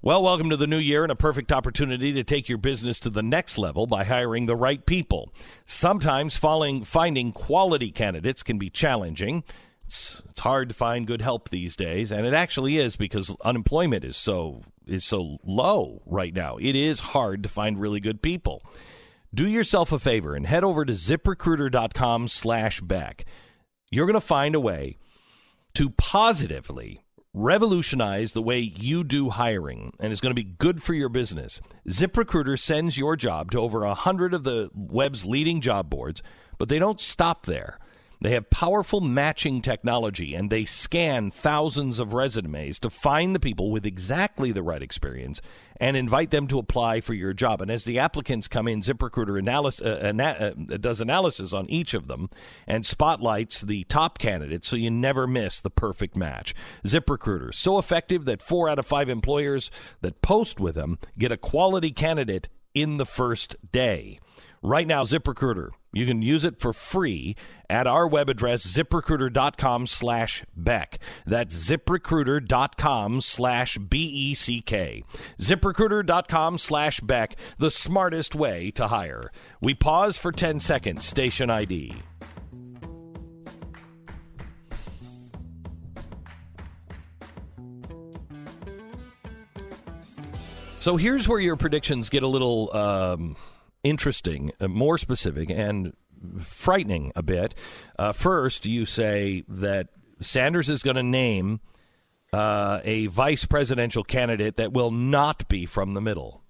Well, 0.00 0.22
welcome 0.22 0.48
to 0.50 0.56
the 0.56 0.68
new 0.68 0.78
year 0.78 1.02
and 1.02 1.10
a 1.10 1.16
perfect 1.16 1.50
opportunity 1.50 2.12
to 2.12 2.22
take 2.22 2.48
your 2.48 2.58
business 2.58 3.00
to 3.00 3.10
the 3.10 3.20
next 3.20 3.58
level 3.58 3.88
by 3.88 4.04
hiring 4.04 4.46
the 4.46 4.54
right 4.54 4.86
people. 4.86 5.32
Sometimes 5.66 6.36
finding 6.36 7.32
quality 7.32 7.90
candidates 7.90 8.44
can 8.44 8.58
be 8.58 8.70
challenging. 8.70 9.42
It's, 9.88 10.20
it's 10.28 10.40
hard 10.40 10.68
to 10.68 10.74
find 10.74 11.06
good 11.06 11.22
help 11.22 11.48
these 11.48 11.74
days, 11.74 12.12
and 12.12 12.26
it 12.26 12.34
actually 12.34 12.76
is 12.76 12.96
because 12.96 13.34
unemployment 13.42 14.04
is 14.04 14.18
so 14.18 14.60
is 14.86 15.02
so 15.02 15.38
low 15.42 16.02
right 16.04 16.34
now. 16.34 16.58
It 16.58 16.76
is 16.76 17.00
hard 17.00 17.42
to 17.42 17.48
find 17.48 17.80
really 17.80 17.98
good 17.98 18.20
people. 18.20 18.62
Do 19.32 19.48
yourself 19.48 19.90
a 19.90 19.98
favor 19.98 20.34
and 20.34 20.46
head 20.46 20.62
over 20.62 20.84
to 20.84 20.92
ziprecruiter.com 20.92 22.28
slash 22.28 22.82
back. 22.82 23.24
You're 23.90 24.04
going 24.04 24.12
to 24.12 24.20
find 24.20 24.54
a 24.54 24.60
way 24.60 24.98
to 25.72 25.88
positively 25.88 27.00
revolutionize 27.32 28.34
the 28.34 28.42
way 28.42 28.58
you 28.58 29.04
do 29.04 29.30
hiring 29.30 29.94
and 30.00 30.12
it's 30.12 30.20
going 30.20 30.34
to 30.34 30.42
be 30.42 30.54
good 30.58 30.82
for 30.82 30.92
your 30.92 31.08
business. 31.08 31.62
ZipRecruiter 31.88 32.58
sends 32.58 32.98
your 32.98 33.16
job 33.16 33.52
to 33.52 33.58
over 33.58 33.84
a 33.84 33.88
100 33.88 34.34
of 34.34 34.44
the 34.44 34.68
web's 34.74 35.24
leading 35.24 35.62
job 35.62 35.88
boards, 35.88 36.22
but 36.58 36.68
they 36.68 36.78
don't 36.78 37.00
stop 37.00 37.46
there. 37.46 37.78
They 38.20 38.30
have 38.30 38.50
powerful 38.50 39.00
matching 39.00 39.62
technology 39.62 40.34
and 40.34 40.50
they 40.50 40.64
scan 40.64 41.30
thousands 41.30 41.98
of 41.98 42.12
resumes 42.12 42.78
to 42.80 42.90
find 42.90 43.34
the 43.34 43.40
people 43.40 43.70
with 43.70 43.86
exactly 43.86 44.50
the 44.50 44.62
right 44.62 44.82
experience 44.82 45.40
and 45.80 45.96
invite 45.96 46.30
them 46.30 46.48
to 46.48 46.58
apply 46.58 47.00
for 47.00 47.14
your 47.14 47.32
job. 47.32 47.60
And 47.60 47.70
as 47.70 47.84
the 47.84 48.00
applicants 48.00 48.48
come 48.48 48.66
in, 48.66 48.80
ZipRecruiter 48.80 49.38
analysis, 49.38 49.86
uh, 49.86 50.00
ana- 50.02 50.54
uh, 50.72 50.76
does 50.78 51.00
analysis 51.00 51.52
on 51.52 51.70
each 51.70 51.94
of 51.94 52.08
them 52.08 52.28
and 52.66 52.84
spotlights 52.84 53.60
the 53.60 53.84
top 53.84 54.18
candidates 54.18 54.66
so 54.66 54.74
you 54.74 54.90
never 54.90 55.28
miss 55.28 55.60
the 55.60 55.70
perfect 55.70 56.16
match. 56.16 56.54
ZipRecruiter, 56.84 57.54
so 57.54 57.78
effective 57.78 58.24
that 58.24 58.42
four 58.42 58.68
out 58.68 58.80
of 58.80 58.86
five 58.86 59.08
employers 59.08 59.70
that 60.00 60.22
post 60.22 60.58
with 60.58 60.74
them 60.74 60.98
get 61.16 61.30
a 61.30 61.36
quality 61.36 61.92
candidate 61.92 62.48
in 62.74 62.96
the 62.96 63.06
first 63.06 63.54
day. 63.70 64.18
Right 64.62 64.86
now, 64.86 65.04
ZipRecruiter, 65.04 65.70
you 65.92 66.06
can 66.06 66.20
use 66.20 66.44
it 66.44 66.60
for 66.60 66.72
free 66.72 67.36
at 67.70 67.86
our 67.86 68.08
web 68.08 68.28
address, 68.28 68.66
ziprecruiter.com 68.66 69.86
slash 69.86 70.44
Beck. 70.56 70.98
That's 71.26 71.54
ziprecruiter.com 71.54 73.20
slash 73.20 73.78
B-E-C-K. 73.78 75.04
ziprecruiter.com 75.40 76.58
slash 76.58 77.00
Beck, 77.00 77.36
the 77.58 77.70
smartest 77.70 78.34
way 78.34 78.70
to 78.72 78.88
hire. 78.88 79.30
We 79.60 79.74
pause 79.74 80.16
for 80.16 80.32
10 80.32 80.60
seconds, 80.60 81.06
station 81.06 81.50
ID. 81.50 82.02
So 90.80 90.96
here's 90.96 91.28
where 91.28 91.40
your 91.40 91.56
predictions 91.56 92.08
get 92.08 92.22
a 92.22 92.26
little 92.28 92.74
um, 92.74 93.36
interesting, 93.82 94.52
uh, 94.60 94.68
more 94.68 94.98
specific, 94.98 95.50
and 95.50 95.94
frightening 96.40 97.12
a 97.14 97.22
bit. 97.22 97.54
Uh, 97.98 98.12
first, 98.12 98.66
you 98.66 98.86
say 98.86 99.44
that 99.48 99.88
Sanders 100.20 100.68
is 100.68 100.82
going 100.82 100.96
to 100.96 101.02
name 101.02 101.60
uh, 102.32 102.80
a 102.84 103.06
vice 103.06 103.44
presidential 103.46 104.04
candidate 104.04 104.56
that 104.56 104.72
will 104.72 104.90
not 104.90 105.48
be 105.48 105.64
from 105.66 105.94
the 105.94 106.00
middle. 106.00 106.42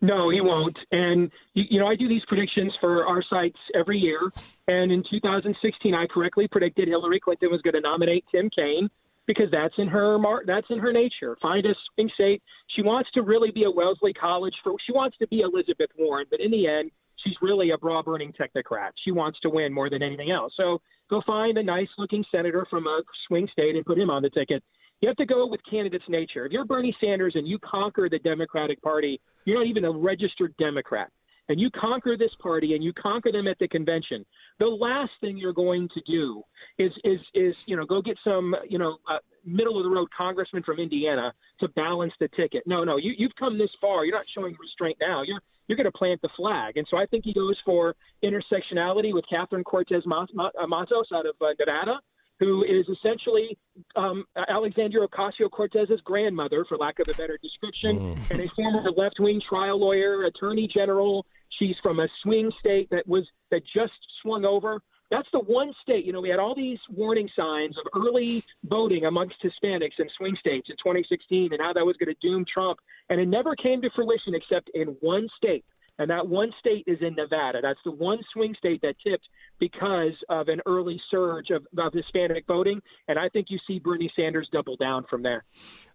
No, 0.00 0.28
he 0.28 0.40
won't. 0.40 0.78
And 0.90 1.30
you, 1.54 1.64
you 1.70 1.80
know, 1.80 1.86
I 1.86 1.96
do 1.96 2.08
these 2.08 2.22
predictions 2.28 2.72
for 2.80 3.06
our 3.06 3.22
sites 3.22 3.58
every 3.74 3.98
year. 3.98 4.20
And 4.68 4.92
in 4.92 5.02
2016, 5.10 5.94
I 5.94 6.06
correctly 6.06 6.48
predicted 6.48 6.88
Hillary 6.88 7.20
Clinton 7.20 7.50
was 7.50 7.62
going 7.62 7.74
to 7.74 7.80
nominate 7.80 8.24
Tim 8.30 8.50
Kaine 8.50 8.90
because 9.26 9.50
that's 9.50 9.74
in 9.78 9.88
her 9.88 10.18
that's 10.46 10.66
in 10.70 10.78
her 10.78 10.92
nature. 10.92 11.36
Find 11.42 11.64
a 11.66 11.74
swing 11.94 12.10
state. 12.14 12.42
She 12.74 12.82
wants 12.82 13.10
to 13.14 13.22
really 13.22 13.50
be 13.50 13.64
a 13.64 13.70
Wellesley 13.70 14.12
College 14.12 14.54
for. 14.62 14.74
She 14.86 14.92
wants 14.92 15.16
to 15.18 15.26
be 15.28 15.40
Elizabeth 15.40 15.90
Warren, 15.98 16.26
but 16.30 16.40
in 16.40 16.50
the 16.50 16.66
end, 16.66 16.90
she's 17.24 17.34
really 17.42 17.70
a 17.70 17.78
bra 17.78 18.02
burning 18.02 18.32
technocrat. 18.32 18.90
She 19.04 19.10
wants 19.10 19.38
to 19.40 19.50
win 19.50 19.72
more 19.72 19.90
than 19.90 20.02
anything 20.02 20.30
else. 20.30 20.52
So 20.56 20.80
go 21.10 21.22
find 21.26 21.58
a 21.58 21.62
nice 21.62 21.88
looking 21.98 22.24
senator 22.30 22.66
from 22.70 22.86
a 22.86 23.02
swing 23.26 23.48
state 23.52 23.76
and 23.76 23.84
put 23.84 23.98
him 23.98 24.10
on 24.10 24.22
the 24.22 24.30
ticket. 24.30 24.62
You 25.00 25.08
have 25.08 25.16
to 25.16 25.26
go 25.26 25.46
with 25.46 25.60
candidate's 25.68 26.08
nature. 26.08 26.46
If 26.46 26.52
you're 26.52 26.64
Bernie 26.64 26.96
Sanders 27.00 27.34
and 27.34 27.46
you 27.46 27.58
conquer 27.58 28.08
the 28.08 28.18
Democratic 28.20 28.80
Party, 28.80 29.20
you're 29.44 29.58
not 29.58 29.66
even 29.66 29.84
a 29.84 29.90
registered 29.90 30.54
Democrat. 30.58 31.10
And 31.48 31.60
you 31.60 31.70
conquer 31.70 32.16
this 32.16 32.32
party 32.40 32.74
and 32.74 32.82
you 32.82 32.92
conquer 32.92 33.30
them 33.30 33.46
at 33.46 33.58
the 33.58 33.68
convention. 33.68 34.24
The 34.58 34.66
last 34.66 35.12
thing 35.20 35.36
you're 35.36 35.52
going 35.52 35.88
to 35.94 36.00
do 36.06 36.42
is 36.78 36.92
is 37.04 37.20
is 37.34 37.56
you 37.66 37.76
know 37.76 37.84
go 37.84 38.02
get 38.02 38.18
some 38.24 38.54
you 38.68 38.78
know 38.78 38.98
uh, 39.08 39.18
middle 39.44 39.78
of 39.78 39.84
the 39.84 39.90
road 39.90 40.08
congressman 40.16 40.62
from 40.62 40.78
Indiana 40.78 41.32
to 41.60 41.68
balance 41.68 42.12
the 42.20 42.28
ticket. 42.28 42.64
No, 42.66 42.84
no, 42.84 42.96
you 42.96 43.14
you've 43.16 43.36
come 43.38 43.58
this 43.58 43.70
far. 43.80 44.04
You're 44.04 44.16
not 44.16 44.26
showing 44.28 44.56
restraint 44.60 44.98
now. 45.00 45.22
You're 45.22 45.40
you're 45.68 45.76
going 45.76 45.90
to 45.90 45.92
plant 45.92 46.22
the 46.22 46.28
flag. 46.36 46.76
And 46.76 46.86
so 46.90 46.96
I 46.96 47.06
think 47.06 47.24
he 47.24 47.32
goes 47.32 47.56
for 47.64 47.94
intersectionality 48.22 49.12
with 49.12 49.24
Catherine 49.28 49.64
Cortez 49.64 50.04
Masto 50.04 51.02
out 51.12 51.26
of 51.26 51.34
uh, 51.40 51.46
Nevada, 51.58 51.98
who 52.38 52.62
is 52.64 52.86
essentially 52.88 53.56
um, 53.94 54.24
Alexandria 54.48 55.06
Ocasio 55.08 55.50
Cortez's 55.50 56.00
grandmother, 56.04 56.64
for 56.68 56.76
lack 56.76 56.98
of 56.98 57.08
a 57.08 57.14
better 57.14 57.38
description, 57.42 57.98
Mm. 57.98 58.30
and 58.30 58.40
a 58.42 58.48
former 58.54 58.90
left 58.96 59.18
wing 59.18 59.40
trial 59.48 59.78
lawyer, 59.80 60.24
attorney 60.24 60.68
general. 60.72 61.24
She's 61.58 61.76
from 61.82 62.00
a 62.00 62.08
swing 62.22 62.50
state 62.60 62.88
that 62.90 63.06
was 63.06 63.24
that 63.50 63.62
just 63.74 63.94
swung 64.22 64.44
over. 64.44 64.82
That's 65.10 65.28
the 65.32 65.38
one 65.38 65.72
state, 65.82 66.04
you 66.04 66.12
know, 66.12 66.20
we 66.20 66.28
had 66.30 66.40
all 66.40 66.54
these 66.56 66.80
warning 66.90 67.28
signs 67.36 67.76
of 67.78 67.84
early 67.94 68.42
voting 68.64 69.04
amongst 69.04 69.36
Hispanics 69.40 70.00
in 70.00 70.08
swing 70.18 70.36
states 70.40 70.68
in 70.68 70.74
2016 70.78 71.52
and 71.52 71.62
how 71.62 71.72
that 71.72 71.86
was 71.86 71.96
going 71.96 72.12
to 72.12 72.20
doom 72.20 72.44
Trump. 72.52 72.80
And 73.08 73.20
it 73.20 73.28
never 73.28 73.54
came 73.54 73.80
to 73.82 73.90
fruition 73.94 74.34
except 74.34 74.68
in 74.74 74.88
one 75.00 75.28
state. 75.36 75.64
And 75.98 76.10
that 76.10 76.28
one 76.28 76.52
state 76.58 76.84
is 76.86 76.98
in 77.00 77.14
Nevada. 77.14 77.60
That's 77.62 77.80
the 77.84 77.90
one 77.90 78.18
swing 78.32 78.54
state 78.58 78.82
that 78.82 78.96
tipped 79.06 79.26
because 79.58 80.12
of 80.28 80.48
an 80.48 80.60
early 80.66 81.00
surge 81.10 81.50
of, 81.50 81.66
of 81.78 81.92
Hispanic 81.92 82.46
voting. 82.46 82.80
And 83.08 83.18
I 83.18 83.28
think 83.28 83.46
you 83.48 83.58
see 83.66 83.78
Bernie 83.78 84.12
Sanders 84.14 84.48
double 84.52 84.76
down 84.76 85.06
from 85.08 85.22
there. 85.22 85.44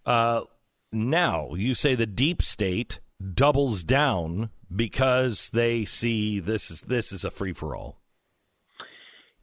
Uh, 0.05 0.41
now, 0.91 1.53
you 1.53 1.75
say 1.75 1.95
the 1.95 2.07
deep 2.07 2.41
state 2.41 2.99
doubles 3.33 3.83
down 3.83 4.49
because 4.73 5.49
they 5.49 5.85
see 5.85 6.39
this 6.39 6.71
is 6.71 6.81
this 6.83 7.11
is 7.11 7.23
a 7.23 7.31
free 7.31 7.53
for 7.53 7.75
all. 7.75 7.97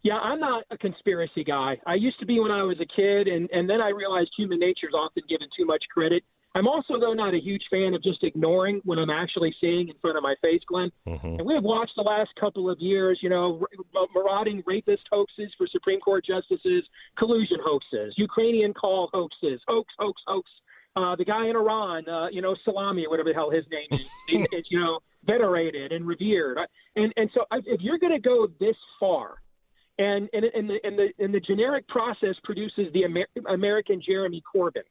Yeah, 0.02 0.14
I'm 0.14 0.40
not 0.40 0.64
a 0.70 0.78
conspiracy 0.78 1.44
guy. 1.44 1.76
I 1.86 1.94
used 1.94 2.18
to 2.20 2.26
be 2.26 2.38
when 2.38 2.52
I 2.52 2.62
was 2.62 2.78
a 2.80 2.86
kid, 2.86 3.26
and, 3.26 3.50
and 3.50 3.68
then 3.68 3.80
I 3.80 3.88
realized 3.88 4.30
human 4.36 4.58
nature 4.58 4.88
is 4.88 4.94
often 4.94 5.24
given 5.28 5.48
too 5.56 5.66
much 5.66 5.84
credit. 5.92 6.22
I'm 6.58 6.66
also, 6.66 6.98
though, 6.98 7.12
not 7.12 7.34
a 7.34 7.38
huge 7.38 7.62
fan 7.70 7.94
of 7.94 8.02
just 8.02 8.22
ignoring 8.24 8.80
what 8.84 8.98
I'm 8.98 9.10
actually 9.10 9.54
seeing 9.60 9.88
in 9.88 9.94
front 10.00 10.16
of 10.16 10.22
my 10.22 10.34
face, 10.42 10.60
Glenn. 10.66 10.90
And 11.38 11.46
we 11.46 11.54
have 11.54 11.62
watched 11.62 11.92
the 11.96 12.02
last 12.02 12.30
couple 12.38 12.68
of 12.68 12.78
years, 12.80 13.20
you 13.22 13.28
know, 13.28 13.60
r- 13.96 14.06
marauding 14.14 14.62
rapist 14.66 15.02
hoaxes 15.10 15.52
for 15.56 15.66
Supreme 15.68 16.00
Court 16.00 16.24
justices, 16.26 16.84
collusion 17.16 17.58
hoaxes, 17.64 18.14
Ukrainian 18.16 18.74
call 18.74 19.08
hoaxes, 19.12 19.60
hoax, 19.68 19.92
hoax, 19.98 20.20
hoax. 20.26 20.50
Uh, 20.96 21.14
the 21.14 21.24
guy 21.24 21.46
in 21.46 21.54
Iran, 21.54 22.08
uh, 22.08 22.26
you 22.32 22.42
know, 22.42 22.56
Salami 22.64 23.06
or 23.06 23.10
whatever 23.10 23.28
the 23.28 23.34
hell 23.34 23.50
his 23.50 23.64
name 23.70 24.00
is, 24.00 24.06
it's, 24.52 24.68
you 24.70 24.80
know, 24.80 24.98
venerated 25.24 25.92
and 25.92 26.06
revered. 26.06 26.58
And 26.96 27.12
and 27.16 27.30
so 27.34 27.44
if 27.52 27.80
you're 27.80 27.98
going 27.98 28.14
to 28.14 28.18
go 28.18 28.48
this 28.58 28.76
far, 28.98 29.36
and 29.98 30.28
and 30.32 30.44
and 30.44 30.70
the 30.70 30.78
and 30.84 30.98
the 30.98 31.08
and 31.18 31.34
the 31.34 31.40
generic 31.40 31.86
process 31.88 32.34
produces 32.44 32.92
the 32.92 33.04
Amer- 33.04 33.28
American 33.48 34.00
Jeremy 34.04 34.42
Corbyn. 34.54 34.82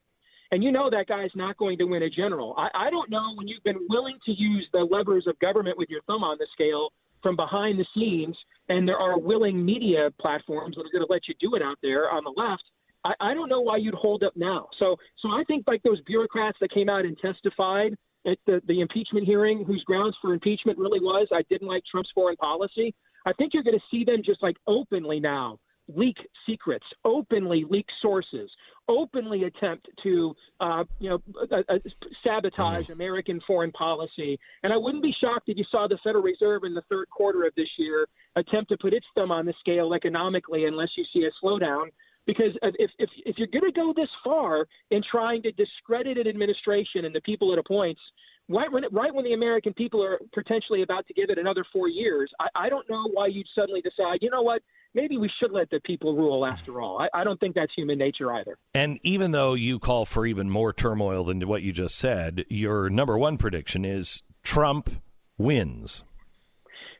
And 0.52 0.64
you 0.64 0.72
know 0.72 0.90
that 0.90 1.08
guy's 1.08 1.32
not 1.36 1.58
going 1.58 1.78
to 1.80 1.86
win 1.86 2.04
a 2.04 2.10
general. 2.10 2.56
I, 2.58 2.70
I 2.88 2.90
don't 2.90 3.10
know 3.10 3.34
when 3.36 3.48
you've 3.48 3.64
been 3.64 3.86
willing 3.90 4.18
to 4.26 4.32
use 4.32 4.68
the 4.72 4.80
levers 4.80 5.26
of 5.28 5.38
government 5.40 5.78
with 5.78 5.90
your 5.90 6.02
thumb 6.04 6.24
on 6.24 6.38
the 6.40 6.48
scale 6.54 6.90
from 7.22 7.36
behind 7.36 7.80
the 7.80 7.86
scenes, 7.94 8.38
and 8.70 8.88
there 8.88 8.98
are 8.98 9.20
willing 9.20 9.64
media 9.66 10.10
platforms 10.22 10.76
that 10.76 10.82
are 10.82 10.92
going 10.92 11.06
to 11.06 11.12
let 11.12 11.28
you 11.28 11.34
do 11.42 11.56
it 11.56 11.62
out 11.62 11.78
there 11.82 12.10
on 12.10 12.24
the 12.24 12.34
left. 12.38 12.64
I, 13.04 13.32
I 13.32 13.34
don't 13.34 13.50
know 13.50 13.62
why 13.62 13.78
you'd 13.78 13.96
hold 13.96 14.24
up 14.24 14.34
now. 14.36 14.70
So, 14.80 14.96
so 15.22 15.30
I 15.30 15.44
think 15.48 15.66
like 15.68 15.84
those 15.84 16.02
bureaucrats 16.02 16.58
that 16.62 16.72
came 16.72 16.90
out 16.90 17.06
and 17.06 17.18
testified 17.18 17.96
at 18.26 18.38
the, 18.46 18.62
the 18.68 18.82
impeachment 18.82 19.26
hearing, 19.26 19.64
whose 19.66 19.84
grounds 19.84 20.16
for 20.22 20.34
impeachment 20.34 20.78
really 20.78 21.00
was 21.00 21.28
I 21.34 21.44
didn't 21.50 21.68
like 21.68 21.84
Trump's 21.90 22.12
foreign 22.14 22.38
policy. 22.38 22.94
I 23.26 23.34
think 23.34 23.54
you're 23.54 23.64
going 23.64 23.78
to 23.78 23.86
see 23.92 24.04
them 24.04 24.22
just 24.24 24.42
like 24.42 24.56
openly 24.68 25.20
now 25.20 25.60
leak 25.94 26.18
secrets, 26.46 26.86
openly 27.06 27.66
leak 27.70 27.86
sources, 28.02 28.50
openly 28.88 29.44
attempt 29.44 29.88
to, 30.04 30.36
uh, 30.60 30.84
you 31.00 31.10
know, 31.10 31.22
uh, 31.52 31.62
uh, 31.70 31.78
sabotage 32.24 32.90
American 32.90 33.40
foreign 33.46 33.72
policy. 33.72 34.40
And 34.64 34.74
I 34.74 34.78
wouldn't 34.78 35.04
be 35.04 35.14
shocked 35.22 35.50
if 35.50 35.58
you 35.58 35.66
saw 35.72 35.88
the 35.88 35.98
Federal 36.04 36.24
Reserve 36.24 36.64
in 36.64 36.74
the 36.74 36.84
third 36.90 37.10
quarter 37.10 37.46
of 37.46 37.54
this 37.56 37.70
year 37.78 38.08
attempt 38.36 38.70
to 38.70 38.78
put 38.78 38.94
its 38.94 39.06
thumb 39.16 39.32
on 39.32 39.46
the 39.46 39.54
scale 39.60 39.94
economically, 39.94 40.66
unless 40.66 40.90
you 40.98 41.06
see 41.14 41.26
a 41.26 41.46
slowdown. 41.46 41.88
Because 42.26 42.52
if 42.62 42.92
if, 43.00 43.10
if 43.26 43.38
you're 43.38 43.48
going 43.48 43.72
to 43.72 43.72
go 43.72 43.94
this 43.96 44.10
far 44.24 44.68
in 44.92 45.02
trying 45.10 45.42
to 45.44 45.52
discredit 45.54 46.18
an 46.18 46.28
administration 46.28 47.06
and 47.06 47.16
the 47.16 47.22
people 47.22 47.54
it 47.54 47.60
appoints, 47.60 48.02
right 48.50 48.70
when 48.70 48.84
right 48.92 49.14
when 49.14 49.24
the 49.24 49.32
American 49.32 49.74
people 49.74 50.04
are 50.04 50.20
potentially 50.34 50.82
about 50.82 51.08
to 51.08 51.14
give 51.14 51.30
it 51.30 51.38
another 51.38 51.66
four 51.72 51.88
years, 51.88 52.30
I, 52.40 52.66
I 52.66 52.70
don't 52.70 52.90
know 52.90 53.08
why 53.14 53.28
you'd 53.28 53.48
suddenly 53.56 53.82
decide, 53.82 54.20
you 54.22 54.30
know 54.30 54.42
what, 54.42 54.62
maybe 54.94 55.18
we 55.18 55.30
should 55.40 55.52
let 55.52 55.70
the 55.70 55.80
people 55.82 56.16
rule 56.16 56.46
after 56.46 56.82
all. 56.82 57.00
I, 57.00 57.22
I 57.22 57.24
don't 57.24 57.40
think 57.40 57.56
that's 57.56 57.72
human 57.76 57.98
nature 57.98 58.32
either. 58.34 58.58
And 58.74 59.00
even 59.04 59.32
though 59.32 59.54
you 59.54 59.80
call 59.80 60.06
for 60.06 60.26
even 60.26 60.50
more 60.50 60.74
turmoil 60.74 61.24
than 61.24 61.48
what 61.48 61.62
you 61.62 61.72
just 61.72 61.96
said, 61.98 62.46
your 62.50 62.90
number 62.90 63.18
one 63.18 63.38
prediction 63.38 63.86
is 63.86 64.24
Trump 64.44 64.90
wins. 65.38 66.04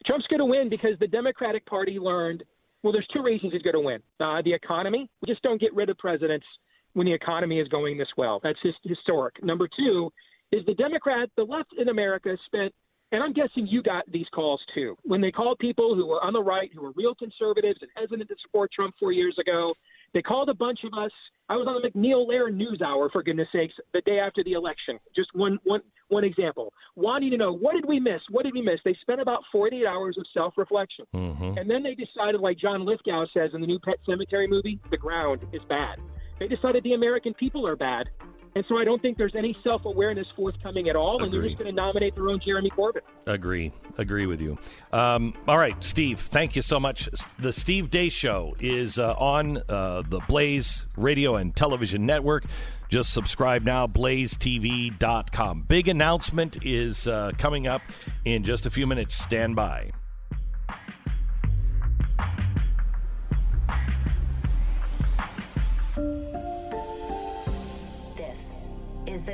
Trump's 0.06 0.28
going 0.28 0.40
to 0.40 0.46
win 0.46 0.70
because 0.70 0.98
the 1.00 1.08
Democratic 1.08 1.66
Party 1.66 2.00
learned. 2.00 2.44
Well, 2.84 2.94
there's 2.94 3.08
two 3.14 3.24
reasons 3.24 3.54
he's 3.54 3.62
going 3.62 3.74
to 3.74 3.82
win. 3.82 4.02
Uh, 4.20 4.42
the 4.44 4.54
economy. 4.54 5.10
We 5.22 5.32
just 5.32 5.42
don't 5.42 5.60
get 5.60 5.74
rid 5.74 5.90
of 5.90 5.98
presidents 5.98 6.46
when 6.94 7.06
the 7.06 7.14
economy 7.14 7.60
is 7.60 7.68
going 7.68 7.98
this 7.98 8.08
well. 8.16 8.40
That's 8.42 8.60
his, 8.62 8.74
historic. 8.84 9.44
Number 9.44 9.68
two 9.78 10.12
is 10.52 10.66
the 10.66 10.74
Democrat, 10.76 11.30
the 11.36 11.44
left 11.44 11.74
in 11.78 11.90
America 11.90 12.38
spent, 12.46 12.74
and 13.12 13.24
I'm 13.24 13.34
guessing 13.34 13.68
you 13.68 13.82
got 13.82 14.04
these 14.12 14.28
calls 14.34 14.62
too, 14.74 14.98
when 15.04 15.22
they 15.22 15.32
called 15.32 15.60
people 15.60 15.96
who 15.96 16.06
were 16.06 16.24
on 16.24 16.34
the 16.34 16.44
right, 16.44 16.70
who 16.74 16.82
were 16.82 16.92
real 16.92 17.16
conservatives 17.16 17.80
and 17.82 17.90
hesitant 17.96 18.28
to 18.30 18.36
support 18.42 18.72
Trump 18.72 18.96
four 19.00 19.12
years 19.12 19.38
ago. 19.40 19.74
They 20.14 20.22
called 20.22 20.50
a 20.50 20.54
bunch 20.54 20.80
of 20.84 20.98
us. 20.98 21.12
I 21.50 21.56
was 21.56 21.68
on 21.68 21.82
the 21.82 21.90
MacNeil 21.90 22.28
Lehrer 22.28 22.54
News 22.54 22.82
Hour, 22.82 23.10
for 23.10 23.24
goodness 23.24 23.48
sakes, 23.54 23.74
the 23.94 24.02
day 24.02 24.20
after 24.20 24.44
the 24.44 24.54
election. 24.54 25.00
Just 25.16 25.30
one, 25.34 25.60
one, 25.64 25.82
one 26.10 26.24
example. 26.24 26.74
Wanting 26.96 27.32
to 27.32 27.38
know 27.38 27.54
what 27.54 27.74
did 27.74 27.86
we 27.86 28.00
miss? 28.00 28.22
What 28.30 28.44
did 28.44 28.54
we 28.54 28.62
miss? 28.62 28.80
They 28.84 28.98
spent 29.02 29.22
about 29.22 29.44
48 29.52 29.86
hours 29.86 30.18
of 30.18 30.26
self-reflection, 30.34 31.06
mm-hmm. 31.14 31.58
and 31.58 31.70
then 31.70 31.84
they 31.84 31.96
decided, 31.96 32.42
like 32.42 32.58
John 32.58 32.86
Lithgow 32.86 33.26
says 33.34 33.52
in 33.54 33.62
the 33.62 33.68
new 33.68 33.80
Pet 33.80 33.98
Sematary 34.08 34.50
movie, 34.50 34.80
the 34.92 34.98
ground 34.98 35.42
is 35.54 35.62
bad. 35.70 36.00
They 36.40 36.48
decided 36.48 36.84
the 36.84 36.94
American 36.94 37.34
people 37.34 37.68
are 37.68 37.76
bad, 37.76 38.10
and 38.58 38.66
so 38.68 38.76
I 38.76 38.84
don't 38.84 39.00
think 39.00 39.18
there's 39.18 39.36
any 39.36 39.56
self-awareness 39.64 40.26
forthcoming 40.36 40.90
at 40.90 40.96
all, 40.96 41.24
and 41.24 41.32
they're 41.32 41.44
just 41.44 41.60
going 41.60 41.70
to 41.70 41.76
nominate 41.76 42.16
their 42.16 42.28
own 42.28 42.40
Jeremy 42.44 42.72
Corbyn. 42.72 43.02
Agree. 43.28 43.72
Agree 44.00 44.26
with 44.26 44.42
you. 44.42 44.58
Um, 44.92 45.36
all 45.48 45.60
right, 45.60 45.76
Steve, 45.84 46.20
thank 46.20 46.56
you 46.56 46.64
so 46.64 46.80
much. 46.80 47.08
The 47.38 47.54
Steve 47.54 47.92
Deace 47.92 48.14
Show 48.14 48.56
is 48.60 48.98
uh, 48.98 49.14
on 49.14 49.60
uh, 49.70 50.02
the 50.10 50.22
Blaze 50.28 50.88
Radio 50.96 51.36
and 51.36 51.56
Television 51.56 52.08
Network. 52.08 52.46
Just 52.90 53.14
subscribe 53.14 53.62
now, 53.62 53.86
blazetv.com. 53.86 55.62
Big 55.68 55.88
announcement 55.88 56.58
is 56.64 57.08
uh, 57.08 57.34
coming 57.38 57.68
up 57.68 57.84
in 58.26 58.44
just 58.44 58.66
a 58.66 58.72
few 58.72 58.88
minutes. 58.88 59.14
Stand 59.14 59.56
by. 59.56 59.92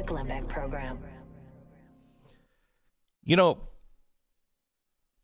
The 0.05 0.13
Glenn 0.13 0.27
Beck 0.27 0.47
Program. 0.47 0.99
You 3.23 3.35
know, 3.35 3.59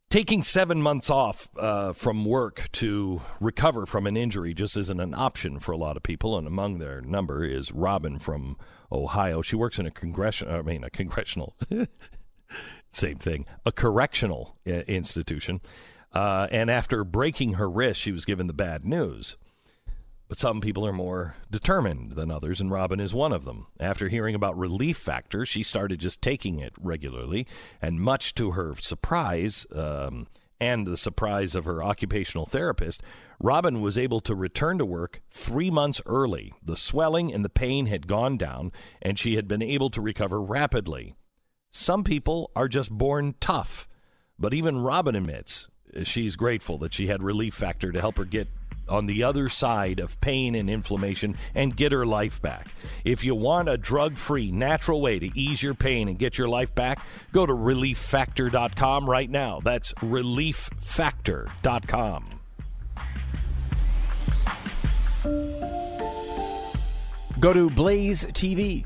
taking 0.10 0.42
seven 0.42 0.82
months 0.82 1.10
off 1.10 1.50
uh, 1.58 1.94
from 1.94 2.26
work 2.26 2.70
to 2.74 3.22
recover 3.40 3.86
from 3.86 4.08
an 4.08 4.16
injury 4.16 4.54
just 4.54 4.78
isn't 4.78 5.00
an 5.00 5.14
option 5.14 5.60
for 5.60 5.72
a 5.72 5.78
lot 5.78 5.98
of 5.98 6.04
people. 6.04 6.38
And 6.38 6.48
among 6.48 6.80
their 6.80 7.02
number 7.02 7.44
is 7.44 7.72
Robin 7.72 8.20
from 8.20 8.58
Ohio. 8.92 9.42
She 9.42 9.56
works 9.56 9.80
in 9.80 9.86
a 9.86 9.92
congressional, 9.92 10.56
I 10.56 10.62
mean, 10.62 10.84
a 10.84 10.90
congressional, 10.90 11.56
same 12.92 13.18
thing, 13.18 13.46
a 13.66 13.72
correctional 13.72 14.58
uh, 14.66 14.72
institution. 14.72 15.62
Uh, 16.14 16.48
and 16.52 16.72
after 16.72 17.04
breaking 17.04 17.54
her 17.54 17.70
wrist, 17.70 18.00
she 18.00 18.12
was 18.12 18.26
given 18.26 18.48
the 18.48 18.54
bad 18.54 18.86
news. 18.86 19.38
But 20.30 20.38
some 20.38 20.62
people 20.62 20.86
are 20.86 20.94
more 20.94 21.36
determined 21.50 22.12
than 22.12 22.30
others, 22.30 22.62
and 22.62 22.70
Robin 22.70 23.00
is 23.00 23.16
one 23.16 23.34
of 23.34 23.46
them. 23.46 23.66
After 23.80 24.10
hearing 24.10 24.36
about 24.36 24.58
Relief 24.58 24.96
Factor, 24.96 25.44
she 25.44 25.64
started 25.64 26.00
just 26.00 26.22
taking 26.22 26.60
it 26.60 26.74
regularly, 26.80 27.48
and 27.82 28.00
much 28.00 28.36
to 28.36 28.52
her 28.52 28.76
surprise, 28.80 29.66
um, 29.74 30.28
and 30.62 30.86
the 30.86 30.98
surprise 30.98 31.56
of 31.56 31.66
her 31.66 31.84
occupational 31.84 32.46
therapist, 32.46 33.02
Robin 33.40 33.82
was 33.82 33.98
able 33.98 34.20
to 34.22 34.36
return 34.36 34.78
to 34.78 34.86
work 34.86 35.22
three 35.32 35.72
months 35.72 36.00
early. 36.06 36.54
The 36.62 36.78
swelling 36.78 37.34
and 37.34 37.44
the 37.44 37.50
pain 37.50 37.88
had 37.88 38.06
gone 38.06 38.38
down, 38.38 38.72
and 39.02 39.18
she 39.18 39.36
had 39.36 39.48
been 39.48 39.64
able 39.64 39.90
to 39.90 40.02
recover 40.02 40.40
rapidly. 40.40 41.16
Some 41.72 42.04
people 42.04 42.52
are 42.56 42.68
just 42.68 42.92
born 42.92 43.34
tough, 43.40 43.88
but 44.38 44.54
even 44.54 44.78
Robin 44.78 45.16
admits 45.16 45.70
she's 46.04 46.36
grateful 46.36 46.78
that 46.78 46.94
she 46.94 47.08
had 47.08 47.24
Relief 47.24 47.56
Factor 47.56 47.92
to 47.92 48.00
help 48.00 48.18
her 48.18 48.26
get 48.26 48.48
on 48.90 49.06
the 49.06 49.24
other 49.24 49.50
side 49.50 50.00
of 50.00 50.20
pain 50.22 50.56
and 50.56 50.70
inflammation 50.70 51.36
and 51.56 51.76
get 51.76 51.92
her 51.92 52.06
life 52.06 52.42
back. 52.42 52.68
If 53.06 53.24
you 53.24 53.36
want 53.36 53.70
a 53.70 53.78
drug 53.78 54.18
free, 54.18 54.52
natural 54.52 55.02
way 55.02 55.20
to 55.20 55.38
ease 55.38 55.62
your 55.64 55.74
pain 55.74 56.08
and 56.08 56.20
get 56.20 56.38
your 56.38 56.50
life 56.50 56.74
back, 56.76 57.04
go 57.32 57.46
to 57.46 57.54
relieffactor.com 57.54 59.10
right 59.10 59.30
now. 59.30 59.62
That's 59.64 59.94
relieffactor.com. 59.94 62.26
Go 67.40 67.54
to 67.54 67.70
blazetv.com 67.70 68.86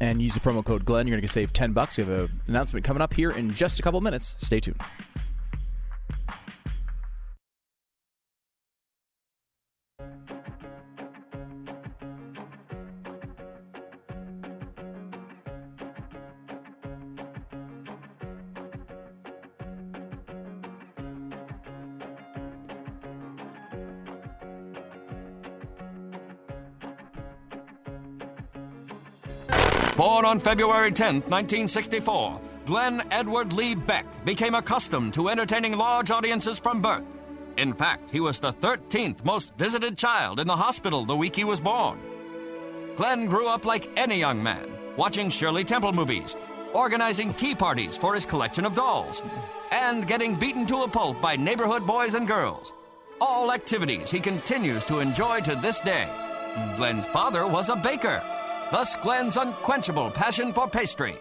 and 0.00 0.22
use 0.22 0.34
the 0.34 0.40
promo 0.40 0.64
code 0.64 0.84
Glenn. 0.84 1.06
You're 1.06 1.16
going 1.16 1.26
to 1.26 1.28
save 1.28 1.52
10 1.52 1.72
bucks. 1.72 1.98
We 1.98 2.04
have 2.04 2.12
an 2.12 2.30
announcement 2.48 2.84
coming 2.84 3.02
up 3.02 3.12
here 3.12 3.30
in 3.30 3.52
just 3.52 3.78
a 3.78 3.82
couple 3.82 4.00
minutes. 4.00 4.36
Stay 4.38 4.60
tuned. 4.60 4.80
Born 30.00 30.24
on 30.24 30.38
February 30.38 30.92
10, 30.92 31.16
1964, 31.28 32.40
Glenn 32.64 33.02
Edward 33.10 33.52
Lee 33.52 33.74
Beck 33.74 34.06
became 34.24 34.54
accustomed 34.54 35.12
to 35.12 35.28
entertaining 35.28 35.76
large 35.76 36.10
audiences 36.10 36.58
from 36.58 36.80
birth. 36.80 37.04
In 37.58 37.74
fact, 37.74 38.08
he 38.08 38.18
was 38.18 38.40
the 38.40 38.54
13th 38.54 39.22
most 39.26 39.54
visited 39.58 39.98
child 39.98 40.40
in 40.40 40.46
the 40.46 40.56
hospital 40.56 41.04
the 41.04 41.14
week 41.14 41.36
he 41.36 41.44
was 41.44 41.60
born. 41.60 41.98
Glenn 42.96 43.26
grew 43.26 43.46
up 43.46 43.66
like 43.66 43.90
any 43.98 44.18
young 44.18 44.42
man, 44.42 44.70
watching 44.96 45.28
Shirley 45.28 45.64
Temple 45.64 45.92
movies, 45.92 46.34
organizing 46.72 47.34
tea 47.34 47.54
parties 47.54 47.98
for 47.98 48.14
his 48.14 48.24
collection 48.24 48.64
of 48.64 48.74
dolls, 48.74 49.22
and 49.70 50.08
getting 50.08 50.34
beaten 50.34 50.64
to 50.64 50.78
a 50.78 50.88
pulp 50.88 51.20
by 51.20 51.36
neighborhood 51.36 51.86
boys 51.86 52.14
and 52.14 52.26
girls. 52.26 52.72
All 53.20 53.52
activities 53.52 54.10
he 54.10 54.18
continues 54.18 54.82
to 54.84 55.00
enjoy 55.00 55.40
to 55.40 55.56
this 55.56 55.78
day. 55.82 56.08
Glenn's 56.76 57.06
father 57.06 57.46
was 57.46 57.68
a 57.68 57.76
baker. 57.76 58.22
Thus 58.70 58.96
Glenn's 58.96 59.36
unquenchable 59.36 60.10
passion 60.10 60.52
for 60.52 60.68
pastry. 60.68 61.16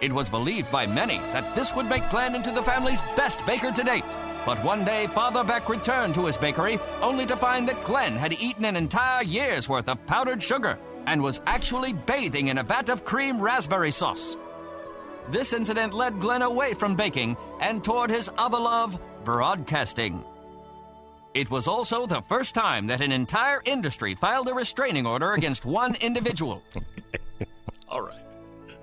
It 0.00 0.12
was 0.12 0.28
believed 0.28 0.70
by 0.72 0.86
many 0.86 1.18
that 1.32 1.54
this 1.54 1.74
would 1.74 1.86
make 1.86 2.08
Glenn 2.10 2.34
into 2.34 2.50
the 2.50 2.62
family's 2.62 3.02
best 3.16 3.46
baker 3.46 3.70
to 3.70 3.82
date. 3.84 4.04
But 4.44 4.62
one 4.64 4.84
day, 4.84 5.06
Father 5.06 5.44
Beck 5.44 5.68
returned 5.68 6.14
to 6.14 6.26
his 6.26 6.36
bakery 6.36 6.78
only 7.00 7.24
to 7.26 7.36
find 7.36 7.68
that 7.68 7.84
Glenn 7.84 8.16
had 8.16 8.32
eaten 8.32 8.64
an 8.64 8.74
entire 8.74 9.22
year's 9.22 9.68
worth 9.68 9.88
of 9.88 10.04
powdered 10.06 10.42
sugar 10.42 10.78
and 11.06 11.22
was 11.22 11.40
actually 11.46 11.92
bathing 11.92 12.48
in 12.48 12.58
a 12.58 12.62
vat 12.64 12.88
of 12.88 13.04
cream 13.04 13.40
raspberry 13.40 13.92
sauce. 13.92 14.36
This 15.28 15.52
incident 15.52 15.94
led 15.94 16.20
Glenn 16.20 16.42
away 16.42 16.74
from 16.74 16.96
baking 16.96 17.36
and 17.60 17.84
toward 17.84 18.10
his 18.10 18.30
other 18.38 18.58
love, 18.58 18.98
broadcasting. 19.24 20.24
It 21.34 21.50
was 21.50 21.66
also 21.66 22.04
the 22.04 22.20
first 22.20 22.54
time 22.54 22.86
that 22.88 23.00
an 23.00 23.10
entire 23.10 23.62
industry 23.64 24.14
filed 24.14 24.48
a 24.48 24.54
restraining 24.54 25.06
order 25.06 25.32
against 25.32 25.64
one 25.64 25.94
individual. 26.02 26.62
All 27.88 28.02
right. 28.02 28.20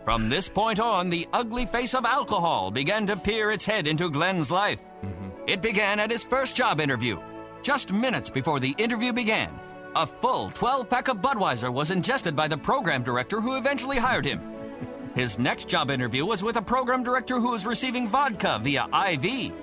From 0.03 0.29
this 0.29 0.49
point 0.49 0.79
on, 0.79 1.11
the 1.11 1.27
ugly 1.31 1.67
face 1.67 1.93
of 1.93 2.05
alcohol 2.05 2.71
began 2.71 3.05
to 3.05 3.15
peer 3.15 3.51
its 3.51 3.67
head 3.67 3.85
into 3.85 4.09
Glenn's 4.09 4.49
life. 4.49 4.81
Mm-hmm. 5.03 5.29
It 5.47 5.61
began 5.61 5.99
at 5.99 6.09
his 6.09 6.23
first 6.23 6.55
job 6.55 6.81
interview. 6.81 7.19
Just 7.61 7.93
minutes 7.93 8.31
before 8.31 8.59
the 8.59 8.73
interview 8.79 9.13
began, 9.13 9.51
a 9.95 10.07
full 10.07 10.49
12 10.49 10.89
pack 10.89 11.07
of 11.07 11.17
Budweiser 11.17 11.71
was 11.71 11.91
ingested 11.91 12.35
by 12.35 12.47
the 12.47 12.57
program 12.57 13.03
director 13.03 13.39
who 13.41 13.57
eventually 13.57 13.97
hired 13.97 14.25
him. 14.25 14.41
His 15.15 15.37
next 15.37 15.67
job 15.67 15.91
interview 15.91 16.25
was 16.25 16.43
with 16.43 16.55
a 16.57 16.61
program 16.61 17.03
director 17.03 17.35
who 17.35 17.51
was 17.51 17.65
receiving 17.65 18.07
vodka 18.07 18.59
via 18.61 18.85
IV. 18.85 19.53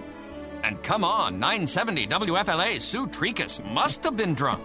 And 0.67 0.83
come 0.83 1.05
on, 1.05 1.39
970 1.39 2.09
WFLA 2.09 2.81
Sue 2.81 3.07
Tricus 3.07 3.65
must 3.73 4.03
have 4.03 4.17
been 4.17 4.35
drunk. 4.35 4.61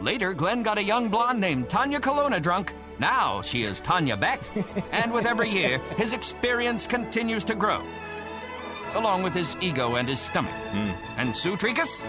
Later, 0.00 0.34
Glenn 0.34 0.64
got 0.64 0.76
a 0.76 0.82
young 0.82 1.08
blonde 1.08 1.40
named 1.40 1.70
Tania 1.70 2.00
Colonna 2.00 2.40
drunk. 2.40 2.74
Now 2.98 3.42
she 3.42 3.62
is 3.62 3.78
Tania 3.78 4.16
Beck. 4.16 4.40
and 4.92 5.12
with 5.12 5.24
every 5.24 5.48
year, 5.48 5.78
his 5.98 6.14
experience 6.14 6.88
continues 6.88 7.44
to 7.44 7.54
grow, 7.54 7.80
along 8.96 9.22
with 9.22 9.34
his 9.34 9.56
ego 9.60 9.94
and 9.94 10.08
his 10.08 10.18
stomach. 10.18 10.52
And 11.16 11.34
Sue 11.34 11.56
Tricus? 11.56 12.02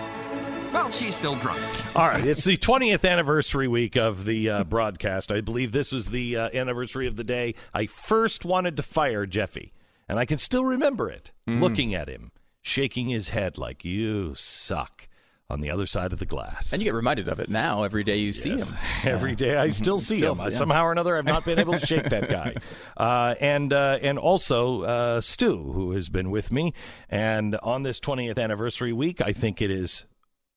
Well, 0.74 0.90
she's 0.90 1.14
still 1.14 1.36
drunk. 1.36 1.62
All 1.96 2.08
right, 2.08 2.26
it's 2.26 2.44
the 2.44 2.58
20th 2.58 3.08
anniversary 3.08 3.68
week 3.68 3.96
of 3.96 4.26
the 4.26 4.50
uh, 4.50 4.64
broadcast. 4.64 5.32
I 5.32 5.42
believe 5.42 5.74
this 5.74 5.92
was 5.92 6.10
the 6.10 6.38
uh, 6.38 6.50
anniversary 6.56 7.06
of 7.06 7.18
the 7.18 7.24
day 7.24 7.54
I 7.72 7.86
first 7.86 8.46
wanted 8.46 8.78
to 8.78 8.84
fire 8.84 9.28
Jeffy, 9.28 9.74
and 10.08 10.20
I 10.20 10.26
can 10.26 10.38
still 10.38 10.66
remember 10.66 11.10
it. 11.10 11.32
Mhm. 11.48 11.62
Looking 11.62 11.94
at 11.96 12.08
him, 12.10 12.32
shaking 12.62 13.10
his 13.10 13.30
head 13.30 13.58
like 13.58 13.84
you 13.86 14.34
suck 14.36 15.08
on 15.50 15.62
the 15.62 15.72
other 15.72 15.86
side 15.88 16.12
of 16.12 16.20
the 16.20 16.26
glass. 16.26 16.74
And 16.74 16.82
you 16.82 16.86
get 16.86 16.94
reminded 16.94 17.30
of 17.30 17.40
it 17.40 17.50
now 17.50 17.84
every 17.84 18.04
day 18.04 18.18
you 18.18 18.34
see 18.34 18.50
him. 18.58 18.68
Every 19.06 19.34
day 19.34 19.56
I 19.56 19.70
still 19.70 19.98
see 20.02 20.18
Still, 20.18 20.36
him. 20.36 20.52
yeah. 20.52 20.58
Somehow 20.58 20.84
or 20.84 20.92
another, 20.92 21.16
I've 21.18 21.24
not 21.24 21.46
been 21.46 21.58
able 21.58 21.80
to 21.80 21.86
shake 21.86 22.10
that 22.10 22.28
guy. 22.30 22.56
Uh, 22.98 23.36
and 23.40 23.72
uh, 23.72 24.00
and 24.02 24.18
also 24.20 24.82
uh, 24.82 25.22
Stu, 25.22 25.72
who 25.72 25.92
has 25.92 26.10
been 26.10 26.32
with 26.32 26.52
me. 26.52 26.74
And 27.10 27.56
on 27.64 27.84
this 27.84 28.00
20th 28.02 28.38
anniversary 28.38 28.92
week, 28.92 29.22
I 29.22 29.32
think 29.34 29.62
it 29.62 29.70
is 29.72 30.06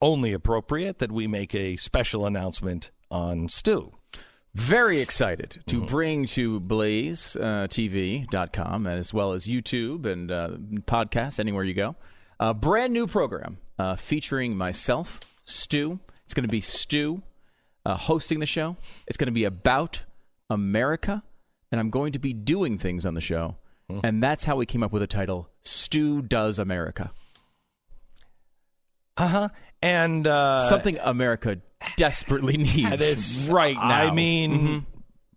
only 0.01 0.33
appropriate 0.33 0.97
that 0.99 1.11
we 1.11 1.27
make 1.27 1.53
a 1.55 1.77
special 1.77 2.25
announcement 2.25 2.89
on 3.11 3.47
Stu. 3.47 3.93
Very 4.53 4.99
excited 4.99 5.61
Mm-hmm. 5.65 5.79
to 5.79 5.85
bring 5.85 6.25
to 6.27 6.59
blazetv.com 6.59 8.87
as 8.87 9.13
well 9.13 9.31
as 9.33 9.47
YouTube 9.47 10.05
and 10.05 10.29
uh, 10.31 10.49
podcasts, 10.81 11.39
anywhere 11.39 11.63
you 11.63 11.73
go. 11.73 11.95
A 12.39 12.53
brand 12.53 12.91
new 12.91 13.07
program 13.07 13.59
uh, 13.79 13.95
featuring 13.95 14.57
myself, 14.57 15.19
Stu. 15.45 15.99
It's 16.25 16.33
going 16.33 16.45
to 16.47 16.51
be 16.51 16.59
Stu 16.61 17.21
uh, 17.85 17.95
hosting 17.95 18.39
the 18.39 18.45
show. 18.45 18.75
It's 19.07 19.17
going 19.17 19.27
to 19.27 19.31
be 19.33 19.43
about 19.45 20.01
America, 20.49 21.23
and 21.71 21.79
I'm 21.79 21.89
going 21.89 22.11
to 22.13 22.19
be 22.19 22.33
doing 22.33 22.77
things 22.77 23.05
on 23.05 23.13
the 23.13 23.21
show. 23.21 23.55
Hmm. 23.89 23.99
And 24.03 24.21
that's 24.23 24.43
how 24.45 24.55
we 24.57 24.65
came 24.65 24.83
up 24.83 24.91
with 24.91 25.01
the 25.01 25.07
title 25.07 25.49
Stu 25.61 26.21
Does 26.21 26.59
America. 26.59 27.11
Uh 29.17 29.27
huh. 29.27 29.49
And 29.81 30.25
uh, 30.27 30.59
Something 30.61 30.97
America 30.99 31.59
desperately 31.97 32.57
needs 32.57 33.01
it's 33.01 33.49
right 33.49 33.75
now. 33.75 33.81
I 33.89 34.11
mean, 34.11 34.85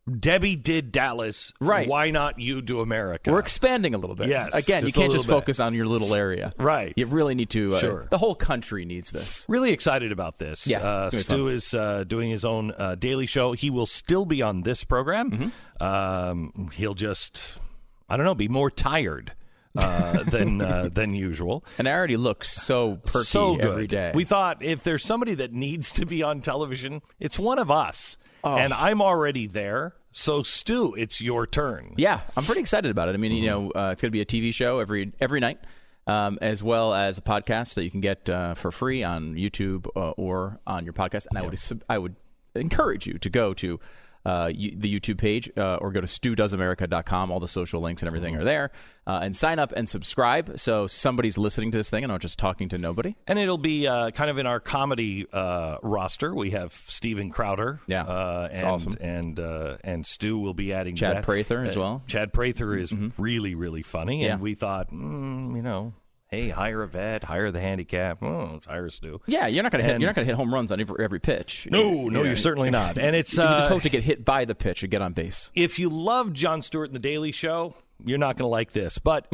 Mhm. 0.07 0.21
Debbie 0.21 0.55
did 0.57 0.93
Dallas. 0.93 1.55
Right. 1.61 1.89
Why 1.89 2.11
not 2.11 2.39
you 2.39 2.61
do 2.61 2.81
America? 2.81 3.33
We're 3.33 3.39
expanding 3.39 3.95
a 3.95 3.99
little 3.99 4.15
bit. 4.15 4.29
Yes, 4.29 4.55
Again, 4.55 4.85
you 4.87 4.93
can't 4.93 5.11
just 5.11 5.27
bit. 5.27 5.33
focus 5.33 5.61
on 5.61 5.73
your 5.73 5.87
little 5.87 6.15
area. 6.15 6.53
Right. 6.59 6.93
You 6.95 7.07
really 7.07 7.35
need 7.35 7.49
to. 7.51 7.77
Uh, 7.77 7.81
Sure. 7.81 8.07
The 8.11 8.19
whole 8.19 8.35
country 8.35 8.85
needs 8.85 9.11
this. 9.12 9.47
Really 9.49 9.73
excited 9.73 10.12
about 10.12 10.39
this. 10.39 10.66
Yeah, 10.66 10.81
uh, 10.81 11.11
it's 11.11 11.25
gonna 11.25 11.39
be 11.45 11.45
Stu 11.45 11.49
is 11.49 11.73
uh, 11.75 12.05
doing 12.05 12.29
his 12.31 12.45
own 12.45 12.73
uh, 12.77 12.97
daily 12.97 13.27
show. 13.27 13.53
He 13.53 13.71
will 13.71 13.87
still 13.87 14.27
be 14.27 14.43
on 14.43 14.61
this 14.61 14.85
program. 14.85 15.31
Mm-hmm. 15.31 15.83
Um, 15.83 16.71
he'll 16.75 16.93
just, 16.95 17.59
I 18.07 18.19
don't 18.19 18.27
know, 18.27 18.35
be 18.35 18.49
more 18.49 18.71
tired 18.71 19.33
uh, 19.76 20.22
than 20.24 20.60
uh, 20.60 20.88
than 20.92 21.14
usual. 21.14 21.64
And 21.78 21.88
I 21.88 21.92
already 21.92 22.16
look 22.16 22.44
so 22.44 22.96
perky 23.05 23.24
so 23.26 23.56
good. 23.56 23.64
every 23.64 23.86
day. 23.86 24.12
We 24.14 24.24
thought 24.24 24.62
if 24.62 24.82
there's 24.82 25.05
somebody 25.05 25.34
that 25.34 25.52
needs 25.52 25.90
to 25.92 26.06
be 26.06 26.22
on 26.22 26.40
television, 26.40 27.02
it's 27.18 27.38
one 27.38 27.59
of 27.59 27.70
us. 27.70 28.16
Oh. 28.42 28.56
And 28.56 28.72
I'm 28.74 29.01
already 29.01 29.46
there. 29.46 29.94
So 30.12 30.42
Stu, 30.42 30.94
it's 30.94 31.20
your 31.20 31.46
turn. 31.46 31.94
Yeah, 31.96 32.20
I'm 32.36 32.44
pretty 32.44 32.60
excited 32.60 32.90
about 32.90 33.09
it. 33.09 33.14
I 33.14 33.16
mean, 33.18 33.32
you 33.32 33.51
Mm-hmm. 33.51 33.64
know, 33.78 33.88
uh, 33.88 33.90
it's 33.92 34.02
going 34.02 34.10
to 34.10 34.12
be 34.12 34.20
a 34.20 34.26
TV 34.26 34.52
show 34.55 34.78
every 34.78 35.12
every 35.20 35.40
night, 35.40 35.59
um, 36.06 36.38
as 36.40 36.62
well 36.62 36.94
as 36.94 37.18
a 37.18 37.22
podcast 37.22 37.74
that 37.74 37.82
you 37.84 37.90
can 37.90 38.01
get 38.01 38.28
uh, 38.28 38.55
for 38.55 38.70
free 38.70 39.02
on 39.02 39.34
YouTube 39.34 39.86
uh, 39.96 40.10
or 40.10 40.60
on 40.66 40.84
your 40.84 40.92
podcast. 40.92 41.26
And 41.30 41.38
I 41.38 41.42
would 41.42 41.59
I 41.88 41.98
would 41.98 42.14
encourage 42.55 43.06
you 43.09 43.14
to 43.18 43.28
go 43.28 43.52
to 43.55 43.80
uh, 44.24 44.46
the 44.48 45.01
YouTube 45.01 45.18
page 45.18 45.51
uh, 45.56 45.76
or 45.76 45.90
go 45.92 46.01
to 46.01 46.06
studoesamerica.com. 46.06 47.30
All 47.30 47.40
the 47.40 47.48
social 47.48 47.80
links 47.80 48.02
and 48.02 48.06
everything 48.06 48.36
are 48.36 48.44
there, 48.44 48.70
uh, 49.06 49.20
and 49.22 49.36
sign 49.36 49.59
up 49.59 49.72
and 49.76 49.88
subscribe 49.88 50.59
so 50.59 50.86
somebody's 50.86 51.36
listening 51.36 51.70
to 51.72 51.76
this 51.78 51.90
thing 51.90 52.05
and 52.05 52.12
I'm 52.12 52.18
just 52.18 52.38
talking 52.38 52.68
to 52.70 52.78
nobody. 52.78 53.16
And 53.26 53.38
it'll 53.38 53.59
be 53.59 53.86
uh, 53.86 54.10
kind 54.12 54.30
of 54.30 54.38
in 54.38 54.46
our 54.46 54.60
comedy 54.60 55.26
uh, 55.32 55.76
roster. 55.82 56.34
We 56.34 56.51
have 56.51 56.72
Steven 56.88 57.30
Crowder, 57.30 57.80
Yeah, 57.86 58.02
uh, 58.05 58.48
and 58.51 58.66
awesome. 58.66 58.96
and 59.01 59.38
uh, 59.38 59.76
and 59.84 60.06
Stu 60.06 60.38
will 60.38 60.55
be 60.55 60.72
adding 60.72 60.94
Chad. 60.96 61.24
Prather 61.24 61.64
as 61.64 61.76
well. 61.76 62.02
Chad 62.06 62.32
Prather 62.32 62.74
is 62.76 62.92
really 63.18 63.55
really 63.55 63.82
funny, 63.82 64.22
and 64.24 64.38
Yeah. 64.38 64.42
we 64.42 64.55
thought, 64.55 64.90
mm, 64.90 65.55
you 65.56 65.62
know, 65.62 65.92
hey, 66.28 66.48
hire 66.48 66.82
a 66.82 66.88
vet, 66.88 67.24
hire 67.24 67.51
the 67.51 67.60
handicap, 67.60 68.22
oh, 68.22 68.60
hire 68.66 68.88
Stu. 68.88 69.20
Yeah, 69.26 69.46
you're 69.46 69.62
not 69.62 69.70
gonna 69.72 69.84
hit, 69.84 69.92
And- 69.92 70.02
you're 70.02 70.09
not 70.09 70.16
gonna 70.16 70.26
hit 70.26 70.34
home 70.34 70.52
runs 70.52 70.72
on 70.72 70.80
every, 70.80 71.05
every 71.05 71.20
pitch. 71.20 71.68
No, 71.70 72.09
no, 72.09 72.22
you're 72.24 72.34
certainly 72.36 72.70
not. 72.72 72.98
And 72.98 73.14
it's, 73.14 73.32
you 73.34 73.38
just 73.42 73.70
uh, 73.70 73.72
hope 73.74 73.82
to 73.82 73.88
get 73.90 74.02
hit 74.02 74.24
by 74.24 74.44
the 74.44 74.55
pitch 74.55 74.82
and 74.82 74.90
get 74.90 75.02
on 75.02 75.12
base. 75.12 75.51
If 75.55 75.78
you 75.78 75.88
love 75.88 76.32
Jon 76.32 76.60
Stewart 76.62 76.88
and 76.88 76.94
the 76.96 77.01
Daily 77.02 77.30
Show, 77.32 77.74
you're 78.05 78.18
not 78.18 78.36
going 78.36 78.46
to 78.46 78.51
like 78.51 78.72
this. 78.72 78.98
But 78.98 79.26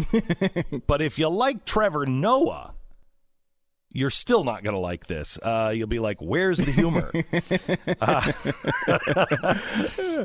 but 0.86 1.00
if 1.00 1.18
you 1.18 1.28
like 1.28 1.64
Trevor 1.64 2.04
Noah, 2.06 2.74
you're 3.92 4.10
still 4.10 4.44
not 4.44 4.62
going 4.62 4.74
to 4.74 4.80
like 4.80 5.06
this. 5.06 5.38
Uh, 5.42 5.72
you'll 5.74 5.88
be 5.88 5.98
like, 5.98 6.20
"Where's 6.20 6.58
the 6.58 6.70
humor?" 6.70 7.10
uh, 8.00 8.32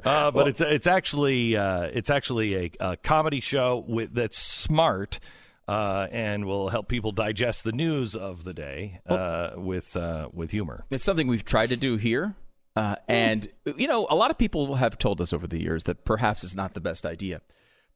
uh, 0.04 0.32
but 0.32 0.48
it's 0.48 0.62
it's 0.62 0.88
actually 0.88 1.56
uh, 1.58 1.84
it's 1.94 2.10
actually 2.10 2.56
a, 2.56 2.72
a 2.80 2.98
comedy 2.98 3.40
show 3.42 3.84
with 3.88 4.14
that's 4.14 4.38
smart. 4.38 5.20
Uh, 5.68 6.06
and 6.12 6.46
will 6.46 6.70
help 6.70 6.88
people 6.88 7.12
digest 7.12 7.64
the 7.64 7.72
news 7.72 8.16
of 8.16 8.44
the 8.44 8.54
day 8.54 9.00
uh, 9.08 9.50
with 9.56 9.96
uh, 9.96 10.30
with 10.32 10.52
humor. 10.52 10.86
It's 10.92 11.04
something 11.04 11.28
we've 11.28 11.44
tried 11.44 11.70
to 11.70 11.76
do 11.76 11.98
here. 11.98 12.36
Uh, 12.76 12.96
and, 13.08 13.48
you 13.78 13.88
know, 13.88 14.06
a 14.10 14.16
lot 14.16 14.32
of 14.32 14.38
people 14.38 14.76
have 14.76 14.98
told 14.98 15.22
us 15.22 15.32
over 15.32 15.48
the 15.48 15.62
years 15.62 15.86
that 15.86 16.04
perhaps 16.04 16.44
it's 16.44 16.56
not 16.56 16.74
the 16.74 16.82
best 16.82 17.06
idea. 17.06 17.42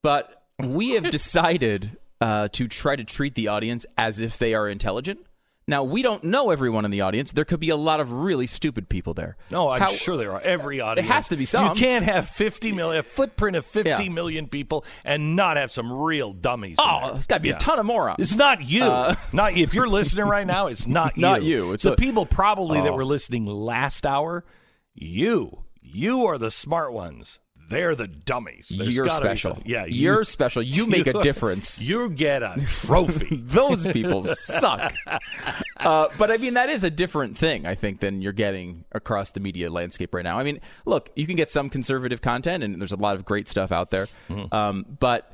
But 0.02 0.46
we 0.58 0.92
have 0.92 1.10
decided 1.12 1.98
uh, 2.22 2.48
to 2.50 2.68
try 2.68 2.96
to 2.96 3.04
treat 3.04 3.36
the 3.36 3.48
audience 3.48 3.86
as 3.98 4.20
if 4.20 4.38
they 4.38 4.54
are 4.54 4.68
intelligent. 4.68 5.20
Now, 5.70 5.84
we 5.84 6.02
don't 6.02 6.24
know 6.24 6.50
everyone 6.50 6.84
in 6.84 6.92
the 6.92 7.02
audience. 7.02 7.32
There 7.32 7.46
could 7.46 7.60
be 7.60 7.70
a 7.70 7.76
lot 7.76 8.00
of 8.00 8.12
really 8.12 8.48
stupid 8.48 8.90
people 8.90 9.14
there. 9.14 9.38
No, 9.52 9.70
I'm 9.70 9.82
How- 9.82 9.88
sure 9.88 10.18
there 10.18 10.32
are. 10.34 10.42
Every 10.42 10.82
audience. 10.82 11.08
has 11.10 11.28
to 11.30 11.38
be 11.38 11.46
some. 11.46 11.68
You 11.68 11.74
can't 11.76 12.04
have 12.06 12.28
50 12.28 12.72
million, 12.72 13.00
a 13.00 13.04
footprint 13.04 13.56
of 13.56 13.66
fifty 13.66 13.90
Yeah. 14.06 14.10
million 14.10 14.48
people 14.48 14.84
and 15.06 15.36
not 15.36 15.58
have 15.58 15.72
some 15.72 15.92
real 15.94 16.34
dummies. 16.34 16.78
Oh, 16.80 17.08
there. 17.10 17.16
it's 17.18 17.28
got 17.28 17.38
to 17.38 17.42
be 17.42 17.50
Yeah. 17.50 17.56
a 17.56 17.60
ton 17.60 17.78
of 17.80 17.86
morons. 17.86 18.16
It's 18.20 18.36
not 18.36 18.64
you. 18.64 18.84
Uh, 18.84 19.16
not 19.34 19.54
if 19.56 19.74
you're 19.74 19.88
listening 19.88 20.26
right 20.26 20.48
now. 20.48 20.68
It's 20.68 20.88
not 20.88 21.16
you. 21.16 21.22
Not 21.22 21.44
you. 21.44 21.74
It's 21.74 21.84
the 21.84 21.94
a- 21.94 21.96
people 21.96 22.26
probably 22.26 22.82
that 22.82 22.90
Oh. 22.92 22.96
were 22.96 23.06
listening 23.06 23.46
last 23.46 24.06
hour. 24.06 24.44
You, 24.96 25.64
you 25.82 26.26
are 26.26 26.38
the 26.38 26.52
smart 26.52 26.92
ones. 26.94 27.40
They're 27.70 27.96
the 27.96 28.08
dummies. 28.08 28.70
There's 28.76 28.96
You're 28.96 29.10
special. 29.10 29.60
yeah, 29.66 29.86
You're 29.86 30.24
special. 30.24 30.62
You 30.64 30.86
make 30.88 31.08
a 31.08 31.14
difference. 31.22 31.80
You 31.90 32.10
get 32.10 32.44
a 32.44 32.56
trophy. 32.68 33.38
Those 33.46 33.86
people 33.86 34.24
suck. 34.24 34.94
Uh, 35.78 36.08
but 36.18 36.32
I 36.32 36.38
mean, 36.38 36.56
that 36.56 36.70
is 36.70 36.84
a 36.84 36.90
different 36.90 37.38
thing, 37.38 37.66
I 37.66 37.76
think, 37.76 38.00
than 38.00 38.22
you're 38.22 38.34
getting 38.34 38.84
across 38.92 39.32
the 39.32 39.40
media 39.40 39.70
landscape 39.70 40.14
right 40.14 40.24
now. 40.24 40.38
I 40.40 40.44
mean, 40.44 40.60
look, 40.86 41.10
you 41.16 41.26
can 41.26 41.36
get 41.36 41.50
some 41.50 41.70
conservative 41.70 42.22
content, 42.22 42.64
and 42.64 42.80
there's 42.82 42.92
a 42.92 42.96
lot 42.98 43.16
of 43.16 43.26
great 43.26 43.48
stuff 43.48 43.72
out 43.72 43.92
there. 43.92 44.08
Mm-hmm. 44.30 44.54
Um, 44.54 44.86
but 45.00 45.32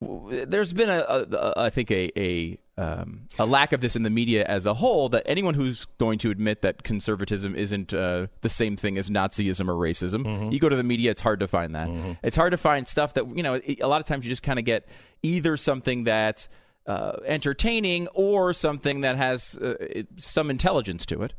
w- 0.00 0.44
there's 0.46 0.72
been 0.72 0.90
a, 0.90 0.98
a, 1.08 1.20
a 1.36 1.52
I 1.56 1.70
think 1.70 1.90
a, 1.90 2.10
a 2.18 2.58
um, 2.78 3.22
a 3.38 3.46
lack 3.46 3.72
of 3.72 3.80
this 3.80 3.96
in 3.96 4.02
the 4.02 4.10
media 4.10 4.44
as 4.44 4.66
a 4.66 4.74
whole 4.74 5.08
that 5.08 5.22
anyone 5.26 5.54
who's 5.54 5.86
going 5.98 6.18
to 6.18 6.30
admit 6.30 6.60
that 6.62 6.82
conservatism 6.82 7.54
isn't 7.56 7.94
uh, 7.94 8.26
the 8.42 8.48
same 8.50 8.76
thing 8.76 8.98
as 8.98 9.08
Nazism 9.08 9.68
or 9.68 9.74
racism, 9.74 10.52
you 10.52 10.58
go 10.58 10.68
to 10.68 10.76
the 10.76 10.82
media, 10.82 11.10
it's 11.10 11.22
hard 11.22 11.40
to 11.40 11.48
find 11.48 11.74
that. 11.74 11.88
It's 12.22 12.36
hard 12.36 12.50
to 12.50 12.58
find 12.58 12.86
stuff 12.86 13.14
that 13.14 13.34
you 13.34 13.42
know. 13.42 13.60
a 13.80 13.86
lot 13.88 14.00
of 14.00 14.06
times, 14.06 14.24
you 14.26 14.28
just 14.28 14.42
kind 14.42 14.58
of 14.58 14.64
get 14.64 14.86
either 15.22 15.56
something 15.56 16.04
that's 16.04 16.48
uh, 16.86 17.16
entertaining 17.24 18.06
or 18.14 18.52
something 18.52 19.00
that 19.00 19.16
has 19.16 19.58
uh, 19.60 19.74
it, 19.80 20.06
some 20.18 20.50
intelligence 20.50 21.04
to 21.06 21.22
it. 21.22 21.32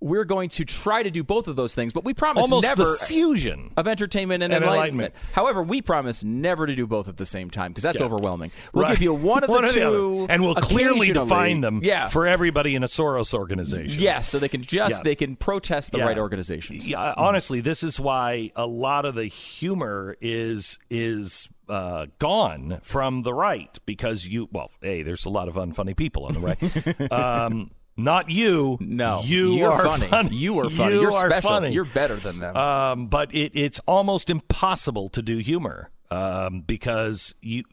We're 0.00 0.24
going 0.24 0.48
to 0.50 0.64
try 0.64 1.02
to 1.02 1.10
do 1.10 1.22
both 1.24 1.48
of 1.48 1.56
those 1.56 1.74
things, 1.74 1.92
but 1.92 2.04
we 2.04 2.14
promise 2.14 2.42
Almost 2.42 2.64
never 2.64 2.92
the 2.92 3.04
fusion 3.06 3.72
of 3.76 3.86
entertainment 3.88 4.42
and, 4.42 4.52
and 4.52 4.64
enlightenment. 4.64 5.12
enlightenment. 5.12 5.34
However, 5.34 5.62
we 5.62 5.82
promise 5.82 6.22
never 6.24 6.66
to 6.66 6.74
do 6.74 6.86
both 6.86 7.08
at 7.08 7.16
the 7.16 7.26
same 7.26 7.50
time 7.50 7.70
because 7.72 7.82
that's 7.84 8.00
Yeah. 8.00 8.06
overwhelming. 8.06 8.50
We'll 8.72 8.84
Right. 8.84 8.92
give 8.92 9.02
you 9.02 9.14
one 9.14 9.44
of 9.44 9.50
the 9.52 9.60
the 9.60 9.68
two, 9.68 10.22
other. 10.24 10.32
and 10.32 10.42
we'll 10.42 10.54
clearly 10.56 11.12
define 11.12 11.60
them 11.60 11.80
Yeah. 11.82 12.08
for 12.08 12.26
everybody 12.26 12.74
in 12.74 12.82
a 12.82 12.86
Soros 12.88 13.34
organization. 13.34 14.02
Yes, 14.02 14.28
so 14.28 14.38
they 14.38 14.48
can 14.48 14.62
just 14.62 14.96
Yeah. 14.98 15.02
they 15.04 15.14
can 15.14 15.36
protest 15.36 15.92
the 15.92 15.98
Yeah. 15.98 16.04
right 16.06 16.18
organizations. 16.18 16.86
Yeah, 16.88 17.14
honestly, 17.16 17.60
this 17.60 17.82
is 17.82 17.98
why 18.00 18.50
a 18.56 18.66
lot 18.66 19.04
of 19.04 19.14
the 19.14 19.26
humor 19.26 20.16
is 20.20 20.78
is 20.90 21.48
uh, 21.68 22.06
gone 22.18 22.80
from 22.82 23.22
the 23.22 23.34
right 23.34 23.78
because 23.86 24.26
you. 24.26 24.48
Well, 24.52 24.70
hey, 24.80 25.02
there's 25.02 25.24
a 25.24 25.30
lot 25.30 25.48
of 25.48 25.54
unfunny 25.54 25.96
people 25.96 26.26
on 26.26 26.34
the 26.34 26.40
right. 26.40 27.12
um, 27.12 27.70
not 27.96 28.30
you. 28.30 28.78
No, 28.80 29.22
you 29.24 29.54
you're 29.54 29.72
are 29.72 29.84
funny. 29.98 30.34
You 30.36 30.58
are 30.60 30.70
funny. 30.70 30.94
You 30.94 31.00
You're 31.02 31.12
are 31.12 31.30
special. 31.30 31.50
funny. 31.50 31.72
You're 31.72 31.84
better 31.84 32.16
than 32.16 32.38
them. 32.38 32.56
Um, 32.56 33.06
but 33.08 33.34
it, 33.34 33.52
it's 33.54 33.80
almost 33.88 34.30
impossible 34.30 35.08
to 35.10 35.20
do 35.20 35.38
humor 35.38 35.90
um, 36.10 36.60
because 36.60 37.34
you 37.40 37.64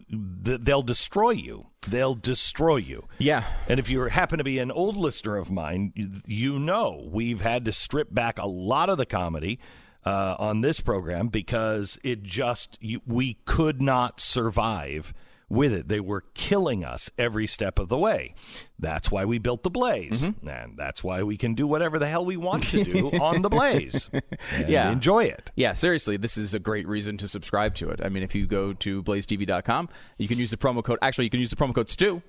th- 0.43 0.61
they'll 0.61 0.81
destroy 0.81 1.31
you. 1.31 1.67
They'll 1.87 2.15
destroy 2.15 2.77
you. 2.77 3.07
Yeah. 3.19 3.43
And 3.69 3.79
if 3.79 3.87
you 3.89 4.01
happen 4.01 4.39
to 4.39 4.43
be 4.43 4.57
an 4.57 4.71
old 4.71 4.97
listener 4.97 5.37
of 5.37 5.51
mine, 5.51 5.93
you, 5.95 6.09
you 6.25 6.59
know 6.59 7.07
we've 7.11 7.41
had 7.41 7.65
to 7.65 7.71
strip 7.71 8.13
back 8.13 8.39
a 8.39 8.47
lot 8.47 8.89
of 8.89 8.97
the 8.97 9.05
comedy 9.05 9.59
uh, 10.05 10.35
on 10.39 10.61
this 10.61 10.79
program 10.81 11.27
because 11.29 11.97
it 12.03 12.23
just 12.23 12.77
you, 12.81 13.01
we 13.07 13.35
could 13.45 13.81
not 13.81 14.19
survive 14.19 15.13
with 15.47 15.71
it. 15.71 15.87
They 15.87 15.99
were 15.99 16.23
killing 16.33 16.83
us 16.83 17.11
every 17.19 17.45
step 17.45 17.77
of 17.77 17.87
the 17.87 17.97
way. 17.99 18.33
That's 18.79 19.11
why 19.11 19.25
we 19.25 19.37
built 19.37 19.61
the 19.61 19.69
Blaze, 19.69 20.23
Mm-hmm. 20.23 20.47
and 20.49 20.75
that's 20.77 21.03
why 21.03 21.21
we 21.21 21.37
can 21.37 21.53
do 21.53 21.67
whatever 21.67 21.99
the 21.99 22.07
hell 22.07 22.25
we 22.25 22.35
want 22.35 22.63
to 22.69 22.83
do 22.83 23.09
on 23.21 23.43
the 23.43 23.49
Blaze. 23.49 24.09
And 24.51 24.67
yeah. 24.67 24.91
enjoy 24.91 25.25
it. 25.25 25.51
Yeah, 25.55 25.73
seriously, 25.73 26.17
this 26.17 26.35
is 26.37 26.53
a 26.55 26.59
great 26.59 26.87
reason 26.87 27.17
to 27.17 27.27
subscribe 27.27 27.75
to 27.75 27.89
it. 27.91 28.01
I 28.03 28.09
mean, 28.09 28.23
if 28.23 28.33
you 28.33 28.47
go 28.47 28.73
to 28.73 29.03
blazetv.com, 29.03 29.89
you 30.17 30.27
can 30.27 30.39
use 30.39 30.49
the 30.51 30.57
promo 30.57 30.83
code. 30.83 30.97
Actually, 31.03 31.25
you 31.25 31.31
can 31.31 31.39
use 31.39 31.51
the 31.51 31.55
promo 31.55 31.75
code 31.75 31.89
Stu. 31.89 32.23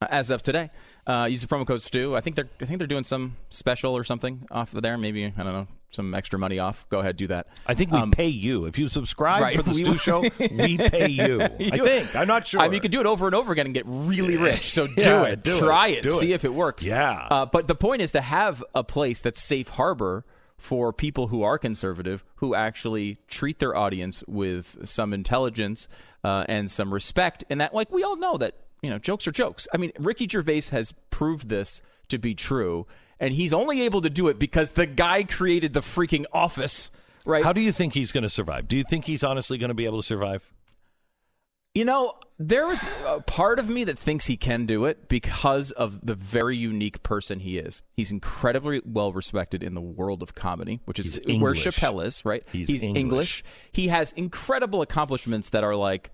As 0.00 0.30
of 0.30 0.44
today, 0.44 0.70
uh, 1.08 1.26
use 1.28 1.42
the 1.42 1.48
promo 1.48 1.66
code 1.66 1.82
Stu. 1.82 2.14
I 2.14 2.20
think 2.20 2.36
they're 2.36 2.48
I 2.62 2.66
think 2.66 2.78
they're 2.78 2.86
doing 2.86 3.02
some 3.02 3.36
special 3.50 3.96
or 3.96 4.04
something 4.04 4.46
off 4.48 4.72
of 4.72 4.80
there. 4.82 4.96
Maybe 4.96 5.24
I 5.24 5.30
don't 5.42 5.52
know 5.52 5.66
some 5.90 6.14
extra 6.14 6.38
money 6.38 6.60
off. 6.60 6.86
Go 6.88 7.00
ahead, 7.00 7.16
do 7.16 7.26
that. 7.26 7.48
I 7.66 7.74
think 7.74 7.90
we 7.90 8.08
pay 8.12 8.28
you 8.28 8.66
if 8.66 8.78
you 8.78 8.86
subscribe 8.86 9.38
Um, 9.38 9.42
right, 9.42 9.56
for 9.56 9.62
the 9.62 9.74
Stu 9.74 9.96
Show. 9.96 10.20
We 10.38 10.76
pay 10.78 11.08
you. 11.08 11.42
I 11.42 11.78
think. 11.78 12.14
I'm 12.14 12.28
not 12.28 12.46
sure. 12.46 12.60
I 12.60 12.68
mean, 12.68 12.74
you 12.74 12.80
can 12.80 12.92
do 12.92 13.00
it 13.00 13.06
over 13.06 13.26
and 13.26 13.34
over 13.34 13.50
again 13.52 13.66
and 13.66 13.74
get 13.74 13.86
really 13.88 14.36
rich. 14.36 14.70
So 14.70 14.86
do 14.86 14.92
Yeah, 14.98 15.24
it. 15.24 15.42
do 15.42 15.56
it. 15.56 15.58
Try 15.58 15.88
it. 15.88 16.04
Do 16.04 16.10
See 16.10 16.30
it. 16.30 16.34
if 16.36 16.44
it 16.44 16.54
works. 16.54 16.86
Yeah. 16.86 17.26
Uh, 17.28 17.46
but 17.46 17.66
the 17.66 17.74
point 17.74 18.00
is 18.00 18.12
to 18.12 18.20
have 18.20 18.62
a 18.76 18.84
place 18.84 19.20
that's 19.20 19.42
safe 19.42 19.66
harbor 19.70 20.24
for 20.58 20.92
people 20.92 21.26
who 21.26 21.42
are 21.42 21.58
conservative, 21.58 22.22
who 22.36 22.54
actually 22.54 23.18
treat 23.26 23.58
their 23.58 23.74
audience 23.76 24.22
with 24.28 24.76
some 24.84 25.12
intelligence 25.12 25.88
uh, 26.22 26.44
and 26.48 26.70
some 26.70 26.94
respect, 26.94 27.42
and 27.50 27.60
that, 27.60 27.74
like, 27.74 27.90
we 27.90 28.04
all 28.04 28.16
know 28.16 28.36
that 28.36 28.54
you 28.82 28.90
know 28.90 28.98
jokes 28.98 29.26
are 29.26 29.32
jokes. 29.32 29.66
I 29.72 29.76
mean, 29.76 29.92
Ricky 29.98 30.28
Gervais 30.28 30.62
has 30.70 30.92
proved 31.10 31.48
this 31.48 31.82
to 32.08 32.18
be 32.18 32.34
true, 32.34 32.86
and 33.20 33.34
he's 33.34 33.52
only 33.52 33.82
able 33.82 34.00
to 34.02 34.10
do 34.10 34.28
it 34.28 34.38
because 34.38 34.70
the 34.70 34.86
guy 34.86 35.24
created 35.24 35.72
the 35.72 35.80
freaking 35.80 36.24
office. 36.32 36.90
Right. 37.24 37.44
How 37.44 37.52
do 37.52 37.60
you 37.60 37.72
think 37.72 37.94
he's 37.94 38.12
going 38.12 38.22
to 38.22 38.30
survive? 38.30 38.68
Do 38.68 38.76
you 38.76 38.84
think 38.84 39.04
he's 39.04 39.22
honestly 39.22 39.58
going 39.58 39.68
to 39.68 39.74
be 39.74 39.84
able 39.84 40.00
to 40.00 40.06
survive? 40.06 40.52
You 41.74 41.84
know, 41.84 42.14
there 42.38 42.72
is 42.72 42.88
a 43.06 43.20
part 43.20 43.58
of 43.58 43.68
me 43.68 43.84
that 43.84 43.98
thinks 43.98 44.26
he 44.26 44.36
can 44.36 44.64
do 44.64 44.84
it 44.86 45.08
because 45.08 45.70
of 45.72 46.04
the 46.04 46.14
very 46.14 46.56
unique 46.56 47.02
person 47.02 47.40
he 47.40 47.58
is. 47.58 47.82
He's 47.94 48.10
incredibly 48.10 48.80
well 48.84 49.12
respected 49.12 49.62
in 49.62 49.74
the 49.74 49.80
world 49.80 50.22
of 50.22 50.34
comedy, 50.34 50.80
which 50.86 50.98
is 50.98 51.20
where 51.26 51.52
Chappelle 51.52 52.04
is, 52.04 52.24
right? 52.24 52.42
He's 52.50 52.82
English. 52.82 53.44
He 53.70 53.88
has 53.88 54.12
incredible 54.12 54.82
accomplishments 54.82 55.50
that 55.50 55.62
are 55.62 55.76
like. 55.76 56.10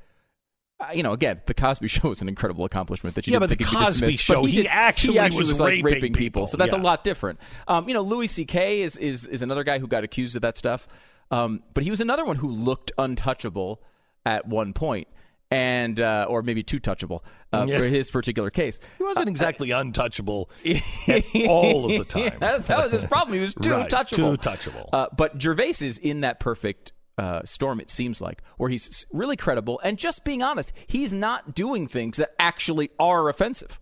Uh, 0.89 0.93
You 0.93 1.03
know, 1.03 1.13
again, 1.13 1.41
the 1.47 1.55
Cosby 1.55 1.89
Show 1.97 2.11
is 2.11 2.21
an 2.23 2.29
incredible 2.29 2.65
accomplishment 2.65 3.15
that 3.17 3.27
you 3.27 3.33
Yeah, 3.33 3.39
didn't 3.41 3.51
but 3.51 3.59
think 3.59 3.71
the 3.71 3.77
Cosby 3.77 4.07
dismissed, 4.07 4.19
Show, 4.25 4.43
but 4.43 4.51
he 4.51 4.57
did- 4.63 4.67
actually 4.69 5.19
was 5.19 5.61
like 5.61 5.71
raping 5.73 5.85
raping 5.85 6.13
people, 6.13 6.41
people. 6.43 6.47
so 6.47 6.57
that's 6.57 6.73
Yeah. 6.73 6.81
a 6.81 6.83
lot 6.83 7.05
different. 7.05 7.41
Um, 7.69 7.89
you 7.89 7.95
know, 7.95 8.03
Louis 8.03 8.27
C.K. 8.27 8.83
is 8.83 8.97
is 8.97 9.27
is 9.27 9.43
another 9.43 9.65
guy 9.65 9.79
who 9.79 9.87
got 9.87 10.05
accused 10.05 10.37
of 10.37 10.43
that 10.43 10.57
stuff, 10.57 10.87
um, 11.31 11.63
but 11.75 11.83
he 11.85 11.91
was 11.91 12.01
another 12.01 12.25
one 12.25 12.37
who 12.37 12.49
looked 12.49 12.93
untouchable 12.99 13.83
at 14.27 14.47
one 14.49 14.73
point, 14.73 15.09
and 15.51 16.01
uh, 16.01 16.27
or 16.29 16.43
maybe 16.43 16.63
too 16.63 16.81
touchable 16.81 17.21
uh, 17.53 17.67
Yeah. 17.69 17.79
for 17.79 17.85
his 17.85 18.11
particular 18.11 18.51
case. 18.51 18.81
He 18.99 19.05
wasn't 19.05 19.29
exactly 19.29 19.71
untouchable 19.71 20.51
all 21.49 21.85
of 21.91 21.99
the 21.99 22.05
time. 22.09 22.39
that, 22.41 22.67
that 22.67 22.79
was 22.85 22.93
his 22.93 23.05
problem. 23.05 23.35
He 23.35 23.41
was 23.41 23.55
too 23.55 23.71
Right, 23.73 23.89
touchable. 23.91 24.41
Too 24.41 24.49
touchable. 24.51 24.89
Uh, 24.93 25.07
but 25.17 25.41
Gervais 25.41 25.75
is 25.83 25.99
in 25.99 26.23
that 26.23 26.41
perfect 26.41 26.93
uh, 27.19 27.41
storm, 27.45 27.81
it 27.81 27.91
seems 27.91 28.21
like, 28.21 28.43
where 28.57 28.71
he's 28.71 29.07
really 29.13 29.37
credible 29.37 29.81
and 29.85 29.99
just 29.99 30.25
being 30.25 30.43
honest. 30.43 30.73
He's 30.87 31.13
not 31.13 31.55
doing 31.55 31.87
things 31.87 32.17
that 32.17 32.35
actually 32.39 32.91
are 32.99 33.29
offensive, 33.29 33.79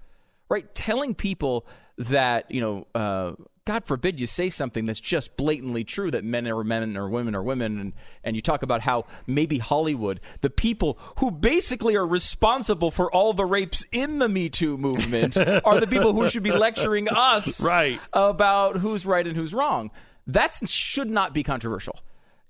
right? 0.49 0.73
Telling 0.75 1.15
people 1.15 1.67
that, 1.99 2.51
you 2.51 2.61
know, 2.61 2.87
uh, 2.95 3.33
God 3.65 3.85
forbid 3.85 4.19
you 4.19 4.27
say 4.27 4.51
something 4.51 4.87
that's 4.87 4.99
just 4.99 5.37
blatantly 5.37 5.85
true 5.85 6.11
that 6.11 6.25
men 6.25 6.49
are 6.49 6.65
men 6.65 6.97
or 6.97 7.09
women 7.09 7.37
are 7.37 7.43
women, 7.45 7.79
and, 7.79 7.93
and 8.25 8.35
you 8.35 8.43
talk 8.43 8.65
about 8.65 8.81
how 8.81 9.05
maybe 9.27 9.59
Hollywood, 9.59 10.21
the 10.41 10.51
people 10.51 10.99
who 11.19 11.31
basically 11.31 11.95
are 11.95 12.07
responsible 12.07 12.91
for 12.91 13.11
all 13.13 13.33
the 13.33 13.45
rapes 13.45 13.87
in 13.93 14.19
the 14.19 14.29
Me 14.29 14.49
Too 14.49 14.77
movement, 14.77 15.37
are 15.65 15.79
the 15.79 15.87
people 15.87 16.13
who 16.13 16.29
should 16.29 16.43
be 16.43 16.51
lecturing 16.51 17.09
us 17.09 17.61
Right. 17.61 18.01
about 18.13 18.79
who's 18.79 19.07
right 19.07 19.25
and 19.27 19.37
who's 19.37 19.55
wrong. 19.55 19.93
That 20.27 20.59
should 20.69 21.11
not 21.11 21.33
be 21.33 21.45
controversial. 21.45 22.01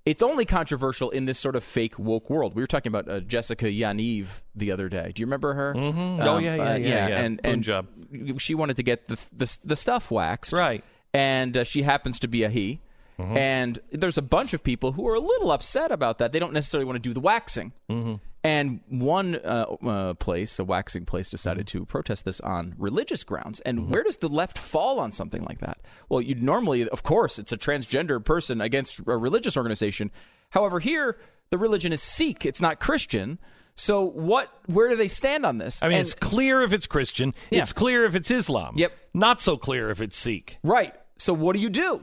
It's 0.05 0.21
only 0.21 0.43
controversial 0.43 1.09
in 1.11 1.25
this 1.25 1.39
sort 1.39 1.55
of 1.55 1.63
fake 1.63 1.97
woke 1.97 2.29
world. 2.29 2.55
We 2.55 2.61
were 2.61 2.67
talking 2.67 2.89
about 2.89 3.07
uh, 3.07 3.21
Jessica 3.21 3.65
Yaniv 3.67 4.25
the 4.53 4.71
other 4.71 4.89
day. 4.89 5.13
Do 5.15 5.21
you 5.21 5.25
remember 5.25 5.53
her? 5.53 5.73
Mhm. 5.73 6.23
Oh, 6.25 6.37
yeah, 6.39 6.55
yeah, 6.55 6.75
yeah, 6.75 7.07
yeah. 7.07 7.19
And, 7.19 7.39
and 7.43 7.65
Punjab. 7.65 8.41
she 8.41 8.53
wanted 8.53 8.75
to 8.75 8.83
get 8.83 9.07
the, 9.07 9.17
the 9.31 9.57
the 9.63 9.75
stuff 9.77 10.11
waxed, 10.11 10.51
Right. 10.51 10.83
And 11.13 11.55
uh, 11.55 11.63
she 11.63 11.83
happens 11.83 12.19
to 12.19 12.27
be 12.27 12.43
a 12.43 12.49
he. 12.49 12.81
Mm-hmm. 13.19 13.37
And 13.37 13.79
there's 13.91 14.17
a 14.17 14.21
bunch 14.23 14.53
of 14.53 14.63
people 14.63 14.93
who 14.93 15.07
are 15.07 15.13
a 15.15 15.19
little 15.19 15.51
upset 15.51 15.91
about 15.91 16.17
that. 16.17 16.31
They 16.31 16.39
don't 16.39 16.53
necessarily 16.53 16.85
want 16.85 16.95
to 16.95 17.01
do 17.09 17.13
the 17.13 17.19
waxing. 17.19 17.71
Mm-hmm. 17.89 18.15
And 18.45 18.81
one 18.89 19.35
uh, 19.35 19.65
uh, 19.85 20.13
place, 20.15 20.59
a 20.59 20.65
waxing 20.65 21.05
place, 21.05 21.29
decided 21.29 21.65
to 21.67 21.85
protest 21.85 22.25
this 22.25 22.41
on 22.41 22.75
religious 22.77 23.23
grounds. 23.23 23.59
And 23.61 23.79
Mm-hmm. 23.79 23.91
where 23.91 24.03
does 24.03 24.17
the 24.17 24.27
left 24.29 24.57
fall 24.57 24.99
on 24.99 25.11
something 25.11 25.43
like 25.43 25.59
that? 25.59 25.77
Well, 26.09 26.21
you'd 26.21 26.41
normally, 26.43 26.87
of 26.89 27.03
course, 27.03 27.39
it's 27.39 27.51
a 27.53 27.57
transgender 27.57 28.23
person 28.23 28.59
against 28.59 28.99
a 28.99 29.15
religious 29.17 29.55
organization. 29.55 30.11
However, 30.49 30.79
here 30.79 31.17
the 31.51 31.57
religion 31.57 31.93
is 31.93 32.01
Sikh; 32.01 32.45
it's 32.45 32.59
not 32.61 32.79
Christian. 32.79 33.39
So, 33.75 34.03
what? 34.03 34.51
Where 34.67 34.89
do 34.89 34.95
they 34.95 35.07
stand 35.07 35.45
on 35.45 35.57
this? 35.57 35.81
I 35.81 35.87
mean, 35.87 35.99
And- 35.99 36.05
it's 36.05 36.13
clear 36.13 36.61
if 36.63 36.73
it's 36.73 36.85
Christian. 36.85 37.33
Yeah. 37.49 37.61
It's 37.61 37.73
clear 37.73 38.03
if 38.05 38.13
it's 38.13 38.29
Islam. 38.29 38.73
Yep. 38.77 38.91
Not 39.13 39.39
so 39.39 39.55
clear 39.57 39.89
if 39.89 40.01
it's 40.01 40.17
Sikh. 40.17 40.57
Right. 40.63 40.93
So 41.17 41.33
what 41.33 41.55
do 41.55 41.61
you 41.61 41.69
do? 41.69 42.01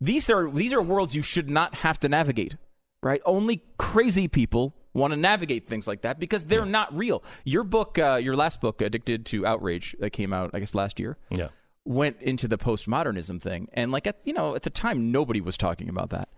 These 0.00 0.30
are 0.30 0.50
these 0.50 0.72
are 0.72 0.82
worlds 0.82 1.14
you 1.14 1.22
should 1.22 1.50
not 1.50 1.76
have 1.76 2.00
to 2.00 2.08
navigate. 2.08 2.56
Right? 3.02 3.22
Only 3.24 3.62
crazy 3.78 4.28
people 4.28 4.74
want 4.92 5.12
to 5.12 5.16
navigate 5.16 5.66
things 5.66 5.86
like 5.88 6.02
that 6.02 6.18
because 6.20 6.44
they're 6.44 6.66
not 6.66 6.94
real. 6.94 7.22
Your 7.44 7.64
book, 7.64 7.98
uh, 7.98 8.16
your 8.16 8.36
last 8.36 8.60
book, 8.60 8.82
Addicted 8.82 9.24
to 9.26 9.46
Outrage, 9.46 9.96
that 10.00 10.10
came 10.10 10.32
out, 10.34 10.50
I 10.52 10.58
guess, 10.60 10.74
last 10.74 11.00
year. 11.00 11.16
Yeah. 11.30 11.48
Went 11.86 12.20
into 12.20 12.46
the 12.46 12.58
postmodernism 12.58 13.40
thing, 13.40 13.68
and 13.72 13.90
like 13.90 14.06
at 14.06 14.18
you 14.24 14.34
know 14.34 14.54
at 14.54 14.62
the 14.62 14.70
time 14.70 15.10
nobody 15.10 15.40
was 15.40 15.56
talking 15.56 15.88
about 15.88 16.10
that, 16.10 16.28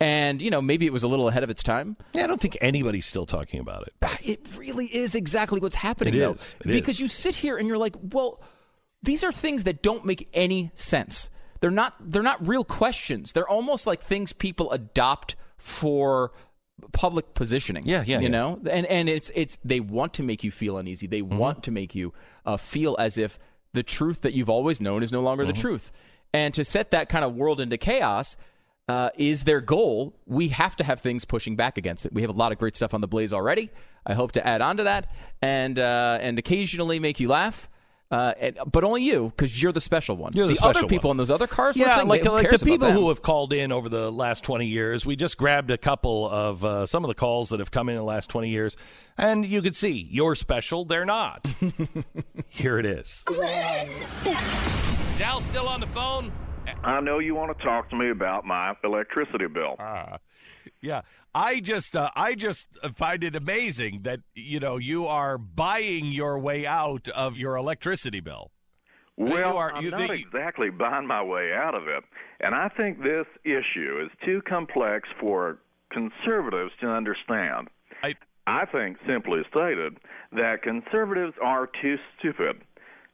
and 0.00 0.40
you 0.40 0.48
know 0.50 0.62
maybe 0.62 0.86
it 0.86 0.92
was 0.92 1.02
a 1.02 1.08
little 1.08 1.28
ahead 1.28 1.42
of 1.44 1.50
its 1.50 1.62
time. 1.62 1.96
Yeah, 2.14 2.24
I 2.24 2.26
don't 2.26 2.40
think 2.40 2.56
anybody's 2.62 3.04
still 3.04 3.26
talking 3.26 3.60
about 3.60 3.86
it. 3.86 3.92
It 4.24 4.40
really 4.56 4.86
is 4.86 5.14
exactly 5.14 5.60
what's 5.60 5.76
happening, 5.76 6.14
It 6.14 6.18
though. 6.18 6.32
is. 6.32 6.54
It 6.60 6.68
because 6.68 6.94
is. 6.96 7.00
you 7.00 7.08
sit 7.08 7.34
here 7.34 7.58
and 7.58 7.68
you're 7.68 7.76
like, 7.78 7.94
well, 8.00 8.40
these 9.02 9.22
are 9.22 9.30
things 9.32 9.64
that 9.64 9.82
don't 9.82 10.06
make 10.06 10.28
any 10.32 10.70
sense. 10.74 11.28
They're 11.66 11.74
not. 11.74 11.94
They're 11.98 12.22
not 12.22 12.46
real 12.46 12.62
questions. 12.62 13.32
They're 13.32 13.48
almost 13.48 13.88
like 13.88 14.00
things 14.00 14.32
people 14.32 14.70
adopt 14.70 15.34
for 15.58 16.30
public 16.92 17.34
positioning. 17.34 17.82
Yeah, 17.86 18.04
yeah, 18.06 18.18
You 18.18 18.24
yeah. 18.24 18.28
know, 18.28 18.60
and 18.70 18.86
and 18.86 19.08
it's 19.08 19.32
it's 19.34 19.58
they 19.64 19.80
want 19.80 20.14
to 20.14 20.22
make 20.22 20.44
you 20.44 20.52
feel 20.52 20.78
uneasy. 20.78 21.08
They 21.08 21.22
Mm-hmm. 21.22 21.38
want 21.38 21.64
to 21.64 21.72
make 21.72 21.92
you 21.96 22.12
uh, 22.44 22.56
feel 22.56 22.94
as 23.00 23.18
if 23.18 23.36
the 23.72 23.82
truth 23.82 24.20
that 24.20 24.32
you've 24.32 24.48
always 24.48 24.80
known 24.80 25.02
is 25.02 25.10
no 25.10 25.22
longer 25.22 25.42
Mm-hmm. 25.42 25.54
the 25.54 25.60
truth. 25.60 25.90
And 26.32 26.54
to 26.54 26.64
set 26.64 26.92
that 26.92 27.08
kind 27.08 27.24
of 27.24 27.34
world 27.34 27.60
into 27.60 27.76
chaos 27.78 28.36
uh, 28.88 29.10
is 29.16 29.42
their 29.42 29.60
goal. 29.60 30.14
We 30.24 30.48
have 30.50 30.76
to 30.76 30.84
have 30.84 31.00
things 31.00 31.24
pushing 31.24 31.56
back 31.56 31.76
against 31.78 32.06
it. 32.06 32.12
We 32.12 32.20
have 32.22 32.30
a 32.30 32.34
lot 32.38 32.52
of 32.52 32.58
great 32.58 32.76
stuff 32.76 32.94
on 32.94 33.00
the 33.00 33.08
Blaze 33.08 33.32
already. 33.32 33.70
I 34.06 34.14
hope 34.14 34.30
to 34.32 34.46
add 34.46 34.60
on 34.60 34.76
to 34.76 34.84
that 34.84 35.10
and 35.42 35.80
uh, 35.80 36.18
and 36.20 36.38
occasionally 36.38 37.00
make 37.00 37.18
you 37.18 37.26
laugh. 37.28 37.68
Uh, 38.08 38.32
and, 38.38 38.58
but 38.70 38.84
only 38.84 39.02
you, 39.02 39.32
because 39.36 39.60
you're 39.60 39.72
the 39.72 39.80
special 39.80 40.16
one. 40.16 40.32
You're 40.34 40.46
the 40.46 40.58
other 40.62 40.74
special 40.74 40.88
people 40.88 41.08
one. 41.08 41.14
in 41.14 41.18
those 41.18 41.30
other 41.30 41.48
cars 41.48 41.76
Yeah, 41.76 41.86
listening, 41.86 42.08
like, 42.08 42.22
who 42.22 42.30
like 42.30 42.50
the 42.50 42.64
people 42.64 42.92
who 42.92 43.08
have 43.08 43.20
called 43.20 43.52
in 43.52 43.72
over 43.72 43.88
the 43.88 44.12
last 44.12 44.44
20 44.44 44.64
years. 44.66 45.04
We 45.04 45.16
just 45.16 45.36
grabbed 45.36 45.72
a 45.72 45.78
couple 45.78 46.28
of 46.30 46.64
uh, 46.64 46.86
some 46.86 47.02
of 47.04 47.08
the 47.08 47.14
calls 47.14 47.48
that 47.48 47.58
have 47.58 47.72
come 47.72 47.88
in, 47.88 47.94
in 47.94 47.98
the 47.98 48.04
last 48.04 48.30
20 48.30 48.48
years, 48.48 48.76
and 49.18 49.44
you 49.44 49.60
could 49.60 49.74
see 49.74 50.06
you're 50.08 50.36
special, 50.36 50.84
they're 50.84 51.04
not. 51.04 51.52
Here 52.48 52.78
it 52.78 52.86
is. 52.86 53.24
Is 53.28 55.20
Al 55.20 55.40
still 55.40 55.68
on 55.68 55.80
the 55.80 55.86
phone? 55.88 56.30
I 56.84 57.00
know 57.00 57.18
you 57.18 57.34
want 57.34 57.56
to 57.56 57.64
talk 57.64 57.90
to 57.90 57.96
me 57.96 58.10
about 58.10 58.44
my 58.44 58.74
electricity 58.84 59.46
bill. 59.46 59.76
Ah, 59.78 60.18
yeah. 60.80 61.02
I 61.34 61.60
just 61.60 61.94
uh, 61.96 62.10
I 62.16 62.34
just 62.34 62.66
find 62.94 63.22
it 63.24 63.34
amazing 63.36 64.00
that 64.02 64.20
you 64.34 64.60
know 64.60 64.76
you 64.76 65.06
are 65.06 65.38
buying 65.38 66.06
your 66.12 66.38
way 66.38 66.66
out 66.66 67.08
of 67.10 67.36
your 67.36 67.56
electricity 67.56 68.20
bill. 68.20 68.50
Well, 69.18 69.36
you 69.52 69.56
are, 69.56 69.72
I'm 69.74 69.84
you- 69.84 69.90
not 69.90 70.08
the- 70.08 70.12
exactly 70.14 70.68
buying 70.70 71.06
my 71.06 71.22
way 71.22 71.52
out 71.54 71.74
of 71.74 71.88
it. 71.88 72.04
And 72.40 72.54
I 72.54 72.68
think 72.68 73.02
this 73.02 73.26
issue 73.44 73.98
is 74.04 74.10
too 74.24 74.42
complex 74.46 75.08
for 75.18 75.58
conservatives 75.90 76.72
to 76.82 76.88
understand. 76.88 77.68
I, 78.02 78.14
I 78.46 78.66
think, 78.66 78.98
simply 79.06 79.40
stated, 79.50 79.96
that 80.32 80.62
conservatives 80.62 81.32
are 81.42 81.66
too 81.80 81.96
stupid 82.18 82.60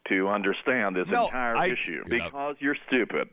to 0.09 0.29
understand 0.29 0.97
this 0.97 1.07
No, 1.09 1.27
entire 1.27 1.57
I- 1.57 1.67
issue 1.69 2.03
because 2.09 2.57
you're 2.59 2.77
stupid. 2.89 3.29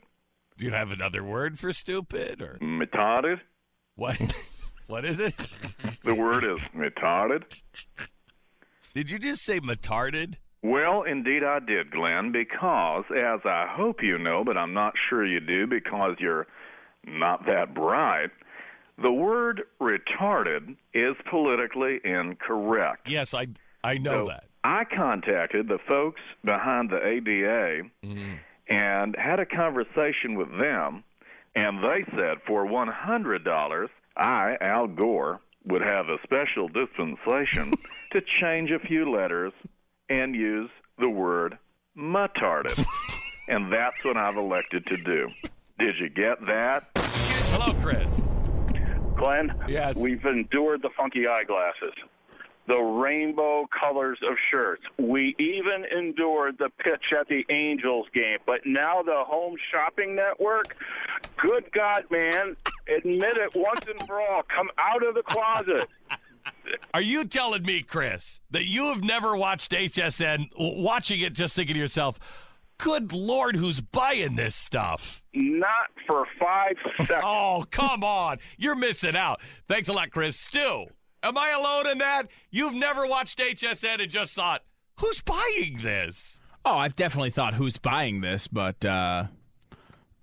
Do 0.56 0.64
you 0.66 0.70
have 0.70 0.92
another 0.92 1.24
word 1.24 1.58
for 1.58 1.72
stupid 1.72 2.40
or 2.40 2.58
Retarded? 2.62 3.40
What? 4.00 4.18
what 4.86 5.04
is 5.04 5.20
it? 5.20 5.34
The 6.04 6.14
word 6.14 6.42
is 6.44 6.58
retarded. 6.76 7.42
Did 8.94 9.10
you 9.10 9.18
just 9.18 9.42
say 9.42 9.60
matarded? 9.60 10.38
Well, 10.62 11.02
indeed 11.04 11.42
I 11.44 11.58
did, 11.60 11.90
Glenn, 11.90 12.32
because 12.32 13.04
as 13.10 13.40
I 13.44 13.66
hope 13.70 14.02
you 14.02 14.18
know, 14.18 14.42
but 14.44 14.56
I'm 14.56 14.74
not 14.74 14.94
sure 15.08 15.24
you 15.24 15.40
do 15.40 15.66
because 15.66 16.16
you're 16.18 16.46
not 17.06 17.46
that 17.46 17.74
bright, 17.74 18.30
the 19.00 19.12
word 19.12 19.62
retarded 19.80 20.76
is 20.92 21.16
politically 21.30 22.00
incorrect. 22.04 23.08
Yes, 23.08 23.32
I 23.32 23.48
I 23.82 23.96
know 23.98 24.24
So 24.24 24.28
that. 24.28 24.44
I 24.64 24.84
contacted 24.84 25.68
the 25.68 25.78
folks 25.88 26.20
behind 26.44 26.90
the 26.90 27.04
ADA 27.06 27.88
Mm-hmm. 28.04 28.34
and 28.68 29.16
had 29.18 29.40
a 29.40 29.46
conversation 29.46 30.34
with 30.36 30.50
them, 30.58 31.04
and 31.54 31.82
they 31.82 32.04
said 32.16 32.38
for 32.46 32.66
$100, 32.66 33.88
I, 34.16 34.56
Al 34.60 34.86
Gore, 34.86 35.40
would 35.64 35.82
have 35.82 36.08
a 36.08 36.18
special 36.22 36.68
dispensation 36.68 37.74
to 38.12 38.20
change 38.40 38.70
a 38.70 38.78
few 38.78 39.10
letters 39.10 39.52
and 40.08 40.34
use 40.34 40.70
the 40.98 41.08
word 41.08 41.58
mutarded. 41.96 42.84
and 43.48 43.72
that's 43.72 44.02
what 44.04 44.16
I've 44.16 44.36
elected 44.36 44.86
to 44.86 44.96
do. 44.96 45.26
Did 45.78 45.96
you 45.98 46.08
get 46.08 46.44
that? 46.46 46.88
Hello, 46.96 47.74
Chris. 47.82 48.08
Glenn, 49.16 49.52
yes. 49.68 49.96
we've 49.96 50.24
endured 50.24 50.82
the 50.82 50.90
funky 50.96 51.26
eyeglasses, 51.26 51.92
the 52.66 52.78
rainbow 52.78 53.66
colors 53.66 54.18
of 54.22 54.36
shirts. 54.50 54.82
We 54.98 55.34
even 55.38 55.84
endured 55.84 56.58
the 56.58 56.70
pitch 56.78 57.12
at 57.18 57.28
the 57.28 57.44
Angels 57.50 58.06
game. 58.14 58.38
But 58.46 58.60
now 58.64 59.02
the 59.02 59.24
Home 59.26 59.56
Shopping 59.72 60.14
Network, 60.14 60.76
good 61.36 61.70
God, 61.72 62.04
man, 62.10 62.56
admit 62.88 63.38
it 63.38 63.54
once 63.54 63.84
and 63.88 64.00
for 64.06 64.20
all. 64.20 64.42
Come 64.54 64.70
out 64.78 65.04
of 65.06 65.14
the 65.14 65.22
closet. 65.22 65.88
Are 66.94 67.00
you 67.00 67.24
telling 67.24 67.62
me, 67.62 67.82
Chris, 67.82 68.40
that 68.50 68.66
you 68.66 68.84
have 68.86 69.02
never 69.02 69.36
watched 69.36 69.72
HSN, 69.72 70.48
watching 70.56 71.20
it 71.20 71.32
just 71.32 71.56
thinking 71.56 71.74
to 71.74 71.80
yourself, 71.80 72.18
good 72.78 73.12
Lord, 73.12 73.56
who's 73.56 73.80
buying 73.80 74.36
this 74.36 74.54
stuff? 74.54 75.22
Not 75.34 75.90
for 76.06 76.26
five 76.38 76.76
oh, 76.86 77.04
seconds. 77.04 77.22
Oh, 77.24 77.66
come 77.70 78.04
on. 78.04 78.38
You're 78.56 78.74
missing 78.74 79.16
out. 79.16 79.40
Thanks 79.68 79.88
a 79.88 79.92
lot, 79.92 80.10
Chris. 80.10 80.36
Stu, 80.36 80.86
am 81.22 81.36
I 81.38 81.50
alone 81.50 81.86
in 81.88 81.98
that? 81.98 82.28
You've 82.50 82.74
never 82.74 83.06
watched 83.06 83.38
HSN 83.38 84.00
and 84.02 84.10
just 84.10 84.34
thought, 84.34 84.62
who's 84.98 85.20
buying 85.20 85.80
this? 85.82 86.38
Oh, 86.64 86.76
I've 86.76 86.96
definitely 86.96 87.30
thought 87.30 87.54
who's 87.54 87.78
buying 87.78 88.20
this, 88.20 88.46
but 88.46 88.84
uh, 88.84 89.24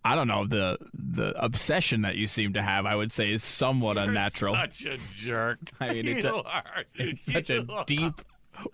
I 0.05 0.15
don't 0.15 0.27
know 0.27 0.45
the 0.45 0.77
the 0.93 1.33
obsession 1.43 2.03
that 2.03 2.15
you 2.15 2.27
seem 2.27 2.53
to 2.53 2.61
have. 2.61 2.85
I 2.85 2.95
would 2.95 3.11
say 3.11 3.31
is 3.31 3.43
somewhat 3.43 3.97
unnatural. 3.97 4.53
Such 4.53 4.85
a 4.85 4.97
jerk. 5.15 5.57
I 5.79 5.93
mean, 5.93 6.07
it's, 6.07 6.23
you 6.23 6.29
a, 6.29 6.41
are. 6.43 6.83
it's 6.95 7.25
such 7.31 7.49
a 7.49 7.65
are. 7.69 7.85
deep, 7.85 8.21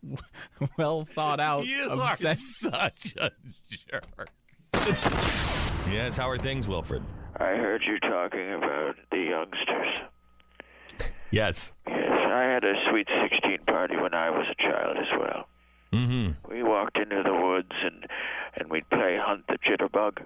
well 0.77 1.05
thought 1.05 1.39
out 1.39 1.65
You 1.65 1.89
obsession. 1.89 2.73
are 2.73 2.91
such 2.91 3.15
a 3.17 3.31
jerk. 3.89 4.29
yes, 5.91 6.17
how 6.17 6.29
are 6.29 6.37
things, 6.37 6.67
Wilfred? 6.67 7.03
I 7.37 7.55
heard 7.55 7.81
you 7.87 7.97
talking 7.99 8.53
about 8.53 8.95
the 9.11 9.17
youngsters. 9.17 9.99
Yes. 11.31 11.71
Yes, 11.87 12.02
I 12.33 12.43
had 12.43 12.63
a 12.63 12.73
sweet 12.89 13.07
16 13.21 13.59
party 13.67 13.95
when 13.95 14.13
I 14.13 14.29
was 14.29 14.45
a 14.49 14.55
child 14.61 14.97
as 14.97 15.19
well. 15.19 15.47
Mm-hmm. 15.93 16.51
We 16.51 16.63
walked 16.63 16.97
into 16.97 17.21
the 17.23 17.33
woods 17.33 17.71
and 17.83 18.07
and 18.55 18.69
we'd 18.69 18.89
play 18.89 19.17
hunt 19.21 19.45
the 19.47 19.57
jitterbug. 19.57 20.25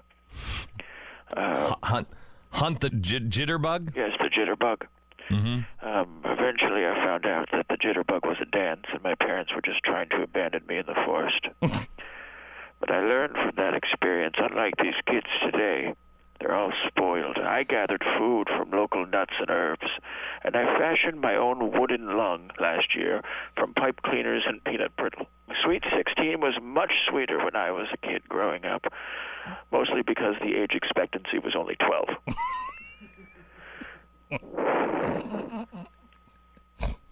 Uh, 1.36 1.74
hunt, 1.82 2.08
hunt 2.52 2.80
the 2.80 2.90
j- 2.90 3.20
jitterbug. 3.20 3.94
yes, 3.94 4.12
the 4.18 4.30
jitterbug. 4.30 4.86
Mm-hmm. 5.30 5.86
Um, 5.86 6.20
eventually, 6.24 6.86
I 6.86 6.94
found 7.04 7.26
out 7.26 7.48
that 7.52 7.66
the 7.68 7.76
jitterbug 7.76 8.26
was 8.26 8.38
a 8.40 8.46
dance, 8.46 8.84
and 8.92 9.02
my 9.02 9.14
parents 9.14 9.52
were 9.54 9.60
just 9.60 9.82
trying 9.84 10.08
to 10.10 10.22
abandon 10.22 10.64
me 10.66 10.78
in 10.78 10.86
the 10.86 10.96
forest. 11.04 11.46
but 11.60 12.90
I 12.90 13.00
learned 13.00 13.34
from 13.34 13.52
that 13.56 13.74
experience, 13.74 14.36
unlike 14.38 14.74
these 14.78 14.94
kids 15.06 15.26
today, 15.44 15.94
they're 16.40 16.54
all 16.54 16.72
spoiled. 16.86 17.36
I 17.38 17.64
gathered 17.64 18.02
food 18.16 18.48
from 18.48 18.70
local 18.70 19.04
nuts 19.06 19.34
and 19.40 19.50
herbs, 19.50 19.88
and 20.44 20.54
I 20.56 20.78
fashioned 20.78 21.20
my 21.20 21.34
own 21.34 21.72
wooden 21.72 22.16
lung 22.16 22.50
last 22.60 22.94
year 22.94 23.22
from 23.56 23.74
pipe 23.74 24.00
cleaners 24.02 24.44
and 24.46 24.62
peanut 24.64 24.94
brittle. 24.96 25.26
Sweet 25.64 25.84
16 25.90 26.40
was 26.40 26.54
much 26.62 26.92
sweeter 27.08 27.42
when 27.44 27.56
I 27.56 27.70
was 27.72 27.88
a 27.92 27.96
kid 27.96 28.28
growing 28.28 28.64
up, 28.64 28.86
mostly 29.72 30.02
because 30.02 30.34
the 30.40 30.54
age 30.54 30.72
expectancy 30.74 31.38
was 31.38 31.56
only 31.56 31.76
12. 31.76 32.08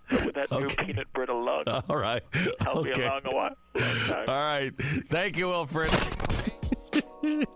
With 0.09 0.35
that 0.37 0.51
new 0.53 0.69
peanut 0.69 1.13
brittle 1.13 1.45
lung, 1.45 1.65
All 1.91 1.97
right. 1.97 2.23
helped 2.61 2.85
me 2.85 2.91
Okay. 2.93 3.05
along 3.07 3.23
a 3.25 3.35
while. 3.35 3.57
All 4.29 4.45
right. 4.45 4.73
Thank 5.09 5.37
you, 5.37 5.49
Wilfred. 5.49 5.91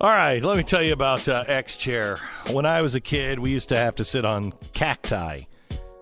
All 0.00 0.10
right. 0.10 0.42
Let 0.42 0.56
me 0.56 0.64
tell 0.64 0.82
you 0.82 0.92
about 0.92 1.28
uh, 1.28 1.44
X 1.46 1.76
Chair. 1.76 2.18
When 2.50 2.66
I 2.66 2.82
was 2.82 2.94
a 2.94 3.00
kid, 3.00 3.38
we 3.38 3.50
used 3.50 3.68
to 3.68 3.76
have 3.76 3.94
to 3.96 4.04
sit 4.04 4.24
on 4.24 4.52
cacti. 4.72 5.42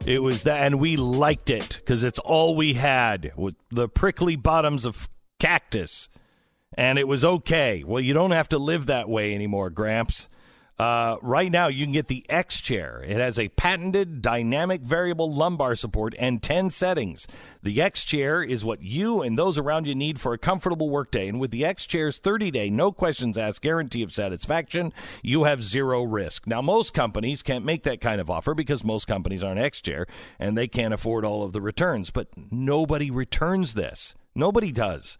It 0.06 0.22
was 0.22 0.44
that, 0.44 0.64
and 0.64 0.80
we 0.80 0.96
liked 0.96 1.50
it 1.50 1.76
because 1.80 2.02
it's 2.02 2.18
all 2.18 2.56
we 2.56 2.74
had 2.74 3.32
with 3.36 3.54
the 3.70 3.88
prickly 3.88 4.36
bottoms 4.36 4.86
of 4.86 5.10
cactus, 5.38 6.08
and 6.78 6.98
it 6.98 7.06
was 7.06 7.22
okay. 7.22 7.84
Well, 7.84 8.00
you 8.00 8.14
don't 8.14 8.30
have 8.30 8.48
to 8.50 8.58
live 8.58 8.86
that 8.86 9.10
way 9.10 9.34
anymore, 9.34 9.68
Gramps. 9.68 10.30
Uh, 10.80 11.18
right 11.20 11.52
now, 11.52 11.66
you 11.66 11.84
can 11.84 11.92
get 11.92 12.08
the 12.08 12.24
X 12.30 12.58
Chair. 12.58 13.04
It 13.06 13.18
has 13.18 13.38
a 13.38 13.48
patented 13.48 14.22
dynamic 14.22 14.80
variable 14.80 15.30
lumbar 15.30 15.74
support 15.74 16.14
and 16.18 16.42
10 16.42 16.70
settings. 16.70 17.26
The 17.62 17.82
X 17.82 18.02
Chair 18.02 18.42
is 18.42 18.64
what 18.64 18.82
you 18.82 19.20
and 19.20 19.38
those 19.38 19.58
around 19.58 19.86
you 19.86 19.94
need 19.94 20.18
for 20.18 20.32
a 20.32 20.38
comfortable 20.38 20.88
workday. 20.88 21.28
And 21.28 21.38
with 21.38 21.50
the 21.50 21.66
X 21.66 21.84
Chair's 21.84 22.16
30 22.16 22.50
day, 22.50 22.70
no 22.70 22.92
questions 22.92 23.36
asked 23.36 23.60
guarantee 23.60 24.02
of 24.02 24.10
satisfaction, 24.10 24.94
you 25.22 25.44
have 25.44 25.62
zero 25.62 26.02
risk. 26.02 26.46
Now, 26.46 26.62
most 26.62 26.94
companies 26.94 27.42
can't 27.42 27.66
make 27.66 27.82
that 27.82 28.00
kind 28.00 28.18
of 28.18 28.30
offer 28.30 28.54
because 28.54 28.82
most 28.82 29.06
companies 29.06 29.44
aren't 29.44 29.60
X 29.60 29.82
Chair 29.82 30.06
and 30.38 30.56
they 30.56 30.66
can't 30.66 30.94
afford 30.94 31.26
all 31.26 31.42
of 31.42 31.52
the 31.52 31.60
returns. 31.60 32.10
But 32.10 32.28
nobody 32.50 33.10
returns 33.10 33.74
this. 33.74 34.14
Nobody 34.34 34.72
does 34.72 35.18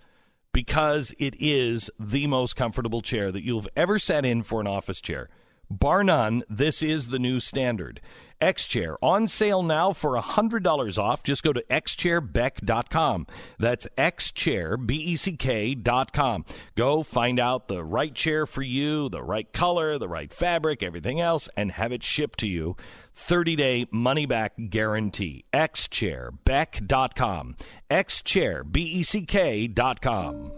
because 0.55 1.15
it 1.19 1.35
is 1.39 1.91
the 2.01 2.27
most 2.29 2.57
comfortable 2.57 3.03
chair 3.03 3.31
that 3.31 3.45
you've 3.45 3.69
ever 3.77 3.99
sat 3.99 4.25
in 4.25 4.43
for 4.43 4.63
an 4.63 4.67
office 4.67 5.03
chair. 5.03 5.29
Bar 5.71 6.03
none, 6.03 6.43
this 6.49 6.83
is 6.83 7.09
the 7.09 7.21
new 7.21 7.39
standard. 7.39 8.01
X 8.41 8.67
Chair 8.67 8.97
on 9.05 9.29
sale 9.29 9.63
now 9.63 9.93
for 9.93 10.21
$100 10.21 10.99
off. 10.99 11.23
Just 11.23 11.45
go 11.45 11.53
to 11.53 11.63
xchairbeck.com. 11.71 13.27
That's 13.59 13.87
xchair, 13.97 14.85
B 14.85 14.97
E 14.97 15.15
C 15.17 15.37
K.com. 15.37 16.45
Go 16.75 17.05
find 17.05 17.39
out 17.39 17.69
the 17.69 17.85
right 17.85 18.15
chair 18.15 18.47
for 18.47 18.63
you, 18.63 19.09
the 19.11 19.23
right 19.23 19.53
color, 19.53 19.97
the 19.99 20.09
right 20.09 20.33
fabric, 20.33 20.83
everything 20.83 21.21
else, 21.21 21.49
and 21.57 21.71
have 21.73 21.93
it 21.93 22.03
shipped 22.03 22.39
to 22.41 22.49
you. 22.49 22.77
30 23.15 23.57
day 23.57 23.87
money 23.93 24.25
back 24.27 24.55
guarantee. 24.71 25.45
xchairbeck.com. 25.53 27.57
xchair, 27.91 28.73
B 28.73 28.83
E 28.83 29.03
C 29.03 29.23
K.com. 29.23 30.53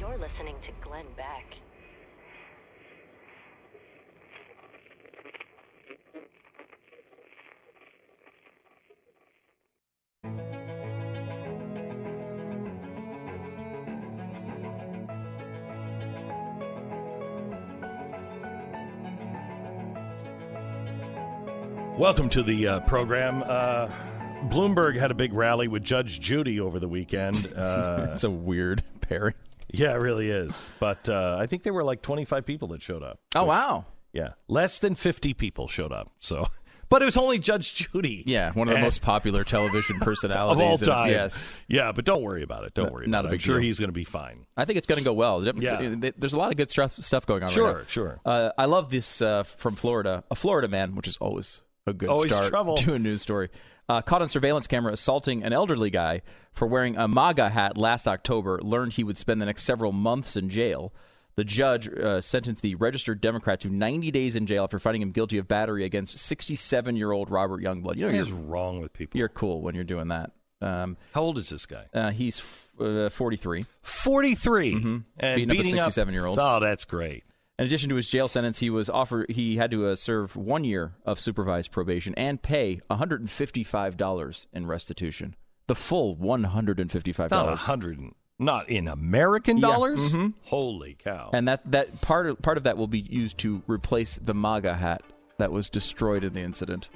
You're 0.00 0.18
listening 0.18 0.56
to 0.62 0.72
Welcome 22.04 22.28
to 22.30 22.42
the 22.42 22.68
uh, 22.68 22.80
program. 22.80 23.42
Uh, 23.42 23.88
Bloomberg 24.50 24.94
had 25.00 25.10
a 25.10 25.14
big 25.14 25.32
rally 25.32 25.68
with 25.68 25.82
Judge 25.82 26.20
Judy 26.20 26.60
over 26.60 26.78
the 26.78 26.86
weekend. 26.86 27.50
Uh, 27.56 28.08
It's 28.12 28.24
a 28.24 28.30
weird 28.30 28.82
pairing. 29.00 29.32
yeah, 29.72 29.92
it 29.92 30.00
really 30.00 30.28
is. 30.28 30.70
But 30.78 31.08
uh, 31.08 31.38
I 31.40 31.46
think 31.46 31.62
there 31.62 31.72
were 31.72 31.82
like 31.82 32.02
25 32.02 32.44
people 32.44 32.68
that 32.68 32.82
showed 32.82 33.02
up. 33.02 33.20
Oh, 33.34 33.44
wow. 33.44 33.86
Yeah, 34.12 34.32
less 34.48 34.80
than 34.80 34.94
50 34.96 35.32
people 35.32 35.66
showed 35.66 35.92
up. 35.92 36.08
So, 36.20 36.46
but 36.90 37.00
it 37.00 37.06
was 37.06 37.16
only 37.16 37.38
Judge 37.38 37.72
Judy. 37.72 38.22
Yeah, 38.26 38.52
one 38.52 38.68
of 38.68 38.72
the 38.72 38.76
And- 38.76 38.84
most 38.84 39.00
popular 39.00 39.42
television 39.42 39.98
personalities 39.98 40.60
of 40.60 40.66
all 40.66 40.72
and- 40.74 40.84
time. 40.84 41.10
yes. 41.10 41.58
Yeah, 41.68 41.90
but 41.92 42.04
don't 42.04 42.20
worry 42.22 42.42
about 42.42 42.64
it. 42.64 42.74
Don't 42.74 42.88
No- 42.88 42.92
worry. 42.92 43.06
not 43.06 43.20
about 43.20 43.24
a 43.24 43.28
it. 43.28 43.30
big 43.38 43.40
I'm 43.40 43.44
sure 43.44 43.56
deal. 43.56 43.64
he's 43.64 43.78
going 43.78 43.88
to 43.88 43.92
be 43.94 44.04
fine. 44.04 44.44
I 44.58 44.66
think 44.66 44.76
it's 44.76 44.86
going 44.86 44.98
to 44.98 45.04
go 45.04 45.14
well. 45.14 45.42
Yeah. 45.58 45.94
There's 46.18 46.34
a 46.34 46.38
lot 46.38 46.50
of 46.50 46.58
good 46.58 46.70
stuff 46.70 47.24
going 47.24 47.42
on 47.44 47.48
Sure, 47.50 47.66
right 47.68 47.76
now. 47.78 47.84
sure. 47.88 48.20
Uh, 48.26 48.50
I 48.58 48.66
love 48.66 48.90
this 48.90 49.22
uh, 49.22 49.44
from 49.44 49.74
Florida. 49.74 50.22
A 50.30 50.34
Florida 50.34 50.68
man, 50.68 50.96
which 50.96 51.08
is 51.08 51.16
always 51.16 51.63
a 51.86 51.92
good 51.92 52.08
Always 52.08 52.32
start 52.32 52.48
trouble. 52.48 52.76
to 52.76 52.94
a 52.94 52.98
news 52.98 53.22
story, 53.22 53.50
uh, 53.88 54.00
caught 54.02 54.22
on 54.22 54.28
surveillance 54.28 54.66
camera 54.66 54.92
assaulting 54.92 55.42
an 55.42 55.52
elderly 55.52 55.90
guy 55.90 56.22
for 56.52 56.66
wearing 56.66 56.96
a 56.96 57.06
MAGA 57.06 57.50
hat 57.50 57.76
last 57.76 58.08
October, 58.08 58.58
learned 58.62 58.92
he 58.94 59.04
would 59.04 59.18
spend 59.18 59.40
the 59.40 59.46
next 59.46 59.64
several 59.64 59.92
months 59.92 60.36
in 60.36 60.48
jail. 60.48 60.92
The 61.36 61.44
judge 61.44 61.88
uh, 61.88 62.20
sentenced 62.20 62.62
the 62.62 62.76
registered 62.76 63.20
Democrat 63.20 63.60
to 63.60 63.68
90 63.68 64.10
days 64.12 64.36
in 64.36 64.46
jail 64.46 64.62
after 64.64 64.78
finding 64.78 65.02
him 65.02 65.10
guilty 65.10 65.36
of 65.38 65.48
battery 65.48 65.84
against 65.84 66.16
67 66.18 66.96
year 66.96 67.10
old 67.10 67.28
Robert 67.28 67.60
Youngblood. 67.62 67.96
You 67.96 68.02
know, 68.06 68.12
What 68.12 68.20
is 68.20 68.30
wrong 68.32 68.80
with 68.80 68.92
people? 68.92 69.18
you're 69.18 69.28
cool 69.28 69.60
when 69.60 69.74
you're 69.74 69.82
doing 69.84 70.08
that. 70.08 70.30
Um, 70.62 70.96
How 71.12 71.22
old 71.22 71.36
is 71.36 71.48
this 71.50 71.66
guy? 71.66 71.86
uh, 71.92 72.12
he's 72.12 72.38
f- 72.38 72.70
uh, 72.80 73.10
43. 73.10 73.66
43. 73.82 74.74
Mhm. 74.74 75.04
And 75.18 75.36
Beating 75.48 75.78
up 75.80 75.88
a 75.88 75.90
67-year-old. 75.90 76.38
Oh, 76.38 76.60
that's 76.60 76.84
great. 76.84 77.24
In 77.58 77.66
addition 77.66 77.88
to 77.90 77.94
his 77.94 78.08
jail 78.08 78.26
sentence, 78.26 78.58
he 78.58 78.68
was 78.68 78.90
offered 78.90 79.30
he 79.30 79.56
had 79.56 79.70
to 79.70 79.86
uh, 79.86 79.94
serve 79.94 80.34
one 80.34 80.64
year 80.64 80.94
of 81.06 81.20
supervised 81.20 81.70
probation 81.70 82.12
and 82.16 82.42
pay 82.42 82.80
$155 82.90 84.46
in 84.52 84.66
restitution. 84.66 85.36
The 85.66 85.74
full 85.74 86.16
$155. 86.16 87.30
Not 87.30 87.52
a 87.52 87.56
hundred. 87.56 88.00
Not 88.38 88.68
in 88.68 88.88
American 88.88 89.58
Yeah, 89.58 89.68
dollars. 89.68 90.10
mhm. 90.12 90.34
Holy 90.46 90.94
cow! 91.02 91.30
And 91.32 91.46
that 91.46 91.70
that 91.70 92.00
part 92.00 92.26
of, 92.26 92.42
part 92.42 92.56
of 92.58 92.64
that 92.64 92.76
will 92.76 92.88
be 92.88 92.98
used 92.98 93.38
to 93.38 93.62
replace 93.68 94.16
the 94.16 94.34
MAGA 94.34 94.74
hat 94.74 95.02
that 95.38 95.52
was 95.52 95.70
destroyed 95.70 96.24
in 96.24 96.34
the 96.34 96.40
incident. 96.40 96.88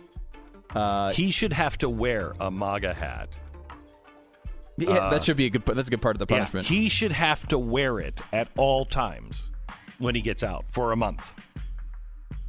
Uh, 0.74 1.12
he 1.12 1.30
should 1.30 1.52
have 1.52 1.78
to 1.78 1.89
wear 1.89 2.35
a 2.40 2.51
MAGA 2.51 2.93
hat. 2.93 3.39
yeah, 4.76 4.90
uh, 4.90 5.10
that 5.10 5.24
should 5.24 5.36
be 5.36 5.47
a 5.47 5.51
good. 5.51 5.64
That's 5.64 5.86
a 5.86 5.90
good 5.93 6.02
part 6.02 6.16
of 6.16 6.18
the 6.18 6.26
Yeah, 6.28 6.39
punishment. 6.40 6.66
he 6.66 6.89
should 6.89 7.12
have 7.12 7.47
to 7.48 7.59
wear 7.59 8.01
it 8.01 8.20
at 8.32 8.48
all 8.56 8.85
times 8.85 9.52
when 9.99 10.15
he 10.15 10.20
gets 10.20 10.43
out 10.43 10.65
for 10.69 10.93
a 10.93 10.97
month. 10.97 11.35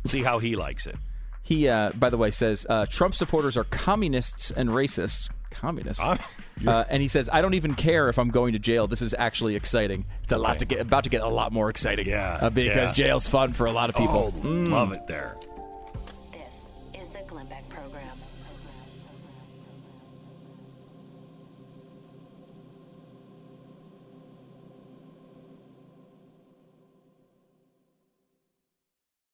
See 0.06 0.24
how 0.24 0.40
he 0.40 0.56
likes 0.56 0.88
it. 0.88 0.96
He, 1.44 1.68
uh, 1.68 1.92
by 1.92 2.10
the 2.10 2.18
way, 2.18 2.32
says 2.32 2.66
uh, 2.70 2.86
Trump 2.86 3.16
supporters 3.16 3.58
are 3.58 3.64
communists 3.66 4.52
and 4.52 4.70
racists. 4.70 5.30
Communists. 5.52 6.02
Uh, 6.04 6.84
and 6.90 7.02
he 7.02 7.08
says, 7.08 7.30
"I 7.32 7.42
don't 7.42 7.54
even 7.56 7.74
care 7.74 8.08
if 8.10 8.20
I'm 8.20 8.30
going 8.30 8.54
to 8.54 8.60
jail. 8.60 8.86
This 8.88 9.02
is 9.02 9.16
actually 9.18 9.56
exciting. 9.56 10.06
It's 10.24 10.32
a 10.32 10.38
lot 10.38 10.60
to 10.60 10.66
get 10.66 10.80
about 10.82 11.06
to 11.06 11.10
get 11.10 11.22
a 11.22 11.28
lot 11.28 11.52
more 11.52 11.70
exciting. 11.70 12.08
Yeah, 12.08 12.38
uh, 12.42 12.50
because 12.50 12.90
yeah. 12.98 13.06
jail's 13.08 13.26
fun 13.28 13.54
for 13.54 13.66
a 13.66 13.72
lot 13.72 13.90
of 13.90 13.96
people. 13.96 14.34
Oh, 14.36 14.42
Mm. 14.42 14.70
love 14.70 14.92
it 14.92 15.08
there. 15.08 15.36